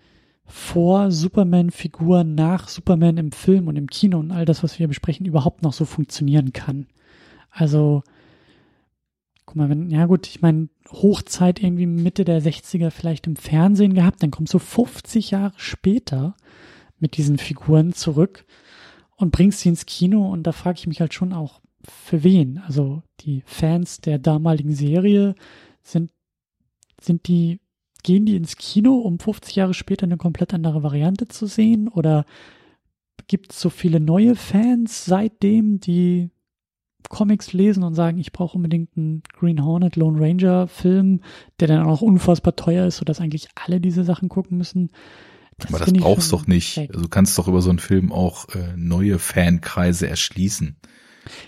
vor 0.51 1.11
Superman-Figur 1.11 2.25
nach 2.25 2.69
Superman 2.69 3.17
im 3.17 3.33
Film 3.33 3.69
und 3.69 3.77
im 3.77 3.89
Kino 3.89 4.19
und 4.19 4.33
all 4.33 4.45
das, 4.45 4.63
was 4.63 4.79
wir 4.79 4.89
besprechen, 4.89 5.27
überhaupt 5.27 5.63
noch 5.63 5.73
so 5.73 5.85
funktionieren 5.85 6.53
kann. 6.53 6.87
Also, 7.51 8.03
guck 9.47 9.57
mal, 9.57 9.69
wenn, 9.69 9.91
ja 9.91 10.07
gut, 10.07 10.27
ich 10.27 10.43
meine, 10.43 10.69
Hochzeit 10.91 11.63
irgendwie 11.63 11.87
Mitte 11.87 12.25
der 12.25 12.43
60er 12.43 12.91
vielleicht 12.91 13.27
im 13.27 13.37
Fernsehen 13.37 13.95
gehabt, 13.95 14.23
dann 14.23 14.31
kommst 14.31 14.53
du 14.55 14.59
50 14.59 15.31
Jahre 15.31 15.53
später 15.57 16.37
mit 16.99 17.17
diesen 17.17 17.39
Figuren 17.39 17.93
zurück 17.93 18.45
und 19.17 19.31
bringst 19.31 19.61
sie 19.61 19.69
ins 19.69 19.87
Kino 19.87 20.31
und 20.31 20.45
da 20.45 20.53
frage 20.53 20.79
ich 20.79 20.87
mich 20.87 21.01
halt 21.01 21.15
schon 21.15 21.33
auch, 21.33 21.61
für 21.83 22.25
wen? 22.25 22.59
Also 22.59 23.03
die 23.21 23.43
Fans 23.47 24.01
der 24.01 24.19
damaligen 24.19 24.75
Serie 24.75 25.35
sind, 25.83 26.11
sind 27.01 27.27
die 27.29 27.61
gehen 28.03 28.27
die 28.27 28.37
ins 28.37 28.57
Kino, 28.57 28.95
um 28.95 29.19
50 29.19 29.57
Jahre 29.57 29.75
später 29.75 30.05
eine 30.05 30.17
komplett 30.17 30.55
andere 30.55 30.83
Variante 30.83 31.29
zu 31.29 31.47
sehen? 31.47 31.89
Oder 31.89 32.25
gibt 33.27 33.53
es 33.53 33.61
so 33.61 33.71
viele 33.71 34.01
neue 34.01 34.35
Fans 34.35 35.05
seitdem, 35.05 35.81
die 35.81 36.31
Comics 37.09 37.53
lesen 37.53 37.83
und 37.83 37.95
sagen, 37.95 38.19
ich 38.19 38.33
brauche 38.33 38.57
unbedingt 38.57 38.97
einen 38.97 39.23
Green 39.39 39.65
Hornet 39.65 39.97
Lone 39.97 40.21
Ranger 40.21 40.69
Film, 40.69 41.21
der 41.59 41.69
dann 41.69 41.83
auch 41.83 42.03
unfassbar 42.03 42.57
teuer 42.57 42.87
ist, 42.87 42.99
sodass 42.99 43.21
eigentlich 43.21 43.49
alle 43.55 43.81
diese 43.81 44.05
Sachen 44.05 44.29
gucken 44.29 44.59
müssen? 44.59 44.91
Aber 45.69 45.79
das 45.79 45.87
finde 45.87 46.01
ich 46.01 46.05
brauchst 46.05 46.33
doch 46.33 46.47
nicht. 46.47 46.79
Also 46.79 47.03
du 47.03 47.09
kannst 47.09 47.37
doch 47.39 47.49
über 47.49 47.63
so 47.63 47.71
einen 47.71 47.79
Film 47.79 48.13
auch 48.13 48.49
äh, 48.51 48.75
neue 48.77 49.19
Fankreise 49.19 50.09
erschließen. 50.09 50.77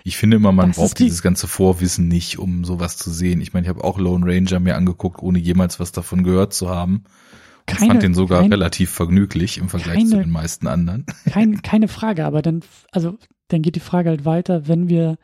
Ich 0.04 0.16
finde 0.16 0.36
immer, 0.36 0.52
man 0.52 0.68
Das 0.70 0.76
braucht 0.76 0.98
die- 0.98 1.04
dieses 1.04 1.22
ganze 1.22 1.46
Vorwissen 1.48 2.08
nicht, 2.08 2.38
um 2.38 2.64
sowas 2.64 2.96
zu 2.96 3.10
sehen. 3.10 3.40
Ich 3.40 3.52
meine, 3.52 3.64
ich 3.66 3.68
habe 3.68 3.84
auch 3.84 3.98
Lone 3.98 4.26
Ranger 4.26 4.60
mir 4.60 4.76
angeguckt, 4.76 5.22
ohne 5.22 5.38
jemals 5.38 5.80
was 5.80 5.92
davon 5.92 6.24
gehört 6.24 6.52
zu 6.54 6.68
haben. 6.70 7.04
Und 7.04 7.66
Keine- 7.78 7.86
fand 7.92 8.02
den 8.02 8.14
sogar 8.14 8.40
kein- 8.40 8.50
relativ 8.52 8.90
vergnüglich 8.90 9.58
im 9.58 9.68
Vergleich 9.68 10.04
zu 10.06 10.10
keine- 10.12 10.24
den 10.24 10.32
meisten 10.32 10.66
anderen. 10.66 11.06
Kein, 11.26 11.62
keine 11.62 11.88
Frage, 11.88 12.24
aber 12.24 12.42
dann, 12.42 12.60
also, 12.90 13.16
dann 13.48 13.62
geht 13.62 13.76
die 13.76 13.80
Frage 13.80 14.08
halt 14.10 14.24
weiter, 14.24 14.66
wenn 14.66 14.88
wir 14.88 15.16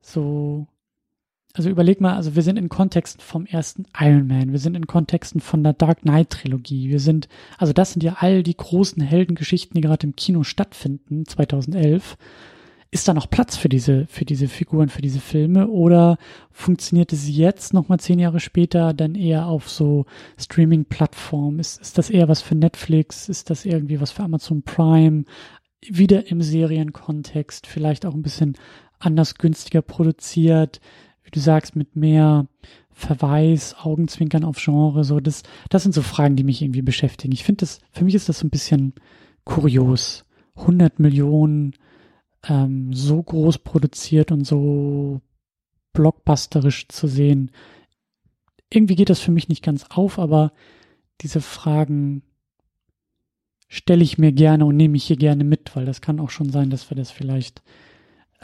so, 0.00 0.66
also 1.54 1.70
überleg 1.70 2.00
mal, 2.00 2.16
also 2.16 2.34
wir 2.34 2.42
sind 2.42 2.58
in 2.58 2.68
Kontexten 2.68 3.20
vom 3.22 3.46
ersten 3.46 3.84
Iron 3.98 4.26
Man, 4.26 4.52
wir 4.52 4.58
sind 4.58 4.76
in 4.76 4.86
Kontexten 4.86 5.40
von 5.40 5.62
der 5.62 5.72
Dark 5.72 6.02
Knight 6.02 6.30
Trilogie, 6.30 6.90
wir 6.90 7.00
sind, 7.00 7.28
also 7.56 7.72
das 7.72 7.92
sind 7.92 8.02
ja 8.02 8.16
all 8.20 8.42
die 8.42 8.56
großen 8.56 9.02
Heldengeschichten, 9.02 9.74
die 9.74 9.80
gerade 9.80 10.06
im 10.06 10.16
Kino 10.16 10.42
stattfinden, 10.42 11.24
2011. 11.24 12.16
Ist 12.96 13.08
da 13.08 13.12
noch 13.12 13.28
Platz 13.28 13.58
für 13.58 13.68
diese, 13.68 14.06
für 14.06 14.24
diese 14.24 14.48
Figuren, 14.48 14.88
für 14.88 15.02
diese 15.02 15.20
Filme 15.20 15.68
oder 15.68 16.16
funktioniert 16.50 17.12
es 17.12 17.28
jetzt 17.28 17.74
nochmal 17.74 18.00
zehn 18.00 18.18
Jahre 18.18 18.40
später 18.40 18.94
dann 18.94 19.16
eher 19.16 19.48
auf 19.48 19.68
so 19.68 20.06
Streaming-Plattformen? 20.38 21.58
Ist, 21.58 21.78
ist 21.78 21.98
das 21.98 22.08
eher 22.08 22.30
was 22.30 22.40
für 22.40 22.54
Netflix? 22.54 23.28
Ist 23.28 23.50
das 23.50 23.66
irgendwie 23.66 24.00
was 24.00 24.12
für 24.12 24.22
Amazon 24.22 24.62
Prime? 24.62 25.24
Wieder 25.86 26.30
im 26.30 26.40
Serienkontext, 26.40 27.66
vielleicht 27.66 28.06
auch 28.06 28.14
ein 28.14 28.22
bisschen 28.22 28.56
anders 28.98 29.34
günstiger 29.34 29.82
produziert, 29.82 30.80
wie 31.22 31.30
du 31.32 31.40
sagst, 31.40 31.76
mit 31.76 31.96
mehr 31.96 32.46
Verweis, 32.92 33.76
Augenzwinkern 33.78 34.42
auf 34.42 34.56
Genre, 34.56 35.04
so 35.04 35.20
das, 35.20 35.42
das 35.68 35.82
sind 35.82 35.92
so 35.92 36.00
Fragen, 36.00 36.36
die 36.36 36.44
mich 36.44 36.62
irgendwie 36.62 36.80
beschäftigen. 36.80 37.34
Ich 37.34 37.44
finde 37.44 37.60
das, 37.60 37.80
für 37.92 38.04
mich 38.04 38.14
ist 38.14 38.30
das 38.30 38.38
so 38.38 38.46
ein 38.46 38.50
bisschen 38.50 38.94
kurios. 39.44 40.24
100 40.54 40.98
Millionen 40.98 41.74
ähm, 42.48 42.92
so 42.92 43.22
groß 43.22 43.58
produziert 43.58 44.32
und 44.32 44.44
so 44.44 45.20
blockbusterisch 45.92 46.88
zu 46.88 47.06
sehen. 47.06 47.50
Irgendwie 48.70 48.96
geht 48.96 49.10
das 49.10 49.20
für 49.20 49.30
mich 49.30 49.48
nicht 49.48 49.62
ganz 49.62 49.86
auf, 49.90 50.18
aber 50.18 50.52
diese 51.20 51.40
Fragen 51.40 52.22
stelle 53.68 54.04
ich 54.04 54.18
mir 54.18 54.32
gerne 54.32 54.64
und 54.66 54.76
nehme 54.76 54.96
ich 54.96 55.04
hier 55.04 55.16
gerne 55.16 55.44
mit, 55.44 55.74
weil 55.74 55.86
das 55.86 56.00
kann 56.00 56.20
auch 56.20 56.30
schon 56.30 56.50
sein, 56.50 56.70
dass 56.70 56.90
wir 56.90 56.96
das 56.96 57.10
vielleicht 57.10 57.62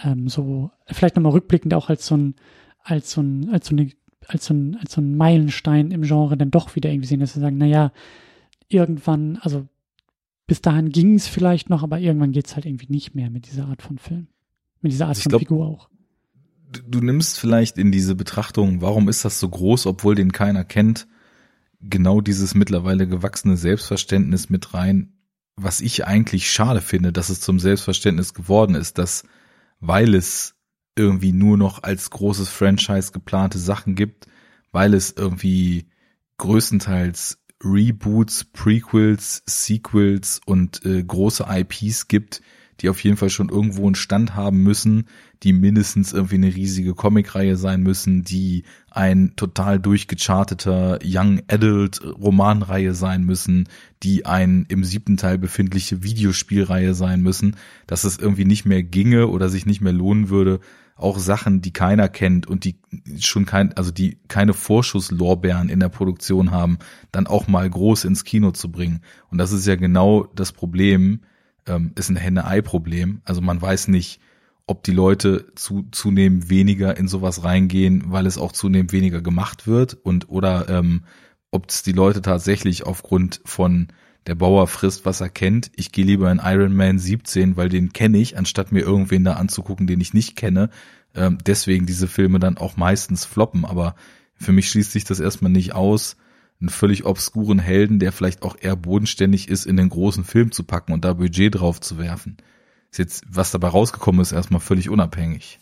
ähm, 0.03 0.29
so, 0.29 0.71
vielleicht 0.87 1.17
nochmal 1.17 1.33
rückblickend 1.33 1.75
auch 1.75 1.89
als 1.89 2.07
so 2.07 2.17
ein, 2.17 2.35
als 2.83 3.13
so 3.13 3.21
ein, 3.21 3.51
als 3.51 3.69
so 3.69 3.77
eine, 3.77 3.91
als 4.27 4.47
so 4.47 4.55
ein, 4.55 4.77
als 4.77 4.93
so 4.93 5.01
ein 5.01 5.17
Meilenstein 5.17 5.91
im 5.91 6.03
Genre 6.03 6.37
dann 6.37 6.51
doch 6.51 6.75
wieder 6.75 6.91
irgendwie 6.91 7.07
sehen, 7.09 7.21
dass 7.21 7.37
wir 7.37 7.41
sagen, 7.41 7.59
naja, 7.59 7.93
irgendwann, 8.69 9.39
also 9.39 9.67
bis 10.53 10.61
dahin 10.61 10.91
ging 10.91 11.15
es 11.15 11.29
vielleicht 11.29 11.71
noch, 11.71 11.83
aber 11.83 11.99
irgendwann 11.99 12.33
geht 12.33 12.47
es 12.47 12.57
halt 12.57 12.67
irgendwie 12.67 12.93
nicht 12.93 13.15
mehr 13.15 13.31
mit 13.31 13.47
dieser 13.51 13.69
Art 13.69 13.81
von 13.81 13.97
Film. 13.97 14.27
Mit 14.83 14.93
dieser 14.93 15.07
Art 15.07 15.17
ich 15.17 15.23
von 15.23 15.31
glaub, 15.31 15.41
Figur 15.41 15.67
auch. 15.67 15.89
Du, 16.71 16.83
du 16.83 17.01
nimmst 17.01 17.41
vielleicht 17.41 17.79
in 17.79 17.91
diese 17.91 18.15
Betrachtung, 18.15 18.83
warum 18.83 19.09
ist 19.09 19.25
das 19.25 19.41
so 19.41 19.49
groß, 19.49 19.87
obwohl 19.87 20.15
den 20.15 20.31
keiner 20.31 20.63
kennt, 20.63 21.07
genau 21.81 22.21
dieses 22.21 22.55
mittlerweile 22.55 23.09
gewachsene 23.09 23.57
Selbstverständnis 23.57 24.51
mit 24.51 24.75
rein, 24.75 25.15
was 25.57 25.81
ich 25.81 26.07
eigentlich 26.07 26.51
schade 26.51 26.83
finde, 26.83 27.15
dass 27.15 27.31
es 27.31 27.41
zum 27.41 27.59
Selbstverständnis 27.59 28.35
geworden 28.35 28.75
ist, 28.75 28.99
dass 28.99 29.25
weil 29.81 30.15
es 30.15 30.55
irgendwie 30.97 31.33
nur 31.33 31.57
noch 31.57 31.83
als 31.83 32.11
großes 32.11 32.51
Franchise 32.51 33.13
geplante 33.13 33.59
Sachen 33.59 33.95
gibt, 33.95 34.27
weil 34.71 34.93
es 34.93 35.15
irgendwie 35.17 35.87
größtenteils 36.37 37.42
Reboots, 37.65 38.45
Prequels, 38.45 39.43
Sequels 39.47 40.41
und 40.47 40.85
äh, 40.85 41.03
große 41.03 41.47
IPs 41.49 42.09
gibt, 42.09 42.43
die 42.81 42.89
auf 42.89 43.03
jeden 43.05 43.17
Fall 43.17 43.31
schon 43.31 43.49
irgendwo 43.49 43.87
einen 43.87 43.95
Stand 43.95 44.35
haben 44.35 44.63
müssen, 44.63 45.07
die 45.43 45.53
mindestens 45.53 46.13
irgendwie 46.13 46.37
eine 46.37 46.55
riesige 46.55 46.95
Comicreihe 46.95 47.57
sein 47.57 47.83
müssen, 47.83 48.25
die 48.25 48.65
ein 48.91 49.35
total 49.37 49.79
durchgecharteter 49.79 50.99
Young 51.05 51.43
Adult 51.49 52.03
Romanreihe 52.03 52.95
sein 52.95 53.25
müssen, 53.25 53.69
die 54.03 54.27
ein 54.27 54.67
im 54.69 54.85
siebten 54.85 55.17
Teil 55.17 55.39
befindliche 55.39 56.03
Videospielreihe 56.03 56.95
sein 56.95 57.21
müssen, 57.23 57.57
dass 57.87 58.05
es 58.05 58.19
irgendwie 58.19 58.45
nicht 58.45 58.65
mehr 58.65 58.83
ginge 58.83 59.29
oder 59.29 59.49
sich 59.49 59.67
nicht 59.67 59.81
mehr 59.81 59.93
lohnen 59.93 60.29
würde, 60.29 60.61
auch 60.97 61.19
Sachen, 61.19 61.63
die 61.63 61.73
keiner 61.73 62.09
kennt 62.09 62.47
und 62.47 62.65
die 62.65 62.79
schon 63.19 63.47
kein, 63.47 63.73
also 63.75 63.91
die 63.91 64.19
keine 64.29 64.55
Vorschusslorbeeren 64.55 65.69
in 65.69 65.81
der 65.81 65.89
Produktion 65.89 66.51
haben, 66.51 66.79
dann 67.11 67.27
auch 67.27 67.49
mal 67.49 67.69
groß 67.69 68.05
ins 68.05 68.25
Kino 68.25 68.53
zu 68.53 68.71
bringen. 68.71 69.01
Und 69.31 69.39
das 69.39 69.53
ist 69.53 69.67
ja 69.67 69.77
genau 69.77 70.25
das 70.35 70.53
Problem, 70.53 71.21
ähm, 71.67 71.93
ist 71.95 72.11
ein 72.11 72.17
Henne-Ei-Problem. 72.17 73.23
Also 73.25 73.41
man 73.41 73.61
weiß 73.61 73.89
nicht, 73.89 74.21
ob 74.67 74.85
die 74.85 74.93
Leute 74.93 75.47
zu, 75.55 75.87
zunehmend 75.91 76.49
weniger 76.49 76.97
in 76.97 77.09
sowas 77.09 77.45
reingehen, 77.45 78.05
weil 78.07 78.27
es 78.27 78.39
auch 78.39 78.53
zunehmend 78.53 78.93
weniger 78.93 79.21
gemacht 79.21 79.67
wird 79.67 79.95
und 79.95 80.29
oder 80.29 80.69
ähm, 80.69 81.05
ob 81.51 81.69
es 81.69 81.83
die 81.83 81.93
Leute 81.93 82.23
tatsächlich 82.23 82.87
aufgrund 82.87 83.41
von 83.45 83.89
der 84.27 84.35
Bauer 84.35 84.67
frisst, 84.67 85.05
was 85.05 85.21
er 85.21 85.29
kennt. 85.29 85.71
Ich 85.77 85.93
gehe 85.93 86.05
lieber 86.05 86.31
in 86.31 86.41
Iron 86.43 86.75
Man 86.75 86.99
17, 86.99 87.57
weil 87.57 87.69
den 87.69 87.93
kenne 87.93 88.19
ich, 88.19 88.39
anstatt 88.39 88.73
mir 88.73 88.81
irgendwen 88.81 89.25
da 89.25 89.35
anzugucken, 89.35 89.87
den 89.87 90.01
ich 90.01 90.15
nicht 90.15 90.37
kenne. 90.37 90.71
Ähm, 91.15 91.39
deswegen 91.45 91.87
diese 91.87 92.09
Filme 92.09 92.39
dann 92.39 92.57
auch 92.57 92.77
meistens 92.77 93.25
floppen. 93.25 93.65
Aber 93.65 93.95
für 94.35 94.53
mich 94.53 94.69
schließt 94.69 94.93
sich 94.93 95.05
das 95.05 95.21
erstmal 95.21 95.51
nicht 95.51 95.75
aus, 95.75 96.17
einen 96.61 96.71
völlig 96.71 97.05
obskuren 97.05 97.59
Helden, 97.59 97.99
der 97.99 98.13
vielleicht 98.13 98.43
auch 98.43 98.57
eher 98.61 98.77
bodenständig 98.77 99.49
ist, 99.49 99.67
in 99.67 99.77
den 99.77 99.89
großen 99.89 100.25
Film 100.25 100.53
zu 100.53 100.63
packen 100.63 100.93
und 100.93 101.05
da 101.05 101.15
Budget 101.15 101.57
drauf 101.57 101.81
zu 101.81 101.99
werfen. 101.99 102.37
Ist 102.93 102.99
jetzt, 102.99 103.25
was 103.29 103.51
dabei 103.51 103.69
rausgekommen 103.69 104.21
ist, 104.21 104.33
erstmal 104.33 104.61
völlig 104.61 104.89
unabhängig. 104.89 105.59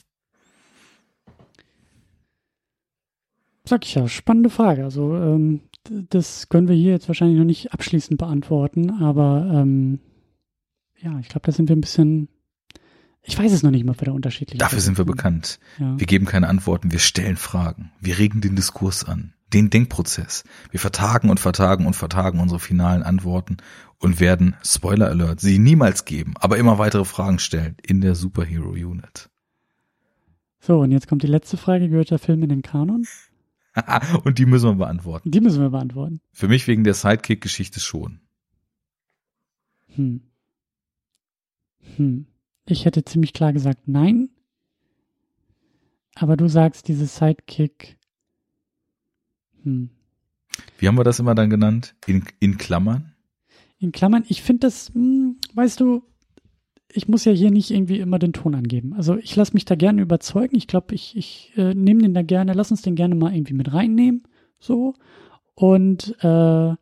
Sag 3.64 3.84
ich 3.84 3.94
ja, 3.94 4.08
spannende 4.08 4.50
Frage. 4.50 4.84
Also 4.84 5.14
ähm, 5.14 5.60
das 5.85 6.48
können 6.48 6.69
wir 6.69 6.77
hier 6.77 6.93
jetzt 6.93 7.09
wahrscheinlich 7.09 7.39
noch 7.39 7.44
nicht 7.44 7.73
abschließend 7.73 8.19
beantworten, 8.19 8.90
aber 8.90 9.51
ähm, 9.52 10.01
ja, 11.01 11.19
ich 11.19 11.28
glaube, 11.28 11.47
da 11.47 11.52
sind 11.52 11.69
wir 11.69 11.77
ein 11.77 11.81
bisschen. 11.81 12.28
Ich 13.23 13.39
weiß 13.39 13.52
es 13.52 13.62
noch 13.62 13.70
nicht 13.70 13.85
mal, 13.85 13.93
ob 13.93 14.01
wir 14.01 14.07
da 14.07 14.12
unterschiedlich 14.12 14.59
Dafür 14.59 14.81
sind 14.81 14.97
wir 14.97 15.05
bekannt. 15.05 15.61
Ja. 15.78 15.98
Wir 15.98 16.07
geben 16.07 16.24
keine 16.24 16.48
Antworten, 16.48 16.90
wir 16.90 16.98
stellen 16.98 17.36
Fragen. 17.36 17.93
Wir 18.01 18.19
regen 18.19 18.40
den 18.40 18.57
Diskurs 18.57 19.05
an, 19.05 19.35
den 19.52 19.69
Denkprozess. 19.69 20.44
Wir 20.70 20.81
vertagen 20.81 21.28
und 21.28 21.39
vertagen 21.39 21.86
und 21.86 21.94
vertagen 21.94 22.40
unsere 22.40 22.61
finalen 22.61 23.02
Antworten 23.02 23.59
und 23.98 24.20
werden, 24.20 24.57
Spoiler 24.65 25.09
Alert, 25.09 25.40
sie 25.40 25.59
niemals 25.59 26.07
geben, 26.07 26.35
aber 26.40 26.57
immer 26.57 26.78
weitere 26.78 27.05
Fragen 27.05 27.39
stellen 27.39 27.77
in 27.86 28.01
der 28.01 28.15
Superhero 28.15 28.70
Unit. 28.70 29.28
So, 30.61 30.81
und 30.81 30.90
jetzt 30.90 31.09
kommt 31.09 31.23
die 31.23 31.27
letzte 31.27 31.57
Frage. 31.57 31.89
Gehört 31.89 32.11
der 32.11 32.19
Film 32.19 32.43
in 32.43 32.48
den 32.48 32.62
Kanon? 32.62 33.07
Und 34.24 34.38
die 34.38 34.47
müssen 34.47 34.70
wir 34.70 34.74
beantworten. 34.74 35.30
Die 35.30 35.40
müssen 35.40 35.62
wir 35.62 35.70
beantworten. 35.70 36.20
Für 36.32 36.48
mich 36.48 36.66
wegen 36.66 36.84
der 36.84 36.94
Sidekick-Geschichte 36.94 37.80
schon. 37.80 38.20
Hm. 39.94 40.22
Hm. 41.97 42.26
Ich 42.66 42.84
hätte 42.84 43.05
ziemlich 43.05 43.32
klar 43.32 43.52
gesagt 43.52 43.86
nein. 43.86 44.30
Aber 46.14 46.36
du 46.36 46.48
sagst, 46.48 46.88
dieses 46.88 47.16
Sidekick. 47.16 47.97
Hm. 49.62 49.90
Wie 50.78 50.88
haben 50.88 50.98
wir 50.98 51.05
das 51.05 51.20
immer 51.20 51.34
dann 51.34 51.51
genannt? 51.51 51.94
In, 52.06 52.24
in 52.40 52.59
Klammern? 52.59 53.14
In 53.78 53.92
Klammern. 53.92 54.24
Ich 54.28 54.42
finde 54.42 54.66
das, 54.66 54.92
hm, 54.92 55.38
weißt 55.55 55.80
du, 55.80 56.05
ich 56.92 57.08
muss 57.08 57.24
ja 57.24 57.32
hier 57.32 57.50
nicht 57.50 57.70
irgendwie 57.70 58.00
immer 58.00 58.18
den 58.18 58.32
Ton 58.32 58.54
angeben. 58.54 58.94
Also 58.94 59.16
ich 59.16 59.36
lasse 59.36 59.54
mich 59.54 59.64
da 59.64 59.74
gerne 59.74 60.02
überzeugen. 60.02 60.56
Ich 60.56 60.66
glaube, 60.66 60.94
ich, 60.94 61.16
ich 61.16 61.52
äh, 61.56 61.74
nehme 61.74 62.02
den 62.02 62.14
da 62.14 62.22
gerne, 62.22 62.52
lass 62.52 62.70
uns 62.70 62.82
den 62.82 62.94
gerne 62.94 63.14
mal 63.14 63.34
irgendwie 63.34 63.54
mit 63.54 63.72
reinnehmen. 63.72 64.22
So. 64.58 64.94
Und 65.54 66.16
äh, 66.22 66.74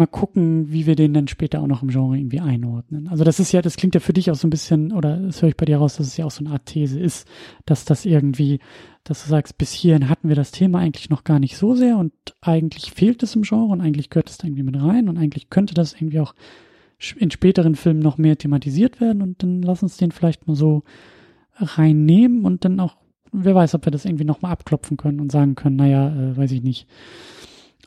mal 0.00 0.06
gucken, 0.06 0.72
wie 0.72 0.86
wir 0.86 0.96
den 0.96 1.14
dann 1.14 1.28
später 1.28 1.60
auch 1.60 1.66
noch 1.66 1.82
im 1.82 1.88
Genre 1.88 2.16
irgendwie 2.16 2.40
einordnen. 2.40 3.08
Also 3.08 3.22
das 3.24 3.38
ist 3.38 3.52
ja, 3.52 3.62
das 3.62 3.76
klingt 3.76 3.94
ja 3.94 4.00
für 4.00 4.12
dich 4.12 4.30
auch 4.30 4.34
so 4.34 4.46
ein 4.46 4.50
bisschen, 4.50 4.92
oder 4.92 5.16
das 5.16 5.42
höre 5.42 5.50
ich 5.50 5.56
bei 5.56 5.66
dir 5.66 5.78
raus, 5.78 5.96
dass 5.96 6.06
es 6.06 6.16
ja 6.16 6.24
auch 6.24 6.30
so 6.30 6.44
eine 6.44 6.54
Art 6.54 6.66
These 6.66 6.98
ist, 6.98 7.28
dass 7.66 7.84
das 7.84 8.06
irgendwie, 8.06 8.60
dass 9.04 9.22
du 9.22 9.28
sagst, 9.28 9.58
bis 9.58 9.72
hierhin 9.72 10.08
hatten 10.08 10.28
wir 10.28 10.36
das 10.36 10.52
Thema 10.52 10.78
eigentlich 10.78 11.10
noch 11.10 11.24
gar 11.24 11.38
nicht 11.38 11.56
so 11.56 11.74
sehr 11.74 11.98
und 11.98 12.12
eigentlich 12.40 12.92
fehlt 12.92 13.22
es 13.22 13.36
im 13.36 13.42
Genre 13.42 13.72
und 13.72 13.80
eigentlich 13.80 14.10
gehört 14.10 14.30
es 14.30 14.38
da 14.38 14.46
irgendwie 14.46 14.62
mit 14.62 14.80
rein 14.80 15.08
und 15.08 15.18
eigentlich 15.18 15.50
könnte 15.50 15.74
das 15.74 15.92
irgendwie 15.92 16.20
auch 16.20 16.34
in 17.16 17.30
späteren 17.30 17.74
Filmen 17.74 18.00
noch 18.00 18.18
mehr 18.18 18.36
thematisiert 18.36 19.00
werden 19.00 19.22
und 19.22 19.42
dann 19.42 19.62
lass 19.62 19.82
uns 19.82 19.96
den 19.96 20.12
vielleicht 20.12 20.46
mal 20.46 20.56
so 20.56 20.82
reinnehmen 21.56 22.44
und 22.44 22.64
dann 22.64 22.80
auch, 22.80 22.96
wer 23.32 23.54
weiß, 23.54 23.74
ob 23.74 23.86
wir 23.86 23.92
das 23.92 24.04
irgendwie 24.04 24.24
nochmal 24.24 24.52
abklopfen 24.52 24.96
können 24.96 25.20
und 25.20 25.32
sagen 25.32 25.54
können, 25.54 25.76
naja, 25.76 26.08
äh, 26.08 26.36
weiß 26.36 26.52
ich 26.52 26.62
nicht, 26.62 26.86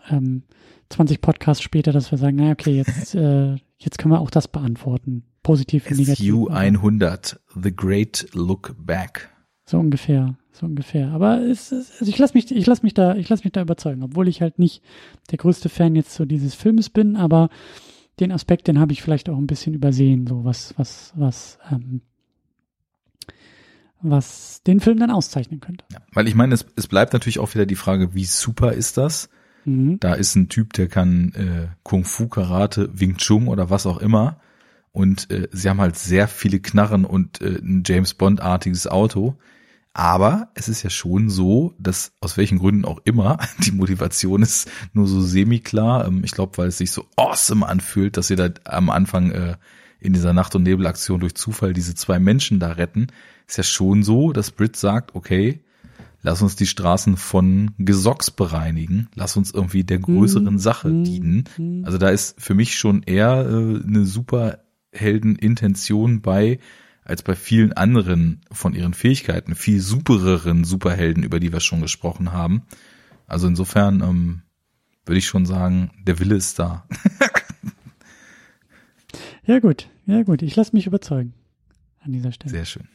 ähm, 0.10 0.44
20 0.90 1.22
Podcasts 1.22 1.64
später, 1.64 1.92
dass 1.92 2.12
wir 2.12 2.18
sagen, 2.18 2.38
naja, 2.38 2.52
okay, 2.52 2.76
jetzt, 2.76 3.16
äh, 3.16 3.56
jetzt 3.78 3.98
können 3.98 4.14
wir 4.14 4.20
auch 4.20 4.30
das 4.30 4.48
beantworten. 4.48 5.24
Positiv 5.42 5.90
wie 5.90 5.96
negativ. 5.96 6.26
SU 6.26 6.48
100, 6.50 7.40
The 7.62 7.76
Great 7.76 8.28
Look 8.34 8.76
Back. 8.78 9.30
So 9.66 9.80
ungefähr, 9.80 10.38
so 10.52 10.66
ungefähr. 10.66 11.10
Aber 11.10 11.42
es, 11.42 11.72
es, 11.72 12.00
also 12.00 12.06
ich 12.06 12.18
lasse 12.18 12.34
mich, 12.34 12.52
ich 12.52 12.66
lasse 12.66 12.84
mich 12.84 12.94
da, 12.94 13.16
ich 13.16 13.28
lasse 13.30 13.44
mich 13.44 13.54
da 13.54 13.62
überzeugen, 13.62 14.04
obwohl 14.04 14.28
ich 14.28 14.42
halt 14.42 14.60
nicht 14.60 14.84
der 15.32 15.38
größte 15.38 15.70
Fan 15.70 15.96
jetzt 15.96 16.14
so 16.14 16.26
dieses 16.26 16.54
Filmes 16.54 16.90
bin, 16.90 17.16
aber 17.16 17.50
den 18.20 18.32
Aspekt, 18.32 18.68
den 18.68 18.80
habe 18.80 18.94
ich 18.94 19.02
vielleicht 19.02 19.30
auch 19.30 19.38
ein 19.38 19.48
bisschen 19.48 19.74
übersehen, 19.74 20.28
so 20.28 20.46
was, 20.46 20.74
was, 20.78 21.14
was, 21.16 21.58
ähm, 21.72 22.02
was 24.02 24.62
den 24.64 24.80
Film 24.80 25.00
dann 25.00 25.12
auszeichnen 25.12 25.60
könnte. 25.60 25.86
Ja, 25.92 26.00
weil 26.14 26.28
ich 26.28 26.36
meine, 26.36 26.54
es, 26.54 26.66
es 26.76 26.88
bleibt 26.88 27.14
natürlich 27.14 27.40
auch 27.40 27.54
wieder 27.54 27.66
die 27.66 27.76
Frage, 27.76 28.14
wie 28.14 28.26
super 28.26 28.74
ist 28.74 28.98
das? 28.98 29.30
Mhm. 29.66 30.00
Da 30.00 30.14
ist 30.14 30.36
ein 30.36 30.50
Typ, 30.50 30.74
der 30.74 30.88
kann 30.88 31.34
äh, 31.34 31.68
Kung 31.84 32.04
Fu, 32.04 32.28
Karate, 32.28 32.90
Wing 32.94 33.18
Chun 33.18 33.48
oder 33.48 33.70
was 33.70 33.86
auch 33.86 33.98
immer. 33.98 34.40
Und 34.92 35.32
äh, 35.32 35.48
sie 35.52 35.70
haben 35.70 35.82
halt 35.82 35.96
sehr 35.96 36.28
viele 36.28 36.60
Knarren 36.60 37.06
und 37.06 37.42
äh, 37.42 37.58
ein 37.60 37.84
James 37.86 38.14
Bond-artiges 38.14 38.88
Auto. 38.88 39.38
Aber 39.94 40.50
es 40.56 40.70
ist 40.70 40.82
ja 40.82 40.90
schon 40.90 41.30
so, 41.30 41.76
dass 41.78 42.14
aus 42.20 42.38
welchen 42.38 42.58
Gründen 42.58 42.86
auch 42.86 43.00
immer 43.06 43.38
die 43.60 43.72
Motivation 43.72 44.42
ist 44.42 44.68
nur 44.94 45.06
so 45.08 45.22
semi-klar. 45.22 46.08
Ähm, 46.08 46.24
ich 46.24 46.32
glaube, 46.32 46.58
weil 46.58 46.70
es 46.70 46.80
sich 46.80 46.90
so 46.92 47.06
awesome 47.16 47.68
anfühlt, 47.68 48.18
dass 48.18 48.28
sie 48.28 48.36
da 48.36 48.50
am 48.66 48.90
Anfang 48.90 49.32
äh, 49.32 49.56
in 50.00 50.14
dieser 50.14 50.34
Nacht- 50.34 50.56
und 50.56 50.64
Nebelaktion 50.64 51.20
durch 51.20 51.36
Zufall 51.36 51.74
diese 51.74 51.94
zwei 51.96 52.20
Menschen 52.20 52.60
da 52.60 52.72
retten. 52.74 53.08
Ist 53.48 53.58
ja 53.58 53.64
schon 53.64 54.04
so, 54.04 54.34
dass 54.34 54.52
Brit 54.52 54.76
sagt, 54.76 55.16
okay, 55.16 55.64
lass 56.24 56.42
uns 56.42 56.56
die 56.56 56.66
Straßen 56.66 57.16
von 57.16 57.72
Gesocks 57.78 58.32
bereinigen, 58.32 59.10
lass 59.14 59.38
uns 59.38 59.52
irgendwie 59.52 59.84
der 59.84 60.00
größeren 60.00 60.56
mhm. 60.56 60.60
Sache 60.60 60.92
dienen. 60.92 61.44
Mhm. 61.58 61.84
Also 61.86 62.00
da 62.00 62.10
ist 62.10 62.42
für 62.42 62.56
mich 62.56 62.76
schon 62.78 63.04
eher 63.04 63.46
äh, 63.48 63.84
eine 63.86 64.06
Superhelden-Intention 64.06 66.22
bei, 66.22 66.58
als 67.06 67.24
bei 67.24 67.36
vielen 67.36 67.74
anderen 67.74 68.42
von 68.52 68.74
ihren 68.74 68.94
Fähigkeiten, 68.94 69.56
viel 69.56 69.80
supereren 69.80 70.64
Superhelden, 70.64 71.24
über 71.24 71.40
die 71.40 71.52
wir 71.52 71.60
schon 71.60 71.82
gesprochen 71.82 72.32
haben. 72.32 72.64
Also 73.28 73.48
insofern 73.48 74.02
ähm, 74.02 74.42
würde 75.06 75.18
ich 75.18 75.26
schon 75.26 75.46
sagen, 75.46 75.92
der 76.06 76.20
Wille 76.20 76.36
ist 76.36 76.60
da. 76.60 76.88
ja 79.46 79.60
gut, 79.60 79.90
ja 80.06 80.24
gut, 80.24 80.42
ich 80.42 80.56
lasse 80.56 80.76
mich 80.76 80.88
überzeugen 80.88 81.34
an 82.02 82.12
dieser 82.12 82.32
Stelle. 82.32 82.52
Sehr 82.52 82.66
schön. 82.66 82.88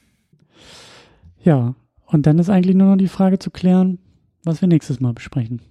Ja, 1.43 1.74
und 2.06 2.26
dann 2.26 2.39
ist 2.39 2.51
eigentlich 2.51 2.76
nur 2.76 2.89
noch 2.89 2.97
die 2.97 3.09
Frage 3.09 3.39
zu 3.39 3.51
klären, 3.51 3.98
was 4.44 4.60
wir 4.60 4.68
nächstes 4.68 5.01
Mal 5.01 5.12
besprechen. 5.12 5.62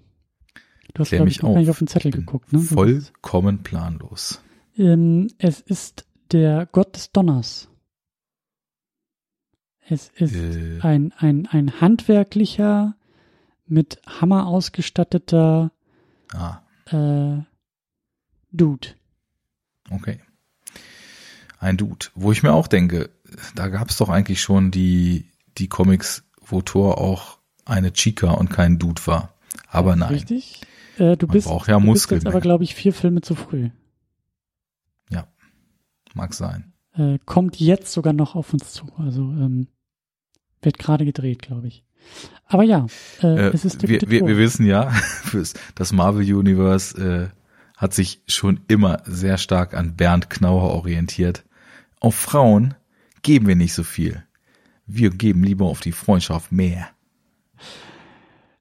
Du 0.94 1.02
hast, 1.02 1.12
glaube 1.12 1.30
ich, 1.30 1.42
noch 1.42 1.54
gar 1.54 1.60
nicht 1.60 1.70
auf 1.70 1.80
den 1.80 1.88
Zettel 1.88 2.12
geguckt. 2.12 2.54
Ne? 2.54 2.60
Vollkommen 2.60 3.64
planlos. 3.64 4.42
Ähm, 4.78 5.28
es 5.38 5.60
ist 5.60 6.06
der 6.32 6.68
Gott 6.72 6.96
des 6.96 7.12
Donners. 7.12 7.70
Es 9.90 10.10
ist 10.16 10.36
äh. 10.36 10.80
ein, 10.82 11.14
ein, 11.18 11.48
ein 11.48 11.80
handwerklicher, 11.80 12.96
mit 13.68 14.02
Hammer 14.06 14.48
ausgestatteter 14.48 15.72
ah. 16.34 16.62
äh, 16.86 17.44
Dude. 18.52 18.90
Okay. 19.90 20.20
Ein 21.60 21.78
Dude. 21.78 22.08
Wo 22.16 22.32
ich 22.32 22.44
mir 22.44 22.54
auch 22.54 22.68
denke, 22.68 23.10
da 23.56 23.68
gab 23.68 23.90
es 23.90 23.98
doch 23.98 24.10
eigentlich 24.10 24.42
schon 24.42 24.72
die, 24.72 25.26
die 25.58 25.68
Comics, 25.68 26.24
wo 26.42 26.62
Thor 26.62 27.00
auch 27.00 27.40
eine 27.66 27.92
Chica 27.94 28.32
und 28.32 28.50
kein 28.50 28.80
Dude 28.80 29.06
war. 29.06 29.34
Aber 29.68 29.96
nein. 29.96 30.10
Richtig. 30.10 30.62
Äh, 30.98 31.18
du, 31.18 31.28
bist, 31.28 31.48
braucht 31.48 31.68
ja 31.68 31.80
du 31.80 31.92
bist 31.92 32.10
jetzt 32.10 32.26
aber, 32.26 32.42
glaube 32.42 32.64
ich, 32.64 32.74
vier 32.74 32.94
Filme 32.94 33.22
zu 33.22 33.36
früh. 33.36 33.70
Ja, 35.10 35.28
mag 36.14 36.34
sein. 36.34 36.74
Äh, 36.94 37.20
kommt 37.26 37.60
jetzt 37.60 37.92
sogar 37.92 38.14
noch 38.14 38.36
auf 38.36 38.54
uns 38.54 38.72
zu. 38.72 38.88
Also 38.98 39.22
ähm, 39.22 39.68
wird 40.62 40.80
gerade 40.80 41.06
gedreht, 41.06 41.42
glaube 41.42 41.68
ich. 41.68 41.84
Aber 42.46 42.64
ja, 42.64 42.88
äh, 43.22 43.48
äh, 43.48 43.54
es 43.54 43.66
ist 43.66 43.88
wir, 43.88 44.02
wir, 44.02 44.26
wir 44.26 44.38
wissen 44.38 44.66
ja, 44.66 44.94
das 45.76 45.92
Marvel 45.92 46.34
Universe 46.34 47.32
äh, 47.34 47.38
hat 47.76 47.94
sich 47.94 48.22
schon 48.28 48.62
immer 48.68 49.02
sehr 49.06 49.38
stark 49.38 49.74
an 49.74 49.96
Bernd 49.96 50.30
Knauer 50.30 50.74
orientiert. 50.74 51.44
Auf 52.00 52.16
Frauen 52.16 52.76
geben 53.22 53.48
wir 53.48 53.56
nicht 53.56 53.74
so 53.74 53.84
viel. 53.84 54.24
Wir 54.86 55.10
geben 55.10 55.44
lieber 55.44 55.66
auf 55.66 55.82
die 55.82 55.92
Freundschaft 55.92 56.52
mehr. 56.52 56.88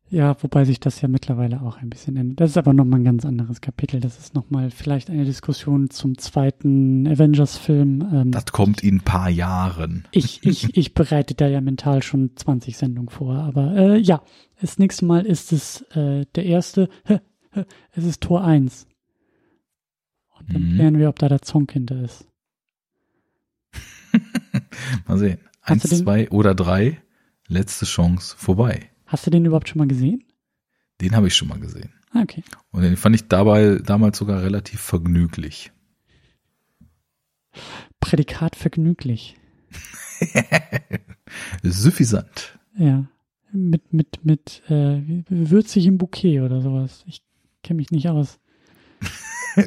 Ja, 0.09 0.37
wobei 0.41 0.65
sich 0.65 0.79
das 0.79 1.01
ja 1.01 1.09
mittlerweile 1.09 1.63
auch 1.63 1.79
ein 1.79 1.91
bisschen 1.91 2.17
ändert. 2.17 2.41
Das 2.41 2.51
ist 2.51 2.57
aber 2.57 2.73
nochmal 2.73 3.01
ein 3.01 3.05
ganz 3.05 3.25
anderes 3.25 3.61
Kapitel. 3.61 3.99
Das 4.01 4.19
ist 4.19 4.35
nochmal 4.35 4.71
vielleicht 4.71 5.11
eine 5.11 5.25
Diskussion 5.25 5.91
zum 5.91 6.17
zweiten 6.17 7.09
Avengers-Film. 7.09 8.09
Ähm, 8.13 8.31
das 8.31 8.47
kommt 8.47 8.85
in 8.85 8.97
ein 8.97 9.01
paar 9.01 9.29
Jahren. 9.29 10.07
Ich, 10.13 10.45
ich, 10.45 10.77
ich 10.77 10.95
bereite 10.95 11.35
da 11.35 11.49
ja 11.49 11.61
mental 11.61 12.05
schon 12.05 12.31
20 12.37 12.77
Sendungen 12.77 13.09
vor. 13.09 13.35
Aber 13.35 13.75
äh, 13.77 13.99
ja, 13.99 14.23
das 14.61 14.79
nächste 14.79 15.07
Mal 15.07 15.27
ist 15.27 15.53
es 15.53 15.83
äh, 15.93 16.25
der 16.35 16.47
erste. 16.47 16.89
Es 17.93 18.05
ist 18.05 18.21
Tor 18.21 18.45
1. 18.45 18.87
Und 20.39 20.53
dann 20.55 20.63
mhm. 20.63 20.75
klären 20.75 20.99
wir, 20.99 21.09
ob 21.09 21.19
da 21.19 21.29
der 21.29 21.41
Zonk 21.41 21.73
hinter 21.73 22.03
ist. 22.03 22.29
mal 25.09 25.19
sehen. 25.19 25.39
Eins, 25.63 25.83
zwei 25.83 26.29
oder 26.31 26.55
drei. 26.55 27.01
Letzte 27.49 27.87
Chance 27.87 28.37
vorbei. 28.37 28.91
Hast 29.07 29.27
du 29.27 29.31
den 29.31 29.45
überhaupt 29.45 29.69
schon 29.69 29.79
mal 29.79 29.89
gesehen? 29.89 30.25
Den 31.01 31.15
habe 31.15 31.29
ich 31.29 31.35
schon 31.35 31.49
mal 31.49 31.61
gesehen. 31.61 31.93
Ah, 32.13 32.23
okay. 32.23 32.43
Und 32.71 32.83
den 32.83 32.97
fand 32.97 33.15
ich 33.15 33.29
dabei 33.29 33.79
damals 33.85 34.19
sogar 34.19 34.43
relativ 34.43 34.81
vergnüglich. 34.81 35.73
Prädikat 38.01 38.57
vergnüglich. 38.57 39.37
Suffisant. 41.63 42.59
Ja. 42.77 43.07
Mit, 43.53 43.93
mit, 43.93 44.25
mit 44.25 44.63
äh, 44.69 45.01
würzig 45.29 45.87
im 45.87 45.99
Bouquet 45.99 46.41
oder 46.41 46.61
sowas. 46.61 47.05
Ich 47.07 47.23
kenne 47.63 47.79
mich 47.79 47.91
nicht 47.91 48.09
aus. 48.09 48.39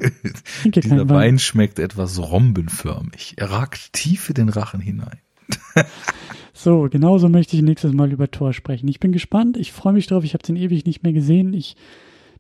Dieser 0.65 1.09
Wein 1.09 1.39
schmeckt 1.39 1.79
etwas 1.79 2.19
rombenförmig. 2.19 3.35
Er 3.37 3.51
ragt 3.51 3.93
tief 3.93 4.29
in 4.29 4.35
den 4.35 4.49
Rachen 4.49 4.79
hinein. 4.79 5.19
So, 6.61 6.89
genauso 6.91 7.29
möchte 7.29 7.55
ich 7.55 7.61
nächstes 7.61 7.93
Mal 7.93 8.11
über 8.11 8.29
Thor 8.29 8.51
sprechen. 8.51 8.89
Ich 8.89 8.99
bin 8.99 9.13
gespannt, 9.13 9.55
ich 9.55 9.71
freue 9.71 9.93
mich 9.93 10.07
drauf, 10.07 10.25
ich 10.25 10.33
habe 10.33 10.43
den 10.43 10.57
ewig 10.57 10.85
nicht 10.85 11.03
mehr 11.03 11.13
gesehen. 11.13 11.53
Ich 11.53 11.77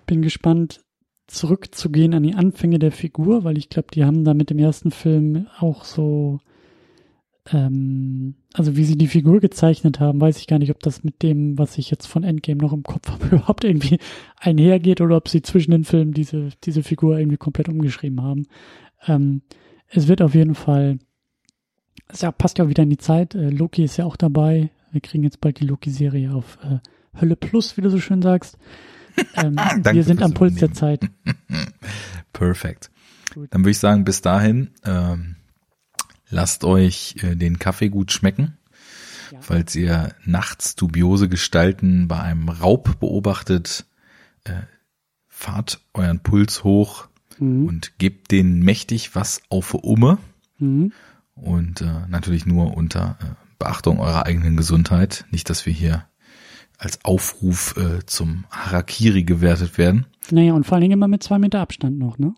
bin 0.07 0.21
gespannt, 0.21 0.81
zurückzugehen 1.27 2.13
an 2.13 2.23
die 2.23 2.33
Anfänge 2.33 2.79
der 2.79 2.91
Figur, 2.91 3.45
weil 3.45 3.57
ich 3.57 3.69
glaube, 3.69 3.87
die 3.93 4.03
haben 4.03 4.25
da 4.25 4.33
mit 4.33 4.49
dem 4.49 4.59
ersten 4.59 4.91
Film 4.91 5.47
auch 5.59 5.85
so, 5.85 6.41
ähm, 7.49 8.35
also 8.51 8.75
wie 8.75 8.83
sie 8.83 8.97
die 8.97 9.07
Figur 9.07 9.39
gezeichnet 9.39 10.01
haben, 10.01 10.19
weiß 10.19 10.37
ich 10.37 10.47
gar 10.47 10.59
nicht, 10.59 10.71
ob 10.71 10.81
das 10.81 11.01
mit 11.05 11.23
dem, 11.23 11.57
was 11.57 11.77
ich 11.77 11.89
jetzt 11.89 12.07
von 12.07 12.25
Endgame 12.25 12.61
noch 12.61 12.73
im 12.73 12.83
Kopf 12.83 13.09
habe, 13.09 13.37
überhaupt 13.37 13.63
irgendwie 13.63 13.99
einhergeht 14.35 14.99
oder 14.99 15.15
ob 15.15 15.29
sie 15.29 15.43
zwischen 15.43 15.71
den 15.71 15.85
Filmen 15.85 16.11
diese, 16.11 16.49
diese 16.65 16.83
Figur 16.83 17.17
irgendwie 17.17 17.37
komplett 17.37 17.69
umgeschrieben 17.69 18.21
haben. 18.21 18.47
Ähm, 19.07 19.43
es 19.87 20.09
wird 20.09 20.21
auf 20.21 20.35
jeden 20.35 20.55
Fall 20.55 20.99
es 22.07 22.21
ja, 22.21 22.31
passt 22.31 22.57
ja 22.57 22.65
auch 22.65 22.69
wieder 22.69 22.83
in 22.83 22.89
die 22.89 22.97
Zeit. 22.97 23.35
Äh, 23.35 23.49
Loki 23.49 23.83
ist 23.83 23.97
ja 23.97 24.05
auch 24.05 24.17
dabei. 24.17 24.69
Wir 24.91 25.01
kriegen 25.01 25.23
jetzt 25.23 25.41
bald 25.41 25.59
die 25.59 25.65
Loki-Serie 25.65 26.33
auf 26.33 26.57
äh, 26.63 26.79
Hölle 27.19 27.35
Plus, 27.35 27.77
wie 27.77 27.81
du 27.81 27.89
so 27.89 27.99
schön 27.99 28.21
sagst. 28.21 28.57
Ähm, 29.35 29.57
wir 29.57 30.05
sind 30.05 30.21
am 30.21 30.33
Puls 30.33 30.55
der 30.55 30.71
Zeit. 30.71 31.01
Perfekt. 32.31 32.89
Dann 33.49 33.61
würde 33.61 33.71
ich 33.71 33.79
sagen, 33.79 34.05
bis 34.05 34.21
dahin, 34.21 34.69
ähm, 34.85 35.35
lasst 36.29 36.63
euch 36.63 37.17
äh, 37.21 37.35
den 37.35 37.59
Kaffee 37.59 37.89
gut 37.89 38.13
schmecken. 38.13 38.57
Ja. 39.33 39.41
Falls 39.41 39.75
ihr 39.75 40.15
nachts 40.23 40.77
dubiose 40.77 41.27
Gestalten 41.27 42.07
bei 42.07 42.21
einem 42.21 42.47
Raub 42.47 42.97
beobachtet, 43.01 43.87
äh, 44.45 44.61
fahrt 45.27 45.81
euren 45.93 46.21
Puls 46.21 46.63
hoch 46.63 47.09
mhm. 47.39 47.65
und 47.65 47.97
gebt 47.97 48.31
den 48.31 48.61
mächtig 48.61 49.15
was 49.15 49.41
auf 49.49 49.73
Umme. 49.73 50.17
Mhm 50.59 50.93
und 51.41 51.81
äh, 51.81 52.07
natürlich 52.07 52.45
nur 52.45 52.75
unter 52.75 53.17
äh, 53.21 53.25
Beachtung 53.57 53.99
eurer 53.99 54.25
eigenen 54.25 54.57
Gesundheit. 54.57 55.25
Nicht, 55.31 55.49
dass 55.49 55.65
wir 55.65 55.73
hier 55.73 56.05
als 56.77 57.03
Aufruf 57.03 57.75
äh, 57.77 58.05
zum 58.05 58.45
Harakiri 58.49 59.23
gewertet 59.23 59.77
werden. 59.77 60.05
Naja, 60.31 60.53
und 60.53 60.65
vor 60.65 60.75
allen 60.75 60.83
Dingen 60.83 60.93
immer 60.93 61.07
mit 61.07 61.23
zwei 61.23 61.37
Meter 61.37 61.59
Abstand 61.59 61.97
noch, 61.99 62.17
ne? 62.17 62.33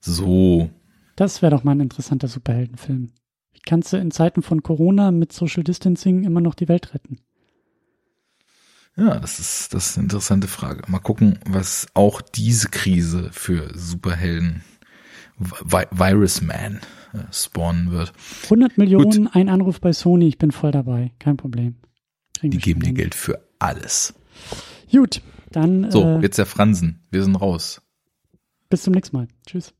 So. 0.00 0.70
Das 1.16 1.40
wäre 1.40 1.50
doch 1.50 1.62
mal 1.62 1.72
ein 1.72 1.80
interessanter 1.80 2.28
Superheldenfilm. 2.28 3.12
Wie 3.52 3.60
kannst 3.64 3.92
du 3.92 3.96
in 3.96 4.10
Zeiten 4.10 4.42
von 4.42 4.62
Corona 4.62 5.12
mit 5.12 5.32
Social 5.32 5.62
Distancing 5.62 6.24
immer 6.24 6.40
noch 6.40 6.54
die 6.54 6.68
Welt 6.68 6.92
retten? 6.92 7.20
Ja, 8.96 9.18
das 9.18 9.40
ist, 9.40 9.74
das 9.74 9.90
ist 9.90 9.96
eine 9.96 10.04
interessante 10.04 10.46
Frage. 10.46 10.82
Mal 10.88 11.00
gucken, 11.00 11.38
was 11.46 11.86
auch 11.94 12.20
diese 12.20 12.68
Krise 12.68 13.30
für 13.32 13.70
Superhelden 13.76 14.62
Vi 15.38 15.84
Virus 15.90 16.40
Man 16.42 16.80
äh, 17.12 17.18
spawnen 17.32 17.90
wird. 17.90 18.12
100 18.44 18.78
Millionen, 18.78 19.24
Gut. 19.24 19.36
ein 19.36 19.48
Anruf 19.48 19.80
bei 19.80 19.92
Sony, 19.92 20.28
ich 20.28 20.38
bin 20.38 20.52
voll 20.52 20.70
dabei, 20.70 21.12
kein 21.18 21.36
Problem. 21.36 21.76
Kriegen 22.38 22.50
Die 22.52 22.58
geben 22.58 22.80
dir 22.80 22.92
Geld 22.92 23.14
für 23.14 23.40
alles. 23.58 24.14
Gut, 24.90 25.22
dann. 25.50 25.90
So, 25.90 26.02
äh, 26.02 26.20
jetzt 26.20 26.38
der 26.38 26.46
Fransen, 26.46 27.00
wir 27.10 27.22
sind 27.22 27.36
raus. 27.36 27.80
Bis 28.68 28.82
zum 28.82 28.94
nächsten 28.94 29.16
Mal. 29.16 29.28
Tschüss. 29.46 29.74